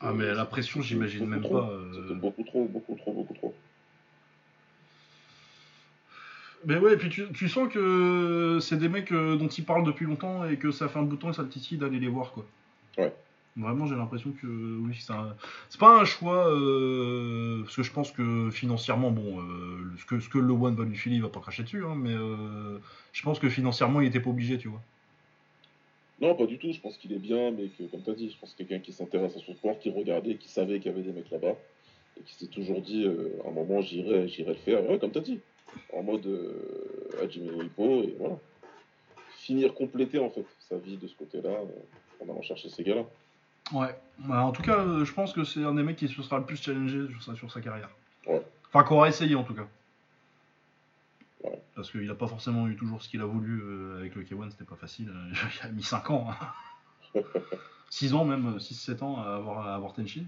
Ah, 0.00 0.12
mais 0.12 0.32
la 0.34 0.44
pression, 0.44 0.80
j'imagine 0.80 1.26
même 1.26 1.42
trop. 1.42 1.58
pas, 1.60 1.70
euh. 1.70 1.92
C'était 1.92 2.14
beaucoup 2.20 2.42
trop, 2.44 2.64
beaucoup 2.66 2.94
trop, 2.94 3.12
beaucoup 3.12 3.34
trop. 3.34 3.54
Mais 6.64 6.76
ouais, 6.78 6.94
et 6.94 6.96
puis 6.96 7.08
tu, 7.08 7.24
tu 7.32 7.48
sens 7.48 7.72
que 7.72 8.58
c'est 8.60 8.76
des 8.78 8.88
mecs 8.88 9.12
euh, 9.12 9.36
dont 9.36 9.46
il 9.48 9.64
parle 9.64 9.84
depuis 9.84 10.06
longtemps 10.06 10.44
et 10.44 10.56
que 10.56 10.70
ça 10.72 10.88
fait 10.88 10.98
un 10.98 11.02
bout 11.02 11.16
de 11.16 11.20
temps 11.20 11.30
que 11.30 11.36
ça 11.36 11.44
titille 11.44 11.78
d'aller 11.78 12.00
les 12.00 12.08
voir, 12.08 12.32
quoi. 12.32 12.44
Ouais. 12.98 13.14
Vraiment, 13.56 13.86
j'ai 13.86 13.94
l'impression 13.96 14.32
que 14.32 14.46
oui, 14.46 14.96
c'est 15.00 15.12
un- 15.12 15.34
c'est 15.68 15.80
pas 15.80 16.00
un 16.00 16.04
choix 16.04 16.48
euh, 16.52 17.62
parce 17.62 17.76
que 17.76 17.82
je 17.82 17.92
pense 17.92 18.12
que 18.12 18.50
financièrement, 18.50 19.10
bon, 19.10 19.40
euh, 19.40 19.92
ce 19.98 20.04
que 20.04 20.20
ce 20.20 20.28
que 20.28 20.38
le 20.38 20.52
One 20.52 20.74
va 20.76 20.84
lui 20.84 20.96
filer, 20.96 21.16
il 21.16 21.22
va 21.22 21.28
pas 21.28 21.40
cracher 21.40 21.62
dessus, 21.64 21.84
hein, 21.84 21.94
mais 21.96 22.12
euh, 22.14 22.78
je 23.12 23.22
pense 23.22 23.38
que 23.40 23.48
financièrement, 23.48 24.00
il 24.00 24.08
était 24.08 24.20
pas 24.20 24.30
obligé, 24.30 24.58
tu 24.58 24.68
vois. 24.68 24.82
Non, 26.20 26.34
pas 26.34 26.46
du 26.46 26.58
tout. 26.58 26.72
Je 26.72 26.80
pense 26.80 26.96
qu'il 26.96 27.12
est 27.12 27.18
bien, 27.18 27.50
mais 27.50 27.68
que, 27.68 27.84
comme 27.84 28.02
tu 28.02 28.10
as 28.10 28.14
dit, 28.14 28.30
je 28.30 28.38
pense 28.38 28.52
que 28.52 28.58
quelqu'un 28.58 28.80
qui 28.80 28.92
s'intéresse 28.92 29.36
à 29.36 29.40
son 29.40 29.54
sport, 29.54 29.78
qui 29.78 29.90
regardait, 29.90 30.34
qui 30.36 30.48
savait 30.48 30.80
qu'il 30.80 30.90
y 30.90 30.94
avait 30.94 31.02
des 31.02 31.12
mecs 31.12 31.30
là-bas, 31.30 31.54
et 32.18 32.22
qui 32.22 32.34
s'est 32.34 32.46
toujours 32.48 32.80
dit, 32.80 33.04
euh, 33.04 33.40
à 33.44 33.48
un 33.48 33.52
moment, 33.52 33.80
j'irai, 33.80 34.28
j'irai 34.28 34.50
le 34.50 34.58
faire. 34.58 34.88
Ouais, 34.88 34.98
comme 34.98 35.12
tu 35.12 35.18
as 35.18 35.22
dit, 35.22 35.40
en 35.92 36.02
mode 36.02 36.26
euh, 36.26 37.22
Hajime 37.22 37.46
no 37.46 38.02
et 38.02 38.14
voilà. 38.18 38.36
Finir, 39.36 39.74
compléter, 39.74 40.18
en 40.18 40.30
fait, 40.30 40.44
sa 40.68 40.76
vie 40.76 40.96
de 40.96 41.06
ce 41.06 41.14
côté-là, 41.14 41.50
euh, 41.50 42.24
en 42.24 42.30
allant 42.30 42.42
chercher 42.42 42.68
ces 42.68 42.82
gars-là. 42.82 43.04
Ouais. 43.72 43.94
Bah, 44.18 44.44
en 44.44 44.50
tout 44.52 44.62
cas, 44.62 44.78
euh, 44.78 45.04
je 45.04 45.12
pense 45.12 45.32
que 45.32 45.44
c'est 45.44 45.62
un 45.62 45.74
des 45.74 45.82
mecs 45.82 45.96
qui 45.96 46.08
se 46.08 46.22
sera 46.22 46.38
le 46.38 46.44
plus 46.44 46.60
challengé 46.60 47.06
sur 47.12 47.22
sa, 47.22 47.36
sur 47.36 47.52
sa 47.52 47.60
carrière. 47.60 47.90
Ouais. 48.26 48.42
Enfin, 48.68 48.82
qu'on 48.82 48.96
aura 48.96 49.08
essayé 49.08 49.34
en 49.34 49.44
tout 49.44 49.54
cas. 49.54 49.66
Ouais. 51.44 51.62
Parce 51.74 51.90
qu'il 51.90 52.08
a 52.10 52.14
pas 52.14 52.26
forcément 52.26 52.66
eu 52.68 52.76
toujours 52.76 53.02
ce 53.02 53.08
qu'il 53.08 53.20
a 53.20 53.24
voulu 53.26 53.60
euh, 53.62 53.98
avec 53.98 54.14
le 54.14 54.24
K1, 54.24 54.50
c'était 54.50 54.64
pas 54.64 54.76
facile. 54.76 55.10
euh, 55.10 55.32
Il 55.62 55.66
a 55.66 55.70
mis 55.70 55.82
5 55.82 56.10
ans. 56.10 56.28
6 57.90 58.12
ans 58.14 58.24
même, 58.24 58.58
6-7 58.58 59.02
ans 59.02 59.18
à 59.22 59.34
avoir, 59.36 59.66
à 59.66 59.74
avoir 59.74 59.92
Tenshin. 59.94 60.24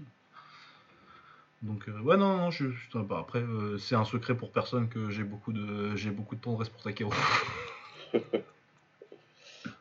Donc, 1.61 1.87
euh, 1.89 1.99
ouais, 1.99 2.17
non, 2.17 2.37
non, 2.37 2.49
je, 2.51 2.71
je- 2.71 2.97
bah, 2.97 3.19
après, 3.19 3.39
euh, 3.41 3.77
c'est 3.77 3.93
un 3.93 4.03
secret 4.05 4.35
pour 4.35 4.51
personne 4.51 4.89
que 4.89 5.11
j'ai 5.11 5.23
beaucoup 5.23 5.53
de, 5.53 5.95
j'ai 5.95 6.09
beaucoup 6.09 6.35
de 6.35 6.41
tendresse 6.41 6.69
pour 6.69 6.81
Takeru. 6.81 7.11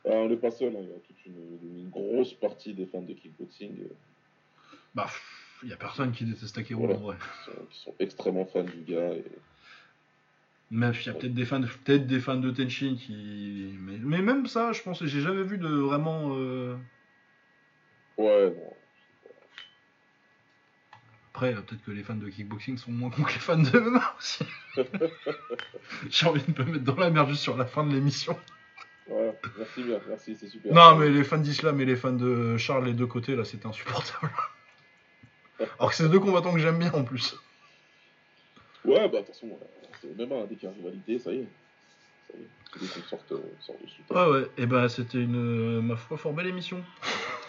Ah, 0.05 0.13
on 0.13 0.29
n'est 0.29 0.37
pas 0.37 0.51
seul, 0.51 0.75
hein, 0.77 0.81
il 0.83 0.89
y 0.89 0.93
a 0.93 0.99
toute 0.99 1.25
une, 1.27 1.59
une 1.63 1.89
grosse 1.91 2.33
partie 2.35 2.75
des 2.75 2.87
fans 2.87 3.03
de 3.03 3.13
kickboxing 3.15 3.81
euh, 3.83 3.95
bah, 4.95 5.09
il 5.63 5.69
y 5.69 5.73
a 5.73 5.77
personne 5.77 6.13
qui 6.13 6.25
déteste 6.25 6.55
Takeru 6.55 6.81
Voilà. 6.87 6.97
en 6.97 7.01
vrai. 7.01 7.17
qui, 7.17 7.45
sont, 7.51 7.67
qui 7.71 7.79
sont 7.79 7.95
extrêmement 7.99 8.45
fans 8.47 8.63
du 8.65 8.83
gars. 8.83 9.13
Et... 9.13 9.25
Même 10.71 10.93
il 11.01 11.07
y 11.07 11.11
a 11.11 11.15
peut-être 11.15 11.35
des 11.35 11.45
fans, 11.45 11.61
peut-être 11.61 12.07
des 12.07 12.21
fans 12.21 12.37
de 12.37 12.51
Tenshin 12.53 12.95
qui, 12.97 13.77
mais, 13.81 13.99
mais 13.99 14.23
même 14.23 14.47
ça, 14.47 14.73
je 14.73 14.83
pense, 14.83 15.01
que 15.01 15.07
j'ai 15.07 15.21
jamais 15.21 15.43
vu 15.43 15.59
de 15.59 15.69
vraiment. 15.69 16.37
euh, 16.37 16.77
Ouais, 18.17 18.51
non. 18.51 18.75
Après, 21.33 21.55
euh, 21.55 21.61
peut-être 21.63 21.83
que 21.85 21.91
les 21.91 22.03
fans 22.03 22.15
de 22.15 22.29
kickboxing 22.29 22.77
sont 22.77 22.93
moins 22.93 23.11
cons 23.11 23.23
que 23.23 23.33
les 23.33 23.39
fans 23.39 23.57
de 23.57 23.79
MMA 23.79 24.15
aussi. 24.19 24.45
j'ai 26.11 26.27
envie 26.27 26.43
de 26.43 26.63
me 26.63 26.73
mettre 26.73 26.85
dans 26.85 26.97
la 26.97 27.11
merde 27.11 27.31
juste 27.31 27.43
sur 27.43 27.57
la 27.57 27.67
fin 27.67 27.85
de 27.85 27.93
l'émission. 27.93 28.39
Voilà, 29.09 29.33
merci 29.59 29.83
bien, 29.83 29.99
merci, 30.09 30.37
c'est 30.37 30.49
super. 30.49 30.73
Non, 30.73 30.97
mais 30.97 31.09
les 31.09 31.25
fans 31.25 31.39
d'Islam 31.39 31.81
et 31.81 31.85
les 31.85 31.97
fans 31.97 32.13
de 32.13 32.57
Charles, 32.59 32.85
les 32.85 32.93
deux 32.93 33.07
côtés, 33.07 33.35
là, 33.35 33.45
c'était 33.45 33.67
insupportable. 33.67 34.31
Alors 35.79 35.91
que 35.91 35.97
c'est 35.97 36.09
deux 36.09 36.21
combattants 36.21 36.53
que 36.53 36.61
j'aime 36.61 36.79
bien 36.79 36.93
en 36.93 37.03
plus. 37.03 37.37
Ouais, 38.85 39.09
bah 39.09 39.19
attention, 39.19 39.49
euh, 39.49 39.80
c'est 40.01 40.17
même 40.17 40.33
un 40.33 40.45
dès 40.47 40.55
qu'il 40.57 40.69
y 40.69 40.73
a 40.73 40.75
rivalité, 40.75 41.19
ça 41.19 41.33
y 41.33 41.39
est. 41.39 41.49
Ça 42.33 42.39
y 42.39 42.43
est, 42.43 42.47
euh, 43.33 43.75
dessus. 43.85 44.03
Ouais, 44.11 44.27
ouais, 44.31 44.51
et 44.59 44.67
ben 44.67 44.89
c'était 44.89 45.23
une, 45.23 45.37
euh, 45.37 45.81
ma 45.83 45.97
foi, 45.97 46.17
fort 46.17 46.33
belle 46.33 46.47
émission. 46.49 46.83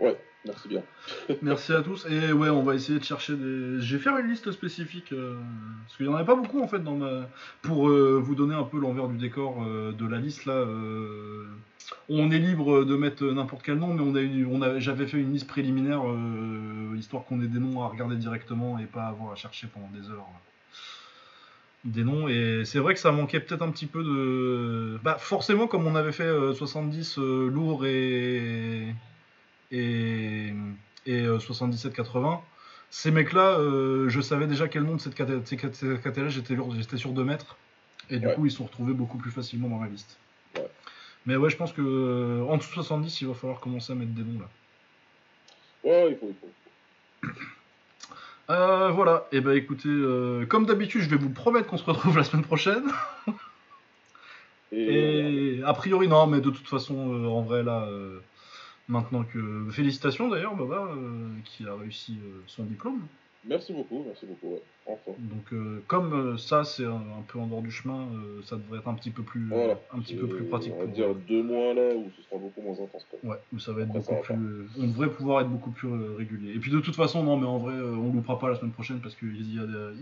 Ouais, 0.00 0.16
merci 0.46 0.66
bien. 0.66 0.82
Merci 1.42 1.74
à 1.74 1.82
tous. 1.82 2.06
Et 2.08 2.32
ouais, 2.32 2.48
on 2.48 2.62
va 2.62 2.74
essayer 2.74 2.98
de 2.98 3.04
chercher 3.04 3.34
des. 3.36 3.82
Je 3.82 3.96
vais 3.98 4.02
faire 4.02 4.16
une 4.16 4.28
liste 4.28 4.50
spécifique. 4.50 5.12
euh, 5.12 5.38
parce 5.84 5.98
qu'il 5.98 6.06
n'y 6.06 6.12
en 6.12 6.16
avait 6.16 6.24
pas 6.24 6.36
beaucoup 6.36 6.62
en 6.62 6.68
fait 6.68 6.78
dans 6.82 6.96
ma. 6.96 7.28
Pour 7.60 7.90
euh, 7.90 8.18
vous 8.18 8.34
donner 8.34 8.54
un 8.54 8.62
peu 8.62 8.78
l'envers 8.80 9.08
du 9.08 9.18
décor 9.18 9.62
euh, 9.62 9.92
de 9.92 10.06
la 10.06 10.16
liste 10.16 10.46
là. 10.46 10.64
On 12.08 12.30
est 12.30 12.38
libre 12.38 12.84
de 12.84 12.96
mettre 12.96 13.24
n'importe 13.24 13.62
quel 13.62 13.76
nom, 13.78 13.92
mais 13.92 14.00
on 14.02 14.14
a 14.14 14.20
eu- 14.22 14.46
on 14.46 14.62
a... 14.62 14.78
j'avais 14.78 15.06
fait 15.06 15.18
une 15.18 15.34
liste 15.34 15.46
préliminaire 15.48 16.02
histoire 16.96 17.24
qu'on 17.26 17.42
ait 17.42 17.46
des 17.46 17.58
noms 17.58 17.82
à 17.82 17.88
regarder 17.88 18.16
directement 18.16 18.78
et 18.78 18.86
pas 18.86 19.04
avoir 19.06 19.32
à 19.32 19.34
chercher 19.36 19.66
pendant 19.66 19.88
des 19.88 20.08
heures. 20.10 20.26
Des 21.84 22.04
noms. 22.04 22.28
Et 22.28 22.62
c'est 22.64 22.78
vrai 22.78 22.92
que 22.94 23.00
ça 23.00 23.10
manquait 23.12 23.40
peut-être 23.40 23.62
un 23.62 23.70
petit 23.70 23.86
peu 23.86 24.02
de. 24.04 24.98
Bah, 25.02 25.16
forcément, 25.18 25.66
comme 25.66 25.86
on 25.86 25.94
avait 25.96 26.12
fait 26.12 26.24
euh, 26.24 26.52
70 26.52 27.18
euh, 27.18 27.48
lourds 27.48 27.86
et 27.86 28.94
et, 29.72 30.52
et 31.06 31.22
euh, 31.24 31.38
77-80. 31.38 32.40
Ces 32.90 33.10
mecs-là, 33.12 33.58
euh, 33.60 34.08
je 34.08 34.20
savais 34.20 34.46
déjà 34.48 34.66
quel 34.68 34.82
nom 34.82 34.96
de 34.96 35.00
cette 35.00 35.14
caté- 35.14 35.40
de 35.40 35.46
ces 35.46 35.56
cat- 35.56 35.72
ces 35.72 35.96
catégories 35.98 36.30
j'étais 36.32 36.56
j'étais 36.78 36.96
sûr 36.96 37.12
de 37.12 37.22
mettre. 37.22 37.56
Et 38.10 38.18
du 38.18 38.26
Ouais. 38.26 38.34
coup, 38.34 38.46
ils 38.46 38.50
sont 38.50 38.64
retrouvés 38.64 38.92
beaucoup 38.92 39.16
plus 39.18 39.30
facilement 39.30 39.68
dans 39.68 39.80
la 39.82 39.88
liste. 39.88 40.18
Ouais. 40.56 40.68
Mais 41.26 41.36
ouais, 41.36 41.48
je 41.48 41.56
pense 41.56 41.72
que 41.72 41.80
euh, 41.80 42.42
en 42.48 42.56
dessous 42.56 42.70
de 42.70 42.74
70, 42.74 43.20
il 43.20 43.28
va 43.28 43.34
falloir 43.34 43.60
commencer 43.60 43.92
à 43.92 43.94
mettre 43.96 44.10
des 44.12 44.22
noms 44.22 44.40
là. 44.40 44.48
Ouais, 45.84 46.10
il 46.10 46.16
faut, 46.18 46.28
il 46.28 46.34
faut. 46.34 47.30
Euh, 48.50 48.90
voilà, 48.90 49.28
et 49.30 49.40
bah 49.40 49.54
écoutez, 49.54 49.88
euh, 49.88 50.44
comme 50.44 50.66
d'habitude, 50.66 51.02
je 51.02 51.08
vais 51.08 51.16
vous 51.16 51.30
promettre 51.30 51.68
qu'on 51.68 51.76
se 51.76 51.84
retrouve 51.84 52.16
la 52.18 52.24
semaine 52.24 52.44
prochaine. 52.44 52.82
Et, 54.72 55.58
Et 55.58 55.62
a 55.64 55.72
priori, 55.72 56.08
non, 56.08 56.26
mais 56.26 56.40
de 56.40 56.50
toute 56.50 56.66
façon, 56.66 57.12
euh, 57.12 57.28
en 57.28 57.42
vrai, 57.42 57.62
là, 57.62 57.88
maintenant 58.88 59.22
que. 59.24 59.66
Félicitations 59.70 60.28
d'ailleurs, 60.28 60.56
Baba, 60.56 60.88
qui 61.44 61.66
a 61.66 61.74
réussi 61.74 62.18
son 62.46 62.64
diplôme. 62.64 63.00
Merci 63.44 63.72
beaucoup, 63.72 64.02
merci 64.06 64.26
beaucoup, 64.26 64.54
ouais. 64.54 64.62
Enfin. 64.86 65.12
Donc, 65.18 65.52
euh, 65.52 65.82
comme 65.86 66.12
euh, 66.12 66.36
ça, 66.36 66.64
c'est 66.64 66.84
un, 66.84 66.94
un 67.18 67.22
peu 67.28 67.38
en 67.38 67.46
dehors 67.46 67.62
du 67.62 67.70
chemin, 67.70 68.06
euh, 68.14 68.42
ça 68.44 68.56
devrait 68.56 68.78
être 68.80 68.88
un 68.88 68.94
petit 68.94 69.10
peu 69.10 69.22
plus, 69.22 69.46
Voilà. 69.48 69.78
un 69.92 70.00
petit 70.00 70.14
peu 70.16 70.26
C'est, 70.28 70.34
plus 70.36 70.44
pratique. 70.46 70.72
On 70.76 70.78
va 70.80 70.84
pour- 70.86 70.94
dire 70.94 71.14
deux 71.14 71.42
mois 71.42 71.72
là 71.74 71.94
où 71.94 72.10
ce 72.16 72.22
sera 72.22 72.38
beaucoup 72.40 72.60
moins 72.62 72.74
intense. 72.74 73.06
Quoi. 73.10 73.30
Ouais, 73.30 73.36
où 73.52 73.58
ça 73.58 73.72
va 73.72 73.82
être 73.82 73.90
Après, 73.96 74.00
beaucoup 74.00 74.22
plus. 74.22 74.68
On 74.82 74.86
devrait 74.88 75.10
pouvoir 75.10 75.40
être 75.42 75.48
beaucoup 75.50 75.70
plus 75.70 75.88
régulier. 76.16 76.54
Et 76.54 76.58
puis 76.58 76.70
de 76.70 76.80
toute 76.80 76.96
façon, 76.96 77.22
non, 77.22 77.36
mais 77.36 77.46
en 77.46 77.58
vrai, 77.58 77.74
on 77.74 78.12
loupera 78.12 78.38
pas 78.38 78.48
la 78.48 78.56
semaine 78.56 78.72
prochaine 78.72 79.00
parce 79.00 79.14
que 79.14 79.26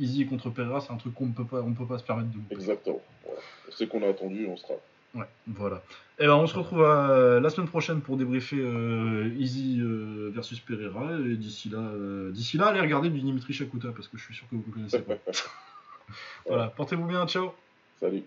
Easy, 0.00 0.26
contre 0.26 0.50
Pereira, 0.50 0.80
c'est 0.80 0.92
un 0.92 0.96
truc 0.96 1.14
qu'on 1.14 1.26
ne 1.26 1.32
peut 1.32 1.44
pas, 1.44 1.60
on 1.62 1.74
peut 1.74 1.86
pas 1.86 1.98
se 1.98 2.04
permettre 2.04 2.30
de 2.30 2.36
louper. 2.36 2.54
Exactement. 2.54 3.00
Voilà. 3.24 3.40
On 3.68 3.72
sait 3.72 3.86
qu'on 3.86 4.02
a 4.02 4.08
attendu, 4.08 4.46
on 4.46 4.56
sera. 4.56 4.74
Ouais, 5.14 5.26
voilà. 5.46 5.82
Et 6.18 6.26
ben 6.26 6.34
on 6.34 6.46
se 6.46 6.54
retrouve 6.54 6.84
à- 6.84 7.40
la 7.40 7.50
semaine 7.50 7.68
prochaine 7.68 8.00
pour 8.00 8.16
débriefer 8.16 8.58
euh, 8.58 9.30
Easy 9.36 9.80
euh, 9.80 10.30
versus 10.34 10.60
Pereira. 10.60 11.12
Et 11.20 11.36
d'ici 11.36 11.68
là, 11.68 11.78
euh, 11.78 12.30
d'ici 12.32 12.56
là, 12.58 12.66
allez 12.66 12.80
regarder 12.80 13.08
du 13.10 13.20
Dimitri 13.20 13.52
Shakuta 13.52 13.92
parce 13.92 14.08
que 14.08 14.18
je 14.18 14.24
suis 14.24 14.34
sûr 14.34 14.48
que 14.48 14.56
vous 14.56 14.64
ne 14.66 14.72
connaissez 14.72 15.02
pas. 15.02 15.14
voilà, 16.46 16.68
portez-vous 16.68 17.06
bien, 17.06 17.26
ciao 17.26 17.52
Salut. 18.00 18.22